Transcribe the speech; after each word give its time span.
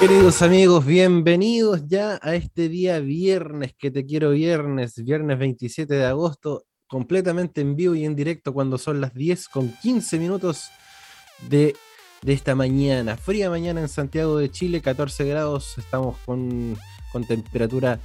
Queridos 0.00 0.40
amigos, 0.40 0.86
bienvenidos 0.86 1.86
ya 1.86 2.18
a 2.22 2.34
este 2.34 2.70
día 2.70 3.00
viernes, 3.00 3.74
que 3.78 3.90
te 3.90 4.06
quiero 4.06 4.30
viernes, 4.30 4.94
viernes 5.04 5.38
27 5.38 5.92
de 5.92 6.06
agosto, 6.06 6.64
completamente 6.86 7.60
en 7.60 7.76
vivo 7.76 7.94
y 7.94 8.06
en 8.06 8.16
directo 8.16 8.54
cuando 8.54 8.78
son 8.78 9.02
las 9.02 9.12
10 9.12 9.48
con 9.48 9.70
15 9.82 10.18
minutos 10.18 10.70
de, 11.50 11.76
de 12.22 12.32
esta 12.32 12.54
mañana. 12.54 13.18
Fría 13.18 13.50
mañana 13.50 13.82
en 13.82 13.90
Santiago 13.90 14.38
de 14.38 14.50
Chile, 14.50 14.80
14 14.80 15.26
grados, 15.26 15.76
estamos 15.76 16.16
con, 16.24 16.78
con 17.12 17.26
temperatura 17.26 18.00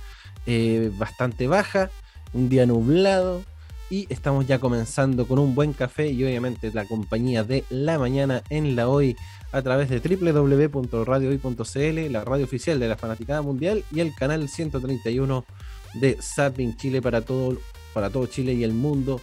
eh, 0.46 0.91
bastante 0.98 1.48
baja, 1.48 1.91
un 2.34 2.50
día 2.50 2.66
nublado 2.66 3.41
y 3.89 4.07
estamos 4.09 4.47
ya 4.47 4.59
comenzando 4.59 5.27
con 5.27 5.39
un 5.39 5.55
buen 5.55 5.73
café 5.73 6.09
y 6.09 6.23
obviamente 6.23 6.71
la 6.73 6.85
compañía 6.85 7.43
de 7.43 7.65
la 7.70 7.99
mañana 7.99 8.43
en 8.49 8.75
la 8.75 8.88
hoy 8.88 9.17
a 9.52 9.61
través 9.61 9.89
de 9.89 9.99
www.radiohoy.cl, 9.99 12.11
la 12.11 12.23
radio 12.23 12.45
oficial 12.45 12.79
de 12.79 12.88
la 12.88 12.98
Fanaticada 12.98 13.41
Mundial 13.41 13.84
y 13.91 13.99
el 14.02 14.13
canal 14.16 14.48
131 14.49 15.45
de 15.93 16.17
Zapping 16.21 16.77
Chile 16.77 17.02
para 17.02 17.21
todo, 17.21 17.57
para 17.93 18.09
todo 18.09 18.26
Chile 18.27 18.53
y 18.53 18.63
el 18.63 18.73
mundo. 18.73 19.21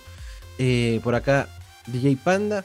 Eh, 0.59 1.01
por 1.03 1.15
acá 1.15 1.49
DJ 1.87 2.19
Panda, 2.23 2.65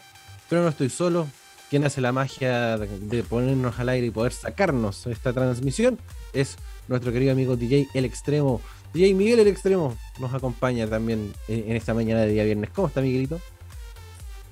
pero 0.49 0.61
no 0.61 0.67
estoy 0.69 0.89
solo. 0.89 1.27
Quien 1.69 1.83
hace 1.83 1.99
la 1.99 2.13
magia 2.13 2.77
de 2.77 3.23
ponernos 3.23 3.77
al 3.79 3.89
aire 3.89 4.07
y 4.07 4.11
poder 4.11 4.31
sacarnos 4.31 5.05
esta 5.07 5.33
transmisión 5.33 5.99
es 6.31 6.55
nuestro 6.88 7.11
querido 7.11 7.33
amigo 7.33 7.57
DJ 7.57 7.89
El 7.93 8.05
Extremo. 8.05 8.61
DJ 8.93 9.13
Miguel 9.13 9.39
El 9.39 9.47
Extremo 9.47 9.97
nos 10.19 10.33
acompaña 10.33 10.87
también 10.87 11.33
en 11.47 11.75
esta 11.75 11.93
mañana 11.93 12.21
de 12.21 12.29
día 12.29 12.43
viernes. 12.43 12.69
¿Cómo 12.71 12.87
está 12.87 13.01
Miguelito? 13.01 13.39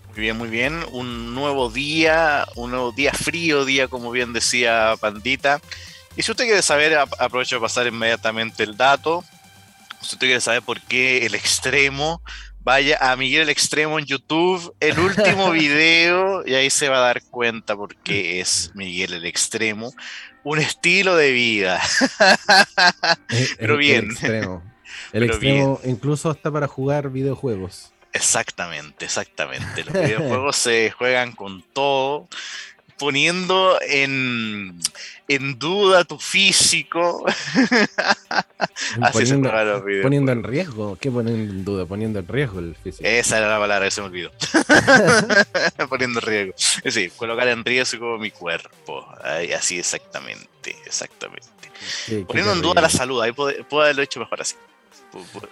Muy 0.09 0.21
bien, 0.21 0.37
muy 0.37 0.49
bien. 0.49 0.85
Un 0.91 1.33
nuevo 1.33 1.69
día, 1.69 2.45
un 2.55 2.71
nuevo 2.71 2.91
día 2.91 3.13
frío, 3.13 3.65
día 3.65 3.87
como 3.87 4.11
bien 4.11 4.33
decía 4.33 4.95
Pandita. 4.99 5.61
Y 6.15 6.21
si 6.21 6.31
usted 6.31 6.45
quiere 6.45 6.61
saber, 6.61 6.95
aprovecho 6.95 7.55
de 7.55 7.61
pasar 7.61 7.87
inmediatamente 7.87 8.63
el 8.63 8.77
dato. 8.77 9.23
Si 10.01 10.15
usted 10.15 10.27
quiere 10.27 10.41
saber 10.41 10.61
por 10.61 10.79
qué 10.81 11.25
el 11.25 11.35
extremo, 11.35 12.21
vaya 12.65 12.97
a 12.99 13.15
Miguel 13.15 13.43
el 13.43 13.49
Extremo 13.49 13.99
en 13.99 14.05
YouTube, 14.05 14.73
el 14.79 14.99
último 14.99 15.51
video, 15.51 16.45
y 16.45 16.53
ahí 16.53 16.69
se 16.69 16.89
va 16.89 16.97
a 16.97 17.01
dar 17.07 17.23
cuenta 17.23 17.75
por 17.75 17.95
qué 17.95 18.39
es 18.39 18.71
Miguel 18.73 19.13
el 19.13 19.25
Extremo 19.25 19.93
un 20.45 20.59
estilo 20.59 21.17
de 21.17 21.31
vida. 21.31 21.81
Pero 23.59 23.75
bien. 23.75 24.05
El 24.05 24.11
extremo, 24.11 24.63
el 25.11 25.23
extremo 25.23 25.81
incluso 25.83 26.29
hasta 26.29 26.51
para 26.51 26.67
jugar 26.67 27.09
videojuegos. 27.09 27.91
Exactamente, 28.13 29.03
exactamente. 29.05 29.83
Los 29.83 29.93
videojuegos 30.05 30.55
se 30.55 30.91
juegan 30.91 31.33
con 31.33 31.63
todo, 31.73 32.29
poniendo 32.97 33.77
en, 33.81 34.79
en 35.27 35.57
duda 35.57 36.03
tu 36.03 36.17
físico. 36.19 37.25
Así 39.01 39.33
poniendo, 39.33 39.49
se 39.49 40.01
Poniendo 40.01 40.31
en 40.31 40.43
riesgo. 40.43 40.97
¿Qué 40.99 41.11
poniendo 41.11 41.41
en 41.41 41.65
duda? 41.65 41.85
Poniendo 41.85 42.19
en 42.19 42.27
riesgo 42.27 42.59
el 42.59 42.75
físico. 42.75 43.07
Esa 43.07 43.37
era 43.37 43.49
la 43.49 43.59
palabra, 43.59 43.89
se 43.89 44.01
me 44.01 44.07
olvidó. 44.07 44.31
poniendo 45.89 46.19
en 46.19 46.25
riesgo. 46.25 46.53
Es 46.55 46.83
decir, 46.83 47.11
colocar 47.15 47.47
en 47.47 47.63
riesgo 47.63 48.17
mi 48.17 48.31
cuerpo. 48.31 49.05
así 49.55 49.79
exactamente, 49.79 50.75
exactamente. 50.85 51.47
poniendo 52.27 52.53
en 52.53 52.61
duda 52.61 52.81
la 52.81 52.89
salud. 52.89 53.21
Ahí 53.21 53.31
puedo, 53.31 53.81
haberlo 53.81 54.01
hecho 54.01 54.19
mejor 54.19 54.41
así. 54.41 54.55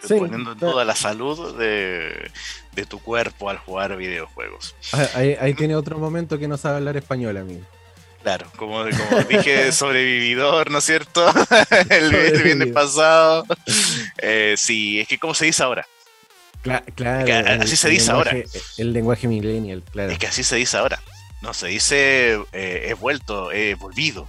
poniendo 0.08 0.52
en 0.52 0.60
duda 0.60 0.86
la 0.86 0.96
salud 0.96 1.58
de, 1.58 2.30
de, 2.74 2.86
tu 2.86 3.00
cuerpo 3.00 3.50
al 3.50 3.58
jugar 3.58 3.98
videojuegos. 3.98 4.76
Ahí, 5.16 5.36
ahí 5.40 5.54
tiene 5.54 5.76
otro 5.76 5.98
momento 5.98 6.38
que 6.38 6.48
no 6.48 6.58
sabe 6.58 6.78
hablar 6.78 6.98
español, 6.98 7.38
amigo. 7.38 7.66
Claro, 8.24 8.50
como, 8.56 8.86
dije, 8.86 9.72
sobrevividor, 9.74 10.72
¿no 10.72 10.78
es 10.78 10.86
cierto? 10.86 11.30
el, 11.90 12.42
viernes 12.42 12.70
pasado. 12.70 13.46
Eh, 14.18 14.56
sí, 14.58 15.02
es 15.02 15.10
que 15.10 15.20
¿cómo 15.20 15.34
se 15.34 15.46
dice 15.46 15.62
ahora? 15.62 15.86
claro. 16.96 17.62
así 17.62 17.76
se 17.76 17.90
dice 17.90 18.10
ahora. 18.10 18.34
El 18.78 18.94
lenguaje 18.94 19.28
millennial, 19.28 19.84
claro. 19.92 20.10
Es 20.10 20.18
que 20.18 20.28
así 20.28 20.44
se 20.44 20.56
dice 20.56 20.78
ahora. 20.78 21.02
No, 21.42 21.54
se 21.54 21.68
dice 21.68 22.40
eh, 22.54 22.86
he 22.88 22.94
vuelto, 22.94 23.52
he 23.52 23.76
volvido. 23.76 24.26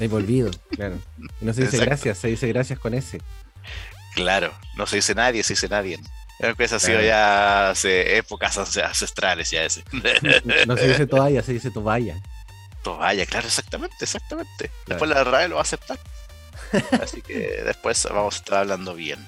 He 0.00 0.08
volvido, 0.08 0.50
claro. 0.70 0.98
No 1.40 1.54
se 1.54 1.62
dice 1.62 1.78
gracias, 1.78 2.18
se 2.18 2.26
dice 2.26 2.48
gracias 2.48 2.80
con 2.80 2.94
ese. 2.94 3.20
Claro, 4.16 4.52
no 4.76 4.88
se 4.88 4.96
dice 4.96 5.14
nadie, 5.14 5.44
se 5.44 5.52
dice 5.52 5.68
nadie. 5.68 6.00
Creo 6.40 6.56
que 6.56 6.64
eso 6.64 6.76
ha 6.76 6.80
sido 6.80 7.00
ya 7.00 7.70
hace 7.70 8.16
épocas 8.16 8.58
ancestrales 8.58 9.52
ya 9.52 9.62
ese. 9.62 9.84
No 10.66 10.76
se 10.76 10.88
dice 10.88 11.06
toalla, 11.06 11.42
se 11.42 11.52
dice 11.52 11.70
toballa. 11.70 12.20
Vaya, 12.94 13.26
claro, 13.26 13.46
exactamente, 13.46 13.96
exactamente. 14.00 14.70
Después 14.86 15.10
la 15.10 15.24
RAE 15.24 15.48
lo 15.48 15.56
va 15.56 15.62
a 15.62 15.64
aceptar. 15.64 15.98
Así 17.02 17.22
que 17.22 17.62
después 17.64 18.06
vamos 18.10 18.34
a 18.34 18.38
estar 18.38 18.58
hablando 18.58 18.94
bien. 18.94 19.18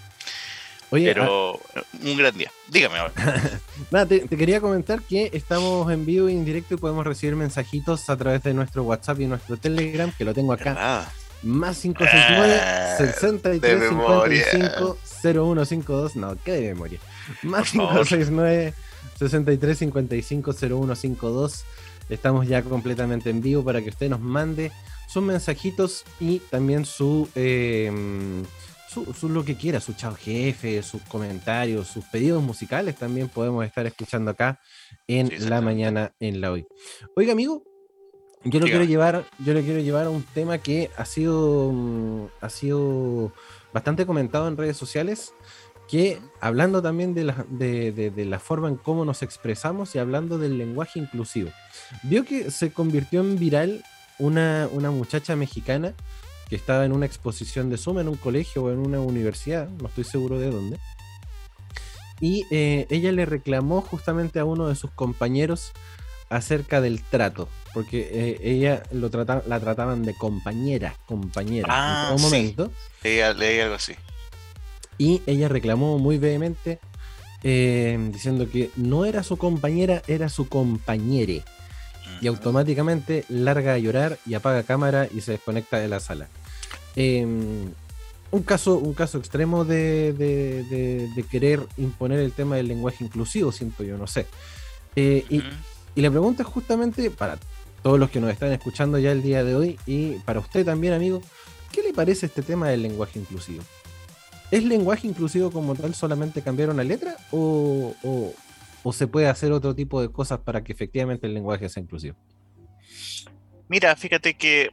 Oye, 0.91 1.13
Pero 1.13 1.61
ah, 1.75 1.83
un 2.03 2.17
gran 2.17 2.37
día. 2.37 2.51
Dígame 2.69 2.99
ahora. 2.99 3.13
Nada, 3.91 4.07
te, 4.07 4.27
quería 4.27 4.61
comentar 4.61 5.03
que 5.03 5.31
estamos 5.35 5.91
en 5.93 6.07
vivo 6.07 6.29
y 6.29 6.33
en 6.33 6.45
directo 6.45 6.75
y 6.75 6.77
podemos 6.79 7.07
recibir 7.07 7.37
mensajitos 7.37 8.09
a 8.09 8.17
través 8.17 8.43
de 8.43 8.55
nuestro 8.55 8.85
WhatsApp 8.85 9.21
y 9.21 9.27
nuestro 9.27 9.57
Telegram, 9.59 10.11
que 10.17 10.25
lo 10.25 10.33
tengo 10.33 10.53
acá. 10.53 11.11
Más 11.43 11.79
569 11.81 12.97
63 12.99 13.89
55 13.91 14.99
0152. 15.23 16.17
No, 16.17 16.37
qué 16.43 16.53
de 16.53 16.61
memoria. 16.75 16.99
Más 17.43 17.71
569 17.71 18.75
63 19.19 19.79
55 19.79 20.53
0152. 20.53 21.65
Estamos 22.09 22.47
ya 22.47 22.63
completamente 22.63 23.31
en 23.31 23.41
vivo 23.41 23.65
para 23.65 23.83
que 23.83 23.91
usted 23.91 24.09
nos 24.09 24.21
mande 24.21 24.73
sus 25.09 25.23
mensajitos 25.23 26.05
y 26.21 26.39
también 26.39 26.85
su, 26.85 27.29
eh, 27.35 27.91
su, 28.89 29.29
lo 29.29 29.45
que 29.45 29.57
quiera, 29.57 29.81
su 29.81 29.95
chao 29.95 30.15
jefe, 30.15 30.83
sus 30.83 31.03
comentarios, 31.03 31.89
sus 31.89 32.05
pedidos 32.07 32.43
musicales 32.43 32.97
también 32.97 33.29
podemos 33.29 33.65
estar 33.65 33.87
escuchando 33.87 34.31
acá 34.31 34.61
en 35.07 35.31
la 35.49 35.61
mañana 35.61 36.13
en 36.21 36.41
la 36.41 36.53
hoy. 36.53 36.67
Oiga, 37.17 37.33
amigo, 37.33 37.63
yo 38.45 38.61
lo 38.61 38.67
quiero 38.67 38.85
llevar, 38.85 39.25
yo 39.45 39.53
le 39.53 39.63
quiero 39.63 39.81
llevar 39.81 40.07
a 40.07 40.11
un 40.11 40.23
tema 40.23 40.59
que 40.59 40.91
ha 40.97 41.05
sido, 41.05 41.73
mm, 41.73 42.27
ha 42.41 42.51
sido 42.51 43.33
bastante 43.73 44.07
comentado 44.07 44.49
en 44.49 44.57
redes 44.57 44.77
sociales 44.77 45.35
que 45.89 46.21
hablando 46.41 46.83
también 46.83 47.15
de 47.15 47.25
la, 47.25 47.47
de, 47.49 48.27
la, 48.27 48.39
forma 48.39 48.69
en 48.69 48.77
cómo 48.77 49.05
nos 49.05 49.23
expresamos 49.23 49.95
y 49.95 49.99
hablando 49.99 50.39
del 50.39 50.59
lenguaje 50.59 50.99
inclusivo. 50.99 51.51
Vio 52.03 52.25
que 52.25 52.51
se 52.51 52.73
convirtió 52.73 53.21
en 53.21 53.39
viral 53.39 53.83
una, 54.19 54.69
una 54.71 54.91
muchacha 54.91 55.35
mexicana 55.35 55.95
que 56.49 56.57
estaba 56.57 56.85
en 56.85 56.93
una 56.93 57.07
exposición 57.07 57.71
de 57.71 57.79
Suma 57.79 58.03
en 58.03 58.09
un 58.09 58.17
colegio 58.17 58.65
o 58.65 58.71
en 58.71 58.79
una 58.79 59.01
universidad, 59.01 59.69
no 59.69 59.89
estoy 59.89 60.05
seguro 60.05 60.39
de 60.39 60.51
dónde. 60.51 60.79
Y 62.21 62.45
eh, 62.51 62.87
ella 62.91 63.13
le 63.13 63.27
reclamó 63.27 63.81
justamente 63.81 64.41
a 64.41 64.45
uno 64.45 64.69
de 64.69 64.75
sus 64.75 64.91
compañeros 64.91 65.73
acerca 66.31 66.81
del 66.81 67.03
trato, 67.03 67.49
porque 67.73 68.09
eh, 68.13 68.39
ella 68.43 68.83
lo 68.91 69.09
la 69.09 69.61
trataban 69.61 70.03
de 70.03 70.15
compañera, 70.15 70.95
compañera 71.07 71.67
en 71.69 72.15
un 72.15 72.21
ah, 72.21 72.23
momento. 72.23 72.71
Sí, 73.03 73.19
leí 73.37 73.61
algo 73.61 73.77
así. 73.77 73.95
Y 74.99 75.23
ella 75.27 75.49
reclamó 75.49 75.99
muy 75.99 76.19
vehemente, 76.19 76.81
eh, 77.43 77.97
diciendo 78.13 78.51
que 78.51 78.71
no 78.77 79.05
era 79.05 79.23
su 79.23 79.37
compañera, 79.37 80.03
era 80.09 80.29
su 80.29 80.49
compañere. 80.49 81.45
Y 82.21 82.27
automáticamente 82.27 83.25
larga 83.29 83.75
a 83.75 83.79
llorar 83.79 84.19
y 84.27 84.35
apaga 84.35 84.65
cámara 84.65 85.09
y 85.15 85.21
se 85.21 85.33
desconecta 85.33 85.79
de 85.79 85.87
la 85.89 86.01
sala. 86.01 86.29
Em, 86.97 87.71
un, 88.33 88.43
caso, 88.43 88.77
un 88.77 88.93
caso 88.93 89.19
extremo 89.19 89.65
de, 89.65 91.09
querer 91.31 91.65
imponer 91.77 92.19
el 92.19 92.33
tema 92.33 92.57
del 92.57 92.67
lenguaje 92.67 93.05
inclusivo, 93.05 93.53
siento 93.53 93.85
yo, 93.85 93.97
no 93.97 94.09
sé. 94.09 94.27
Eh, 94.97 95.25
y, 95.31 95.43
y 95.95 96.03
la 96.03 96.11
pregunta 96.11 96.43
es 96.43 96.49
justamente 96.49 97.09
para 97.11 97.39
todos 97.83 97.99
los 97.99 98.11
que 98.11 98.21
nos 98.21 98.31
están 98.31 98.53
escuchando 98.53 98.99
ya 98.99 99.13
el 99.13 99.23
día 99.23 99.45
de 99.45 99.55
hoy 99.55 99.79
y 99.87 100.15
para 100.21 100.41
usted 100.41 100.65
también, 100.65 100.93
amigo, 100.93 101.23
¿qué 101.73 101.83
le 101.83 101.93
parece 101.93 102.27
este 102.27 102.43
tema 102.43 102.69
del 102.69 102.83
lenguaje 102.83 103.19
inclusivo? 103.19 103.63
¿Es 104.51 104.65
lenguaje 104.65 105.07
inclusivo 105.07 105.51
como 105.51 105.75
tal 105.75 105.95
solamente 105.95 106.43
cambiar 106.43 106.71
una 106.71 106.85
letra 106.85 107.17
o, 107.31 107.95
se 108.93 109.07
puede 109.07 109.29
hacer 109.29 109.53
otro 109.53 109.75
tipo 109.75 110.01
de 110.01 110.11
cosas 110.11 110.39
para 110.39 110.65
que 110.65 110.73
efectivamente 110.73 111.27
el 111.27 111.35
lenguaje 111.35 111.69
sea 111.69 111.83
inclusivo? 111.83 112.17
Mira, 113.69 113.95
fíjate 113.97 114.35
que 114.35 114.71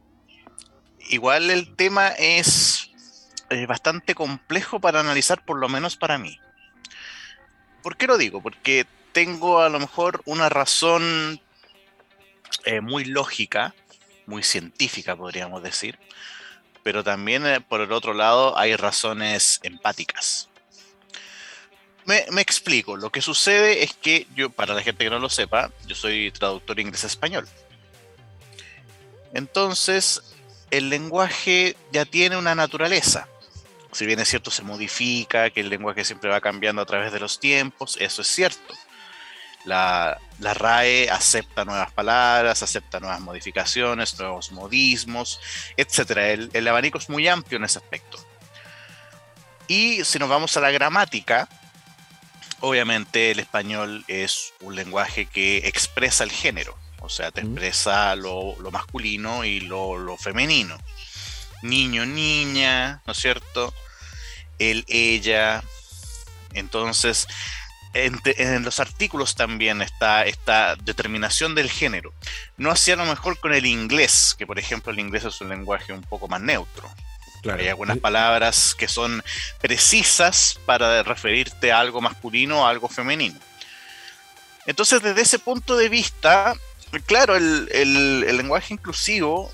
igual 1.10 1.50
el 1.50 1.76
tema 1.76 2.08
es 2.08 2.90
bastante 3.68 4.14
complejo 4.14 4.80
para 4.80 5.00
analizar, 5.00 5.44
por 5.44 5.58
lo 5.58 5.68
menos 5.68 5.96
para 5.96 6.16
mí. 6.16 6.38
¿Por 7.82 7.98
qué 7.98 8.06
lo 8.06 8.16
digo? 8.16 8.40
Porque 8.40 8.86
tengo 9.12 9.60
a 9.60 9.68
lo 9.68 9.78
mejor 9.78 10.22
una 10.24 10.48
razón 10.48 11.40
eh, 12.64 12.80
muy 12.80 13.04
lógica, 13.04 13.74
muy 14.26 14.42
científica, 14.42 15.14
podríamos 15.14 15.62
decir, 15.62 15.98
pero 16.86 17.02
también 17.02 17.44
eh, 17.44 17.60
por 17.60 17.80
el 17.80 17.90
otro 17.90 18.14
lado 18.14 18.56
hay 18.56 18.76
razones 18.76 19.58
empáticas. 19.64 20.48
Me, 22.04 22.24
explico, 22.40 22.96
lo 22.96 23.10
que 23.10 23.20
sucede 23.20 23.82
es 23.82 23.92
que 23.94 24.28
yo, 24.36 24.50
para 24.50 24.72
la 24.72 24.82
gente 24.82 25.02
que 25.02 25.10
no 25.10 25.18
lo 25.18 25.28
sepa, 25.28 25.72
yo 25.88 25.96
soy 25.96 26.30
traductor 26.30 26.78
inglés-español. 26.78 27.48
Entonces, 29.34 30.32
el 30.70 30.88
lenguaje 30.88 31.76
ya 31.90 32.04
tiene 32.04 32.36
una 32.36 32.54
naturaleza. 32.54 33.26
Si 33.90 34.06
bien 34.06 34.20
es 34.20 34.28
cierto, 34.28 34.52
se 34.52 34.62
modifica, 34.62 35.50
que 35.50 35.62
el 35.62 35.70
lenguaje 35.70 36.04
siempre 36.04 36.30
va 36.30 36.40
cambiando 36.40 36.82
a 36.82 36.86
través 36.86 37.10
de 37.12 37.18
los 37.18 37.40
tiempos, 37.40 37.96
eso 37.98 38.22
es 38.22 38.28
cierto. 38.28 38.74
La, 39.64 40.20
RAE 40.40 41.10
acepta 41.10 41.64
nuevas 41.64 41.92
palabras, 41.92 42.62
acepta 42.62 43.00
nuevas 43.00 43.20
modificaciones, 43.20 44.18
nuevos 44.18 44.52
modismos, 44.52 45.40
etc. 45.76 46.10
El, 46.16 46.50
el 46.52 46.68
abanico 46.68 46.98
es 46.98 47.08
muy 47.08 47.26
amplio 47.28 47.58
en 47.58 47.64
ese 47.64 47.78
aspecto. 47.78 48.18
Y 49.68 50.04
si 50.04 50.18
nos 50.18 50.28
vamos 50.28 50.56
a 50.56 50.60
la 50.60 50.70
gramática, 50.70 51.48
obviamente 52.60 53.30
el 53.30 53.40
español 53.40 54.04
es 54.08 54.52
un 54.60 54.74
lenguaje 54.74 55.26
que 55.26 55.58
expresa 55.58 56.24
el 56.24 56.30
género, 56.30 56.76
o 57.00 57.08
sea, 57.08 57.30
te 57.30 57.40
expresa 57.40 58.14
lo, 58.16 58.56
masculino 58.72 59.44
y 59.44 59.60
lo, 59.60 60.16
femenino. 60.18 60.76
Niño, 61.62 62.06
niña, 62.06 63.00
¿no 63.06 63.12
es 63.12 63.18
cierto? 63.18 63.72
Él, 64.58 64.84
ella. 64.88 65.62
Entonces, 66.52 67.26
en, 68.04 68.64
los 68.64 68.80
artículos 68.80 69.34
también 69.34 69.82
está 69.82 70.24
esta 70.24 70.76
determinación 70.76 71.54
del 71.54 71.70
género. 71.70 72.12
No 72.56 72.70
hacía 72.70 72.96
lo 72.96 73.04
mejor 73.04 73.38
con 73.40 73.54
el 73.54 73.66
inglés, 73.66 74.34
que 74.38 74.46
por 74.46 74.58
ejemplo 74.58 74.92
el 74.92 74.98
inglés 74.98 75.24
es 75.24 75.40
un 75.40 75.48
lenguaje 75.48 75.92
un 75.92 76.02
poco 76.02 76.28
más 76.28 76.40
neutro. 76.40 76.90
Hay 77.52 77.68
algunas 77.68 77.98
palabras 77.98 78.74
que 78.74 78.88
son 78.88 79.22
precisas 79.60 80.58
para 80.66 81.02
referirte 81.04 81.70
a 81.70 81.78
algo 81.78 82.00
masculino 82.00 82.62
o 82.62 82.66
algo 82.66 82.88
femenino. 82.88 83.38
Entonces, 84.66 85.00
desde 85.00 85.22
ese 85.22 85.38
punto 85.38 85.76
de 85.76 85.88
vista, 85.88 86.54
claro, 87.06 87.36
el, 87.36 88.20
lenguaje 88.36 88.74
inclusivo 88.74 89.52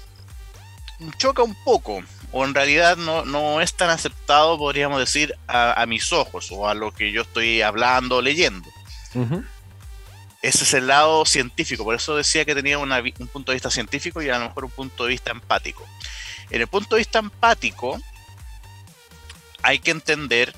choca 1.18 1.42
un 1.42 1.54
poco, 1.64 2.02
o 2.32 2.44
en 2.44 2.54
realidad 2.54 2.96
no, 2.96 3.60
es 3.60 3.74
tan 3.74 3.90
aceptado, 3.90 4.58
podríamos 4.58 4.98
decir, 4.98 5.36
a, 5.46 5.84
mis 5.86 6.12
ojos, 6.12 6.50
o 6.50 6.68
a 6.68 6.74
lo 6.74 6.92
que 6.92 7.12
yo 7.12 7.22
estoy 7.22 7.62
hablando 7.62 8.16
o 8.16 8.22
leyendo. 8.22 8.68
Ese 10.40 10.64
es 10.64 10.74
el 10.74 10.88
lado 10.88 11.24
científico, 11.26 11.84
por 11.84 11.94
eso 11.94 12.16
decía 12.16 12.44
que 12.44 12.54
tenía 12.54 12.78
un 12.78 12.90
punto 13.32 13.52
de 13.52 13.56
vista 13.56 13.70
científico 13.70 14.22
y 14.22 14.30
a 14.30 14.38
lo 14.38 14.48
mejor 14.48 14.64
un 14.64 14.70
punto 14.70 15.04
de 15.04 15.10
vista 15.10 15.30
empático. 15.30 15.86
En 16.50 16.60
el 16.60 16.66
punto 16.66 16.96
de 16.96 17.00
vista 17.00 17.18
empático, 17.18 18.00
hay 19.62 19.78
que 19.78 19.90
entender 19.90 20.54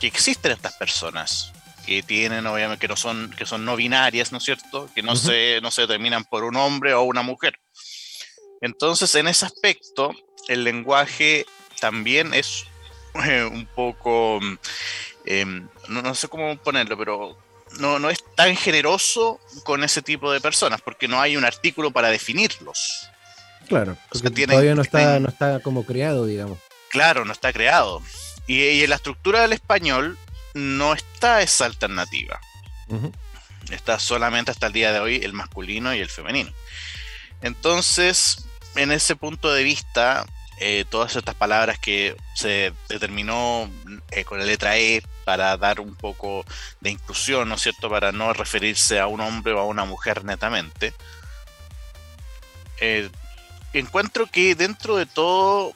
que 0.00 0.06
existen 0.06 0.52
estas 0.52 0.74
personas 0.74 1.52
que 1.84 2.02
tienen, 2.02 2.46
obviamente, 2.46 2.80
que 2.80 2.88
no 2.88 2.96
son, 2.96 3.34
que 3.36 3.46
son 3.46 3.64
no 3.64 3.74
binarias, 3.74 4.30
¿no 4.30 4.38
es 4.38 4.44
cierto? 4.44 4.88
Que 4.94 5.02
no, 5.02 5.16
se, 5.16 5.60
no 5.62 5.70
se 5.70 5.82
determinan 5.82 6.24
por 6.24 6.44
un 6.44 6.56
hombre 6.56 6.94
o 6.94 7.02
una 7.02 7.22
mujer. 7.22 7.58
Entonces, 8.60 9.14
en 9.14 9.28
ese 9.28 9.46
aspecto, 9.46 10.14
el 10.48 10.64
lenguaje 10.64 11.46
también 11.80 12.34
es 12.34 12.64
eh, 13.24 13.44
un 13.44 13.66
poco, 13.66 14.40
em, 15.24 15.68
no, 15.88 16.14
sé 16.14 16.28
cómo 16.28 16.56
ponerlo, 16.56 16.96
pero 16.98 17.38
no, 17.78 17.98
no 17.98 18.10
es 18.10 18.18
tan 18.34 18.56
generoso 18.56 19.40
con 19.64 19.84
ese 19.84 20.02
tipo 20.02 20.32
de 20.32 20.40
personas, 20.40 20.80
porque 20.80 21.08
no 21.08 21.20
hay 21.20 21.36
un 21.36 21.44
artículo 21.44 21.90
para 21.90 22.08
definirlos. 22.08 23.08
Claro, 23.68 23.96
porque 24.10 24.46
todavía 24.46 24.74
no 24.74 24.82
está, 24.82 25.20
no 25.20 25.28
está 25.28 25.60
como 25.60 25.84
creado, 25.84 26.24
digamos. 26.24 26.58
Claro, 26.88 27.24
no 27.24 27.32
está 27.32 27.52
creado. 27.52 28.02
Y, 28.46 28.82
en 28.82 28.90
la 28.90 28.96
estructura 28.96 29.42
del 29.42 29.52
español 29.52 30.18
no 30.54 30.94
está 30.94 31.42
esa 31.42 31.66
alternativa. 31.66 32.40
Está 33.70 33.98
solamente 33.98 34.50
hasta 34.50 34.68
el 34.68 34.72
día 34.72 34.92
de 34.92 35.00
hoy 35.00 35.16
el 35.16 35.34
masculino 35.34 35.94
y 35.94 35.98
el 35.98 36.08
femenino. 36.08 36.50
Entonces, 37.42 38.47
en 38.76 38.92
ese 38.92 39.16
punto 39.16 39.52
de 39.52 39.62
vista, 39.62 40.24
eh, 40.60 40.84
todas 40.90 41.14
estas 41.14 41.34
palabras 41.34 41.78
que 41.78 42.16
se 42.34 42.72
determinó 42.88 43.70
eh, 44.10 44.24
con 44.24 44.38
la 44.38 44.44
letra 44.44 44.76
E 44.76 45.02
para 45.24 45.56
dar 45.56 45.80
un 45.80 45.94
poco 45.94 46.44
de 46.80 46.90
inclusión, 46.90 47.48
¿no 47.48 47.54
es 47.54 47.62
cierto? 47.62 47.88
Para 47.88 48.12
no 48.12 48.32
referirse 48.32 48.98
a 48.98 49.06
un 49.06 49.20
hombre 49.20 49.52
o 49.52 49.60
a 49.60 49.66
una 49.66 49.84
mujer 49.84 50.24
netamente. 50.24 50.94
Eh, 52.80 53.08
encuentro 53.72 54.26
que 54.26 54.54
dentro 54.54 54.96
de 54.96 55.06
todo 55.06 55.72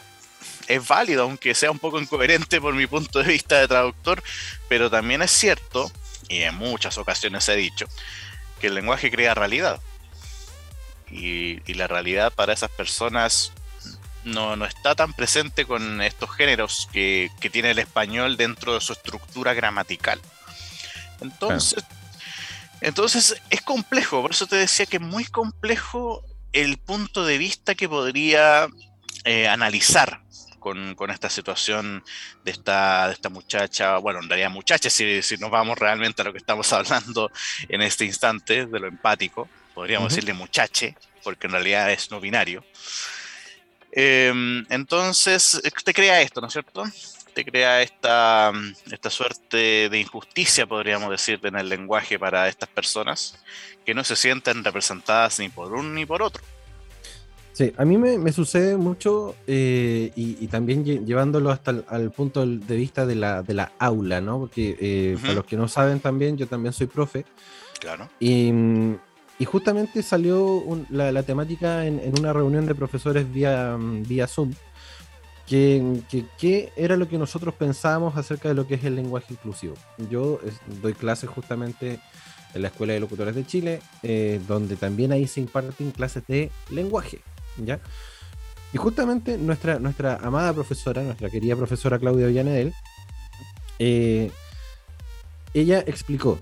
es 0.68 0.86
válido, 0.86 1.24
aunque 1.24 1.54
sea 1.54 1.70
un 1.70 1.78
poco 1.78 2.00
incoherente 2.00 2.60
por 2.60 2.74
mi 2.74 2.86
punto 2.86 3.22
de 3.22 3.32
vista 3.32 3.60
de 3.60 3.68
traductor, 3.68 4.22
pero 4.68 4.90
también 4.90 5.22
es 5.22 5.30
cierto, 5.30 5.90
y 6.28 6.42
en 6.42 6.54
muchas 6.54 6.98
ocasiones 6.98 7.48
he 7.48 7.56
dicho, 7.56 7.86
que 8.60 8.68
el 8.68 8.74
lenguaje 8.74 9.10
crea 9.10 9.34
realidad. 9.34 9.80
Y, 11.12 11.60
la 11.74 11.86
realidad 11.86 12.32
para 12.32 12.52
esas 12.52 12.70
personas 12.70 13.52
no, 14.24 14.64
está 14.64 14.94
tan 14.94 15.12
presente 15.12 15.64
con 15.64 16.00
estos 16.00 16.30
géneros 16.30 16.88
que, 16.92 17.30
tiene 17.52 17.72
el 17.72 17.78
español 17.78 18.36
dentro 18.36 18.74
de 18.74 18.80
su 18.80 18.92
estructura 18.92 19.54
gramatical. 19.54 20.20
Entonces, 21.20 21.84
entonces 22.80 23.40
es 23.50 23.62
complejo, 23.62 24.22
por 24.22 24.32
eso 24.32 24.46
te 24.46 24.56
decía 24.56 24.86
que 24.86 24.96
es 24.96 25.02
muy 25.02 25.24
complejo 25.24 26.24
el 26.52 26.78
punto 26.78 27.24
de 27.24 27.38
vista 27.38 27.74
que 27.74 27.88
podría 27.88 28.68
eh, 29.24 29.48
analizar 29.48 30.22
con, 30.62 31.10
esta 31.10 31.28
situación 31.28 32.04
de 32.44 32.52
esta, 32.52 33.08
de 33.08 33.14
esta 33.14 33.28
muchacha, 33.28 33.98
bueno, 33.98 34.20
en 34.20 34.28
realidad 34.28 34.50
muchacha, 34.50 34.88
si, 34.88 35.22
si, 35.22 35.36
nos 35.36 35.50
vamos 35.50 35.76
realmente 35.76 36.22
a 36.22 36.24
lo 36.24 36.32
que 36.32 36.38
estamos 36.38 36.72
hablando 36.72 37.30
en 37.68 37.82
este 37.82 38.04
instante, 38.04 38.66
de 38.66 38.80
lo 38.80 38.86
empático, 38.86 39.48
podríamos 39.74 40.10
decirle 40.10 40.32
muchache, 40.32 40.96
porque 41.22 41.46
en 41.46 41.52
realidad 41.52 41.90
es 41.90 42.10
no 42.10 42.20
binario. 42.20 42.64
Em, 43.92 44.64
entonces, 44.70 45.60
te 45.84 45.92
crea 45.94 46.22
esto, 46.22 46.40
¿no 46.40 46.46
es 46.46 46.52
cierto? 46.54 46.84
Te 47.34 47.44
crea 47.44 47.82
esta, 47.82 48.52
esta 48.90 49.10
suerte 49.10 49.88
de 49.88 50.00
injusticia, 50.00 50.66
podríamos 50.66 51.10
decir, 51.10 51.40
en 51.42 51.56
el 51.56 51.68
lenguaje 51.68 52.18
para 52.18 52.48
estas 52.48 52.68
personas, 52.68 53.38
que 53.84 53.94
no 53.94 54.04
se 54.04 54.16
sienten 54.16 54.64
representadas 54.64 55.38
ni 55.38 55.48
por 55.48 55.72
uno 55.72 55.90
ni 55.90 56.06
por 56.06 56.22
otro. 56.22 56.42
Sí, 57.52 57.70
a 57.76 57.84
mí 57.84 57.98
me, 57.98 58.32
sucede 58.32 58.78
mucho 58.78 59.36
eh, 59.46 60.10
y, 60.16 60.46
también 60.46 60.84
llevándolo 60.84 61.50
hasta 61.50 61.72
el 61.72 61.84
al 61.86 62.10
punto 62.10 62.46
de 62.46 62.76
vista 62.76 63.04
de 63.04 63.14
la, 63.14 63.42
de 63.42 63.52
la 63.52 63.72
aula, 63.78 64.22
¿no? 64.22 64.38
Porque 64.38 64.76
eh, 64.80 65.18
para 65.20 65.34
los 65.34 65.44
que 65.44 65.56
no 65.56 65.68
saben 65.68 66.00
también, 66.00 66.38
yo 66.38 66.46
también 66.46 66.72
soy 66.72 66.86
profe. 66.86 67.26
Claro. 67.78 68.08
Y, 68.20 68.50
justamente 69.44 70.02
salió 70.02 70.62
la, 70.90 71.22
temática 71.22 71.86
en, 71.86 72.00
una 72.18 72.32
reunión 72.32 72.66
de 72.66 72.74
profesores 72.74 73.30
vía, 73.30 73.76
vía 73.78 74.26
Zoom, 74.26 74.52
que, 75.46 76.00
que, 76.38 76.72
era 76.76 76.96
lo 76.96 77.08
que 77.08 77.18
nosotros 77.18 77.54
pensábamos 77.54 78.16
acerca 78.16 78.48
de 78.48 78.54
lo 78.54 78.66
que 78.66 78.74
es 78.74 78.84
el 78.84 78.96
lenguaje 78.96 79.34
inclusivo. 79.34 79.74
Yo 80.10 80.38
doy 80.80 80.94
clases 80.94 81.28
justamente 81.28 81.98
en 82.54 82.62
la 82.62 82.68
Escuela 82.68 82.92
de 82.92 83.00
Locutores 83.00 83.34
de 83.34 83.46
Chile, 83.46 83.80
eh, 84.02 84.40
donde 84.46 84.76
también 84.76 85.12
ahí 85.12 85.26
se 85.26 85.40
imparten 85.40 85.90
clases 85.90 86.22
de 86.26 86.50
lenguaje, 86.70 87.20
¿ya? 87.56 87.80
Y 88.72 88.78
justamente 88.78 89.36
nuestra, 89.36 89.78
nuestra 89.78 90.16
amada 90.16 90.52
profesora, 90.52 91.02
nuestra 91.02 91.28
querida 91.28 91.56
profesora 91.56 91.98
Claudia 91.98 92.26
Villanedel, 92.26 92.72
eh, 93.78 94.30
ella 95.52 95.80
explicó, 95.80 96.38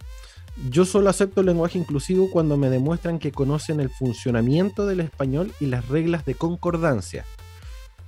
yo 0.68 0.84
solo 0.84 1.08
acepto 1.08 1.40
el 1.40 1.46
lenguaje 1.46 1.78
inclusivo 1.78 2.30
cuando 2.30 2.56
me 2.56 2.68
demuestran 2.68 3.18
que 3.18 3.32
conocen 3.32 3.80
el 3.80 3.88
funcionamiento 3.88 4.86
del 4.86 5.00
español 5.00 5.54
y 5.60 5.66
las 5.66 5.88
reglas 5.88 6.24
de 6.24 6.34
concordancia. 6.34 7.24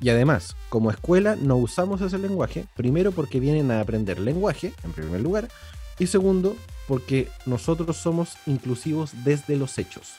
Y 0.01 0.11
además, 0.11 0.57
como 0.69 0.91
escuela 0.91 1.37
no 1.37 1.57
usamos 1.57 2.01
ese 2.01 2.19
lenguaje, 2.19 2.67
primero 2.75 3.13
porque 3.13 3.41
vienen 3.41 3.71
a 3.71 3.81
aprender 3.81 4.19
lenguaje, 4.19 4.73
en 4.83 4.93
primer 4.93 5.21
lugar, 5.21 5.49
y 5.99 6.09
segundo, 6.09 6.57
porque 6.89 7.29
nosotros 7.47 7.97
somos 7.97 8.37
inclusivos 8.47 9.13
desde 9.25 9.57
los 9.57 9.79
hechos. 9.79 10.15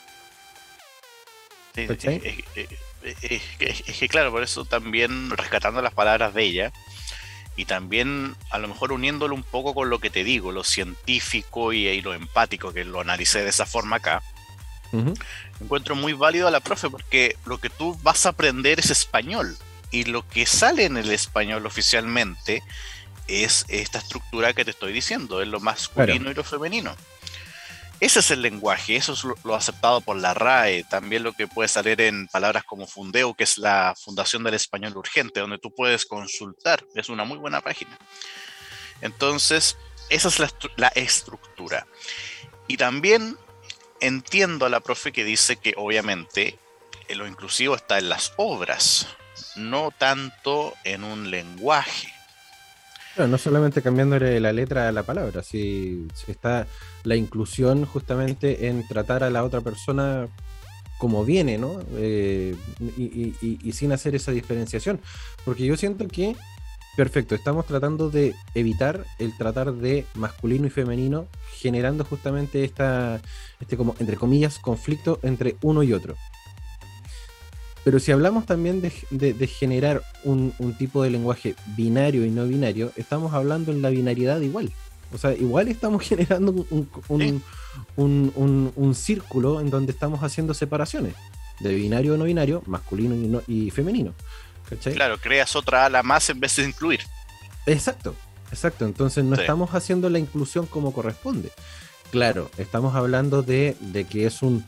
es, 1.76 3.98
que 3.98 4.08
claro, 4.08 4.30
por 4.30 4.42
eso 4.42 4.64
también 4.64 5.30
rescatando 5.30 5.82
las 5.82 5.92
palabras 5.92 6.32
de 6.32 6.44
ella 6.44 6.72
y 7.56 7.66
también 7.66 8.34
a 8.50 8.58
lo 8.58 8.68
mejor 8.68 8.92
uniéndolo 8.92 9.34
un 9.34 9.42
poco 9.42 9.74
con 9.74 9.90
lo 9.90 10.00
que 10.00 10.10
te 10.10 10.24
digo, 10.24 10.52
lo 10.52 10.64
científico 10.64 11.72
y, 11.72 12.00
lo 12.02 12.14
empático, 12.14 12.72
que 12.72 12.84
lo 12.84 13.00
analicé 13.00 13.42
de 13.42 13.50
esa 13.50 13.66
forma 13.66 13.96
acá, 13.96 14.22
encuentro 15.60 15.96
muy 15.96 16.12
válido 16.12 16.46
a 16.46 16.52
la 16.52 16.60
profe 16.60 16.88
porque 16.88 17.36
lo 17.46 17.58
que 17.58 17.68
tú 17.70 17.98
vas 18.02 18.26
a 18.26 18.30
aprender 18.30 18.78
es 18.78 18.90
español 18.90 19.56
y 19.90 20.04
lo 20.04 20.26
que 20.28 20.46
sale 20.46 20.84
en 20.84 20.96
el 20.96 21.10
español 21.10 21.66
oficialmente 21.66 22.62
es 23.26 23.64
esta 23.68 23.98
estructura 23.98 24.52
que 24.52 24.64
te 24.64 24.70
estoy 24.70 24.92
diciendo, 24.92 25.40
es 25.40 25.48
lo 25.48 25.60
masculino 25.60 26.30
y 26.30 26.34
lo 26.34 26.44
femenino. 26.44 26.94
Ese 28.04 28.20
es 28.20 28.30
el 28.30 28.42
lenguaje, 28.42 28.96
eso 28.96 29.14
es 29.14 29.24
lo, 29.24 29.54
aceptado 29.54 30.02
por 30.02 30.18
la 30.18 30.34
RAE, 30.34 30.84
también 30.84 31.22
lo 31.22 31.32
que 31.32 31.48
puede 31.48 31.68
salir 31.68 32.02
en 32.02 32.28
palabras 32.28 32.62
como 32.64 32.86
Fundeo, 32.86 33.32
que 33.32 33.44
es 33.44 33.56
la 33.56 33.94
Fundación 33.98 34.44
del 34.44 34.52
Español 34.52 34.94
Urgente, 34.94 35.40
donde 35.40 35.56
tú 35.56 35.74
puedes 35.74 36.04
consultar, 36.04 36.84
es 36.94 37.08
una 37.08 37.24
muy 37.24 37.38
buena 37.38 37.62
página. 37.62 37.96
Entonces, 39.00 39.78
esa 40.10 40.28
es 40.28 40.38
la, 40.38 40.50
la 40.76 40.88
estructura. 40.88 41.86
Y 42.68 42.76
también 42.76 43.38
entiendo 44.02 44.66
a 44.66 44.68
la 44.68 44.80
profe 44.80 45.10
que 45.10 45.24
dice 45.24 45.56
que 45.56 45.72
obviamente 45.78 46.58
lo 47.08 47.26
inclusivo 47.26 47.74
está 47.74 47.96
en 47.96 48.10
las 48.10 48.34
obras, 48.36 49.08
no 49.56 49.92
tanto 49.92 50.74
en 50.84 51.04
un 51.04 51.30
lenguaje. 51.30 52.13
No 53.16 53.38
solamente 53.38 53.82
cambiando 53.82 54.18
la 54.18 54.52
letra 54.52 54.88
a 54.88 54.92
la 54.92 55.02
palabra, 55.02 55.42
si, 55.42 56.06
está 56.26 56.66
la 57.04 57.16
inclusión 57.16 57.84
justamente 57.86 58.68
en 58.68 58.86
tratar 58.86 59.22
a 59.22 59.30
la 59.30 59.44
otra 59.44 59.60
persona 59.60 60.28
como 60.98 61.24
viene, 61.24 61.58
¿no? 61.58 61.80
Eh, 61.96 62.56
y, 62.96 63.72
sin 63.72 63.92
hacer 63.92 64.14
esa 64.14 64.32
diferenciación. 64.32 65.00
Porque 65.44 65.64
yo 65.64 65.76
siento 65.76 66.08
que, 66.08 66.36
perfecto, 66.96 67.34
estamos 67.34 67.66
tratando 67.66 68.10
de 68.10 68.34
evitar 68.54 69.04
el 69.18 69.36
tratar 69.36 69.72
de 69.74 70.06
masculino 70.14 70.66
y 70.66 70.70
femenino, 70.70 71.26
generando 71.56 72.04
justamente 72.04 72.64
esta, 72.64 73.20
este 73.60 73.76
como, 73.76 73.94
entre 73.98 74.16
comillas, 74.16 74.58
conflicto 74.58 75.20
entre 75.22 75.56
uno 75.62 75.82
y 75.82 75.92
otro. 75.92 76.16
Pero 77.84 78.00
si 78.00 78.12
hablamos 78.12 78.46
también 78.46 78.80
de, 78.80 79.46
generar 79.46 80.02
un, 80.24 80.52
tipo 80.78 81.02
de 81.02 81.10
lenguaje 81.10 81.54
binario 81.76 82.24
y 82.24 82.30
no 82.30 82.46
binario, 82.46 82.90
estamos 82.96 83.34
hablando 83.34 83.72
en 83.72 83.82
la 83.82 83.90
binariedad 83.90 84.40
igual. 84.40 84.72
O 85.12 85.18
sea, 85.18 85.34
igual 85.34 85.68
estamos 85.68 86.02
generando 86.08 86.66
un, 87.96 88.94
círculo 88.94 89.60
en 89.60 89.68
donde 89.68 89.92
estamos 89.92 90.22
haciendo 90.22 90.54
separaciones 90.54 91.14
de 91.60 91.74
binario 91.74 92.14
o 92.14 92.16
no 92.16 92.24
binario, 92.24 92.62
masculino 92.66 93.42
y, 93.46 93.70
femenino. 93.70 94.14
Claro, 94.94 95.18
creas 95.18 95.54
otra 95.54 95.84
ala 95.84 96.02
más 96.02 96.30
en 96.30 96.40
vez 96.40 96.56
de 96.56 96.64
incluir. 96.64 97.00
Exacto, 97.66 98.16
exacto. 98.50 98.86
Entonces 98.86 99.24
no 99.24 99.36
estamos 99.36 99.74
haciendo 99.74 100.08
la 100.08 100.18
inclusión 100.18 100.64
como 100.66 100.94
corresponde. 100.94 101.52
Claro, 102.10 102.50
estamos 102.56 102.94
hablando 102.94 103.42
de 103.42 104.06
que 104.08 104.24
es 104.24 104.40
un 104.40 104.64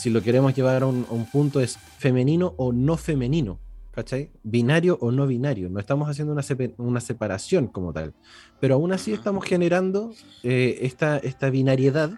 si 0.00 0.08
lo 0.08 0.22
queremos 0.22 0.54
llevar 0.54 0.82
a 0.82 0.86
un, 0.86 1.26
punto, 1.30 1.60
es 1.60 1.76
femenino 1.98 2.54
o 2.56 2.72
no 2.72 2.96
femenino, 2.96 3.60
¿cachai? 3.92 4.30
Binario 4.42 4.96
o 5.02 5.12
no 5.12 5.26
binario. 5.26 5.68
No 5.68 5.78
estamos 5.78 6.08
haciendo 6.08 6.32
una, 6.78 7.00
separación 7.00 7.66
como 7.66 7.92
tal. 7.92 8.14
Pero 8.60 8.76
aún 8.76 8.92
así 8.92 9.12
estamos 9.12 9.44
generando 9.44 10.12
eh, 10.42 10.78
esta, 10.80 11.18
esta 11.18 11.50
binariedad 11.50 12.12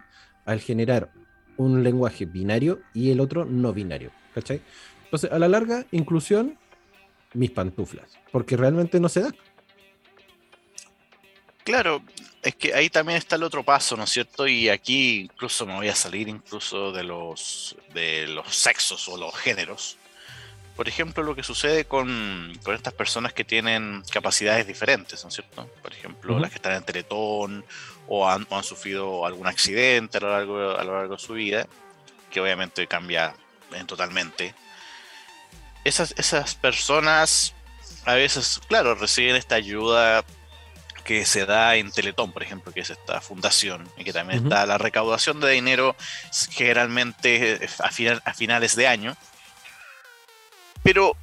al 0.44 0.60
generar 0.60 1.12
un 1.56 1.82
lenguaje 1.82 2.24
binario 2.24 2.78
y 2.94 3.10
el 3.10 3.18
otro 3.18 3.44
no 3.44 3.72
binario, 3.72 4.12
¿cachai? 4.32 4.60
Entonces, 5.04 5.32
a 5.32 5.38
la 5.40 5.48
larga, 5.48 5.84
inclusión, 5.90 6.56
mis 7.34 7.50
pantuflas, 7.50 8.16
porque 8.30 8.56
realmente 8.56 9.00
no 9.00 9.08
se 9.08 9.22
da. 9.22 9.32
Claro, 11.64 12.02
es 12.42 12.56
que 12.56 12.74
ahí 12.74 12.90
también 12.90 13.18
está 13.18 13.36
el 13.36 13.44
otro 13.44 13.62
paso, 13.62 13.96
¿no 13.96 14.04
es 14.04 14.10
cierto? 14.10 14.46
Y 14.46 14.68
aquí 14.68 15.22
incluso 15.32 15.64
me 15.64 15.74
voy 15.74 15.88
a 15.88 15.94
salir 15.94 16.28
incluso 16.28 16.90
de 16.92 17.04
los, 17.04 17.76
de 17.94 18.26
los 18.26 18.54
sexos 18.54 19.08
o 19.08 19.16
los 19.16 19.34
géneros. 19.36 19.96
Por 20.74 20.88
ejemplo, 20.88 21.22
lo 21.22 21.36
que 21.36 21.42
sucede 21.42 21.84
con, 21.84 22.58
estas 22.74 22.94
personas 22.94 23.32
que 23.32 23.44
tienen 23.44 24.02
capacidades 24.10 24.66
diferentes, 24.66 25.22
¿no 25.22 25.28
es 25.28 25.34
cierto? 25.34 25.68
Por 25.82 25.92
ejemplo, 25.92 26.38
las 26.38 26.50
que 26.50 26.56
están 26.56 26.72
en 26.72 26.82
Teletón 26.82 27.64
o 28.08 28.28
han, 28.28 28.46
sufrido 28.62 29.24
algún 29.24 29.46
accidente 29.46 30.18
a 30.18 30.20
lo, 30.22 30.30
largo, 30.30 30.70
a 30.76 30.82
lo 30.82 30.96
largo 30.96 31.16
de 31.16 31.22
su 31.22 31.34
vida, 31.34 31.68
que 32.30 32.40
obviamente 32.40 32.86
cambia 32.86 33.34
totalmente. 33.86 34.54
Esas, 35.84 36.14
esas 36.16 36.54
personas 36.54 37.54
a 38.04 38.14
veces, 38.14 38.60
claro, 38.66 38.94
reciben 38.94 39.36
esta 39.36 39.54
ayuda 39.54 40.24
que 41.04 41.24
se 41.24 41.46
da 41.46 41.76
en 41.76 41.90
Teletón, 41.90 42.32
por 42.32 42.42
ejemplo, 42.42 42.72
que 42.72 42.80
es 42.80 42.90
esta 42.90 43.20
fundación, 43.20 43.88
y 43.96 44.04
que 44.04 44.12
también 44.12 44.44
está 44.44 44.66
la 44.66 44.78
recaudación 44.78 45.40
de 45.40 45.50
dinero 45.50 45.96
generalmente 46.50 47.60
a, 47.80 47.90
a 48.30 48.34
finales 48.34 48.76
de 48.76 48.86
año. 48.86 49.16
Pero 50.82 51.16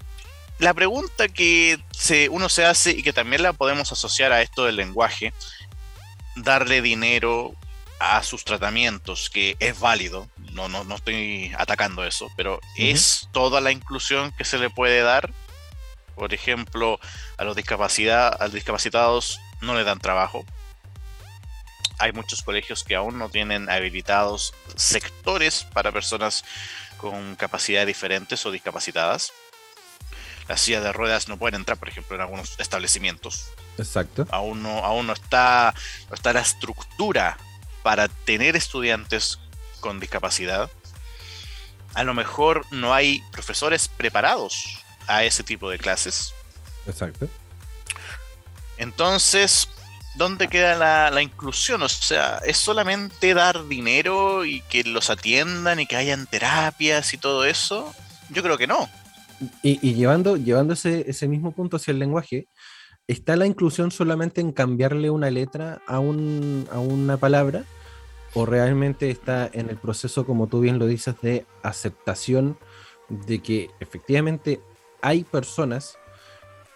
la 0.59 0.73
pregunta 0.73 1.27
que 1.27 1.79
se, 1.91 2.29
uno 2.29 2.49
se 2.49 2.65
hace 2.65 2.91
y 2.91 3.03
que 3.03 3.13
también 3.13 3.43
la 3.43 3.53
podemos 3.53 3.91
asociar 3.91 4.31
a 4.31 4.41
esto 4.41 4.65
del 4.65 4.75
lenguaje, 4.75 5.33
darle 6.35 6.81
dinero 6.81 7.55
a 7.99 8.23
sus 8.23 8.45
tratamientos, 8.45 9.29
que 9.29 9.57
es 9.59 9.79
válido, 9.79 10.29
no, 10.53 10.69
no, 10.69 10.83
no 10.83 10.95
estoy 10.95 11.53
atacando 11.57 12.05
eso, 12.05 12.29
pero 12.37 12.59
¿es 12.77 13.27
toda 13.33 13.59
la 13.59 13.71
inclusión 13.71 14.31
que 14.37 14.45
se 14.45 14.57
le 14.57 14.69
puede 14.69 15.01
dar? 15.01 15.31
Por 16.15 16.33
ejemplo, 16.33 16.99
a 17.37 17.43
los, 17.43 17.55
discapacidad, 17.55 18.35
a 18.39 18.45
los 18.45 18.53
discapacitados 18.53 19.39
no 19.61 19.75
le 19.75 19.83
dan 19.83 19.99
trabajo. 19.99 20.45
Hay 21.97 22.13
muchos 22.13 22.41
colegios 22.43 22.83
que 22.83 22.95
aún 22.95 23.17
no 23.17 23.29
tienen 23.29 23.69
habilitados 23.69 24.53
sectores 24.75 25.65
para 25.73 25.91
personas 25.91 26.45
con 26.97 27.35
capacidades 27.35 27.87
diferentes 27.87 28.45
o 28.45 28.51
discapacitadas. 28.51 29.33
Las 30.47 30.61
sillas 30.61 30.83
de 30.83 30.93
ruedas 30.93 31.27
no 31.27 31.37
pueden 31.37 31.59
entrar, 31.59 31.77
por 31.77 31.89
ejemplo, 31.89 32.15
en 32.15 32.21
algunos 32.21 32.59
establecimientos. 32.59 33.49
Exacto. 33.77 34.25
Aún 34.31 34.63
no, 34.63 34.83
aún 34.83 35.07
no 35.07 35.13
está, 35.13 35.73
no 36.09 36.15
está 36.15 36.33
la 36.33 36.41
estructura 36.41 37.37
para 37.83 38.07
tener 38.07 38.55
estudiantes 38.55 39.39
con 39.79 39.99
discapacidad. 39.99 40.69
A 41.93 42.03
lo 42.03 42.13
mejor 42.13 42.65
no 42.71 42.93
hay 42.93 43.23
profesores 43.31 43.87
preparados 43.87 44.79
a 45.07 45.23
ese 45.23 45.43
tipo 45.43 45.69
de 45.69 45.77
clases. 45.79 46.33
Exacto. 46.87 47.29
Entonces, 48.79 49.67
¿dónde 50.15 50.47
queda 50.47 51.11
la, 51.11 51.21
inclusión? 51.21 51.83
O 51.83 51.89
sea, 51.89 52.39
¿es 52.45 52.57
solamente 52.57 53.33
dar 53.33 53.67
dinero 53.67 54.45
y 54.45 54.61
que 54.61 54.83
los 54.85 55.09
atiendan 55.09 55.81
y 55.81 55.85
que 55.85 55.97
hayan 55.97 56.25
terapias 56.25 57.13
y 57.13 57.17
todo 57.17 57.43
eso? 57.43 57.93
Yo 58.29 58.41
creo 58.41 58.57
que 58.57 58.67
no. 58.67 58.89
Y, 59.61 59.93
llevando, 59.93 60.37
llevando 60.37 60.73
ese, 60.73 61.27
mismo 61.27 61.51
punto 61.51 61.75
hacia 61.75 61.91
el 61.91 61.99
lenguaje, 61.99 62.47
¿está 63.05 63.35
la 63.35 63.45
inclusión 63.45 63.91
solamente 63.91 64.39
en 64.39 64.53
cambiarle 64.53 65.09
una 65.09 65.29
letra 65.29 65.81
a, 65.85 65.99
un, 65.99 66.67
a 66.71 66.79
una 66.79 67.17
palabra? 67.17 67.65
¿O 68.33 68.45
realmente 68.45 69.09
está 69.09 69.49
en 69.51 69.69
el 69.69 69.75
proceso, 69.75 70.25
como 70.25 70.47
tú 70.47 70.61
bien 70.61 70.79
lo 70.79 70.87
dices, 70.87 71.15
de 71.21 71.45
aceptación 71.63 72.57
de 73.09 73.39
que 73.39 73.71
efectivamente 73.81 74.61
hay 75.01 75.25
personas 75.25 75.98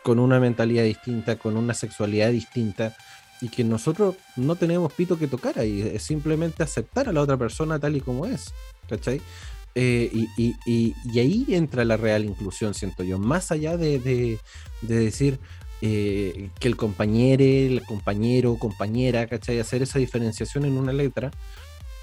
con 0.03 0.19
una 0.19 0.39
mentalidad 0.39 0.83
distinta, 0.83 1.38
con 1.38 1.57
una 1.57 1.74
sexualidad 1.74 2.31
distinta, 2.31 2.95
y 3.41 3.50
que 3.50 3.63
nosotros 3.63 4.15
no 4.38 4.55
tenemos 4.55 4.93
pito 4.93 5.17
que 5.17 5.27
tocar 5.27 5.60
ahí, 5.60 5.81
es 5.81 6.03
simplemente 6.03 6.63
aceptar 6.63 7.10
a 7.10 7.13
la 7.13 7.22
otra 7.22 7.36
persona 7.36 7.79
tal 7.79 7.95
y 7.95 8.01
como 8.01 8.25
es, 8.25 8.53
¿cachai? 8.88 9.22
Eh, 9.75 10.27
y, 10.38 11.19
ahí 11.19 11.45
entra 11.50 11.83
la 11.83 11.98
real 11.98 12.25
inclusión, 12.25 12.74
siento 12.74 13.03
yo, 13.03 13.17
más 13.17 13.51
allá 13.51 13.75
de, 13.75 14.39
decir 14.81 15.39
eh, 15.81 16.51
que 16.60 16.67
el 16.67 16.77
compañero, 16.77 17.43
el 17.43 17.83
compañero, 17.86 18.57
compañera, 18.57 19.27
¿cachai? 19.27 19.60
Hacer 19.60 19.81
esa 19.81 20.00
diferenciación 20.00 20.63
en 20.65 20.77
una 20.77 20.93
letra, 20.93 21.31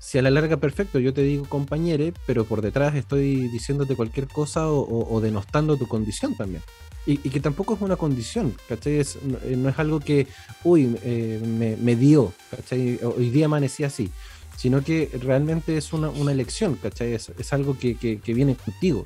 si 0.01 0.19
a 0.19 0.23
la 0.23 0.31
larga 0.31 0.57
perfecto 0.57 0.99
yo 0.99 1.15
te 1.15 1.23
digo 1.23 1.45
compañere, 1.45 2.13
pero 2.27 2.45
por 2.45 2.63
detrás 2.63 2.97
estoy 2.97 3.49
diciéndote 3.49 3.95
cualquier 3.95 4.27
cosa 4.27 4.69
o 4.69 5.21
denostando 5.21 5.77
tu 5.77 5.87
condición 5.87 6.35
también. 6.35 6.63
Y, 7.07 7.17
que 7.17 7.41
tampoco 7.41 7.75
es 7.75 7.81
una 7.81 7.97
condición, 7.97 8.55
¿cachai? 8.69 8.99
Es, 8.99 9.19
no, 9.23 9.69
es 9.69 9.79
algo 9.79 10.01
que, 10.01 10.27
uy, 10.65 10.97
eh, 11.03 11.77
me, 11.81 11.97
dio, 11.97 12.33
¿cachai? 12.51 13.01
Hoy 13.03 13.31
día 13.31 13.47
amanecí 13.47 13.85
así, 13.85 14.11
sino 14.57 14.85
que 14.85 15.11
realmente 15.21 15.79
es 15.79 15.95
una, 15.95 16.11
elección, 16.31 16.77
¿cachai? 16.77 17.15
Es, 17.15 17.53
algo 17.53 17.79
que, 17.79 18.21
viene 18.27 18.55
contigo. 18.55 19.05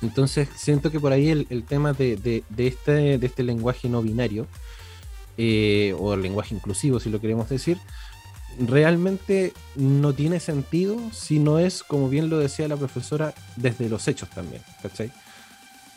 Entonces, 0.00 0.48
siento 0.54 0.92
que 0.92 1.00
por 1.00 1.12
ahí 1.12 1.28
el, 1.28 1.64
tema 1.64 1.92
de, 1.92 2.44
este, 2.56 3.18
de 3.18 3.26
este 3.26 3.42
lenguaje 3.42 3.88
no 3.88 4.00
binario, 4.00 4.46
eh, 5.36 5.92
o 5.98 6.14
el 6.14 6.22
lenguaje 6.22 6.54
inclusivo, 6.54 7.00
si 7.00 7.10
lo 7.10 7.20
queremos 7.20 7.48
decir, 7.48 7.78
realmente 8.58 9.52
no 9.76 10.12
tiene 10.12 10.40
sentido 10.40 10.98
si 11.12 11.38
no 11.38 11.58
es, 11.58 11.82
como 11.82 12.08
bien 12.08 12.30
lo 12.30 12.38
decía 12.38 12.68
la 12.68 12.76
profesora, 12.76 13.34
desde 13.56 13.88
los 13.88 14.06
hechos 14.08 14.30
también, 14.30 14.62
¿cachai? 14.82 15.12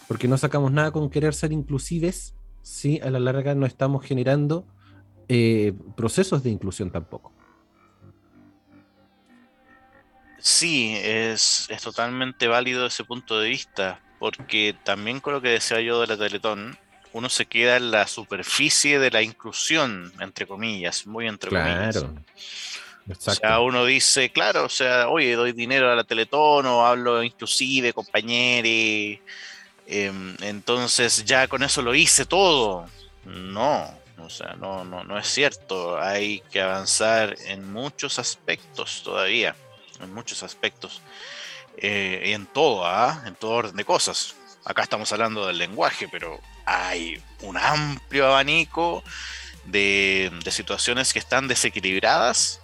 Porque 0.07 0.27
no 0.27 0.37
sacamos 0.37 0.71
nada 0.71 0.91
con 0.91 1.09
querer 1.09 1.33
ser 1.33 1.51
inclusives 1.51 2.33
si 2.61 2.99
a 2.99 3.09
la 3.09 3.19
larga 3.19 3.55
no 3.55 3.65
estamos 3.65 4.05
generando 4.05 4.65
eh, 5.29 5.73
procesos 5.95 6.43
de 6.43 6.49
inclusión 6.49 6.91
tampoco. 6.91 7.33
Sí, 10.39 10.95
es, 10.95 11.67
totalmente 11.83 12.47
válido 12.47 12.85
ese 12.85 13.03
punto 13.03 13.39
de 13.39 13.49
vista, 13.49 14.01
porque 14.19 14.75
también 14.83 15.19
con 15.19 15.33
lo 15.33 15.41
que 15.41 15.49
decía 15.49 15.81
yo 15.81 15.99
de 15.99 16.07
la 16.07 16.17
Teletón, 16.17 16.77
uno 17.13 17.29
se 17.29 17.45
queda 17.45 17.77
en 17.77 17.91
la 17.91 18.07
superficie 18.07 18.99
de 18.99 19.11
la 19.11 19.21
inclusión, 19.21 20.11
entre 20.19 20.45
comillas, 20.45 21.07
muy 21.07 21.27
entre 21.27 21.49
comillas. 21.49 22.05
O 23.09 23.31
sea, 23.31 23.61
uno 23.61 23.85
dice, 23.85 24.31
claro, 24.31 24.65
o 24.65 24.69
sea, 24.69 25.07
oye, 25.07 25.33
doy 25.35 25.53
dinero 25.53 25.89
a 25.89 25.95
la 25.95 26.03
Teletón 26.03 26.65
o 26.65 26.85
hablo 26.85 27.23
inclusive, 27.23 27.93
compañeros, 27.93 29.21
Em, 29.87 30.35
entonces 30.41 31.23
ya 31.23 31.47
con 31.47 31.63
eso 31.63 31.81
lo 31.81 31.95
hice 31.95 32.25
todo. 32.25 32.85
No, 33.23 33.89
o 34.17 34.29
sea, 34.29 34.55
no, 34.59 34.83
no, 34.83 35.03
no 35.03 35.17
es 35.17 35.27
cierto. 35.27 35.99
Hay 35.99 36.41
que 36.51 36.61
avanzar 36.61 37.35
en 37.45 37.71
muchos 37.71 38.19
aspectos 38.19 39.01
todavía, 39.03 39.55
en 40.01 40.13
muchos 40.13 40.43
aspectos. 40.43 41.01
Eh, 41.77 42.33
en 42.33 42.47
todo, 42.47 42.85
¿ah? 42.85 43.23
en 43.25 43.35
todo 43.35 43.51
orden 43.51 43.75
de 43.75 43.85
cosas. 43.85 44.35
acá 44.65 44.83
estamos 44.83 45.11
hablando 45.13 45.45
del 45.47 45.59
lenguaje, 45.59 46.07
pero 46.11 46.39
hay 46.67 47.23
un 47.41 47.57
amplio 47.57 48.27
abanico 48.27 49.03
de, 49.65 50.31
situaciones 50.51 51.13
que 51.13 51.19
están 51.19 51.47
desequilibradas 51.47 52.59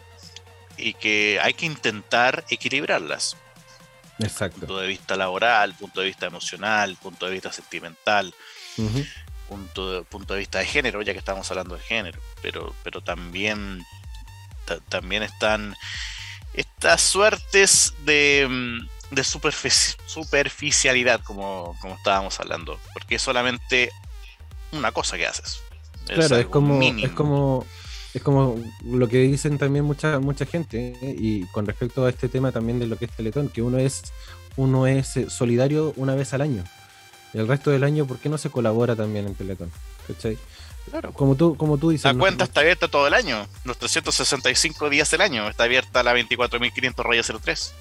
y 0.77 0.93
que 0.93 1.39
hay 1.41 1.53
que 1.53 1.65
intentar 1.65 2.43
equilibrarlas. 2.49 3.37
Exacto. 4.19 4.59
Punto 4.59 4.79
de 4.79 4.87
vista 4.87 5.15
laboral, 5.15 5.73
punto 5.75 6.01
de 6.01 6.07
vista 6.07 6.25
emocional, 6.25 6.97
punto 7.01 7.25
de 7.25 7.31
vista 7.31 7.51
sentimental, 7.53 8.33
punto, 9.47 9.91
de, 9.91 10.03
punto 10.03 10.33
de 10.33 10.39
vista 10.39 10.59
de 10.59 10.65
género, 10.65 11.01
ya 11.01 11.13
que 11.13 11.19
estamos 11.19 11.49
hablando 11.49 11.75
de 11.75 11.81
género, 11.81 12.21
pero, 12.41 12.75
pero 12.83 13.01
también, 13.01 13.85
también 14.89 15.23
están 15.23 15.75
estas 16.53 17.01
suertes 17.01 17.93
de, 18.05 18.85
de 19.15 19.23
superficialidad, 19.23 21.21
como, 21.21 21.75
como 21.81 21.95
estábamos 21.95 22.39
hablando, 22.39 22.79
porque 22.93 23.15
es 23.15 23.21
solamente 23.21 23.91
una 24.71 24.91
cosa 24.91 25.17
que 25.17 25.27
haces. 25.27 25.61
claro, 26.07 26.37
es 26.37 26.45
como, 26.47 26.81
es 26.81 27.11
como 27.11 27.65
es 28.13 28.21
como 28.21 28.63
lo 28.85 29.07
que 29.07 29.17
dicen 29.17 29.57
también 29.57 29.85
mucha 29.85 30.19
mucha 30.19 30.45
gente 30.45 30.93
¿eh? 31.01 31.15
y 31.17 31.45
con 31.47 31.65
respecto 31.65 32.05
a 32.05 32.09
este 32.09 32.29
tema 32.29 32.51
también 32.51 32.77
de 32.77 32.85
lo 32.85 32.97
que 32.97 33.05
es 33.05 33.11
Teletón, 33.11 33.49
que 33.49 33.63
uno 33.63 33.79
es 33.79 34.03
uno 34.55 34.85
es 34.85 35.17
eh, 35.17 35.29
solidario 35.29 35.93
una 35.95 36.15
vez 36.15 36.33
al 36.33 36.41
año. 36.41 36.63
Y 37.33 37.39
el 37.39 37.47
resto 37.47 37.71
del 37.71 37.83
año, 37.83 38.05
¿por 38.05 38.19
qué 38.19 38.29
no 38.29 38.37
se 38.37 38.51
colabora 38.51 38.95
también 38.95 39.25
en 39.25 39.33
Teletón? 39.33 39.71
¿Cachai? 40.07 40.37
Claro. 40.91 41.13
Como 41.13 41.35
tú, 41.35 41.55
como 41.55 41.77
tú 41.77 41.89
dices. 41.89 42.05
La 42.05 42.19
cuenta 42.19 42.43
está 42.43 42.59
abierta 42.59 42.87
todo 42.87 43.07
el 43.07 43.13
año, 43.13 43.47
los 43.63 43.77
365 43.77 44.89
días 44.89 45.09
del 45.09 45.21
año. 45.21 45.49
Está 45.49 45.63
abierta 45.63 46.03
la 46.03 46.13
24.500 46.13 47.03
rayas 47.03 47.31
03. 47.41 47.73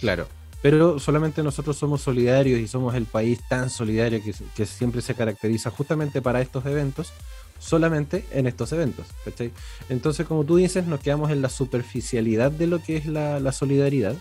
Claro. 0.00 0.28
Pero 0.66 0.98
solamente 0.98 1.44
nosotros 1.44 1.76
somos 1.76 2.02
solidarios 2.02 2.58
y 2.58 2.66
somos 2.66 2.96
el 2.96 3.04
país 3.04 3.38
tan 3.48 3.70
solidario 3.70 4.20
que, 4.20 4.34
que 4.56 4.66
siempre 4.66 5.00
se 5.00 5.14
caracteriza 5.14 5.70
justamente 5.70 6.20
para 6.20 6.40
estos 6.40 6.66
eventos, 6.66 7.12
solamente 7.60 8.24
en 8.32 8.48
estos 8.48 8.72
eventos. 8.72 9.06
¿cachai? 9.24 9.52
Entonces, 9.88 10.26
como 10.26 10.42
tú 10.42 10.56
dices, 10.56 10.84
nos 10.84 10.98
quedamos 10.98 11.30
en 11.30 11.40
la 11.40 11.50
superficialidad 11.50 12.50
de 12.50 12.66
lo 12.66 12.82
que 12.82 12.96
es 12.96 13.06
la, 13.06 13.52
solidaridad 13.52 14.16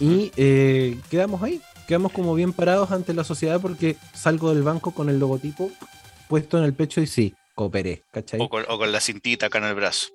y 0.00 0.32
eh, 0.36 0.98
quedamos 1.10 1.40
ahí, 1.44 1.62
quedamos 1.86 2.10
como 2.10 2.34
bien 2.34 2.52
parados 2.52 2.90
ante 2.90 3.14
la 3.14 3.22
sociedad 3.22 3.60
porque 3.60 3.96
salgo 4.14 4.52
del 4.52 4.64
banco 4.64 4.94
con 4.94 5.08
el 5.08 5.20
logotipo 5.20 5.70
puesto 6.28 6.58
en 6.58 6.64
el 6.64 6.74
pecho 6.74 7.00
y 7.00 7.06
sí, 7.06 7.36
cooperé, 7.54 8.02
¿cachai? 8.10 8.40
O 8.40 8.48
con, 8.48 8.90
la 8.90 9.00
cintita 9.00 9.46
acá 9.46 9.58
en 9.58 9.64
el 9.66 9.76
brazo. 9.76 10.08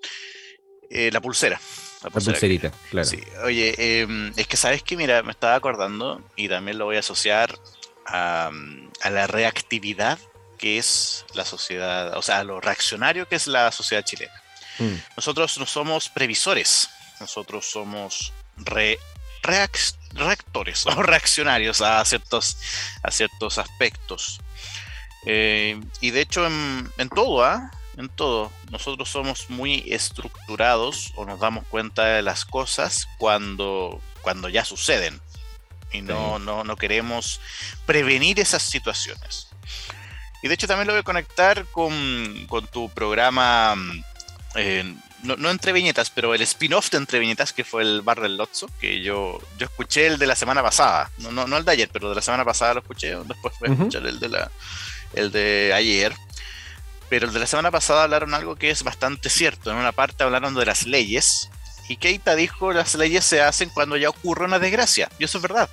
Eh, 0.89 1.09
la 1.09 1.21
pulsera. 1.21 1.57
La, 2.03 2.09
pulserita, 2.09 2.71
claro. 2.89 3.07
Sí. 3.07 3.21
Oye, 3.43 4.01
em, 4.01 4.33
es 4.35 4.47
que 4.47 4.57
sabes 4.57 4.81
que, 4.81 4.97
mira, 4.97 5.21
me 5.23 5.31
estaba 5.31 5.55
acordando 5.55 6.21
y 6.35 6.49
también 6.49 6.77
lo 6.77 6.85
voy 6.85 6.95
a 6.95 6.99
asociar 6.99 7.59
a, 8.05 8.51
la 9.09 9.27
reactividad 9.27 10.17
que 10.57 10.77
es 10.77 11.25
la 11.33 11.45
sociedad, 11.45 12.17
o 12.17 12.21
sea, 12.21 12.39
a 12.39 12.43
lo 12.43 12.61
reaccionario 12.61 13.27
que 13.27 13.35
es 13.35 13.47
la 13.47 13.71
sociedad 13.71 14.03
chilena. 14.03 14.33
Mm. 14.79 14.95
Nosotros 15.17 15.57
no 15.57 15.65
somos 15.65 16.09
previsores, 16.09 16.89
nosotros 17.19 17.69
somos 17.69 18.33
reactores 18.57 19.97
o 20.85 21.03
reaccionarios 21.03 21.81
a 21.81 22.03
ciertos, 22.05 22.57
a 23.03 23.11
ciertos 23.11 23.57
aspectos. 23.57 24.39
Eh, 25.25 25.79
y 25.99 26.11
de 26.11 26.21
hecho 26.21 26.47
en, 26.47 27.09
todo, 27.13 27.43
¿ah? 27.43 27.71
En 28.01 28.09
todo. 28.09 28.51
Nosotros 28.71 29.09
somos 29.09 29.51
muy 29.51 29.83
estructurados 29.85 31.13
o 31.15 31.23
nos 31.23 31.39
damos 31.39 31.67
cuenta 31.67 32.03
de 32.05 32.23
las 32.23 32.45
cosas 32.45 33.07
cuando, 33.19 34.01
cuando 34.23 34.49
ya 34.49 34.65
suceden. 34.65 35.21
Y 35.93 36.01
no, 36.01 36.39
no, 36.39 36.63
no 36.63 36.75
queremos 36.77 37.39
prevenir 37.85 38.39
esas 38.39 38.63
situaciones. 38.63 39.49
Y 40.41 40.47
de 40.47 40.55
hecho 40.55 40.65
también 40.65 40.87
lo 40.87 40.93
voy 40.93 41.01
a 41.01 41.03
conectar 41.03 41.65
con, 41.67 42.47
con 42.47 42.65
tu 42.65 42.89
programa, 42.89 43.75
eh, 44.55 44.95
no, 45.21 45.51
entre 45.51 45.71
viñetas, 45.71 46.09
pero 46.09 46.33
el 46.33 46.41
spin-off 46.41 46.89
de 46.89 46.97
entre 46.97 47.19
viñetas, 47.19 47.53
que 47.53 47.63
fue 47.63 47.83
el 47.83 48.01
Bar 48.01 48.19
del 48.19 48.35
Lotso, 48.35 48.67
que 48.79 49.03
yo, 49.03 49.39
yo 49.59 49.65
escuché 49.65 50.07
el 50.07 50.17
de 50.17 50.25
la 50.25 50.35
semana 50.35 50.63
pasada, 50.63 51.11
no, 51.19 51.31
no, 51.31 51.45
no 51.45 51.57
el 51.57 51.65
de 51.65 51.73
ayer, 51.73 51.89
pero 51.93 52.09
de 52.09 52.15
la 52.15 52.23
semana 52.23 52.43
pasada 52.43 52.73
lo 52.73 52.79
escuché, 52.79 53.15
después 53.15 53.53
fui 53.59 53.69
a 53.69 53.73
escuchar 53.73 54.07
el 54.07 54.19
de 54.19 54.29
la, 54.29 54.51
el 55.13 55.31
de 55.31 55.73
ayer. 55.75 56.15
Pero 57.11 57.27
el 57.27 57.33
de 57.33 57.41
la 57.41 57.45
semana 57.45 57.71
pasada 57.71 58.03
hablaron 58.03 58.33
algo 58.33 58.55
que 58.55 58.69
es 58.69 58.83
bastante 58.83 59.29
cierto. 59.29 59.69
En 59.69 59.75
una 59.75 59.91
parte 59.91 60.23
hablaron 60.23 60.55
de 60.55 60.65
las 60.65 60.87
leyes. 60.87 61.49
Y 61.89 61.97
Keita 61.97 62.37
dijo 62.37 62.71
las 62.71 62.95
leyes 62.95 63.25
se 63.25 63.41
hacen 63.41 63.67
cuando 63.67 63.97
ya 63.97 64.07
ocurre 64.07 64.45
una 64.45 64.59
desgracia. 64.59 65.11
Y 65.19 65.25
eso 65.25 65.37
es 65.37 65.41
verdad. 65.41 65.69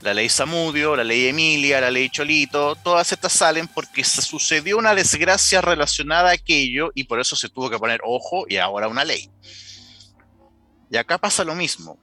La 0.00 0.12
ley 0.12 0.28
Samudio, 0.28 0.96
la 0.96 1.04
ley 1.04 1.28
Emilia, 1.28 1.80
la 1.80 1.92
ley 1.92 2.10
Cholito, 2.10 2.74
todas 2.74 3.12
estas 3.12 3.32
salen 3.32 3.68
porque 3.68 4.02
se 4.02 4.22
sucedió 4.22 4.76
una 4.76 4.96
desgracia 4.96 5.60
relacionada 5.60 6.30
a 6.30 6.32
aquello 6.32 6.90
y 6.96 7.04
por 7.04 7.20
eso 7.20 7.36
se 7.36 7.48
tuvo 7.48 7.70
que 7.70 7.78
poner 7.78 8.00
ojo 8.02 8.44
y 8.48 8.56
ahora 8.56 8.88
una 8.88 9.04
ley. 9.04 9.30
Y 10.90 10.96
acá 10.96 11.16
pasa 11.16 11.44
lo 11.44 11.54
mismo. 11.54 12.00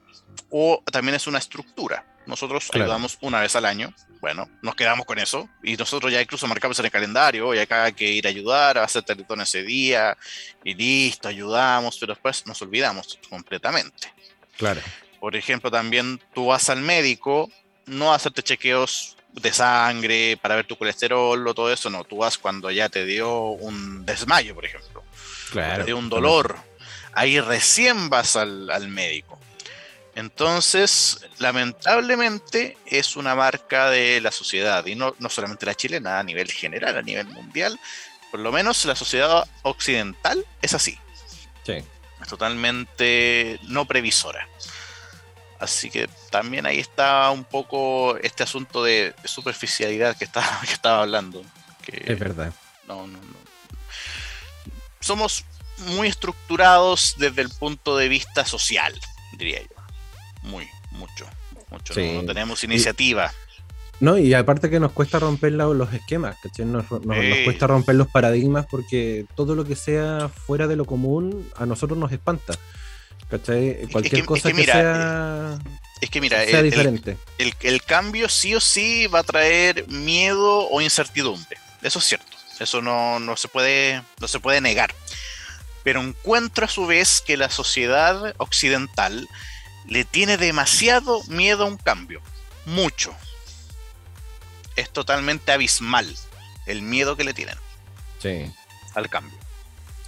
O 0.48 0.82
también 0.90 1.16
es 1.16 1.26
una 1.26 1.38
estructura. 1.38 2.06
Nosotros 2.26 2.70
ayudamos 2.72 3.18
una 3.20 3.40
vez 3.40 3.54
al 3.56 3.66
año. 3.66 3.94
Bueno, 4.22 4.48
nos 4.62 4.76
quedamos 4.76 5.04
con 5.04 5.18
eso. 5.18 5.48
Y 5.64 5.76
nosotros 5.76 6.12
ya 6.12 6.22
incluso 6.22 6.46
marcamos 6.46 6.78
en 6.78 6.84
el 6.84 6.92
calendario. 6.92 7.52
Y 7.54 7.58
acá 7.58 7.84
hay 7.84 7.92
que 7.92 8.08
ir 8.08 8.24
a 8.24 8.30
ayudar, 8.30 8.78
a 8.78 8.84
hacer 8.84 9.02
teletón 9.02 9.40
ese 9.40 9.64
día. 9.64 10.16
Y 10.62 10.74
listo, 10.74 11.28
ayudamos. 11.28 11.98
Pero 11.98 12.12
después 12.12 12.46
nos 12.46 12.62
olvidamos 12.62 13.18
completamente. 13.28 14.12
Claro. 14.56 14.80
Por 15.18 15.34
ejemplo, 15.34 15.72
también 15.72 16.20
tú 16.32 16.46
vas 16.46 16.70
al 16.70 16.82
médico, 16.82 17.50
no 17.86 18.12
a 18.12 18.14
hacerte 18.14 18.44
chequeos 18.44 19.16
de 19.32 19.52
sangre 19.52 20.36
para 20.40 20.54
ver 20.54 20.68
tu 20.68 20.76
colesterol 20.76 21.48
o 21.48 21.52
todo 21.52 21.72
eso. 21.72 21.90
No, 21.90 22.04
tú 22.04 22.18
vas 22.18 22.38
cuando 22.38 22.70
ya 22.70 22.88
te 22.88 23.04
dio 23.04 23.46
un 23.46 24.06
desmayo, 24.06 24.54
por 24.54 24.66
ejemplo. 24.66 25.02
Claro. 25.50 25.78
Te 25.78 25.86
dio 25.86 25.98
un 25.98 26.08
dolor. 26.08 26.58
Ahí 27.12 27.40
recién 27.40 28.08
vas 28.08 28.36
al, 28.36 28.70
al 28.70 28.86
médico. 28.86 29.41
Entonces, 30.14 31.26
lamentablemente 31.38 32.76
es 32.86 33.16
una 33.16 33.34
marca 33.34 33.88
de 33.88 34.20
la 34.20 34.30
sociedad, 34.30 34.84
y 34.86 34.94
no, 34.94 35.14
no 35.18 35.30
solamente 35.30 35.64
la 35.64 35.74
chilena, 35.74 36.18
a 36.18 36.22
nivel 36.22 36.50
general, 36.50 36.98
a 36.98 37.02
nivel 37.02 37.26
mundial, 37.28 37.78
por 38.30 38.40
lo 38.40 38.52
menos 38.52 38.84
la 38.84 38.94
sociedad 38.94 39.48
occidental 39.62 40.44
es 40.60 40.74
así. 40.74 40.98
Sí. 41.64 41.82
Es 42.20 42.28
totalmente 42.28 43.58
no 43.64 43.86
previsora. 43.86 44.46
Así 45.58 45.90
que 45.90 46.08
también 46.30 46.66
ahí 46.66 46.78
está 46.78 47.30
un 47.30 47.44
poco 47.44 48.16
este 48.18 48.42
asunto 48.42 48.82
de, 48.82 49.14
superficialidad 49.24 50.16
que 50.16 50.24
estaba, 50.24 50.60
que 50.66 50.72
estaba 50.72 51.02
hablando. 51.02 51.42
es 51.86 52.18
verdad. 52.18 52.52
No, 52.86 53.06
no, 53.06 53.18
no. 53.18 53.42
Somos 55.00 55.44
muy 55.78 56.08
estructurados 56.08 57.14
desde 57.16 57.42
el 57.42 57.48
punto 57.48 57.96
de 57.96 58.08
vista 58.08 58.44
social, 58.44 58.98
diría 59.36 59.62
yo 59.62 59.81
muy, 60.42 60.68
mucho, 60.90 61.26
mucho. 61.70 61.94
No, 61.94 62.24
tenemos 62.24 62.62
iniciativa. 62.64 63.32
no, 64.00 64.18
y 64.18 64.34
aparte 64.34 64.70
que 64.70 64.80
nos 64.80 64.92
cuesta 64.92 65.18
romper 65.18 65.52
los 65.52 65.92
esquemas, 65.92 66.36
¿cachai? 66.42 66.66
Nos, 66.66 66.86
cuesta 67.44 67.66
romper 67.66 67.94
los 67.94 68.08
paradigmas 68.08 68.66
porque 68.70 69.26
todo 69.34 69.54
lo 69.54 69.64
que 69.64 69.76
sea 69.76 70.28
fuera 70.28 70.66
de 70.66 70.76
lo 70.76 70.84
común 70.84 71.48
a 71.56 71.66
nosotros 71.66 71.98
nos 71.98 72.12
espanta. 72.12 72.54
¿Cachai? 73.30 73.88
Cualquier 73.90 74.26
cosa 74.26 74.52
que, 74.52 74.64
sea. 74.64 75.58
Es 76.02 76.10
que 76.10 76.20
mira, 76.20 76.44
sea 76.44 76.58
el, 76.58 76.70
diferente. 76.70 77.16
El, 77.38 77.82
cambio 77.82 78.28
sí 78.28 78.54
o 78.54 78.60
sí 78.60 79.06
va 79.06 79.20
a 79.20 79.22
traer 79.22 79.88
miedo 79.88 80.68
o 80.68 80.82
incertidumbre. 80.82 81.56
Eso 81.80 81.98
es 81.98 82.04
cierto. 82.04 82.26
Eso 82.60 82.82
no, 82.82 83.18
no, 83.20 83.36
se, 83.36 83.48
puede, 83.48 84.02
no 84.20 84.28
se 84.28 84.38
puede 84.38 84.60
negar. 84.60 84.94
Pero 85.82 86.02
encuentro 86.02 86.66
a 86.66 86.68
su 86.68 86.86
vez 86.86 87.22
que 87.26 87.36
la 87.36 87.48
sociedad 87.48 88.34
occidental 88.36 89.28
le 89.86 90.04
tiene 90.04 90.36
demasiado 90.36 91.22
miedo 91.24 91.64
a 91.64 91.66
un 91.66 91.76
cambio. 91.76 92.20
Mucho. 92.64 93.14
Es 94.76 94.90
totalmente 94.90 95.52
abismal 95.52 96.14
el 96.66 96.82
miedo 96.82 97.16
que 97.16 97.24
le 97.24 97.34
tienen. 97.34 97.56
Sí. 98.20 98.52
Al 98.94 99.08
cambio. 99.08 99.38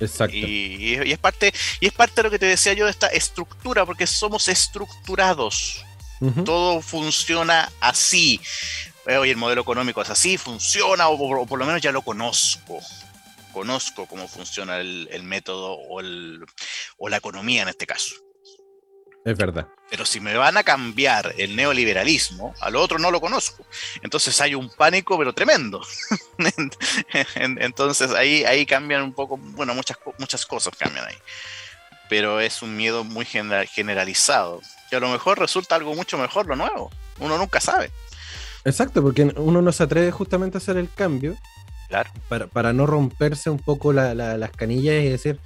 Exacto. 0.01 0.37
Y, 0.37 0.95
es 0.95 1.19
parte, 1.19 1.53
y 1.81 1.87
es 1.87 1.93
parte 1.93 2.17
de 2.17 2.23
lo 2.25 2.31
que 2.31 2.39
te 2.39 2.47
decía 2.47 2.73
yo 2.73 2.85
de 2.87 2.91
esta 2.91 3.09
estructura, 3.09 3.87
porque 3.87 4.07
somos 4.07 4.49
estructurados. 4.49 5.85
Todo 6.47 6.81
funciona 6.81 7.71
así. 7.81 8.41
Hoy 9.07 9.29
el 9.29 9.37
modelo 9.37 9.61
económico 9.61 10.01
es 10.01 10.09
así, 10.09 10.39
funciona, 10.39 11.09
o, 11.09 11.47
por 11.47 11.59
lo 11.59 11.67
menos 11.67 11.83
ya 11.83 11.93
lo 11.93 12.01
conozco. 12.01 12.81
Conozco 13.53 14.07
cómo 14.07 14.27
funciona 14.27 14.79
el, 14.79 15.23
método 15.23 15.73
o, 15.73 16.01
o 16.97 17.09
la 17.11 17.17
economía 17.19 17.63
en 17.63 17.69
este 17.69 17.87
caso. 17.87 18.15
Es 19.25 19.39
verdad. 19.39 19.67
Pero 19.89 20.05
si 20.05 20.21
me 20.21 20.37
van 20.37 20.59
a 20.59 20.65
cambiar 20.65 21.35
el 21.39 21.57
neoliberalismo, 21.57 22.55
al 22.61 22.77
otro 22.77 22.99
no 22.99 23.11
lo 23.11 23.21
conozco. 23.21 23.65
Entonces 24.03 24.39
hay 24.41 24.55
un 24.55 24.69
pánico, 24.69 25.17
pero 25.17 25.33
tremendo. 25.33 25.81
Entonces 27.35 28.11
ahí, 28.11 28.45
ahí 28.45 28.67
cambian 28.67 29.03
un 29.03 29.15
poco, 29.15 29.39
bueno, 29.39 29.75
muchas, 29.75 29.99
muchas 30.19 30.45
cosas 30.45 30.75
cambian 30.77 31.07
ahí. 31.07 31.17
Pero 32.11 32.39
es 32.41 32.61
un 32.61 32.77
miedo 32.77 33.03
muy 33.03 33.25
generalizado. 33.25 34.61
Y 34.93 34.95
a 34.95 35.01
lo 35.01 35.09
mejor 35.09 35.39
resulta 35.39 35.75
algo 35.75 35.95
mucho 35.95 36.19
mejor 36.19 36.47
lo 36.47 36.57
nuevo. 36.57 36.91
Uno 37.19 37.39
nunca 37.39 37.61
sabe. 37.61 37.91
Exacto, 38.67 39.03
porque 39.03 39.23
uno 39.37 39.63
no 39.63 39.73
se 39.73 39.85
atreve 39.85 40.11
justamente 40.11 40.59
a 40.59 40.61
hacer 40.61 40.77
el 40.77 40.93
cambio. 40.93 41.35
Claro. 41.89 42.11
Para, 42.53 42.73
no 42.75 42.87
romperse 42.87 43.49
un 43.49 43.59
poco 43.59 43.93
las 43.93 44.51
canillas 44.51 45.03
y 45.03 45.09
decir, 45.09 45.41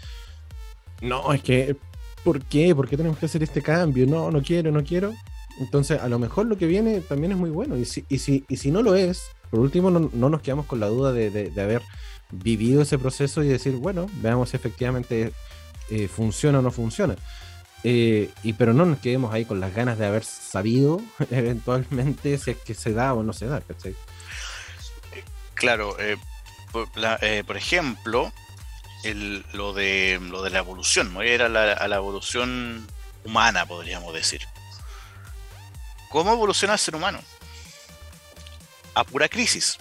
no, 1.01 1.33
es 1.33 1.43
que, 1.43 1.77
¿por 2.25 2.43
qué? 2.43 2.75
¿Por 2.75 2.89
qué 2.89 2.97
tenemos 2.97 3.19
que 3.19 3.27
hacer 3.27 3.43
este 3.43 3.63
cambio? 3.63 4.07
No, 4.07 4.31
no 4.31 4.43
quiero, 4.43 4.71
no 4.71 4.85
quiero. 4.85 5.13
Entonces, 5.61 6.01
a 6.01 6.09
lo 6.09 6.19
mejor 6.19 6.47
lo 6.47 6.57
que 6.57 6.67
viene 6.67 7.01
también 7.01 7.33
es 7.33 7.39
muy 7.39 7.51
bueno. 7.51 7.77
Y 7.77 7.85
si, 7.85 8.05
y 8.09 8.19
si, 8.19 8.45
y 8.49 8.57
si 8.57 8.71
no 8.71 8.83
lo 8.83 8.95
es, 8.95 9.23
por 9.51 9.61
último, 9.61 9.91
no, 9.91 10.11
nos 10.13 10.43
quedamos 10.43 10.67
con 10.67 10.81
la 10.81 10.87
duda 10.87 11.13
de, 11.13 11.53
haber 11.61 11.83
vivido 12.31 12.83
ese 12.83 12.99
proceso 12.99 13.43
y 13.43 13.49
decir, 13.49 13.75
bueno, 13.77 14.07
veamos 14.21 14.51
si 14.51 14.57
efectivamente 14.57 15.33
eh, 15.91 16.09
funciona 16.09 16.59
o 16.59 16.63
no 16.63 16.71
funciona. 16.71 17.17
Eh, 17.85 18.31
y 18.43 18.55
pero 18.55 18.75
no 18.75 18.85
nos 18.85 18.99
quedemos 18.99 19.33
ahí 19.33 19.45
con 19.45 19.61
las 19.61 19.73
ganas 19.73 19.99
de 19.99 20.07
haber 20.07 20.25
sabido 20.25 21.01
eventualmente 21.31 22.37
si 22.37 22.51
es 22.51 22.57
que 22.57 22.75
se 22.75 22.93
da 22.93 23.15
o 23.15 23.23
no 23.23 23.33
se 23.33 23.47
da, 23.47 23.63
Claro, 25.55 25.97
eh, 26.01 26.17
por, 27.47 27.57
ejemplo, 27.57 28.33
lo, 29.05 29.73
de, 29.73 30.19
lo 30.21 30.43
de 30.43 30.51
la 30.51 30.59
evolución, 30.59 31.15
¿no? 31.15 31.23
era 31.23 31.49
la, 31.49 31.73
a 31.73 31.89
la 31.89 31.97
evolución 31.97 32.87
humana, 33.25 33.67
podríamos 33.67 34.13
decir. 34.13 34.43
¿Cómo 36.09 36.33
evoluciona 36.33 36.75
el 36.75 36.79
ser 36.79 36.97
humano? 36.97 37.21
A 38.95 39.05
pura 39.05 39.29
crisis. 39.29 39.77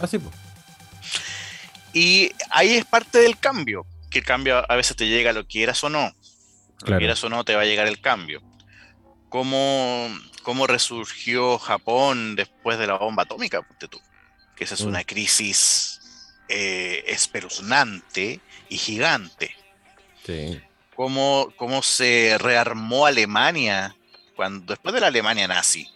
Así 0.00 0.18
pues. 0.18 0.34
Y 1.92 2.32
ahí 2.50 2.76
es 2.76 2.84
parte 2.84 3.18
del 3.18 3.38
cambio, 3.38 3.86
que 4.10 4.20
el 4.20 4.24
cambio 4.24 4.64
a 4.70 4.76
veces 4.76 4.96
te 4.96 5.08
llega 5.08 5.32
lo 5.32 5.46
quieras 5.46 5.82
o 5.84 5.90
no. 5.90 6.14
Lo 6.86 6.96
quieras 6.96 7.22
o 7.24 7.28
no, 7.28 7.44
te 7.44 7.56
va 7.56 7.62
a 7.62 7.64
llegar 7.64 7.88
el 7.88 8.00
cambio. 8.00 8.40
¿Cómo, 9.28 10.08
cómo 10.42 10.66
resurgió 10.66 11.58
Japón 11.58 12.36
después 12.36 12.78
de 12.78 12.86
la 12.86 12.94
bomba 12.94 13.24
atómica? 13.24 13.66
Tú? 13.90 14.00
Que 14.54 14.64
esa 14.64 14.74
es 14.74 14.82
una 14.82 15.00
mm. 15.00 15.04
crisis 15.04 15.97
eh, 16.48 17.04
espeluznante 17.06 18.40
y 18.68 18.78
gigante. 18.78 19.54
Sí. 20.24 20.60
Cómo, 20.94 21.52
cómo 21.56 21.82
se 21.82 22.36
rearmó 22.38 23.06
Alemania 23.06 23.94
cuando, 24.34 24.72
después 24.72 24.94
de 24.94 25.00
la 25.00 25.08
Alemania 25.08 25.48
nazi, 25.48 25.88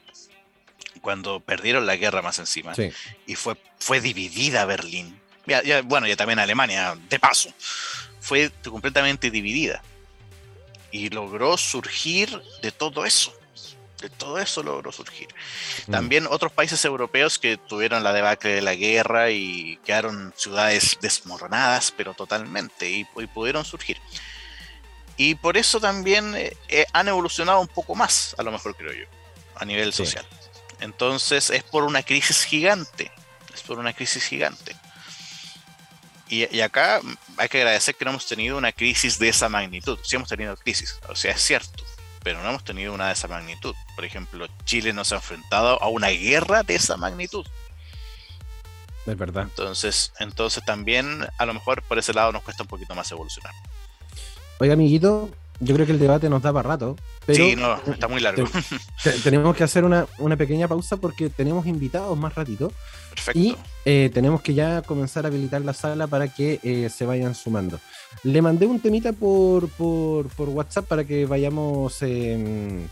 cuando 1.00 1.40
perdieron 1.40 1.86
la 1.86 1.96
guerra 1.96 2.22
más 2.22 2.38
encima, 2.38 2.72
y 3.26 3.34
fue, 3.34 3.56
fue 3.78 4.00
dividida 4.00 4.64
Berlín. 4.64 5.20
bueno, 5.84 6.06
ya 6.06 6.16
también 6.16 6.38
Alemania, 6.38 6.96
de 7.08 7.18
paso, 7.18 7.52
fue 8.20 8.50
completamente 8.64 9.30
dividida. 9.30 9.82
Y 10.90 11.08
logró 11.08 11.56
surgir 11.56 12.40
de 12.62 12.70
todo 12.70 13.04
eso. 13.04 13.34
De 14.02 14.10
todo 14.10 14.38
eso 14.38 14.62
logró 14.62 14.92
surgir. 14.92 15.28
Mm. 15.86 15.92
También 15.92 16.26
otros 16.28 16.52
países 16.52 16.84
europeos 16.84 17.38
que 17.38 17.56
tuvieron 17.56 18.02
la 18.02 18.12
debacle 18.12 18.50
de 18.56 18.62
la 18.62 18.74
guerra 18.74 19.30
y 19.30 19.78
quedaron 19.84 20.34
ciudades 20.36 20.98
desmoronadas, 21.00 21.94
pero 21.96 22.12
totalmente, 22.12 22.90
y 22.90 23.04
pudieron 23.04 23.64
surgir. 23.64 23.98
Y 25.16 25.34
por 25.34 25.56
eso 25.56 25.80
también 25.80 26.34
eh, 26.34 26.56
eh, 26.68 26.86
han 26.92 27.08
evolucionado 27.08 27.60
un 27.60 27.68
poco 27.68 27.94
más, 27.94 28.34
a 28.38 28.42
lo 28.42 28.50
mejor 28.50 28.74
creo 28.76 28.92
yo, 28.92 29.06
a 29.54 29.64
nivel 29.64 29.92
social. 29.92 30.26
Entonces 30.80 31.50
es 31.50 31.62
por 31.62 31.84
una 31.84 32.02
crisis 32.02 32.44
gigante, 32.44 33.12
es 33.54 33.62
por 33.62 33.78
una 33.78 33.92
crisis 33.92 34.24
gigante. 34.24 34.74
Y, 36.28 36.60
acá 36.62 37.02
hay 37.36 37.48
que 37.50 37.58
agradecer 37.58 37.94
que 37.94 38.06
no 38.06 38.12
hemos 38.12 38.26
tenido 38.26 38.56
una 38.56 38.72
crisis 38.72 39.18
de 39.18 39.28
esa 39.28 39.50
magnitud. 39.50 39.98
Sí 40.02 40.16
hemos 40.16 40.30
tenido 40.30 40.56
crisis, 40.56 40.98
o 41.06 41.14
sea, 41.14 41.32
es 41.32 41.42
cierto, 41.42 41.81
pero 42.22 42.42
no 42.42 42.48
hemos 42.48 42.64
tenido 42.64 42.94
una 42.94 43.08
de 43.08 43.12
esa 43.12 43.28
magnitud. 43.28 43.74
Por 43.94 44.04
ejemplo, 44.04 44.46
Chile 44.64 44.92
no 44.92 45.04
se 45.04 45.14
ha 45.14 45.18
enfrentado 45.18 45.82
a 45.82 45.88
una 45.88 46.08
guerra 46.08 46.62
de 46.62 46.74
esa 46.74 46.96
magnitud. 46.96 47.46
Es 49.06 49.16
verdad. 49.16 49.44
Entonces, 49.44 50.12
entonces 50.20 50.64
también 50.64 51.26
a 51.38 51.46
lo 51.46 51.54
mejor 51.54 51.82
por 51.82 51.98
ese 51.98 52.12
lado 52.12 52.32
nos 52.32 52.42
cuesta 52.42 52.62
un 52.62 52.68
poquito 52.68 52.94
más 52.94 53.10
evolucionar. 53.10 53.52
Oiga, 54.58 54.74
amiguito, 54.74 55.28
yo 55.58 55.74
creo 55.74 55.86
que 55.86 55.92
el 55.92 55.98
debate 55.98 56.28
nos 56.28 56.42
da 56.42 56.52
para 56.52 56.70
rato. 56.70 56.96
Pero 57.26 57.44
sí, 57.44 57.56
no, 57.56 57.80
está 57.92 58.08
muy 58.08 58.20
largo. 58.20 58.44
tenemos 59.24 59.56
que 59.56 59.64
hacer 59.64 59.84
una, 59.84 60.06
pequeña 60.36 60.68
pausa 60.68 60.96
porque 60.96 61.30
tenemos 61.30 61.66
invitados 61.66 62.16
más 62.16 62.34
ratito. 62.34 62.72
Perfecto. 63.14 63.38
Y 63.38 63.56
eh, 63.84 64.10
tenemos 64.12 64.42
que 64.42 64.54
ya 64.54 64.82
comenzar 64.82 65.24
a 65.24 65.28
habilitar 65.28 65.62
la 65.62 65.72
sala 65.72 66.06
para 66.06 66.28
que 66.28 66.60
eh, 66.62 66.88
se 66.88 67.04
vayan 67.04 67.34
sumando. 67.34 67.80
Le 68.22 68.42
mandé 68.42 68.66
un 68.66 68.80
temita 68.80 69.12
por, 69.12 69.68
por, 69.68 70.48
WhatsApp 70.48 70.86
para 70.86 71.04
que 71.04 71.26
vayamos 71.26 72.00
em, 72.02 72.86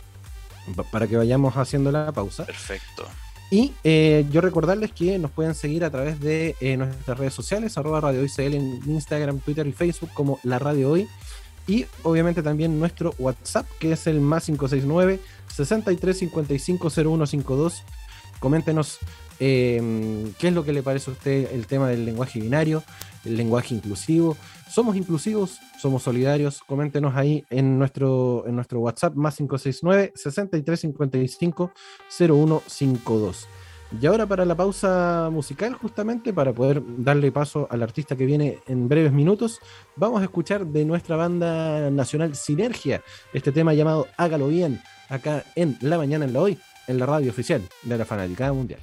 para 0.91 1.07
que 1.07 1.17
vayamos 1.17 1.55
haciendo 1.55 1.91
la 1.91 2.11
pausa. 2.11 2.45
Perfecto. 2.45 3.05
Y 3.49 3.73
eh, 3.83 4.25
yo 4.31 4.41
recordarles 4.41 4.91
que 4.91 5.19
nos 5.19 5.31
pueden 5.31 5.55
seguir 5.55 5.83
a 5.83 5.89
través 5.89 6.19
de 6.21 6.55
nuestras 6.77 7.17
redes 7.17 7.33
sociales, 7.33 7.77
arroba 7.77 7.99
Radio 7.99 8.25
en 8.37 8.79
Instagram, 8.85 9.39
Twitter 9.39 9.67
y 9.67 9.73
Facebook 9.73 10.11
como 10.13 10.39
La 10.43 10.59
Radio 10.59 10.91
Hoy 10.91 11.09
y 11.67 11.85
obviamente 12.03 12.43
también 12.43 12.79
nuestro 12.79 13.13
WhatsApp, 13.19 13.67
que 13.79 13.91
es 13.93 14.07
el 14.07 14.19
más 14.19 14.45
569 14.45 15.19
63550152. 15.55 17.83
Coméntenos 18.39 18.97
em, 19.41 20.33
qué 20.37 20.49
es 20.49 20.53
lo 20.53 20.63
que 20.63 20.71
le 20.71 20.83
parece 20.83 21.09
a 21.09 21.13
usted 21.13 21.51
el 21.51 21.65
tema 21.65 21.89
del 21.89 22.05
lenguaje 22.05 22.39
binario, 22.39 22.83
el 23.25 23.35
lenguaje 23.35 23.73
inclusivo. 23.73 24.37
Somos 24.69 24.95
inclusivos, 24.95 25.59
somos 25.81 26.03
solidarios. 26.03 26.61
Coméntenos 26.65 27.15
ahí 27.15 27.43
en 27.49 27.79
nuestro, 27.79 28.43
en 28.45 28.55
nuestro 28.55 28.79
WhatsApp 28.79 29.15
más 29.15 29.35
569 29.37 30.13
6355 30.15 31.71
0152. 32.07 33.47
Y 33.99 34.05
ahora 34.05 34.25
para 34.25 34.45
la 34.45 34.55
pausa 34.55 35.29
musical, 35.31 35.73
justamente 35.73 36.31
para 36.31 36.53
poder 36.53 36.81
darle 36.99 37.31
paso 37.31 37.67
al 37.69 37.83
artista 37.83 38.15
que 38.15 38.25
viene 38.25 38.59
en 38.67 38.87
breves 38.87 39.11
minutos, 39.11 39.59
vamos 39.97 40.21
a 40.21 40.25
escuchar 40.25 40.65
de 40.65 40.85
nuestra 40.85 41.17
banda 41.17 41.89
nacional 41.89 42.35
Sinergia, 42.35 43.01
este 43.33 43.51
tema 43.51 43.73
llamado 43.73 44.07
Hágalo 44.15 44.47
Bien, 44.47 44.81
acá 45.09 45.43
en 45.55 45.77
La 45.81 45.97
Mañana 45.97 46.23
en 46.23 46.31
la 46.31 46.41
Hoy, 46.41 46.57
en 46.87 46.99
la 46.99 47.05
radio 47.05 47.31
oficial 47.31 47.61
de 47.83 47.97
la 47.97 48.05
Fanaticada 48.05 48.53
Mundial. 48.53 48.79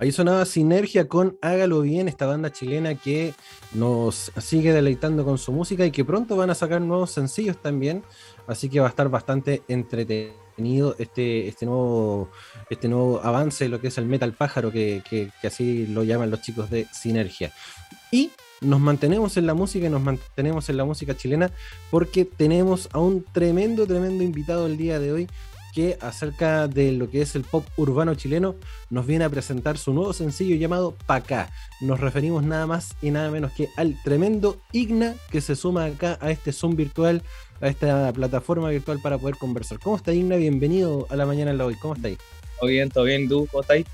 Ahí 0.00 0.12
sonaba 0.12 0.46
Sinergia 0.46 1.08
con 1.08 1.36
Hágalo 1.42 1.82
Bien, 1.82 2.08
esta 2.08 2.24
banda 2.24 2.50
chilena 2.50 2.94
que 2.94 3.34
nos 3.74 4.32
sigue 4.38 4.72
deleitando 4.72 5.26
con 5.26 5.36
su 5.36 5.52
música 5.52 5.84
y 5.84 5.90
que 5.90 6.06
pronto 6.06 6.36
van 6.36 6.48
a 6.48 6.54
sacar 6.54 6.80
nuevos 6.80 7.10
sencillos 7.10 7.58
también, 7.60 8.02
así 8.46 8.70
que 8.70 8.80
va 8.80 8.86
a 8.86 8.88
estar 8.88 9.10
bastante 9.10 9.62
entretenido 9.68 10.96
este, 10.98 11.48
este, 11.48 11.66
nuevo, 11.66 12.30
este 12.70 12.88
nuevo 12.88 13.20
avance 13.22 13.68
lo 13.68 13.78
que 13.82 13.88
es 13.88 13.98
el 13.98 14.06
metal 14.06 14.32
pájaro, 14.32 14.72
que, 14.72 15.02
así 15.44 15.86
lo 15.86 16.02
llaman 16.02 16.30
los 16.30 16.40
chicos 16.40 16.70
de 16.70 16.86
Sinergia. 16.94 17.52
Y 18.10 18.30
nos 18.62 18.80
mantenemos 18.80 19.36
en 19.36 19.46
la 19.46 19.52
música 19.52 19.86
y 19.86 19.90
nos 19.90 20.00
mantenemos 20.00 20.70
en 20.70 20.78
la 20.78 20.86
música 20.86 21.14
chilena 21.14 21.50
porque 21.90 22.24
tenemos 22.24 22.88
a 22.92 23.00
un 23.00 23.22
tremendo, 23.22 23.86
tremendo 23.86 24.24
invitado 24.24 24.66
el 24.66 24.78
día 24.78 24.98
de 24.98 25.12
hoy 25.12 25.28
que 25.72 25.98
acerca 26.00 26.68
de 26.68 26.92
lo 26.92 27.10
que 27.10 27.22
es 27.22 27.34
el 27.34 27.44
pop 27.44 27.64
urbano 27.76 28.14
chileno 28.14 28.56
nos 28.90 29.06
viene 29.06 29.24
a 29.24 29.30
presentar 29.30 29.78
su 29.78 29.92
nuevo 29.92 30.12
sencillo 30.12 30.56
llamado 30.56 30.94
Pacá. 31.06 31.50
Nos 31.80 32.00
referimos 32.00 32.42
nada 32.44 32.66
más 32.66 32.94
y 33.02 33.10
nada 33.10 33.30
menos 33.30 33.52
que 33.52 33.68
al 33.76 34.00
tremendo 34.02 34.58
Igna 34.72 35.14
que 35.30 35.40
se 35.40 35.56
suma 35.56 35.84
acá 35.86 36.18
a 36.20 36.30
este 36.30 36.52
Zoom 36.52 36.76
virtual 36.76 37.22
a 37.60 37.68
esta 37.68 38.12
plataforma 38.12 38.70
virtual 38.70 39.00
para 39.02 39.18
poder 39.18 39.36
conversar. 39.36 39.78
¿Cómo 39.78 39.96
está 39.96 40.12
Igna? 40.12 40.36
Bienvenido 40.36 41.06
a 41.10 41.16
la 41.16 41.26
mañana 41.26 41.50
en 41.50 41.58
la 41.58 41.66
hoy. 41.66 41.74
¿Cómo 41.74 41.94
estáis? 41.94 42.18
Todo 42.58 42.68
bien, 42.68 42.88
todo 42.90 43.04
bien. 43.04 43.28
¿Tú 43.28 43.46
cómo 43.50 43.62
estáis? 43.62 43.86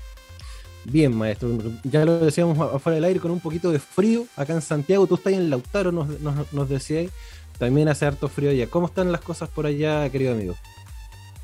Bien, 0.85 1.13
maestro. 1.13 1.49
Ya 1.83 2.05
lo 2.05 2.19
decíamos 2.19 2.57
afuera 2.73 2.95
del 2.95 3.03
aire 3.03 3.19
con 3.19 3.31
un 3.31 3.41
poquito 3.41 3.71
de 3.71 3.79
frío 3.79 4.25
acá 4.37 4.53
en 4.53 4.61
Santiago. 4.61 5.05
Tú 5.05 5.15
estás 5.15 5.33
en 5.33 5.49
Lautaro, 5.49 5.91
nos, 5.91 6.07
nos, 6.53 6.69
decíais. 6.69 7.11
También 7.57 7.89
hace 7.89 8.05
harto 8.05 8.29
frío 8.29 8.51
allá. 8.51 8.67
¿Cómo 8.67 8.87
están 8.87 9.11
las 9.11 9.21
cosas 9.21 9.49
por 9.49 9.65
allá, 9.65 10.09
querido 10.09 10.33
amigo? 10.33 10.55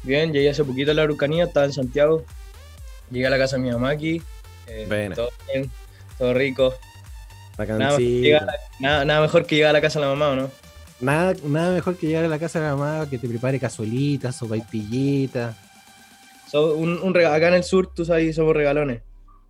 Bien, 0.04 0.34
llegué 0.34 0.50
hace 0.50 0.64
poquito 0.64 0.92
a 0.92 0.94
la 0.94 1.04
Arucanía, 1.04 1.46
estaba 1.46 1.66
en 1.66 1.74
Santiago. 1.74 2.26
Llegué 3.10 3.28
a 3.28 3.30
la 3.30 3.38
casa 3.38 3.56
de 3.56 3.64
mi 3.64 3.72
mamá 3.72 3.90
aquí. 3.90 4.22
Eh, 4.68 5.12
todo 5.16 5.30
bien, 5.52 5.72
todo 6.18 6.34
rico. 6.34 6.74
Nada, 7.58 7.98
nada, 8.80 9.06
nada, 9.06 9.22
mejor 9.22 9.46
que 9.46 9.56
llegar 9.56 9.70
a 9.70 9.74
la 9.74 9.82
casa 9.82 10.00
de 10.00 10.06
la 10.06 10.12
mamá, 10.12 10.30
¿o 10.30 10.36
no? 10.36 10.50
Nada, 11.00 11.36
nada 11.44 11.74
mejor 11.74 11.98
que 11.98 12.08
llegar 12.08 12.26
a 12.26 12.28
la 12.28 12.40
casa 12.40 12.60
de 12.60 12.66
la 12.66 12.76
mamá 12.76 13.10
que 13.10 13.18
te 13.18 13.28
prepare 13.28 13.60
cazuelitas 13.60 14.42
o 14.42 14.48
vaipillitas. 14.48 15.56
So, 16.50 16.76
un, 16.76 17.16
acá 17.18 17.48
en 17.48 17.54
el 17.56 17.64
sur, 17.64 17.94
tú 17.94 18.06
sabes, 18.06 18.36
somos 18.36 18.56
regalones. 18.56 19.02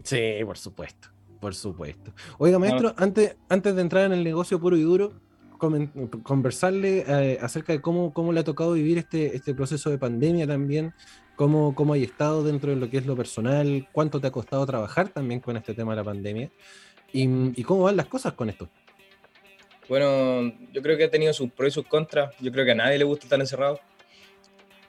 Sí, 0.03 0.19
por 0.45 0.57
supuesto, 0.57 1.09
por 1.39 1.55
supuesto. 1.55 2.13
Oiga, 2.37 2.59
maestro, 2.59 2.93
antes, 2.97 3.35
antes 3.49 3.75
de 3.75 3.81
entrar 3.81 4.05
en 4.05 4.13
el 4.13 4.23
negocio 4.23 4.59
puro 4.59 4.77
y 4.77 4.81
duro, 4.81 5.13
conversarle 6.23 7.03
eh, 7.07 7.37
acerca 7.41 7.73
de 7.73 7.81
cómo, 7.81 8.13
cómo 8.13 8.31
le 8.31 8.39
ha 8.39 8.43
tocado 8.43 8.73
vivir 8.73 8.97
este, 8.97 9.35
este 9.35 9.53
proceso 9.53 9.89
de 9.89 9.97
pandemia 9.97 10.47
también, 10.47 10.93
cómo, 11.35 11.75
cómo 11.75 11.93
hay 11.93 12.03
estado 12.03 12.43
dentro 12.43 12.71
de 12.71 12.77
lo 12.77 12.89
que 12.89 12.97
es 12.97 13.05
lo 13.05 13.15
personal, 13.15 13.87
cuánto 13.91 14.19
te 14.19 14.27
ha 14.27 14.31
costado 14.31 14.65
trabajar 14.65 15.09
también 15.09 15.39
con 15.39 15.57
este 15.57 15.73
tema 15.73 15.93
de 15.93 15.97
la 15.97 16.03
pandemia 16.03 16.51
y 17.11 17.63
cómo 17.63 17.83
van 17.83 17.95
las 17.95 18.07
cosas 18.07 18.33
con 18.33 18.49
esto. 18.49 18.67
Bueno, 19.87 20.51
yo 20.71 20.81
creo 20.81 20.97
que 20.97 21.03
ha 21.03 21.11
tenido 21.11 21.33
sus 21.33 21.51
pros 21.51 21.67
y 21.67 21.71
sus 21.71 21.85
contras. 21.85 22.33
Yo 22.39 22.51
creo 22.51 22.65
que 22.65 22.71
a 22.71 22.75
nadie 22.75 22.97
le 22.97 23.03
gusta 23.03 23.25
estar 23.25 23.39
encerrado. 23.39 23.79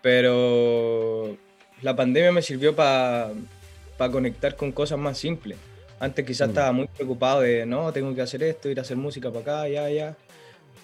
Pero 0.01 1.37
la 1.83 1.95
pandemia 1.95 2.33
me 2.33 2.41
sirvió 2.41 2.75
para 2.75 3.31
para 3.97 4.13
conectar 4.13 4.57
con 4.57 4.73
cosas 4.73 4.99
más 4.99 5.19
simples. 5.19 5.59
Antes 6.01 6.25
quizás 6.25 6.49
mm. 6.49 6.51
estaba 6.51 6.73
muy 6.73 6.87
preocupado 6.89 7.41
de, 7.41 7.65
no, 7.67 7.93
tengo 7.93 8.15
que 8.15 8.23
hacer 8.23 8.43
esto, 8.43 8.69
ir 8.69 8.79
a 8.79 8.83
hacer 8.83 8.97
música 8.97 9.31
para 9.31 9.41
acá, 9.41 9.69
ya, 9.69 9.89
ya. 9.89 10.17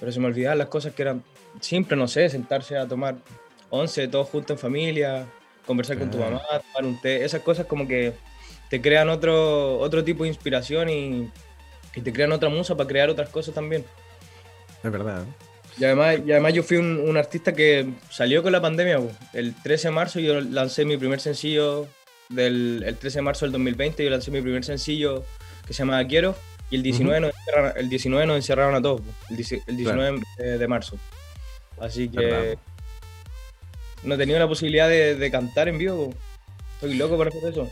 Pero 0.00 0.10
se 0.10 0.18
me 0.18 0.26
olvidaban 0.26 0.58
las 0.58 0.68
cosas 0.68 0.94
que 0.94 1.02
eran 1.02 1.22
simples, 1.60 1.98
no 1.98 2.08
sé, 2.08 2.28
sentarse 2.28 2.76
a 2.76 2.88
tomar 2.88 3.16
once 3.68 4.08
todos 4.08 4.28
juntos 4.28 4.56
en 4.56 4.58
familia, 4.58 5.26
conversar 5.66 5.98
con 5.98 6.10
tu 6.10 6.18
mamá, 6.18 6.40
tomar 6.72 6.90
un 6.90 7.00
té, 7.00 7.24
esas 7.24 7.42
cosas 7.42 7.66
como 7.66 7.86
que 7.86 8.14
te 8.70 8.80
crean 8.80 9.08
otro, 9.08 9.78
otro 9.78 10.02
tipo 10.02 10.24
de 10.24 10.30
inspiración 10.30 10.88
y, 10.88 11.30
y 11.94 12.00
te 12.00 12.12
crean 12.12 12.32
otra 12.32 12.48
musa 12.48 12.76
para 12.76 12.88
crear 12.88 13.10
otras 13.10 13.28
cosas 13.28 13.54
también. 13.54 13.84
Es 14.82 14.90
verdad. 14.90 15.24
Y 15.78 15.84
además, 15.84 16.18
y 16.26 16.32
además 16.32 16.54
yo 16.54 16.62
fui 16.62 16.78
un, 16.78 16.98
un, 16.98 17.16
artista 17.16 17.52
que 17.52 17.90
salió 18.10 18.42
con 18.42 18.52
la 18.52 18.60
pandemia. 18.60 18.98
El 19.32 19.54
13 19.54 19.88
de 19.88 19.92
marzo 19.92 20.20
yo 20.20 20.40
lancé 20.40 20.84
mi 20.84 20.96
primer 20.96 21.20
sencillo, 21.20 21.86
del, 22.30 22.82
el 22.86 22.96
13 22.96 23.18
de 23.18 23.22
marzo 23.22 23.44
del 23.44 23.52
2020 23.52 24.04
yo 24.04 24.10
lancé 24.10 24.30
mi 24.30 24.40
primer 24.40 24.64
sencillo 24.64 25.24
que 25.66 25.74
se 25.74 25.78
llama 25.80 26.04
Quiero 26.06 26.34
y 26.70 26.76
el 26.76 26.82
19, 26.82 27.20
nos, 27.20 27.34
encerraron, 27.34 27.72
el 27.76 27.88
19 27.88 28.26
nos 28.26 28.36
encerraron 28.36 28.74
a 28.74 28.82
todos, 28.82 29.02
el, 29.28 29.36
19 29.76 30.20
de, 30.58 30.68
marzo. 30.68 30.96
Así 31.80 32.08
que 32.08 32.58
no 34.04 34.14
he 34.14 34.18
tenido 34.18 34.38
la 34.38 34.48
posibilidad 34.48 34.88
de, 34.88 35.16
de, 35.16 35.30
cantar 35.30 35.68
en 35.68 35.78
vivo. 35.78 36.14
Estoy 36.74 36.94
loco 36.94 37.16
por 37.16 37.28
hacer 37.28 37.44
eso. 37.44 37.70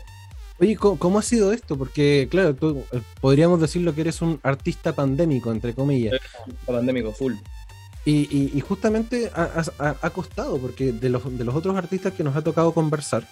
Oye, 0.59 0.75
¿cómo, 0.75 1.19
ha 1.19 1.21
sido 1.21 1.53
esto? 1.53 1.77
Porque, 1.77 2.27
claro, 2.29 2.53
tú 2.53 2.83
eh, 2.91 2.99
podríamos 3.21 3.61
decirlo 3.61 3.95
que 3.95 4.01
eres 4.01 4.21
un 4.21 4.41
artista 4.43 4.93
pandémico, 4.93 5.51
entre 5.51 5.73
comillas. 5.73 6.19
Pandémico, 6.65 7.13
full. 7.13 7.35
Y, 8.05 8.59
justamente 8.61 9.31
ha, 9.35 10.09
costado, 10.09 10.57
porque 10.57 10.91
de 10.91 11.09
los, 11.09 11.37
de 11.37 11.43
los 11.43 11.55
otros 11.55 11.77
artistas 11.77 12.13
que 12.13 12.23
nos 12.23 12.35
ha 12.35 12.41
tocado 12.41 12.73
conversar, 12.73 13.23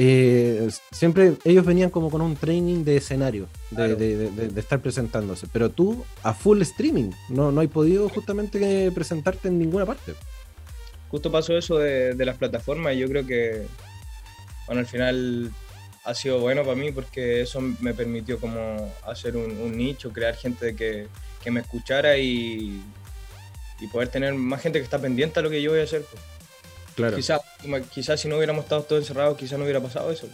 eh, 0.00 0.68
siempre 0.92 1.34
ellos 1.44 1.66
venían 1.66 1.90
como 1.90 2.08
con 2.08 2.20
un 2.20 2.36
training 2.36 2.84
de 2.84 2.98
escenario, 2.98 3.48
de, 3.72 4.52
estar 4.56 4.80
presentándose, 4.80 5.48
pero 5.52 5.70
tú 5.70 6.04
a 6.22 6.32
full 6.32 6.62
streaming, 6.62 7.10
no, 7.28 7.50
no 7.50 7.60
hay 7.60 7.66
podido 7.66 8.08
justamente 8.08 8.92
presentarte 8.92 9.48
en 9.48 9.58
ninguna 9.58 9.84
parte. 9.84 10.14
Justo 11.10 11.32
pasó 11.32 11.58
eso 11.58 11.78
de, 11.78 12.14
las 12.24 12.36
plataformas 12.36 12.94
y 12.94 12.98
yo 12.98 13.08
creo 13.08 13.26
que, 13.26 13.66
bueno, 14.66 14.80
al 14.80 14.86
final 14.86 15.50
ha 16.04 16.14
sido 16.14 16.38
bueno 16.38 16.62
para 16.62 16.76
mí 16.76 16.92
porque 16.92 17.40
eso 17.40 17.60
me 17.60 17.92
permitió 17.92 18.38
como 18.38 18.94
hacer 19.04 19.36
un, 19.36 19.76
nicho, 19.76 20.12
crear 20.12 20.36
gente 20.36 20.76
que, 20.76 21.08
que 21.42 21.50
me 21.50 21.58
escuchara 21.58 22.16
y, 22.18 22.80
y 23.80 23.86
poder 23.88 24.10
tener 24.10 24.32
más 24.34 24.62
gente 24.62 24.78
que 24.78 24.84
está 24.84 25.00
pendiente 25.00 25.40
a 25.40 25.42
lo 25.42 25.50
que 25.50 25.60
yo 25.60 25.72
voy 25.72 25.80
a 25.80 25.84
hacer. 25.84 26.02
Pues. 26.02 26.22
Claro. 26.98 27.16
Quizás 27.16 27.40
quizá 27.94 28.16
si 28.16 28.26
no 28.26 28.38
hubiéramos 28.38 28.64
estado 28.64 28.82
todos 28.82 29.02
encerrados, 29.02 29.38
quizás 29.38 29.56
no 29.56 29.62
hubiera 29.62 29.80
pasado 29.80 30.10
eso. 30.10 30.26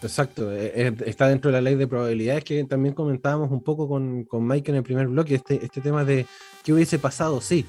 Exacto, 0.00 0.50
eh, 0.50 0.72
eh, 0.74 0.92
está 1.04 1.28
dentro 1.28 1.50
de 1.50 1.52
la 1.52 1.60
ley 1.60 1.74
de 1.74 1.86
probabilidades 1.86 2.42
que 2.44 2.64
también 2.64 2.94
comentábamos 2.94 3.50
un 3.50 3.62
poco 3.62 3.86
con, 3.86 4.24
con 4.24 4.46
Mike 4.46 4.70
en 4.70 4.78
el 4.78 4.82
primer 4.82 5.08
bloque, 5.08 5.34
este, 5.34 5.62
este 5.62 5.82
tema 5.82 6.02
de 6.02 6.24
qué 6.64 6.72
hubiese 6.72 6.98
pasado, 6.98 7.42
sí. 7.42 7.66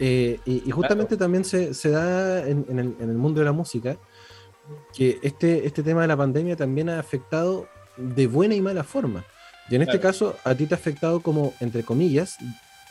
Eh, 0.00 0.40
y, 0.44 0.68
justamente 0.72 1.16
también 1.16 1.44
se, 1.44 1.72
se 1.72 1.90
da 1.90 2.44
en, 2.48 2.66
en, 2.68 2.78
el, 2.80 2.96
en, 2.98 3.10
el, 3.10 3.16
mundo 3.16 3.38
de 3.38 3.44
la 3.44 3.52
música 3.52 3.96
que 4.92 5.20
este, 5.22 5.64
este 5.64 5.84
tema 5.84 6.02
de 6.02 6.08
la 6.08 6.16
pandemia 6.16 6.56
también 6.56 6.88
ha 6.88 6.98
afectado 6.98 7.68
de 7.96 8.26
buena 8.26 8.56
y 8.56 8.60
mala 8.60 8.82
forma. 8.82 9.24
Y 9.70 9.76
en 9.76 9.82
este 9.82 10.00
caso, 10.00 10.36
a 10.42 10.56
ti 10.56 10.66
te 10.66 10.74
ha 10.74 10.78
afectado 10.78 11.20
como, 11.20 11.54
entre 11.60 11.84
comillas, 11.84 12.38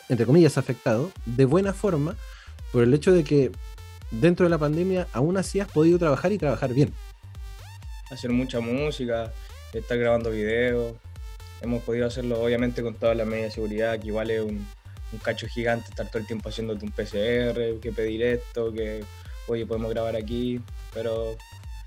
entre 0.08 0.24
comillas, 0.24 0.56
afectado 0.56 1.12
de 1.26 1.44
buena 1.44 1.74
forma 1.74 2.16
por 2.72 2.82
el 2.82 2.94
hecho 2.94 3.12
de 3.12 3.22
que 3.22 3.52
dentro 4.12 4.44
de 4.44 4.50
la 4.50 4.58
pandemia 4.58 5.08
aún 5.12 5.36
así 5.36 5.60
has 5.60 5.68
podido 5.68 5.98
trabajar 5.98 6.32
y 6.32 6.38
trabajar 6.38 6.72
bien. 6.72 6.92
Hacer 8.10 8.30
mucha 8.30 8.60
música, 8.60 9.32
estar 9.72 9.98
grabando 9.98 10.30
videos. 10.30 10.94
Hemos 11.62 11.82
podido 11.82 12.06
hacerlo 12.06 12.42
obviamente 12.42 12.82
con 12.82 12.94
toda 12.94 13.14
la 13.14 13.24
media 13.24 13.50
seguridad, 13.50 13.98
que 13.98 14.08
igual 14.08 14.30
es 14.30 14.42
un, 14.42 14.66
cacho 15.22 15.46
gigante 15.46 15.90
estar 15.90 16.08
todo 16.08 16.18
el 16.18 16.26
tiempo 16.26 16.48
haciéndote 16.48 16.84
un 16.84 16.90
PCR, 16.90 17.80
que 17.80 17.92
pedir 17.94 18.22
esto, 18.22 18.72
que 18.72 19.04
oye 19.46 19.66
podemos 19.66 19.90
grabar 19.90 20.16
aquí, 20.16 20.60
pero 20.94 21.36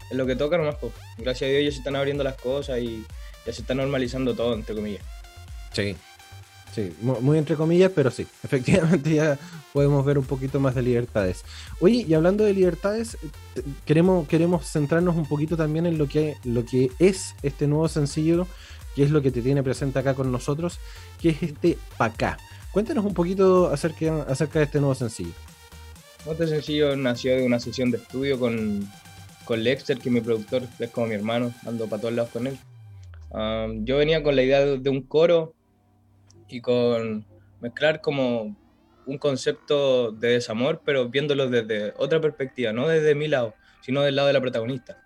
es 0.09 0.17
lo 0.17 0.25
que 0.25 0.35
toca 0.35 0.57
nomás. 0.57 0.75
Pues. 0.75 0.93
Gracias 1.17 1.47
a 1.47 1.51
Dios 1.51 1.63
ya 1.63 1.71
se 1.71 1.77
están 1.79 1.95
abriendo 1.95 2.23
las 2.23 2.35
cosas 2.35 2.79
y 2.79 3.03
ya 3.45 3.53
se 3.53 3.61
está 3.61 3.73
normalizando 3.73 4.33
todo, 4.33 4.53
entre 4.53 4.75
comillas. 4.75 5.03
Sí, 5.73 5.95
Sí, 6.75 6.93
muy 6.99 7.37
entre 7.37 7.55
comillas, 7.55 7.89
pero 7.95 8.11
sí, 8.11 8.27
efectivamente 8.43 9.13
ya 9.13 9.39
podemos 9.71 10.05
ver 10.05 10.17
un 10.17 10.25
poquito 10.25 10.59
más 10.59 10.75
de 10.75 10.81
libertades. 10.81 11.45
Oye, 11.79 12.05
y 12.05 12.13
hablando 12.13 12.43
de 12.43 12.53
libertades, 12.53 13.15
eh, 13.55 13.61
queremos, 13.85 14.27
queremos 14.27 14.69
centrarnos 14.69 15.15
un 15.15 15.25
poquito 15.25 15.55
también 15.55 15.85
en 15.85 15.97
lo 15.97 16.09
que, 16.09 16.35
lo 16.43 16.65
que 16.65 16.91
es 16.99 17.33
este 17.43 17.65
nuevo 17.67 17.87
sencillo, 17.87 18.45
que 18.93 19.03
es 19.03 19.11
lo 19.11 19.21
que 19.21 19.31
te 19.31 19.41
tiene 19.41 19.63
presente 19.63 19.99
acá 19.99 20.15
con 20.15 20.33
nosotros, 20.33 20.79
que 21.21 21.29
es 21.29 21.43
este 21.43 21.77
Pacá. 21.97 22.37
Cuéntanos 22.73 23.05
un 23.05 23.13
poquito 23.13 23.67
acerca, 23.67 24.23
acerca 24.23 24.59
de 24.59 24.65
este 24.65 24.79
nuevo 24.79 24.95
sencillo. 24.95 25.31
Este 26.29 26.45
sencillo 26.45 26.97
nació 26.97 27.37
de 27.37 27.45
una 27.45 27.61
sesión 27.61 27.89
de 27.89 27.99
estudio 27.99 28.37
con, 28.37 28.85
con 29.45 29.63
Lexter, 29.63 29.97
que 29.97 30.09
es 30.09 30.13
mi 30.13 30.19
productor, 30.19 30.63
es 30.77 30.89
como 30.89 31.07
mi 31.07 31.15
hermano, 31.15 31.53
ando 31.65 31.87
para 31.87 32.01
todos 32.01 32.15
lados 32.15 32.31
con 32.31 32.47
él. 32.47 32.57
yo 33.85 33.95
venía 33.95 34.21
con 34.23 34.35
la 34.35 34.43
idea 34.43 34.65
de 34.65 34.89
un 34.89 35.01
coro 35.01 35.54
y 36.47 36.61
con 36.61 37.25
mezclar 37.61 38.01
como 38.01 38.55
un 39.05 39.17
concepto 39.17 40.11
de 40.11 40.29
desamor, 40.29 40.81
pero 40.83 41.09
viéndolo 41.09 41.49
desde 41.49 41.93
otra 41.97 42.19
perspectiva, 42.19 42.73
no 42.73 42.87
desde 42.87 43.15
mi 43.15 43.27
lado, 43.27 43.55
sino 43.81 44.01
del 44.01 44.15
lado 44.15 44.27
de 44.27 44.33
la 44.33 44.41
protagonista. 44.41 45.01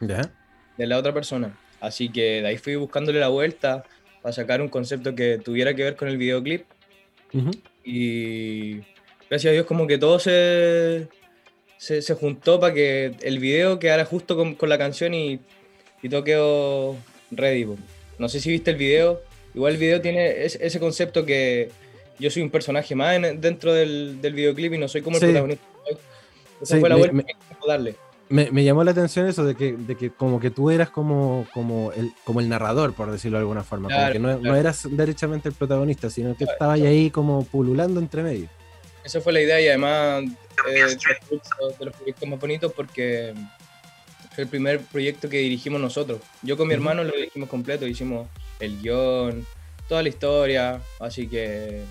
¿Ya? 0.00 0.30
De 0.76 0.86
la 0.86 0.98
otra 0.98 1.12
persona. 1.12 1.56
Así 1.80 2.08
que 2.08 2.40
de 2.42 2.46
ahí 2.46 2.58
fui 2.58 2.76
buscándole 2.76 3.20
la 3.20 3.28
vuelta 3.28 3.84
para 4.22 4.32
sacar 4.32 4.60
un 4.60 4.68
concepto 4.68 5.14
que 5.14 5.38
tuviera 5.38 5.74
que 5.74 5.84
ver 5.84 5.96
con 5.96 6.08
el 6.08 6.16
videoclip. 6.16 6.64
Y 7.84 8.80
gracias 9.28 9.50
a 9.50 9.52
Dios 9.52 9.66
como 9.66 9.86
que 9.86 9.98
todo 9.98 10.18
se, 10.18 11.08
se, 11.76 12.00
se, 12.00 12.14
juntó 12.14 12.58
para 12.58 12.72
que 12.72 13.14
el 13.20 13.38
video 13.38 13.78
quedara 13.78 14.06
justo 14.06 14.36
con, 14.36 14.54
con 14.54 14.70
la 14.70 14.78
canción 14.78 15.12
y, 15.12 15.40
y 16.02 16.08
todo 16.08 16.24
quedó 16.24 16.96
ready. 17.30 17.66
No 18.18 18.28
sé 18.28 18.40
si 18.40 18.50
viste 18.50 18.70
el 18.70 18.78
video, 18.78 19.20
Igual 19.56 19.72
el 19.72 19.78
video 19.78 20.02
tiene 20.02 20.44
ese, 20.44 20.78
concepto 20.78 21.24
que 21.24 21.70
yo 22.18 22.30
soy 22.30 22.42
un 22.42 22.50
personaje 22.50 22.94
más 22.94 23.18
dentro 23.40 23.72
del, 23.72 24.20
del, 24.20 24.34
videoclip 24.34 24.74
y 24.74 24.78
no 24.78 24.86
soy 24.86 25.00
como 25.00 25.16
el 25.16 25.22
protagonista. 25.22 25.64
Esa 26.60 26.78
fue 26.78 26.88
la 26.90 26.96
vuelta 26.96 27.16
me, 27.16 27.24
que 27.24 27.34
darle. 27.66 27.96
Me, 28.28 28.64
llamó 28.64 28.84
la 28.84 28.90
atención 28.90 29.26
eso 29.26 29.46
de 29.46 29.54
que, 29.54 29.72
de 29.72 29.96
que 29.96 30.10
como 30.10 30.40
que 30.40 30.50
tú 30.50 30.70
eras 30.70 30.90
como, 30.90 31.46
como, 31.54 31.90
el, 31.92 32.12
como 32.24 32.40
el 32.40 32.50
narrador, 32.50 32.92
por 32.92 33.10
decirlo 33.10 33.38
de 33.38 33.42
alguna 33.42 33.64
forma. 33.64 33.88
Claro, 33.88 34.12
que 34.12 34.18
no, 34.18 34.38
no, 34.38 34.54
eras 34.54 34.86
derechamente 34.90 35.48
el 35.48 35.54
protagonista, 35.54 36.10
sino 36.10 36.36
que 36.36 36.44
estabas 36.44 36.78
ahí 36.82 37.10
como 37.10 37.42
pululando 37.46 37.98
entre 37.98 38.22
medio. 38.22 38.48
Esa 39.04 39.22
fue 39.22 39.32
la 39.32 39.40
idea 39.40 39.58
y 39.58 39.68
además 39.68 40.24
eh, 40.68 40.72
de, 40.74 41.84
los 41.86 41.96
proyectos 41.96 42.28
más 42.28 42.38
bonitos 42.38 42.72
porque 42.74 43.32
fue 44.34 44.44
el 44.44 44.50
primer 44.50 44.80
proyecto 44.80 45.30
que 45.30 45.38
dirigimos 45.38 45.80
nosotros. 45.80 46.20
Yo 46.42 46.58
con 46.58 46.68
mi 46.68 46.74
hermano 46.74 47.04
lo 47.04 47.12
dirigimos 47.12 47.48
completo, 47.48 47.86
hicimos 47.86 48.26
el 48.60 48.80
guion, 48.80 49.46
toda 49.88 50.02
la 50.02 50.08
historia, 50.08 50.80
así 51.00 51.28
que 51.28 51.82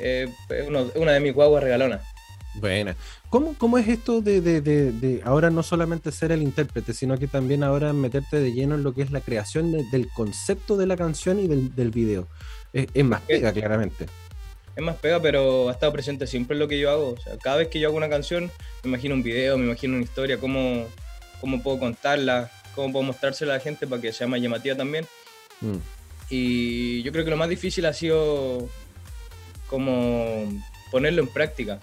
eh, 0.00 0.28
es 0.48 0.68
una 0.96 1.12
de 1.12 1.20
mis 1.20 1.34
guaguas 1.34 1.62
regalonas. 1.62 2.02
Buena. 2.54 2.96
¿Cómo, 3.30 3.54
¿Cómo, 3.58 3.78
es 3.78 3.88
esto 3.88 4.20
de, 4.20 4.40
de, 4.40 4.60
de, 4.60 5.20
ahora 5.24 5.50
no 5.50 5.64
solamente 5.64 6.12
ser 6.12 6.30
el 6.30 6.42
intérprete, 6.42 6.94
sino 6.94 7.18
que 7.18 7.26
también 7.26 7.64
ahora 7.64 7.92
meterte 7.92 8.38
de 8.38 8.52
lleno 8.52 8.76
en 8.76 8.84
lo 8.84 8.94
que 8.94 9.02
es 9.02 9.10
la 9.10 9.20
creación 9.20 9.72
del 9.72 10.08
concepto 10.14 10.76
de 10.76 10.86
la 10.86 10.96
canción 10.96 11.40
y 11.40 11.48
del, 11.48 11.74
del 11.74 11.90
video? 11.90 12.28
Es, 12.72 13.04
más 13.04 13.22
pega, 13.22 13.52
claramente. 13.52 14.06
Es 14.76 14.82
más 14.82 14.96
pega, 14.96 15.20
pero 15.20 15.68
ha 15.68 15.72
estado 15.72 15.92
presente 15.92 16.28
siempre 16.28 16.54
en 16.54 16.60
lo 16.60 16.68
que 16.68 16.78
yo 16.78 16.90
hago. 16.90 17.10
O 17.10 17.20
sea, 17.20 17.36
cada 17.38 17.56
vez 17.56 17.68
que 17.68 17.80
yo 17.80 17.88
hago 17.88 17.96
una 17.96 18.08
canción, 18.08 18.52
me 18.84 18.90
imagino 18.90 19.14
un 19.14 19.24
video, 19.24 19.58
me 19.58 19.64
imagino 19.64 19.94
una 19.94 20.04
historia, 20.04 20.38
cómo, 20.38 20.86
cómo 21.40 21.60
puedo 21.60 21.80
contarla, 21.80 22.52
cómo 22.76 22.92
puedo 22.92 23.04
mostrársela 23.04 23.54
a 23.54 23.56
la 23.56 23.62
gente 23.62 23.88
para 23.88 24.00
que 24.00 24.12
sea 24.12 24.28
más 24.28 24.40
llamativa 24.40 24.76
también. 24.76 25.06
Mm. 25.64 25.78
Y 26.30 27.02
yo 27.02 27.12
creo 27.12 27.24
que 27.24 27.30
lo 27.30 27.36
más 27.36 27.48
difícil 27.48 27.86
ha 27.86 27.92
sido 27.92 28.68
como 29.68 30.46
ponerlo 30.90 31.22
en 31.22 31.28
práctica. 31.28 31.80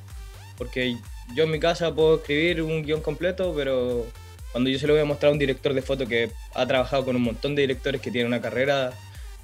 Porque 0.57 0.97
yo 1.35 1.43
en 1.43 1.51
mi 1.51 1.59
casa 1.59 1.93
puedo 1.93 2.17
escribir 2.17 2.61
un 2.61 2.83
guion 2.83 3.01
completo, 3.01 3.53
pero 3.55 4.05
cuando 4.51 4.69
yo 4.69 4.77
se 4.79 4.87
lo 4.87 4.93
voy 4.93 5.01
a 5.01 5.05
mostrar 5.05 5.29
a 5.29 5.33
un 5.33 5.39
director 5.39 5.73
de 5.73 5.81
foto 5.81 6.07
que 6.07 6.31
ha 6.53 6.65
trabajado 6.65 7.05
con 7.05 7.15
un 7.15 7.21
montón 7.21 7.55
de 7.55 7.61
directores 7.61 8.01
que 8.01 8.11
tienen 8.11 8.27
una 8.27 8.41
carrera 8.41 8.93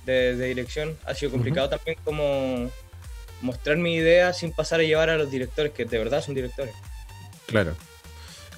de, 0.05 0.35
dirección, 0.35 0.97
ha 1.05 1.13
sido 1.13 1.31
complicado 1.31 1.69
también 1.69 1.97
como 2.03 2.69
mostrar 3.41 3.77
mi 3.77 3.95
idea 3.95 4.33
sin 4.33 4.51
pasar 4.51 4.79
a 4.79 4.83
llevar 4.83 5.09
a 5.09 5.17
los 5.17 5.29
directores 5.29 5.73
que 5.73 5.85
de 5.85 5.97
verdad 5.97 6.23
son 6.23 6.35
directores. 6.35 6.73
Claro. 7.45 7.75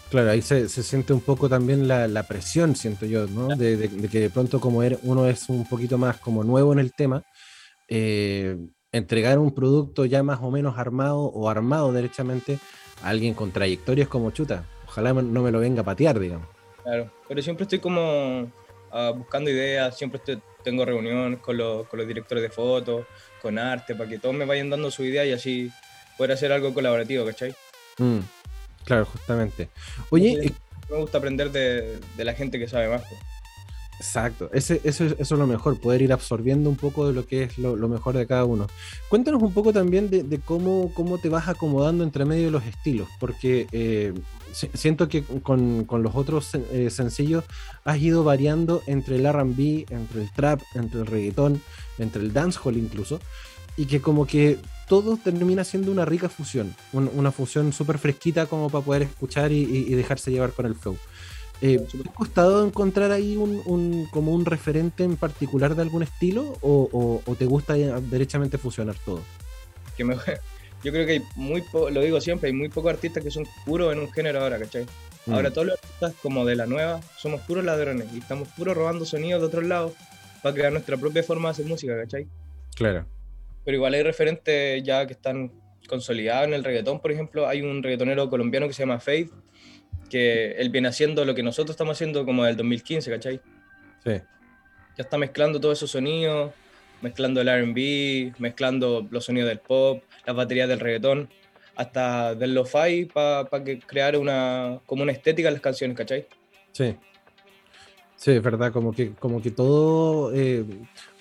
Claro, 0.09 0.31
ahí 0.31 0.41
se, 0.41 0.67
siente 0.67 1.13
un 1.13 1.21
poco 1.21 1.47
también 1.49 1.87
la, 1.87 2.23
presión, 2.23 2.75
siento 2.75 3.05
yo, 3.05 3.27
¿no? 3.27 3.55
De, 3.55 3.89
que 4.11 4.19
de 4.19 4.29
pronto 4.29 4.59
como 4.59 4.81
er, 4.81 4.97
uno 5.03 5.27
es 5.27 5.49
un 5.49 5.67
poquito 5.67 5.97
más 5.99 6.17
como 6.17 6.43
nuevo 6.43 6.73
en 6.73 6.79
el 6.79 6.93
tema, 6.93 7.23
eh, 7.87 8.57
entregar 8.91 9.37
un 9.37 9.53
producto 9.53 10.05
ya 10.05 10.23
más 10.23 10.39
o 10.41 10.49
menos 10.49 10.79
armado 10.79 11.19
o 11.19 11.47
armado 11.47 11.93
derechamente 11.93 12.57
a 13.03 13.09
alguien 13.09 13.35
con 13.35 13.51
trayectorias 13.51 14.07
como 14.07 14.31
chuta. 14.31 14.65
Ojalá 14.87 15.13
no 15.13 15.43
me 15.43 15.51
lo 15.51 15.59
venga 15.59 15.81
a 15.81 15.85
patear, 15.85 16.19
digamos. 16.19 16.47
Claro, 16.83 17.11
pero 17.27 17.41
siempre 17.43 17.63
estoy 17.63 17.77
como 17.77 18.51
ah, 18.91 19.13
buscando 19.15 19.51
ideas, 19.51 19.95
siempre 19.95 20.19
tengo 20.63 20.85
reuniones 20.85 21.39
con 21.39 21.55
los, 21.55 21.87
con 21.87 21.99
los 21.99 22.07
directores 22.07 22.41
de 22.41 22.49
fotos, 22.49 23.05
con 23.43 23.59
arte, 23.59 23.93
para 23.93 24.09
que 24.09 24.17
todos 24.17 24.33
me 24.33 24.45
vayan 24.45 24.71
dando 24.71 24.89
su 24.89 25.03
idea 25.03 25.23
y 25.23 25.33
así 25.33 25.71
poder 26.17 26.31
hacer 26.31 26.51
algo 26.51 26.73
colaborativo, 26.73 27.25
¿cachai? 27.25 27.53
Mm, 27.99 28.19
claro, 28.89 29.05
justamente. 29.05 29.69
Oye, 30.09 30.51
me 30.89 30.97
gusta 30.97 31.19
aprender 31.19 31.51
de, 31.51 31.99
la 32.17 32.33
gente 32.33 32.57
que 32.57 32.67
sabe 32.67 32.89
más. 32.89 33.03
Exacto, 33.99 34.49
Ese, 34.53 34.79
eso, 34.85 35.03
es 35.05 35.29
lo 35.29 35.45
mejor, 35.45 35.79
poder 35.79 36.01
ir 36.01 36.13
absorbiendo 36.13 36.69
un 36.69 36.77
poco 36.77 37.05
de 37.05 37.13
lo 37.13 37.27
que 37.27 37.43
es 37.43 37.57
lo, 37.57 37.75
mejor 37.87 38.17
de 38.17 38.25
cada 38.25 38.45
uno. 38.45 38.65
Cuéntanos 39.09 39.43
un 39.43 39.53
poco 39.53 39.73
también 39.73 40.09
de, 40.09 40.39
cómo, 40.43 40.91
cómo 40.95 41.19
te 41.19 41.29
vas 41.29 41.49
acomodando 41.49 42.03
entre 42.03 42.25
medio 42.25 42.45
de 42.45 42.51
los 42.51 42.65
estilos, 42.65 43.09
porque 43.19 43.67
eh, 43.73 44.13
siento 44.53 45.07
que 45.07 45.23
con, 45.43 45.85
los 45.87 46.15
otros 46.15 46.55
eh, 46.55 46.89
sencillos 46.89 47.43
has 47.83 47.99
ido 47.99 48.23
variando 48.23 48.81
entre 48.87 49.17
el 49.17 49.31
RB, 49.31 49.85
entre 49.91 50.21
el 50.21 50.31
trap, 50.33 50.61
entre 50.73 51.01
el 51.01 51.05
reggaetón, 51.05 51.61
entre 51.99 52.21
el 52.23 52.33
dancehall 52.33 52.77
incluso, 52.77 53.19
y 53.77 53.85
que 53.85 54.01
como 54.01 54.25
que 54.25 54.57
todo 54.87 55.17
termina 55.17 55.63
siendo 55.63 55.91
una 55.91 56.05
rica 56.05 56.29
fusión, 56.29 56.75
una 56.93 57.31
fusión 57.31 57.71
súper 57.73 57.97
fresquita 57.97 58.47
como 58.47 58.69
para 58.69 58.83
poder 58.83 59.01
escuchar 59.03 59.51
y 59.51 59.93
dejarse 59.93 60.31
llevar 60.31 60.51
con 60.51 60.65
el 60.65 60.75
flow. 60.75 60.97
Eh, 61.61 61.85
¿Te 61.91 62.09
ha 62.09 62.13
costado 62.13 62.65
encontrar 62.65 63.11
ahí 63.11 63.35
un, 63.35 64.07
como 64.11 64.33
un 64.33 64.45
referente 64.45 65.03
en 65.03 65.17
particular 65.17 65.75
de 65.75 65.81
algún 65.81 66.03
estilo 66.03 66.57
o, 66.61 67.21
te 67.37 67.45
gusta 67.45 67.73
derechamente 67.73 68.57
fusionar 68.57 68.95
todo? 69.03 69.21
Que 69.97 70.03
yo 70.83 70.91
creo 70.91 71.05
que 71.05 71.11
hay 71.11 71.23
muy, 71.35 71.63
lo 71.73 72.01
digo 72.01 72.21
siempre, 72.21 72.47
hay 72.47 72.53
muy 72.53 72.69
pocos 72.69 72.93
artistas 72.93 73.23
que 73.23 73.31
son 73.31 73.45
puros 73.65 73.91
en 73.91 73.99
un 73.99 74.11
género 74.11 74.41
ahora, 74.41 74.57
¿cachai? 74.57 74.85
Mm. 75.25 75.33
Ahora 75.33 75.51
todos 75.51 75.67
los 75.67 75.79
artistas 75.79 76.13
como 76.21 76.45
de 76.45 76.55
la 76.55 76.65
nueva 76.65 77.01
somos 77.17 77.41
puros 77.41 77.65
ladrones 77.65 78.07
y 78.13 78.19
estamos 78.19 78.47
puros 78.49 78.77
robando 78.77 79.05
sonidos 79.05 79.41
de 79.41 79.47
otros 79.47 79.65
lados 79.65 79.93
para 80.41 80.55
crear 80.55 80.71
nuestra 80.71 80.95
propia 80.95 81.23
forma 81.23 81.49
de 81.49 81.51
hacer 81.51 81.65
música, 81.65 81.97
¿cachai? 81.97 82.25
Claro. 82.75 83.05
Pero 83.69 83.77
igual 83.77 83.93
hay 83.93 84.01
referentes 84.01 84.81
ya 84.81 85.05
que 85.05 85.13
están 85.13 85.51
consolidados 85.87 86.47
en 86.47 86.55
el 86.55 86.63
reggaetón, 86.63 86.99
por 86.99 87.11
ejemplo, 87.11 87.47
hay 87.47 87.61
un 87.61 87.83
reggaetonero 87.83 88.27
colombiano 88.27 88.65
que 88.65 88.73
se 88.73 88.81
llama 88.81 88.99
Faith, 88.99 89.31
que 90.09 90.53
él 90.53 90.71
viene 90.71 90.87
haciendo 90.87 91.23
lo 91.23 91.35
que 91.35 91.43
nosotros 91.43 91.75
estamos 91.75 91.95
haciendo 91.95 92.25
como 92.25 92.45
del 92.45 92.57
2015, 92.57 93.11
¿cachai? 93.11 93.39
Sí. 94.03 94.13
Ya 94.97 95.03
está 95.03 95.19
mezclando 95.19 95.59
todos 95.59 95.77
esos 95.77 95.91
sonidos, 95.91 96.51
mezclando 97.03 97.41
el 97.41 97.47
RB, 97.47 98.33
mezclando 98.39 99.07
los 99.11 99.25
sonidos 99.25 99.47
del 99.47 99.59
pop, 99.59 100.01
las 100.25 100.35
baterías 100.35 100.67
del 100.67 100.79
reggaetón, 100.79 101.29
hasta 101.75 102.33
del 102.33 102.55
lo-fi 102.55 103.05
para 103.05 103.47
crear 103.85 104.17
una, 104.17 104.79
como 104.87 105.03
una 105.03 105.11
estética 105.11 105.49
en 105.49 105.53
las 105.53 105.61
canciones, 105.61 105.95
¿cachai? 105.95 106.25
Sí. 106.71 106.95
Sí, 108.19 108.31
es 108.31 108.43
verdad, 108.43 108.73
como 108.73 108.91
que, 108.91 109.13
como 109.13 109.41
que 109.41 109.49
todo, 109.49 110.33
eh, 110.35 110.65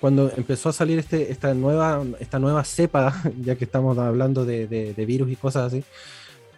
cuando 0.01 0.33
empezó 0.37 0.71
a 0.71 0.73
salir 0.73 0.99
este, 0.99 1.31
esta, 1.31 1.55
nueva, 1.55 2.05
esta 2.19 2.41
nueva 2.41 2.65
cepa, 2.65 3.23
ya 3.41 3.55
que 3.55 3.65
estamos 3.65 3.97
hablando 3.99 4.45
de, 4.45 4.67
de 4.67 5.07
virus 5.07 5.31
y 5.31 5.37
cosas 5.37 5.73
así, 5.73 5.85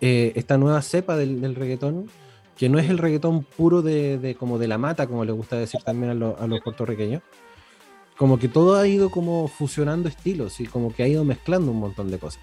eh, 0.00 0.32
esta 0.34 0.56
nueva 0.56 0.80
cepa 0.80 1.16
del, 1.16 1.54
reggaetón, 1.54 2.10
que 2.56 2.68
no 2.68 2.78
es 2.78 2.88
el 2.88 2.98
reggaetón 2.98 3.44
puro 3.44 3.82
de, 3.82 4.34
como 4.38 4.58
de 4.58 4.66
la 4.66 4.78
mata, 4.78 5.06
como 5.06 5.24
le 5.24 5.32
gusta 5.32 5.56
decir 5.56 5.82
también 5.82 6.10
a, 6.10 6.14
los 6.14 6.60
puertorriqueños, 6.62 7.22
como 8.16 8.38
que 8.38 8.48
todo 8.48 8.76
ha 8.76 8.86
ido 8.86 9.10
como 9.10 9.48
fusionando 9.48 10.08
estilos 10.08 10.60
y 10.60 10.66
como 10.66 10.94
que 10.94 11.02
ha 11.02 11.08
ido 11.08 11.24
mezclando 11.24 11.70
un 11.70 11.80
montón 11.80 12.10
de 12.10 12.18
cosas. 12.18 12.42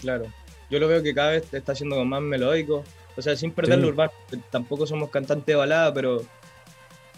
Claro, 0.00 0.26
yo 0.70 0.78
lo 0.78 0.88
veo 0.88 1.02
que 1.02 1.14
cada 1.14 1.32
vez 1.32 1.52
está 1.52 1.74
siendo 1.74 2.02
más 2.04 2.22
melódico, 2.22 2.82
o 3.14 3.22
sea, 3.22 3.36
sin 3.36 3.50
perder 3.50 3.78
lo 3.78 3.88
urbano, 3.88 4.12
tampoco 4.50 4.86
somos 4.86 5.10
cantantes 5.10 5.46
de 5.46 5.54
balada, 5.54 5.92
pero 5.92 6.22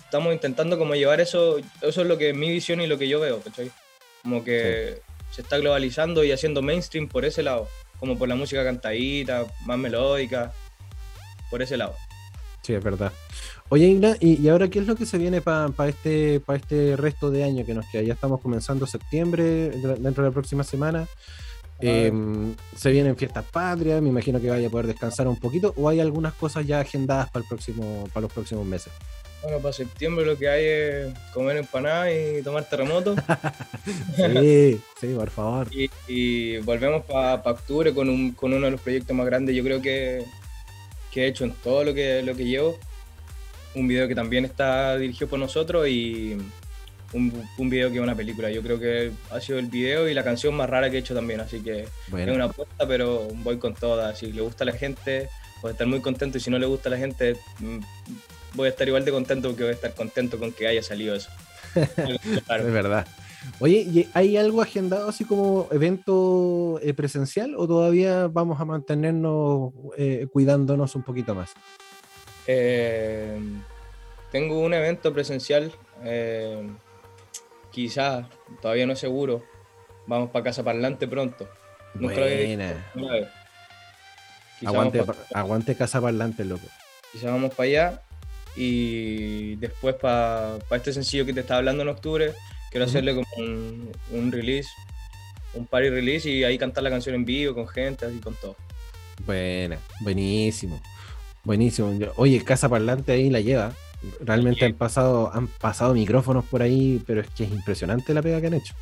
estamos 0.08 0.32
intentando 0.32 0.78
como 0.78 0.94
llevar 0.94 1.20
eso, 1.20 1.58
eso 1.82 2.00
es 2.00 2.06
lo 2.06 2.16
que 2.16 2.30
es 2.30 2.36
mi 2.36 2.50
visión 2.50 2.80
y 2.80 2.86
lo 2.86 2.96
que 2.96 3.08
yo 3.08 3.20
veo, 3.20 3.40
¿cachai? 3.40 3.70
Como 4.22 4.42
que 4.42 5.02
se 5.30 5.42
está 5.42 5.58
globalizando 5.58 6.24
y 6.24 6.32
haciendo 6.32 6.62
mainstream 6.62 7.08
por 7.08 7.26
ese 7.26 7.42
lado 7.42 7.68
como 7.98 8.16
por 8.16 8.28
la 8.28 8.34
música 8.34 8.64
cantadita, 8.64 9.46
más 9.64 9.78
melódica, 9.78 10.52
por 11.50 11.62
ese 11.62 11.76
lado. 11.76 11.94
Sí, 12.62 12.74
es 12.74 12.82
verdad. 12.82 13.12
Oye, 13.70 13.86
Igna, 13.86 14.16
¿y, 14.20 14.48
ahora 14.48 14.68
qué 14.68 14.78
es 14.78 14.86
lo 14.86 14.96
que 14.96 15.06
se 15.06 15.18
viene 15.18 15.40
para 15.40 15.72
este, 15.88 16.40
este 16.54 16.96
resto 16.96 17.30
de 17.30 17.44
año 17.44 17.66
que 17.66 17.74
nos 17.74 17.86
queda? 17.86 18.02
Ya 18.02 18.14
estamos 18.14 18.40
comenzando 18.40 18.86
septiembre, 18.86 19.70
dentro 19.70 20.22
de 20.22 20.30
la 20.30 20.32
próxima 20.32 20.64
semana. 20.64 21.06
Em, 21.80 22.56
se 22.76 22.90
vienen 22.90 23.16
fiestas 23.16 23.44
patrias, 23.44 24.02
me 24.02 24.08
imagino 24.08 24.40
que 24.40 24.50
vaya 24.50 24.66
a 24.66 24.70
poder 24.70 24.88
descansar 24.88 25.28
un 25.28 25.36
poquito, 25.36 25.74
o 25.76 25.88
hay 25.88 26.00
algunas 26.00 26.34
cosas 26.34 26.66
ya 26.66 26.80
agendadas 26.80 27.30
para, 27.30 27.42
el 27.42 27.48
próximo, 27.48 28.08
para 28.12 28.22
los 28.22 28.32
próximos 28.32 28.66
meses. 28.66 28.92
Bueno, 29.42 29.58
para 29.58 29.72
septiembre 29.72 30.26
lo 30.26 30.36
que 30.36 30.48
hay 30.48 30.64
es 30.64 31.14
comer 31.32 31.58
empanadas 31.58 32.12
y 32.12 32.42
tomar 32.42 32.64
terremoto. 32.68 33.14
sí, 34.16 34.80
sí, 35.00 35.14
por 35.14 35.30
favor. 35.30 35.68
Y, 36.08 36.56
volvemos 36.58 37.04
para 37.04 37.34
octubre 37.34 37.94
con, 37.94 38.08
un, 38.08 38.32
con 38.32 38.52
uno 38.52 38.66
de 38.66 38.72
los 38.72 38.80
proyectos 38.80 39.16
más 39.16 39.26
grandes, 39.26 39.54
yo 39.54 39.62
creo 39.62 39.80
que, 39.80 40.24
que 41.12 41.24
he 41.24 41.26
hecho 41.28 41.44
en 41.44 41.52
todo 41.52 41.84
lo 41.84 41.94
que, 41.94 42.22
lo 42.22 42.34
que 42.34 42.44
llevo. 42.44 42.78
Un 43.74 43.86
video 43.86 44.08
que 44.08 44.14
también 44.14 44.44
está 44.44 44.96
dirigido 44.96 45.28
por 45.28 45.38
nosotros 45.38 45.86
y 45.86 46.36
un, 47.12 47.48
un 47.58 47.70
video 47.70 47.90
que 47.90 47.96
es 47.96 48.02
una 48.02 48.16
película. 48.16 48.50
Yo 48.50 48.62
creo 48.62 48.80
que 48.80 49.12
ha 49.30 49.40
sido 49.40 49.60
el 49.60 49.66
video 49.66 50.08
y 50.08 50.14
la 50.14 50.24
canción 50.24 50.54
más 50.54 50.68
rara 50.68 50.90
que 50.90 50.96
he 50.96 51.00
hecho 51.00 51.14
también, 51.14 51.40
así 51.40 51.60
que 51.60 51.82
es 51.82 52.28
una 52.28 52.46
apuesta, 52.46 52.88
pero 52.88 53.28
voy 53.34 53.58
con 53.58 53.74
todas. 53.74 54.18
Si 54.18 54.32
le 54.32 54.42
gusta 54.42 54.64
a 54.64 54.66
la 54.66 54.72
gente, 54.72 55.28
voy 55.62 55.68
a 55.68 55.72
estar 55.72 55.86
muy 55.86 56.00
contento 56.00 56.38
y 56.38 56.40
si 56.40 56.50
no 56.50 56.58
le 56.58 56.66
gusta 56.66 56.88
a 56.88 56.92
la 56.92 56.98
gente 56.98 57.36
mm, 57.60 57.78
voy 58.58 58.66
a 58.66 58.70
estar 58.70 58.86
igual 58.86 59.04
de 59.04 59.12
contento 59.12 59.56
que 59.56 59.62
voy 59.62 59.70
a 59.70 59.74
estar 59.74 59.94
contento 59.94 60.38
con 60.38 60.52
que 60.52 60.66
haya 60.66 60.82
salido 60.82 61.14
eso. 61.14 61.30
Es 61.74 62.72
verdad. 62.72 63.06
Oye, 63.60 64.08
¿hay 64.14 64.36
algo 64.36 64.60
agendado 64.60 65.08
así 65.08 65.24
como 65.24 65.68
evento 65.70 66.80
eh, 66.82 66.92
presencial 66.92 67.54
o 67.56 67.66
todavía 67.66 68.26
vamos 68.26 68.60
a 68.60 68.64
mantenernos 68.64 69.72
eh, 69.96 70.26
cuidándonos 70.32 70.94
un 70.96 71.02
poquito 71.02 71.34
más? 71.34 71.54
Eh, 72.46 73.38
tengo 74.32 74.60
un 74.60 74.74
evento 74.74 75.12
presencial, 75.12 75.72
quizás, 77.70 78.26
todavía 78.60 78.86
no 78.86 78.92
es 78.94 78.98
seguro. 78.98 79.44
Vamos 80.06 80.30
para 80.30 80.46
Casa 80.46 80.64
Parlante 80.64 81.06
pronto. 81.06 81.48
Buena. 81.94 82.74
Aguante, 84.64 85.04
aguante 85.32 85.76
Casa 85.76 86.00
Parlante, 86.00 86.44
loco. 86.44 86.66
Quizás 87.12 87.30
vamos 87.30 87.54
para 87.54 87.68
allá 87.68 88.02
y 88.56 89.56
después 89.56 89.94
para 89.96 90.58
este 90.72 90.92
sencillo 90.92 91.24
que 91.24 91.32
te 91.32 91.40
estaba 91.40 91.58
hablando 91.58 91.82
en 91.82 91.88
octubre, 91.88 92.32
quiero 92.70 92.86
hacerle 92.86 93.14
como 93.14 93.26
un, 94.10 94.32
release, 94.32 94.68
un 95.54 95.66
party 95.66 95.90
release 95.90 96.28
y 96.28 96.44
ahí 96.44 96.58
cantar 96.58 96.84
la 96.84 96.90
canción 96.90 97.14
en 97.14 97.24
vivo 97.24 97.54
con 97.54 97.68
gente, 97.68 98.06
así 98.06 98.18
con 98.18 98.34
todo. 98.34 98.56
Buena, 99.24 99.78
buenísimo. 100.00 100.80
Buenísimo. 101.44 101.96
Oye, 102.16 102.42
Casa 102.44 102.68
Parlante 102.68 103.12
ahí 103.12 103.30
la 103.30 103.40
lleva. 103.40 103.72
Realmente 104.20 104.64
han 104.64 104.74
pasado, 104.74 105.32
han 105.32 105.48
pasado 105.48 105.94
micrófonos 105.94 106.44
por 106.44 106.62
ahí, 106.62 107.02
pero 107.06 107.20
es 107.20 107.30
que 107.30 107.44
es 107.44 107.50
impresionante 107.50 108.14
la 108.14 108.22
pega 108.22 108.40
que 108.40 108.46
han 108.46 108.54
hecho. 108.54 108.74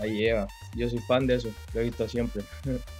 Ahí 0.00 0.16
lleva. 0.16 0.48
Yo 0.74 0.88
soy 0.88 0.98
fan 1.00 1.26
de 1.26 1.36
eso, 1.36 1.48
lo 1.74 1.80
he 1.80 1.84
visto 1.84 2.08
siempre. 2.08 2.42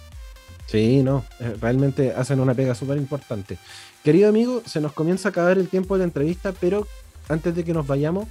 Sí, 0.69 1.01
no, 1.01 1.25
eh, 1.39 1.55
realmente 1.59 2.13
hacen 2.13 2.39
una 2.39 2.53
pega 2.53 2.75
súper 2.75 2.97
importante. 2.97 3.57
Querido 4.03 4.29
amigo, 4.29 4.61
se 4.65 4.79
nos 4.79 4.93
comienza 4.93 5.29
a 5.29 5.31
acabar 5.31 5.57
el 5.57 5.67
tiempo 5.67 5.97
de 5.97 6.03
entrevista, 6.03 6.53
pero 6.59 6.87
antes 7.27 7.55
de 7.55 7.63
que 7.63 7.73
nos 7.73 7.87
vayamos, 7.87 8.27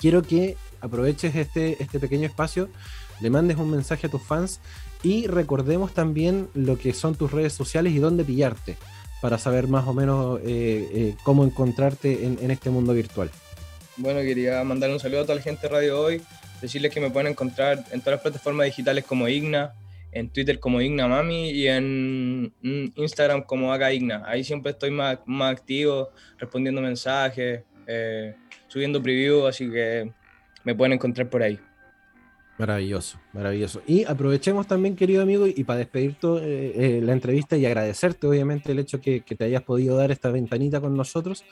quiero 0.00 0.22
que 0.22 0.56
aproveches 0.80 1.34
este, 1.36 1.82
este 1.82 2.00
pequeño 2.00 2.26
espacio, 2.26 2.68
le 3.20 3.28
mandes 3.28 3.58
un 3.58 3.70
mensaje 3.70 4.06
a 4.06 4.10
tus 4.10 4.22
fans 4.22 4.60
y 5.02 5.26
recordemos 5.26 5.92
también 5.92 6.48
lo 6.54 6.78
que 6.78 6.94
son 6.94 7.14
tus 7.16 7.30
redes 7.30 7.52
sociales 7.52 7.92
y 7.92 7.98
dónde 7.98 8.24
pillarte 8.24 8.76
para 9.20 9.38
saber 9.38 9.68
más 9.68 9.86
o 9.86 9.92
menos 9.92 10.40
eh, 10.40 10.88
eh, 10.92 11.14
cómo 11.22 11.44
encontrarte 11.44 12.24
en, 12.24 12.50
este 12.50 12.70
mundo 12.70 12.94
virtual. 12.94 13.30
Bueno, 13.96 14.20
quería 14.20 14.64
mandar 14.64 14.90
un 14.90 14.98
saludo 14.98 15.20
a 15.20 15.22
toda 15.24 15.36
la 15.36 15.42
gente 15.42 15.68
de 15.68 15.68
Radio 15.68 16.00
Hoy, 16.00 16.22
decirles 16.60 16.92
que 16.92 17.00
me 17.00 17.10
pueden 17.10 17.30
encontrar 17.30 17.84
en 17.92 18.00
todas 18.00 18.16
las 18.16 18.20
plataformas 18.22 18.64
digitales 18.66 19.04
como 19.04 19.28
Igna, 19.28 19.74
en 20.12 20.28
Twitter 20.28 20.60
como 20.60 20.80
Igna 20.80 21.08
Mami 21.08 21.50
y 21.50 21.68
en 21.68 22.52
Instagram 22.62 23.42
como 23.42 23.72
Haga 23.72 23.92
Igna. 23.92 24.22
Ahí 24.26 24.44
siempre 24.44 24.72
estoy 24.72 24.90
más, 24.90 25.18
más 25.26 25.52
activo, 25.52 26.10
respondiendo 26.38 26.80
mensajes, 26.80 27.62
eh, 27.86 28.34
subiendo 28.68 29.02
preview, 29.02 29.46
así 29.46 29.70
que 29.70 30.12
me 30.64 30.74
pueden 30.74 30.92
encontrar 30.92 31.28
por 31.28 31.42
ahí. 31.42 31.58
Maravilloso, 32.58 33.18
maravilloso. 33.32 33.82
Y 33.86 34.04
aprovechemos 34.04 34.66
también, 34.66 34.94
querido 34.94 35.22
amigo, 35.22 35.46
y 35.46 35.64
para 35.64 35.78
despedir 35.78 36.16
eh, 36.22 36.72
eh, 36.76 37.00
la 37.02 37.14
entrevista 37.14 37.56
y 37.56 37.64
agradecerte, 37.64 38.26
obviamente, 38.26 38.72
el 38.72 38.78
hecho 38.78 39.00
que, 39.00 39.22
que 39.22 39.34
te 39.34 39.44
hayas 39.44 39.62
podido 39.62 39.96
dar 39.96 40.10
esta 40.10 40.30
ventanita 40.30 40.80
con 40.80 40.96
nosotros. 40.96 41.44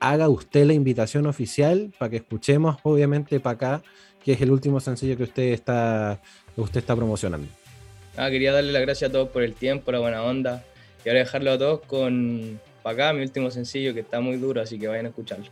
Haga 0.00 0.28
usted 0.28 0.66
la 0.66 0.74
invitación 0.74 1.26
oficial 1.26 1.92
para 1.98 2.10
que 2.10 2.16
escuchemos, 2.16 2.76
obviamente, 2.82 3.40
para 3.40 3.54
acá, 3.54 3.82
que 4.22 4.32
es 4.32 4.40
el 4.40 4.50
último 4.50 4.80
sencillo 4.80 5.16
que 5.16 5.22
usted 5.22 5.52
está, 5.52 6.20
que 6.54 6.60
usted 6.60 6.80
está 6.80 6.94
promocionando. 6.94 7.48
Ah, 8.18 8.30
quería 8.30 8.52
darle 8.52 8.72
las 8.72 8.82
gracias 8.82 9.10
a 9.10 9.12
todos 9.12 9.28
por 9.28 9.44
el 9.44 9.54
tiempo, 9.54 9.92
la 9.92 10.00
buena 10.00 10.24
onda. 10.24 10.64
Y 11.04 11.08
ahora 11.08 11.20
dejarlo 11.20 11.52
a 11.52 11.58
todos 11.58 11.80
con, 11.86 12.60
para 12.82 12.94
acá, 12.94 13.12
mi 13.12 13.22
último 13.22 13.48
sencillo 13.52 13.94
que 13.94 14.00
está 14.00 14.20
muy 14.20 14.38
duro, 14.38 14.60
así 14.60 14.76
que 14.76 14.88
vayan 14.88 15.06
a 15.06 15.08
escucharlo. 15.10 15.46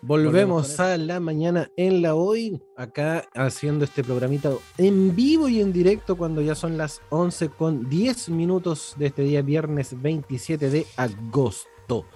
Volvemos 0.00 0.80
a 0.80 0.96
la 0.96 1.20
mañana 1.20 1.70
en 1.76 2.00
la 2.00 2.14
hoy, 2.14 2.62
acá 2.74 3.28
haciendo 3.34 3.84
este 3.84 4.02
programita 4.02 4.50
en 4.78 5.14
vivo 5.14 5.48
y 5.48 5.60
en 5.60 5.74
directo 5.74 6.16
cuando 6.16 6.40
ya 6.40 6.54
son 6.54 6.78
las 6.78 7.02
11 7.10 7.50
con 7.50 7.90
10 7.90 8.30
minutos 8.30 8.94
de 8.96 9.06
este 9.06 9.22
día 9.22 9.42
viernes 9.42 10.00
27 10.00 10.70
de 10.70 10.86
agosto. 10.96 12.06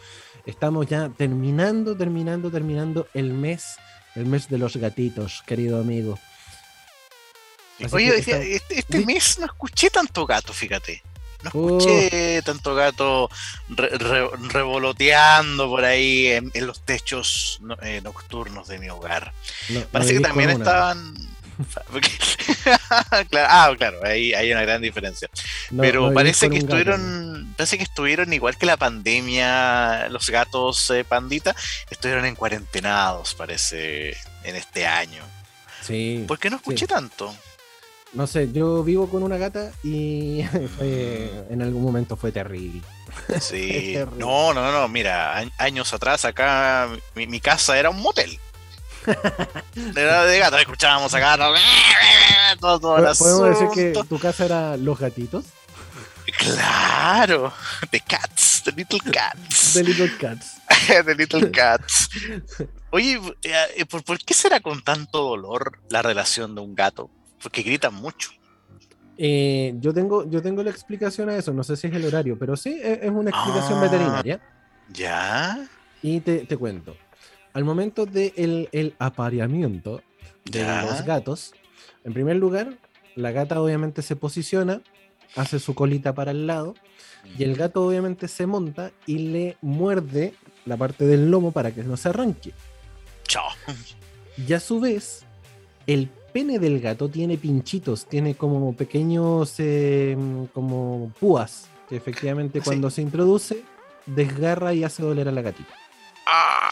Estamos 0.46 0.86
ya 0.86 1.10
terminando, 1.10 1.94
terminando, 1.94 2.50
terminando 2.50 3.06
el 3.12 3.34
mes, 3.34 3.76
el 4.14 4.24
mes 4.24 4.48
de 4.48 4.56
los 4.56 4.76
gatitos, 4.78 5.42
querido 5.46 5.78
amigo. 5.78 6.18
Oye, 7.92 8.18
este, 8.18 8.62
este 8.68 9.06
mes 9.06 9.38
no 9.38 9.46
escuché 9.46 9.90
tanto 9.90 10.26
gato, 10.26 10.52
fíjate. 10.52 11.02
No 11.42 11.48
escuché 11.48 12.42
tanto 12.42 12.74
gato 12.74 13.30
revoloteando 13.68 15.68
por 15.68 15.84
ahí 15.84 16.26
en, 16.26 16.50
los 16.66 16.84
techos 16.84 17.60
eh, 17.82 18.00
nocturnos 18.02 18.68
de 18.68 18.78
mi 18.78 18.90
hogar. 18.90 19.32
Parece 19.90 20.14
que 20.14 20.20
también 20.20 20.50
estaban. 20.50 21.14
ah, 23.32 23.74
claro, 23.76 24.04
ahí 24.04 24.34
hay 24.34 24.52
una 24.52 24.62
gran 24.62 24.82
diferencia. 24.82 25.28
Pero 25.78 26.12
parece 26.12 26.50
que 26.50 26.58
estuvieron, 26.58 27.54
parece 27.56 27.78
que 27.78 27.84
estuvieron 27.84 28.32
igual 28.32 28.56
que 28.56 28.66
la 28.66 28.76
pandemia, 28.76 30.08
los 30.08 30.28
gatos 30.30 30.90
eh, 30.90 31.04
pandita, 31.04 31.54
estuvieron 31.90 32.26
en 32.26 32.34
cuarentenados, 32.34 33.34
parece, 33.34 34.16
en 34.42 34.56
este 34.56 34.86
año. 34.86 35.22
Sí. 35.82 36.24
¿Por 36.26 36.38
qué 36.38 36.50
no 36.50 36.56
escuché 36.56 36.86
tanto? 36.86 37.34
No 38.12 38.26
sé, 38.26 38.50
yo 38.52 38.82
vivo 38.82 39.08
con 39.08 39.22
una 39.22 39.36
gata 39.36 39.70
y 39.84 40.40
en 40.80 41.62
algún 41.62 41.82
momento 41.82 42.16
fue 42.16 42.32
terrible. 42.32 42.82
Sí, 43.40 43.96
no, 44.16 44.52
no, 44.52 44.72
no, 44.72 44.88
mira, 44.88 45.38
años 45.58 45.92
atrás 45.92 46.24
acá 46.24 46.88
mi, 47.14 47.40
casa 47.40 47.78
era 47.78 47.90
un 47.90 48.00
motel. 48.00 48.38
Era 49.96 50.24
de 50.26 50.38
gato, 50.38 50.58
escuchábamos 50.58 51.14
acá 51.14 51.38
todo, 52.60 52.78
todo 52.78 53.14
¿Podemos 53.18 53.48
decir 53.48 53.68
que 53.72 54.04
tu 54.06 54.18
casa 54.18 54.44
era 54.44 54.76
Los 54.76 54.98
Gatitos? 54.98 55.46
Claro, 56.36 57.50
The 57.90 58.00
Cats, 58.00 58.62
The 58.62 58.72
Little 58.72 59.00
Cats. 59.10 59.72
The 59.72 59.84
Little 59.84 60.18
Cats. 60.18 60.60
the 60.86 61.14
Little 61.14 61.50
Cats. 61.50 62.10
Oye, 62.90 63.18
eh, 63.42 63.86
¿por 63.86 64.18
qué 64.18 64.34
será 64.34 64.60
con 64.60 64.82
tanto 64.82 65.22
dolor 65.22 65.80
la 65.88 66.02
relación 66.02 66.54
de 66.54 66.60
un 66.60 66.74
gato? 66.74 67.10
Porque 67.42 67.62
gritan 67.62 67.94
mucho. 67.94 68.30
Eh, 69.22 69.74
yo, 69.80 69.92
tengo, 69.92 70.28
yo 70.30 70.40
tengo 70.40 70.62
la 70.62 70.70
explicación 70.70 71.28
a 71.28 71.36
eso, 71.36 71.52
no 71.52 71.62
sé 71.62 71.76
si 71.76 71.88
es 71.88 71.94
el 71.94 72.06
horario, 72.06 72.38
pero 72.38 72.56
sí 72.56 72.80
es, 72.82 73.10
una 73.10 73.30
explicación 73.30 73.78
ah, 73.78 73.82
veterinaria. 73.82 74.40
Ya. 74.92 75.68
Y 76.02 76.20
te, 76.20 76.46
cuento. 76.56 76.96
Al 77.52 77.64
momento 77.64 78.06
del 78.06 78.68
el 78.72 78.94
apareamiento 78.98 80.02
de 80.44 80.64
los 80.64 81.04
gatos, 81.04 81.52
en 82.04 82.14
primer 82.14 82.36
lugar, 82.36 82.78
la 83.14 83.30
gata 83.30 83.60
obviamente 83.60 84.00
se 84.00 84.16
posiciona, 84.16 84.80
hace 85.36 85.58
su 85.58 85.74
colita 85.74 86.14
para 86.14 86.30
el 86.30 86.46
lado, 86.46 86.74
y 87.38 87.44
el 87.44 87.56
gato 87.56 87.84
obviamente 87.84 88.26
se 88.26 88.46
monta 88.46 88.90
y 89.04 89.18
le 89.18 89.58
muerde 89.60 90.32
la 90.64 90.78
parte 90.78 91.04
del 91.04 91.30
lomo 91.30 91.52
para 91.52 91.72
que 91.72 91.82
no 91.82 91.98
se 91.98 92.08
arranque. 92.08 92.54
Chao. 93.24 93.50
Y 94.36 94.52
a 94.54 94.60
su 94.60 94.80
vez, 94.80 95.24
el 95.86 96.08
pene 96.32 96.58
del 96.58 96.80
gato 96.80 97.08
tiene 97.08 97.36
pinchitos, 97.36 98.06
tiene 98.06 98.34
como 98.34 98.74
pequeños 98.74 99.54
eh, 99.58 100.16
como 100.52 101.12
púas, 101.18 101.68
que 101.88 101.96
efectivamente 101.96 102.60
cuando 102.60 102.90
se 102.90 103.02
introduce 103.02 103.62
desgarra 104.06 104.72
y 104.72 104.84
hace 104.84 105.02
doler 105.02 105.28
a 105.28 105.32
la 105.32 105.42
gatita. 105.42 105.74
Ah. 106.26 106.70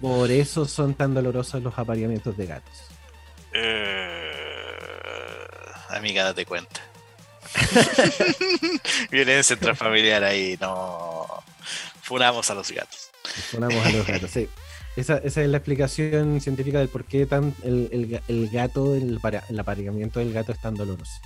Por 0.00 0.30
eso 0.30 0.66
son 0.66 0.94
tan 0.94 1.14
dolorosos 1.14 1.62
los 1.62 1.78
apareamientos 1.78 2.36
de 2.36 2.46
gatos. 2.46 2.74
Eh, 3.52 4.70
amiga, 5.90 6.24
date 6.24 6.44
cuenta. 6.44 6.80
Violencia 9.10 9.54
intrafamiliar 9.54 10.24
ahí, 10.24 10.58
no. 10.60 11.26
Funamos 12.02 12.50
a 12.50 12.54
los 12.54 12.70
gatos. 12.70 13.10
Funamos 13.50 13.86
a 13.86 13.90
los 13.90 14.06
gatos, 14.06 14.30
sí. 14.30 14.48
Esa, 14.96 15.18
es 15.18 15.36
la 15.36 15.56
explicación 15.56 16.40
científica 16.40 16.78
del 16.78 16.88
por 16.88 17.04
qué 17.04 17.26
tan 17.26 17.54
el, 17.62 18.48
gato, 18.52 18.94
el, 18.94 19.20
el 19.48 19.58
apareamiento 19.58 20.20
del 20.20 20.32
gato 20.32 20.52
es 20.52 20.60
tan 20.60 20.74
doloroso. 20.74 21.20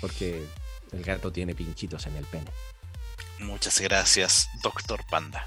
Porque 0.00 0.42
el 0.92 1.02
gato 1.02 1.32
tiene 1.32 1.54
pinchitos 1.54 2.06
en 2.06 2.16
el 2.16 2.24
pene. 2.26 2.50
Muchas 3.40 3.80
gracias, 3.80 4.48
doctor 4.62 5.04
Panda. 5.08 5.46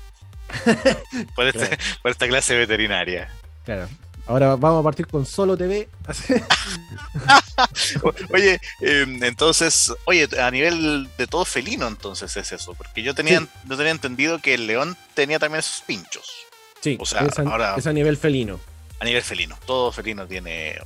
por, 1.36 1.46
este, 1.46 1.78
por 2.02 2.12
esta 2.12 2.28
clase 2.28 2.56
veterinaria. 2.56 3.30
Claro. 3.64 3.88
Ahora 4.28 4.56
vamos 4.56 4.82
a 4.82 4.84
partir 4.84 5.08
con 5.08 5.26
Solo 5.26 5.58
TV. 5.58 5.90
oye, 8.30 8.60
em, 8.80 9.24
entonces, 9.24 9.92
oye, 10.06 10.30
a 10.40 10.52
nivel 10.52 11.10
de 11.18 11.28
todo 11.28 11.44
felino, 11.44 11.88
entonces 11.88 12.36
es 12.38 12.52
eso, 12.52 12.76
porque 12.76 13.02
yo 13.02 13.16
tenía, 13.16 13.46
yo 13.66 13.78
tenía 13.78 13.92
entendido 13.92 14.40
que 14.40 14.54
el 14.54 14.68
león 14.68 14.96
tenía 15.16 15.40
también 15.40 15.60
esos 15.60 15.82
pinchos. 15.82 16.46
Sí, 16.82 16.98
o 17.00 17.06
sea, 17.06 17.22
es, 17.22 17.88
a, 17.88 17.94
nivel 17.94 18.18
felino. 18.18 18.60
A 19.00 19.06
nivel 19.06 19.22
felino. 19.22 19.56
Todo 19.66 19.92
felino 19.92 20.28
tiene. 20.28 20.80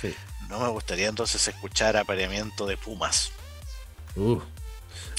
Sí. 0.00 0.14
No 0.48 0.60
me 0.60 0.68
gustaría 0.68 1.08
entonces 1.08 1.46
escuchar 1.48 1.96
apareamiento 1.96 2.66
de 2.66 2.76
pumas. 2.76 3.32
Uh. 4.14 4.38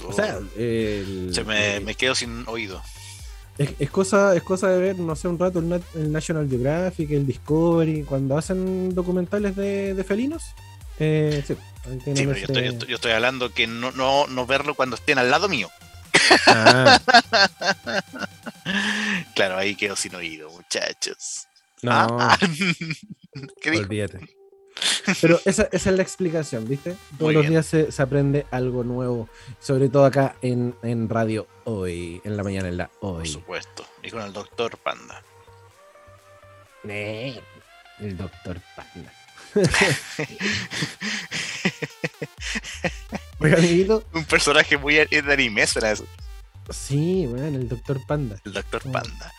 O 0.06 0.14
sea, 0.14 0.40
Se 0.56 1.44
me, 1.44 1.96
quedo 1.96 2.16
sin 2.16 2.48
oído. 2.48 2.82
Es, 3.58 3.90
cosa, 3.90 4.36
es 4.36 4.44
cosa 4.44 4.70
de 4.70 4.80
ver, 4.80 5.00
no 5.00 5.16
sé, 5.16 5.28
un 5.28 5.40
rato 5.40 5.60
el, 5.60 6.12
National 6.12 6.48
Geographic, 6.48 7.10
el 7.12 7.26
Discovery, 7.26 8.04
cuando 8.04 8.38
hacen 8.38 8.94
documentales 8.94 9.56
de, 9.56 10.04
felinos. 10.08 10.44
Eh, 11.00 11.44
sí, 11.46 11.56
pero 12.06 12.14
yo, 12.14 12.32
estoy, 12.32 12.88
yo, 12.88 12.96
estoy, 12.96 13.12
hablando 13.12 13.52
que 13.54 13.68
no, 13.68 13.92
no, 13.92 14.28
no 14.28 14.46
verlo 14.46 14.76
cuando 14.76 14.96
estén 14.96 15.18
al 15.18 15.30
lado 15.30 15.50
mío. 15.50 15.70
Ah. 16.48 17.00
claro, 19.36 19.58
ahí 19.58 19.76
quedó 19.76 19.96
sin 19.96 20.16
oído, 20.16 20.50
muchachos. 20.50 21.48
No. 21.82 21.92
Ah. 21.94 22.38
Olvídate. 23.66 24.20
Pero 25.22 25.40
esa, 25.46 25.70
es 25.72 25.86
la 25.88 26.04
explicación, 26.04 26.68
¿viste? 26.68 26.96
Todos 27.18 27.34
los 27.34 27.48
días 27.48 27.66
se, 27.66 27.90
aprende 28.02 28.46
algo 28.52 28.84
nuevo, 28.84 29.30
sobre 29.60 29.90
todo 29.90 30.06
acá 30.06 30.36
en, 30.42 30.76
radio 31.10 31.48
hoy, 31.64 32.22
en 32.24 32.38
la 32.38 32.44
mañana 32.44 32.68
en 32.68 32.78
la 32.78 32.92
hoy. 33.00 33.24
Por 33.24 33.28
supuesto, 33.28 33.88
y 34.04 34.12
con 34.12 34.22
el 34.22 34.32
doctor 34.34 34.78
Panda. 34.78 35.24
el 36.84 37.42
doctor 38.18 38.62
Panda. 38.76 39.12
Un 44.14 44.26
personaje 44.26 44.78
muy 44.78 44.96
de 44.96 45.24
anime, 45.32 45.66
¿será 45.66 45.92
eso? 45.92 46.06
Sí, 46.70 47.26
bueno, 47.28 47.58
el 47.58 47.68
Doctor 47.70 48.06
Panda. 48.06 48.40
El 48.46 48.54
Doctor 48.54 48.86
mm. 48.86 48.92
Panda. 48.92 49.34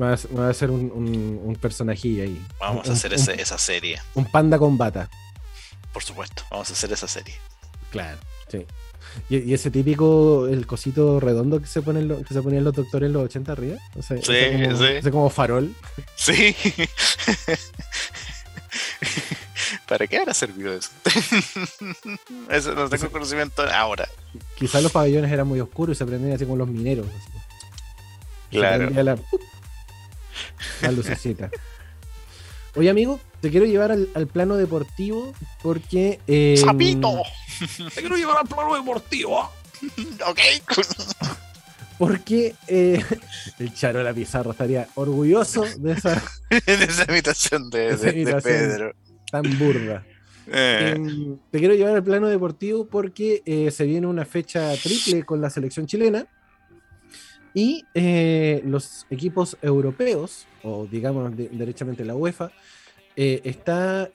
Va 0.00 0.12
a, 0.12 0.48
a 0.48 0.54
ser 0.54 0.70
un, 0.70 0.92
un, 0.92 1.56
personajillo 1.56 2.22
ahí. 2.22 2.40
Vamos 2.60 2.88
a 2.88 2.92
hacer 2.92 3.12
esa 3.14 3.58
serie. 3.58 4.00
Un 4.14 4.30
panda 4.30 4.58
con 4.58 4.78
bata. 4.78 5.10
Por 5.92 6.04
supuesto, 6.04 6.44
vamos 6.50 6.70
a 6.70 6.72
hacer 6.72 6.92
esa 6.92 7.08
serie. 7.08 7.34
Claro, 7.90 8.18
sí. 8.48 8.64
Y, 9.28 9.52
ese 9.52 9.70
típico, 9.70 10.46
el 10.46 10.66
cosito 10.66 11.20
redondo 11.20 11.60
que 11.60 11.66
se, 11.66 11.82
ponen 11.82 12.24
que 12.24 12.32
se 12.32 12.40
ponían 12.42 12.64
los 12.64 12.74
doctores 12.74 13.08
en 13.08 13.12
los 13.12 13.24
80 13.24 13.52
arriba. 13.52 13.76
O 13.96 14.02
sea, 14.02 14.16
sí, 14.16 14.32
como, 14.52 14.76
sí. 14.76 14.84
Ese 14.84 15.10
como 15.10 15.28
farol. 15.30 15.74
Sí. 16.16 16.56
¿Para 19.92 20.06
qué 20.06 20.16
habrá 20.16 20.32
servido 20.32 20.72
eso? 20.72 20.88
eso 22.48 22.74
no 22.74 22.88
tengo 22.88 23.10
conocimiento 23.10 23.62
ahora. 23.62 24.08
Quizás 24.56 24.82
los 24.82 24.90
pabellones 24.90 25.30
eran 25.30 25.46
muy 25.46 25.60
oscuros 25.60 25.94
y 25.94 25.98
se 25.98 26.06
prendían 26.06 26.32
así 26.32 26.46
como 26.46 26.56
los 26.56 26.66
mineros. 26.66 27.04
Claro. 28.50 28.88
La, 28.88 29.18
la 30.80 30.92
lucecita. 30.92 31.50
Oye, 32.74 32.88
amigo, 32.88 33.20
te 33.42 33.50
quiero 33.50 33.66
llevar 33.66 33.92
al, 33.92 34.26
plano 34.28 34.56
deportivo 34.56 35.34
porque. 35.62 36.20
Eh, 36.26 36.56
¡Sapito! 36.56 37.20
te 37.94 38.00
quiero 38.00 38.16
llevar 38.16 38.38
al 38.38 38.48
plano 38.48 38.74
deportivo. 38.74 39.52
ok. 40.26 40.40
porque 41.98 42.54
eh, 42.66 43.04
el 43.58 43.74
Charo 43.74 43.98
de 43.98 44.04
la 44.04 44.14
Pizarro 44.14 44.52
estaría 44.52 44.88
orgulloso 44.94 45.66
de 45.76 45.92
esa, 45.92 46.14
de 46.48 46.84
esa 46.84 47.04
imitación 47.10 47.68
de, 47.68 47.94
de 47.94 48.40
Pedro 48.40 48.94
tan 49.32 49.58
burda. 49.58 50.04
Eh. 50.46 50.92
Em, 50.94 51.38
te 51.50 51.58
quiero 51.58 51.74
llevar 51.74 51.96
al 51.96 52.04
plano 52.04 52.28
deportivo 52.28 52.86
porque 52.86 53.42
eh, 53.46 53.70
se 53.70 53.86
viene 53.86 54.06
una 54.06 54.26
fecha 54.26 54.74
triple 54.76 55.24
con 55.24 55.40
la 55.40 55.48
selección 55.48 55.86
chilena 55.86 56.26
y 57.54 57.84
eh, 57.94 58.60
los 58.64 59.06
equipos 59.10 59.56
europeos, 59.62 60.46
o 60.62 60.86
digamos 60.86 61.34
derechamente 61.36 62.04
la 62.04 62.14
UEFA, 62.14 62.52
está 63.14 64.10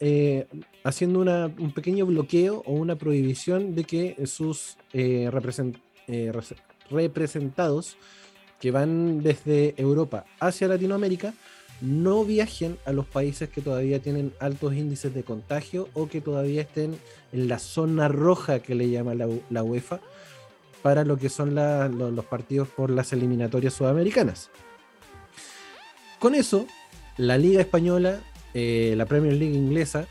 haciendo 0.84 1.20
un 1.20 1.72
pequeño 1.72 2.08
bloqueo 2.08 2.64
o 2.66 2.74
una 2.74 2.96
prohibición 2.96 3.76
de 3.76 3.84
que 3.84 4.18
sus 4.26 4.76
representados 6.90 7.96
que 8.60 8.72
van 8.72 9.22
desde 9.22 9.76
Europa 9.78 10.26
hacia 10.40 10.68
Latinoamérica 10.68 11.36
no 11.82 12.24
viajen 12.26 12.78
a 12.86 12.92
los 12.92 13.06
países 13.06 13.50
que 13.50 13.62
todavía 13.62 14.00
tienen 14.00 14.34
altos 14.40 14.74
índices 14.74 15.14
de 15.14 15.24
contagio 15.24 15.90
o 15.94 16.08
que 16.08 16.22
todavía 16.22 16.62
estén 16.62 16.98
en 17.32 17.48
la 17.48 17.60
zona 17.60 18.08
roja 18.08 18.60
que 18.60 18.76
le 18.76 18.90
llama 18.90 19.14
la, 19.16 19.64
UEFA 19.64 20.00
para 20.82 21.04
lo 21.04 21.18
que 21.18 21.30
son 21.30 21.56
los 21.56 22.26
partidos 22.26 22.68
por 22.68 22.90
las 22.90 23.14
eliminatorias 23.14 23.74
sudamericanas. 23.74 24.50
Con 26.20 26.34
eso, 26.34 26.66
la 27.18 27.38
Liga 27.38 27.62
Española, 27.62 28.22
eh, 28.54 28.94
la 28.98 29.06
Premier 29.06 29.34
League 29.34 29.56
inglesa 29.56 30.08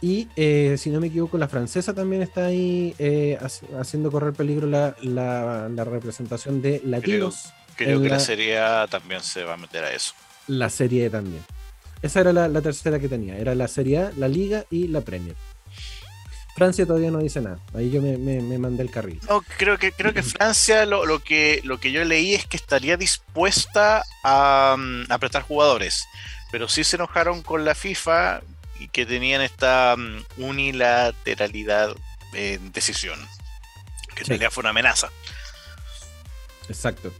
y, 0.00 0.28
eh, 0.36 0.76
si 0.78 0.90
no 0.90 1.00
me 1.00 1.08
equivoco, 1.08 1.36
la 1.38 1.48
francesa 1.48 1.94
también 1.94 2.22
está 2.22 2.46
ahí 2.46 2.94
eh, 2.98 3.38
haciendo 3.78 4.10
correr 4.10 4.32
peligro 4.32 4.66
la, 4.66 4.94
representación 5.84 6.62
de 6.62 6.80
latinos. 6.84 7.52
Creo, 7.76 8.00
que 8.00 8.08
la 8.08 8.20
Serie 8.20 8.58
también 8.90 9.22
se 9.22 9.42
va 9.42 9.54
a 9.54 9.56
meter 9.56 9.84
a 9.84 9.92
eso. 9.92 10.14
La 10.50 10.68
Serie 10.68 11.08
también. 11.10 11.44
Esa 12.02 12.20
era 12.20 12.32
la, 12.32 12.60
tercera 12.60 12.98
que 12.98 13.08
tenía. 13.08 13.36
Era 13.36 13.54
la 13.54 13.68
Serie 13.68 13.98
A, 13.98 14.12
la 14.16 14.26
Liga 14.26 14.64
y 14.68 14.88
la 14.88 15.00
Premier. 15.00 15.36
Francia 16.56 16.84
todavía 16.84 17.12
no 17.12 17.18
dice 17.18 17.40
nada. 17.40 17.58
Ahí 17.72 17.90
yo 17.90 18.02
me, 18.02 18.58
mandé 18.58 18.82
el 18.82 18.90
carril. 18.90 19.20
No, 19.28 19.42
creo 19.58 19.78
que, 19.78 19.92
creo 19.92 20.12
que 20.12 20.24
Francia 20.24 20.86
lo, 20.86 21.22
que, 21.22 21.60
lo 21.62 21.78
que 21.78 21.92
yo 21.92 22.04
leí 22.04 22.34
es 22.34 22.46
que 22.46 22.56
estaría 22.56 22.96
dispuesta 22.96 24.02
a, 24.24 24.74
mm, 24.76 25.12
apretar 25.12 25.42
jugadores. 25.42 26.04
Pero 26.50 26.68
sí 26.68 26.82
se 26.82 26.96
enojaron 26.96 27.42
con 27.42 27.64
la 27.64 27.76
FIFA 27.76 28.40
y 28.80 28.88
que 28.88 29.06
tenían 29.06 29.40
esta 29.40 29.94
mm, 29.96 30.42
unilateralidad 30.42 31.94
en 32.32 32.72
decisión. 32.72 33.20
Que 34.16 34.22
en 34.22 34.26
realidad 34.26 34.50
fue 34.50 34.62
una 34.62 34.70
amenaza. 34.70 35.10
Exacto. 36.70 37.12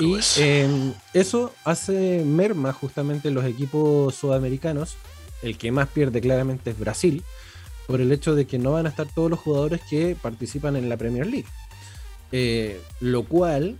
Y 0.00 0.18
em, 0.40 0.92
eso 1.14 1.54
hace 1.64 2.24
merma 2.24 2.72
justamente 2.72 3.30
los 3.30 3.44
equipos 3.44 4.14
sudamericanos. 4.14 4.96
El 5.42 5.56
que 5.56 5.70
más 5.70 5.88
pierde 5.88 6.20
claramente 6.20 6.70
es 6.70 6.78
Brasil, 6.78 7.22
por 7.86 8.00
el 8.00 8.10
hecho 8.10 8.34
de 8.34 8.46
que 8.46 8.58
no 8.58 8.72
van 8.72 8.86
a 8.86 8.88
estar 8.88 9.06
todos 9.06 9.30
los 9.30 9.38
jugadores 9.38 9.80
que 9.88 10.16
participan 10.20 10.74
en 10.74 10.88
la 10.88 10.96
Premier 10.96 11.26
League. 11.26 11.46
Eh, 12.32 12.80
lo 12.98 13.22
cual 13.24 13.78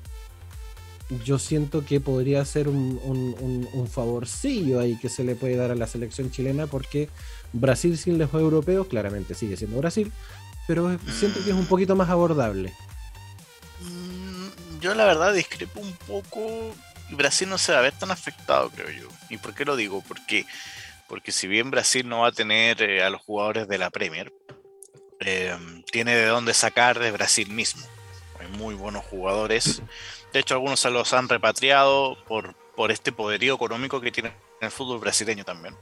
yo 1.25 1.41
siento 1.41 1.85
que 1.85 2.01
podría 2.01 2.45
ser 2.45 2.69
un, 2.69 3.01
un, 3.03 3.89
favorcillo 3.89 4.79
ahí 4.79 4.97
que 4.99 5.09
se 5.09 5.25
le 5.25 5.35
puede 5.35 5.57
dar 5.57 5.71
a 5.71 5.75
la 5.75 5.87
selección 5.87 6.31
chilena 6.31 6.67
porque 6.67 7.09
Brasil 7.53 7.97
sin 7.97 8.19
los 8.19 8.33
europeos 8.35 8.87
claramente 8.89 9.35
sigue 9.35 9.57
siendo 9.57 9.79
Brasil, 9.79 10.13
pero 10.67 10.99
siento 11.19 11.43
que 11.45 11.51
es 11.51 11.57
un 11.57 11.67
poquito 11.67 11.97
más 11.97 12.11
abordable. 12.11 12.73
Yo 14.81 14.95
la 14.95 15.05
verdad 15.05 15.33
discrepo 15.33 15.81
un 15.81 15.95
poco 15.95 16.75
Brasil 17.11 17.49
no 17.49 17.59
se 17.59 17.73
va 17.73 17.79
a 17.79 17.83
ver 17.83 17.93
tan 17.93 18.11
afectado, 18.11 18.71
creo 18.71 18.91
yo. 18.91 19.09
¿Y 19.29 19.39
por 19.39 19.55
qué 19.55 19.65
lo 19.65 19.77
digo? 19.77 20.03
Porque, 20.07 20.47
porque 21.09 21.33
si 21.33 21.47
bien 21.47 21.71
Brasil 21.71 22.09
no 22.09 22.21
va 22.21 22.29
a 22.29 22.33
tener 22.33 22.83
eh, 22.83 23.03
a 23.03 23.11
los 23.11 23.23
jugadores 23.23 23.69
de 23.69 23.79
la 23.79 23.91
Premier, 23.91 24.33
eh, 25.21 25.57
tiene 25.91 26.15
de 26.15 26.27
dónde 26.27 26.55
sacar 26.55 26.99
de 26.99 27.11
Brasil 27.11 27.51
mismo. 27.51 27.87
Hay 28.39 28.49
muy 28.49 28.75
buenos 28.75 29.05
jugadores 29.05 29.83
de 30.37 30.41
hecho, 30.41 30.53
algunos 30.53 30.81
se 30.81 30.91
los 30.91 31.15
han 31.15 31.31
repatriado 31.31 32.15
por, 32.27 32.55
por 32.77 32.91
este 32.91 33.11
poderío 33.11 33.55
económico 33.55 34.03
que 34.03 34.13
tiene 34.13 34.35
el 34.61 34.71
fútbol 34.71 34.99
brasileño 34.99 35.47
también. 35.47 35.75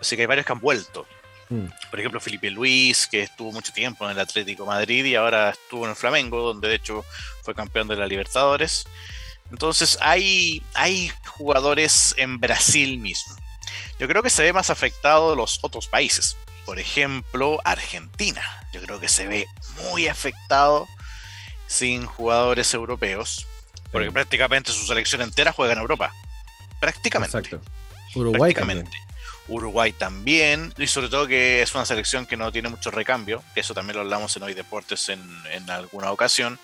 Así 0.00 0.16
que 0.16 0.22
hay 0.22 0.26
varios 0.26 0.44
que 0.44 0.52
han 0.52 0.58
vuelto. 0.58 1.06
Mm. 1.52 1.68
Por 1.90 2.00
ejemplo, 2.00 2.20
Felipe 2.20 2.50
Luis, 2.50 3.06
que 3.06 3.22
estuvo 3.22 3.52
mucho 3.52 3.72
tiempo 3.72 4.04
en 4.06 4.12
el 4.12 4.20
Atlético 4.20 4.64
Madrid 4.64 5.04
y 5.04 5.14
ahora 5.14 5.50
estuvo 5.50 5.84
en 5.84 5.90
el 5.90 5.96
Flamengo, 5.96 6.40
donde 6.40 6.68
de 6.68 6.76
hecho 6.76 7.04
fue 7.42 7.54
campeón 7.54 7.88
de 7.88 7.96
la 7.96 8.06
Libertadores. 8.06 8.84
Entonces 9.50 9.98
hay, 10.00 10.62
hay 10.72 11.12
jugadores 11.26 12.14
en 12.16 12.40
Brasil 12.40 12.98
mismo. 12.98 13.36
Yo 13.98 14.08
creo 14.08 14.22
que 14.22 14.30
se 14.30 14.42
ve 14.42 14.52
más 14.52 14.70
afectado 14.70 15.36
los 15.36 15.58
otros 15.62 15.86
países. 15.88 16.36
Por 16.64 16.78
ejemplo, 16.78 17.60
Argentina. 17.64 18.42
Yo 18.72 18.80
creo 18.80 18.98
que 18.98 19.08
se 19.08 19.26
ve 19.26 19.46
muy 19.90 20.08
afectado 20.08 20.88
sin 21.66 22.06
jugadores 22.06 22.72
europeos, 22.72 23.46
porque 23.90 24.10
prácticamente 24.10 24.72
su 24.72 24.86
selección 24.86 25.20
entera 25.20 25.52
juega 25.52 25.74
en 25.74 25.80
Europa. 25.80 26.14
Prácticamente. 26.80 27.38
Exacto. 27.38 27.60
Uruguay 28.14 28.54
También. 28.54 28.88
Uruguay 29.48 29.92
también, 29.92 30.72
y 30.78 30.86
sobre 30.86 31.08
todo 31.08 31.26
que 31.26 31.62
es 31.62 31.74
una 31.74 31.84
selección 31.84 32.26
que 32.26 32.36
no 32.36 32.52
tiene 32.52 32.68
mucho 32.68 32.90
recambio, 32.90 33.42
eso 33.54 33.74
también 33.74 33.96
lo 33.96 34.02
hablamos 34.02 34.36
en 34.36 34.44
Hoy 34.44 34.54
Deportes 34.54 35.08
en, 35.08 35.22
en 35.50 35.68
alguna 35.70 36.10
ocasión. 36.12 36.58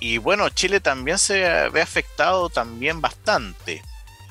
Y 0.00 0.18
bueno, 0.18 0.48
Chile 0.50 0.80
también 0.80 1.18
se 1.18 1.68
ve 1.70 1.82
afectado 1.82 2.50
también 2.50 3.00
bastante, 3.00 3.82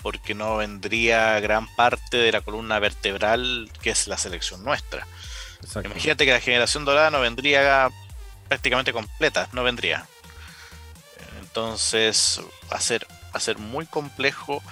porque 0.02 0.34
no 0.34 0.58
vendría 0.58 1.40
gran 1.40 1.68
parte 1.76 2.18
de 2.18 2.32
la 2.32 2.42
columna 2.42 2.80
vertebral 2.80 3.70
que 3.82 3.90
es 3.90 4.08
la 4.08 4.18
selección 4.18 4.64
nuestra. 4.64 5.06
Imagínate 5.84 6.26
que 6.26 6.32
la 6.32 6.40
generación 6.40 6.86
dorada 6.86 7.10
no 7.10 7.20
vendría 7.20 7.90
prácticamente 8.48 8.94
completa, 8.94 9.50
no 9.52 9.64
vendría. 9.64 10.06
Entonces 11.42 12.40
va 12.72 12.78
a 12.78 12.82
ser, 12.82 13.06
va 13.10 13.34
a 13.34 13.40
ser 13.40 13.58
muy 13.58 13.86
complejo 13.86 14.64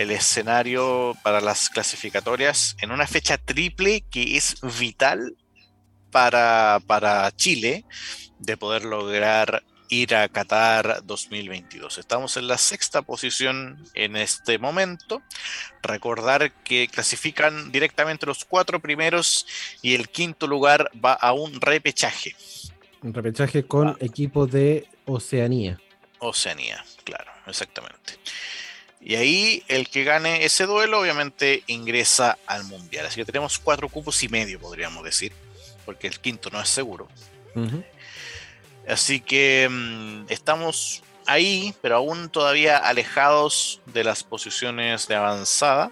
el 0.00 0.10
escenario 0.10 1.14
para 1.22 1.42
las 1.42 1.68
clasificatorias 1.68 2.74
en 2.80 2.90
una 2.90 3.06
fecha 3.06 3.36
triple 3.36 4.02
que 4.10 4.36
es 4.36 4.56
vital 4.78 5.36
para, 6.10 6.80
para 6.86 7.30
Chile 7.36 7.84
de 8.38 8.56
poder 8.56 8.84
lograr 8.84 9.62
ir 9.90 10.14
a 10.14 10.28
Qatar 10.28 11.02
2022. 11.04 11.98
Estamos 11.98 12.36
en 12.38 12.48
la 12.48 12.56
sexta 12.56 13.02
posición 13.02 13.84
en 13.92 14.16
este 14.16 14.58
momento. 14.58 15.20
Recordar 15.82 16.52
que 16.62 16.88
clasifican 16.88 17.70
directamente 17.70 18.24
los 18.24 18.46
cuatro 18.46 18.80
primeros 18.80 19.46
y 19.82 19.94
el 19.94 20.08
quinto 20.08 20.46
lugar 20.46 20.90
va 21.04 21.12
a 21.12 21.34
un 21.34 21.60
repechaje. 21.60 22.34
Un 23.02 23.12
repechaje 23.12 23.64
con 23.64 23.88
ah. 23.88 23.96
equipos 24.00 24.50
de 24.50 24.88
Oceanía. 25.04 25.78
Oceanía, 26.20 26.82
claro, 27.04 27.30
exactamente. 27.46 28.14
Y 29.00 29.14
ahí 29.14 29.64
el 29.68 29.88
que 29.88 30.04
gane 30.04 30.44
ese 30.44 30.66
duelo 30.66 31.00
obviamente 31.00 31.64
ingresa 31.66 32.38
al 32.46 32.64
mundial. 32.64 33.06
Así 33.06 33.16
que 33.16 33.24
tenemos 33.24 33.58
cuatro 33.58 33.88
cupos 33.88 34.22
y 34.22 34.28
medio, 34.28 34.60
podríamos 34.60 35.02
decir, 35.02 35.32
porque 35.86 36.06
el 36.06 36.20
quinto 36.20 36.50
no 36.50 36.60
es 36.60 36.68
seguro. 36.68 37.08
Así 38.86 39.20
que 39.20 39.68
mm, 39.70 40.26
estamos 40.28 41.02
ahí, 41.26 41.74
pero 41.80 41.96
aún 41.96 42.28
todavía 42.28 42.76
alejados 42.76 43.80
de 43.86 44.04
las 44.04 44.22
posiciones 44.22 45.08
de 45.08 45.14
avanzada. 45.14 45.90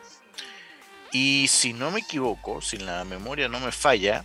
Y 1.11 1.46
si 1.48 1.72
no 1.72 1.90
me 1.90 2.00
equivoco, 2.00 2.61
si 2.61 2.76
la 2.76 3.04
memoria 3.04 3.48
no 3.48 3.61
me 3.61 3.72
falla, 3.72 4.24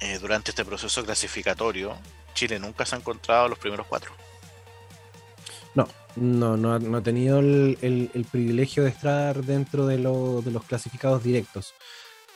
eh, 0.00 0.18
durante 0.18 0.50
este 0.50 0.64
proceso 0.64 1.04
clasificatorio, 1.04 1.96
Chile 2.34 2.58
nunca 2.58 2.84
se 2.84 2.94
ha 2.94 2.98
encontrado 2.98 3.48
los 3.48 3.58
primeros 3.58 3.86
cuatro. 3.86 4.12
No, 6.16 6.56
no, 6.56 6.78
no, 6.78 6.96
ha 6.96 7.02
tenido 7.02 7.38
el, 7.40 8.26
privilegio 8.30 8.82
de 8.82 8.90
estar 8.90 9.44
dentro 9.44 9.86
de, 9.86 9.98
los 9.98 10.64
clasificados 10.66 11.22
directos. 11.22 11.74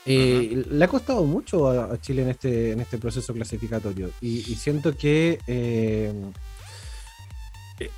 Eh, 0.08 0.64
le 0.70 0.84
ha 0.84 0.88
costado 0.88 1.24
mucho 1.24 1.68
a, 1.68 2.00
Chile 2.00 2.22
en 2.22 2.28
este, 2.28 2.72
en 2.72 2.80
este 2.80 2.96
proceso 2.96 3.34
clasificatorio 3.34 4.10
y, 4.20 4.40
siento 4.54 4.96
que 4.96 5.40
eh, 5.48 6.12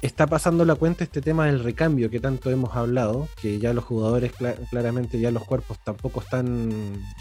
está 0.02 0.26
pasando 0.26 0.64
la 0.64 0.74
cuenta 0.74 1.04
este 1.04 1.20
tema 1.20 1.46
del 1.46 1.62
recambio 1.62 2.10
que 2.10 2.18
tanto 2.18 2.50
hemos 2.50 2.74
hablado, 2.74 3.28
que 3.40 3.58
ya 3.58 3.72
los 3.72 3.84
jugadores 3.84 4.32
claramente, 4.70 5.20
ya 5.20 5.30
los 5.30 5.44
cuerpos 5.44 5.78
tampoco 5.84 6.20
están 6.20 6.72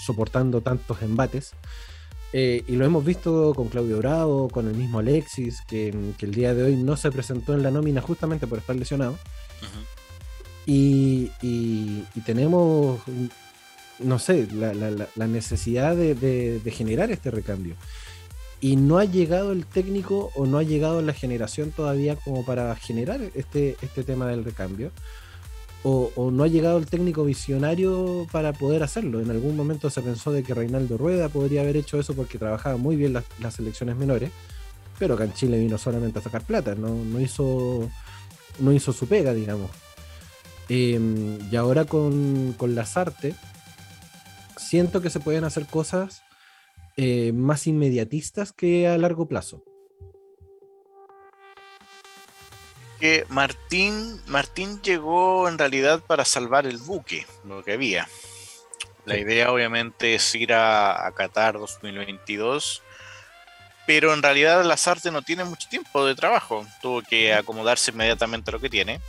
soportando 0.03 0.61
tantos 0.61 1.01
embates. 1.01 1.53
Eh, 2.33 2.63
y 2.67 2.75
lo 2.75 2.85
hemos 2.85 3.05
visto 3.05 3.53
con 3.55 3.69
Claudio 3.69 3.99
Bravo, 3.99 4.49
con 4.49 4.67
el 4.67 4.75
mismo 4.75 4.99
Alexis, 4.99 5.61
que, 5.61 5.89
el 5.89 6.33
día 6.33 6.53
de 6.53 6.63
hoy 6.63 6.75
no 6.75 6.97
se 6.97 7.11
presentó 7.11 7.53
en 7.53 7.63
la 7.63 7.71
nómina 7.71 8.01
justamente 8.01 8.47
por 8.47 8.59
estar 8.59 8.75
lesionado. 8.75 9.17
y, 10.65 11.29
tenemos, 12.25 12.99
no 13.99 14.19
sé, 14.19 14.47
la, 14.51 15.27
necesidad 15.27 15.95
de, 15.95 16.73
generar 16.75 17.11
este 17.11 17.31
recambio. 17.31 17.75
Y 18.59 18.75
no 18.75 18.97
ha 18.97 19.05
llegado 19.05 19.51
el 19.51 19.65
técnico 19.65 20.31
o 20.35 20.47
no 20.47 20.57
ha 20.57 20.63
llegado 20.63 21.01
la 21.03 21.13
generación 21.13 21.71
todavía 21.71 22.15
como 22.15 22.43
para 22.43 22.75
generar 22.75 23.21
este, 23.35 23.77
este 23.83 24.03
tema 24.03 24.27
del 24.27 24.43
recambio 24.43 24.91
o, 25.83 26.31
no 26.31 26.43
ha 26.43 26.47
llegado 26.47 26.77
el 26.77 26.85
técnico 26.85 27.23
visionario 27.23 28.27
para 28.31 28.53
poder 28.53 28.83
hacerlo. 28.83 29.21
En 29.21 29.31
algún 29.31 29.55
momento 29.55 29.89
se 29.89 30.01
pensó 30.01 30.31
de 30.31 30.43
que 30.43 30.53
Reinaldo 30.53 30.97
Rueda 30.97 31.29
podría 31.29 31.61
haber 31.61 31.77
hecho 31.77 31.99
eso 31.99 32.13
porque 32.13 32.37
trabajaba 32.37 32.77
muy 32.77 32.95
bien 32.95 33.13
las, 33.13 33.23
las 33.39 33.55
selecciones 33.55 33.95
menores, 33.95 34.31
pero 34.99 35.13
acá 35.13 35.23
en 35.23 35.33
Chile 35.33 35.59
vino 35.59 35.77
solamente 35.77 36.19
a 36.19 36.21
sacar 36.21 36.43
plata, 36.43 36.75
no, 36.75 37.19
hizo, 37.19 37.89
no 38.59 38.73
hizo 38.73 38.91
su 38.91 39.07
pega, 39.07 39.33
digamos. 39.33 39.71
Em, 40.69 41.39
y 41.49 41.55
ahora 41.55 41.85
con, 41.85 42.53
con 42.57 42.75
las 42.75 42.97
artes, 42.97 43.35
siento 44.57 45.01
que 45.01 45.09
se 45.09 45.21
pueden 45.21 45.45
hacer 45.45 45.65
cosas 45.65 46.23
eh, 46.97 47.31
más 47.31 47.67
inmediatistas 47.67 48.51
que 48.51 48.87
a 48.87 48.97
largo 48.97 49.27
plazo. 49.27 49.63
Que 52.99 53.25
Martín, 53.29 54.21
Martín 54.25 54.81
llegó 54.81 55.47
en 55.47 55.57
realidad 55.57 56.01
para 56.01 56.25
salvar 56.25 56.65
el 56.65 56.77
buque, 56.77 57.25
lo 57.45 57.63
que 57.63 57.73
había. 57.73 58.07
La 59.05 59.17
idea 59.17 59.51
obviamente 59.53 60.15
es 60.15 60.35
ir 60.35 60.51
a, 60.53 61.09
Qatar 61.15 61.53
2022, 61.53 62.81
pero 63.85 64.13
en 64.13 64.21
realidad 64.21 64.65
Lazarte 64.65 65.11
no 65.11 65.21
tiene 65.21 65.45
mucho 65.45 65.69
tiempo 65.69 66.05
de 66.05 66.13
trabajo, 66.13 66.67
tuvo 66.81 67.01
que 67.01 67.33
acomodarse 67.33 67.91
inmediatamente 67.91 68.51
a 68.51 68.53
lo 68.53 68.59
que 68.59 68.69
tiene. 68.69 68.99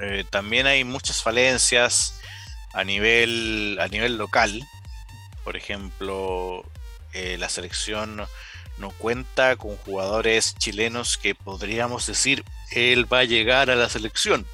Eh, 0.00 0.24
también 0.30 0.68
hay 0.68 0.84
muchas 0.84 1.22
falencias 1.22 2.20
a 2.72 2.84
nivel, 2.84 3.78
a 3.80 3.88
nivel 3.88 4.16
local. 4.16 4.62
Por 5.42 5.56
ejemplo, 5.56 6.64
eh, 7.14 7.36
la 7.36 7.48
selección 7.48 8.28
no 8.78 8.90
cuenta 8.90 9.56
con 9.56 9.76
jugadores 9.78 10.54
chilenos 10.54 11.18
que 11.18 11.34
podríamos 11.34 12.06
decir 12.06 12.44
él 12.72 13.10
va 13.12 13.20
a 13.20 13.24
llegar 13.24 13.70
a 13.70 13.76
la 13.76 13.88
selección. 13.88 14.46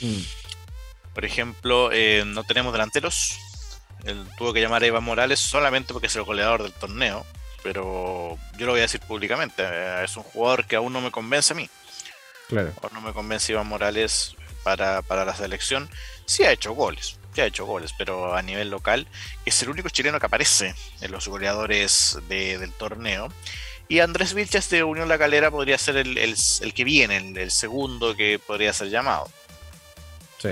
Mm. 0.00 0.20
Por 1.14 1.24
ejemplo, 1.24 1.90
eh, 1.92 2.24
no 2.26 2.44
tenemos 2.44 2.72
delanteros. 2.72 3.38
Él 4.04 4.26
tuvo 4.36 4.52
que 4.52 4.60
llamar 4.60 4.82
a 4.82 4.86
Eva 4.86 5.00
Morales 5.00 5.40
solamente 5.40 5.92
porque 5.92 6.08
es 6.08 6.16
el 6.16 6.22
goleador 6.22 6.62
del 6.62 6.72
torneo. 6.72 7.24
Pero 7.62 8.38
yo 8.56 8.66
lo 8.66 8.72
voy 8.72 8.80
a 8.80 8.82
decir 8.82 9.00
públicamente. 9.00 9.62
Eh, 9.66 10.04
es 10.04 10.16
un 10.16 10.22
jugador 10.22 10.66
que 10.66 10.76
aún 10.76 10.92
no 10.92 11.00
me 11.00 11.10
convence 11.10 11.52
a 11.52 11.56
mí. 11.56 11.68
Claro. 12.48 12.72
Aún 12.82 12.92
no 12.92 13.00
me 13.00 13.12
convence 13.12 13.52
Iván 13.52 13.66
Morales 13.66 14.36
para, 14.62 15.02
para 15.02 15.24
la 15.24 15.34
selección. 15.34 15.88
Sí 16.26 16.44
ha 16.44 16.52
hecho 16.52 16.72
goles 16.72 17.18
ha 17.42 17.46
hecho 17.46 17.66
goles, 17.66 17.92
pero 17.96 18.34
a 18.34 18.42
nivel 18.42 18.70
local 18.70 19.06
es 19.44 19.62
el 19.62 19.70
único 19.70 19.88
chileno 19.88 20.18
que 20.20 20.26
aparece 20.26 20.74
en 21.00 21.10
los 21.10 21.28
goleadores 21.28 22.18
del 22.28 22.72
torneo. 22.72 23.28
Y 23.88 24.00
Andrés 24.00 24.34
Vilches 24.34 24.68
de 24.70 24.82
Unión 24.82 25.08
La 25.08 25.18
Calera 25.18 25.50
podría 25.50 25.78
ser 25.78 25.96
el, 25.96 26.14
que 26.74 26.84
viene, 26.84 27.16
el, 27.16 27.50
segundo 27.50 28.16
que 28.16 28.38
podría 28.38 28.72
ser 28.72 28.88
llamado. 28.90 29.30
Sí. 30.38 30.50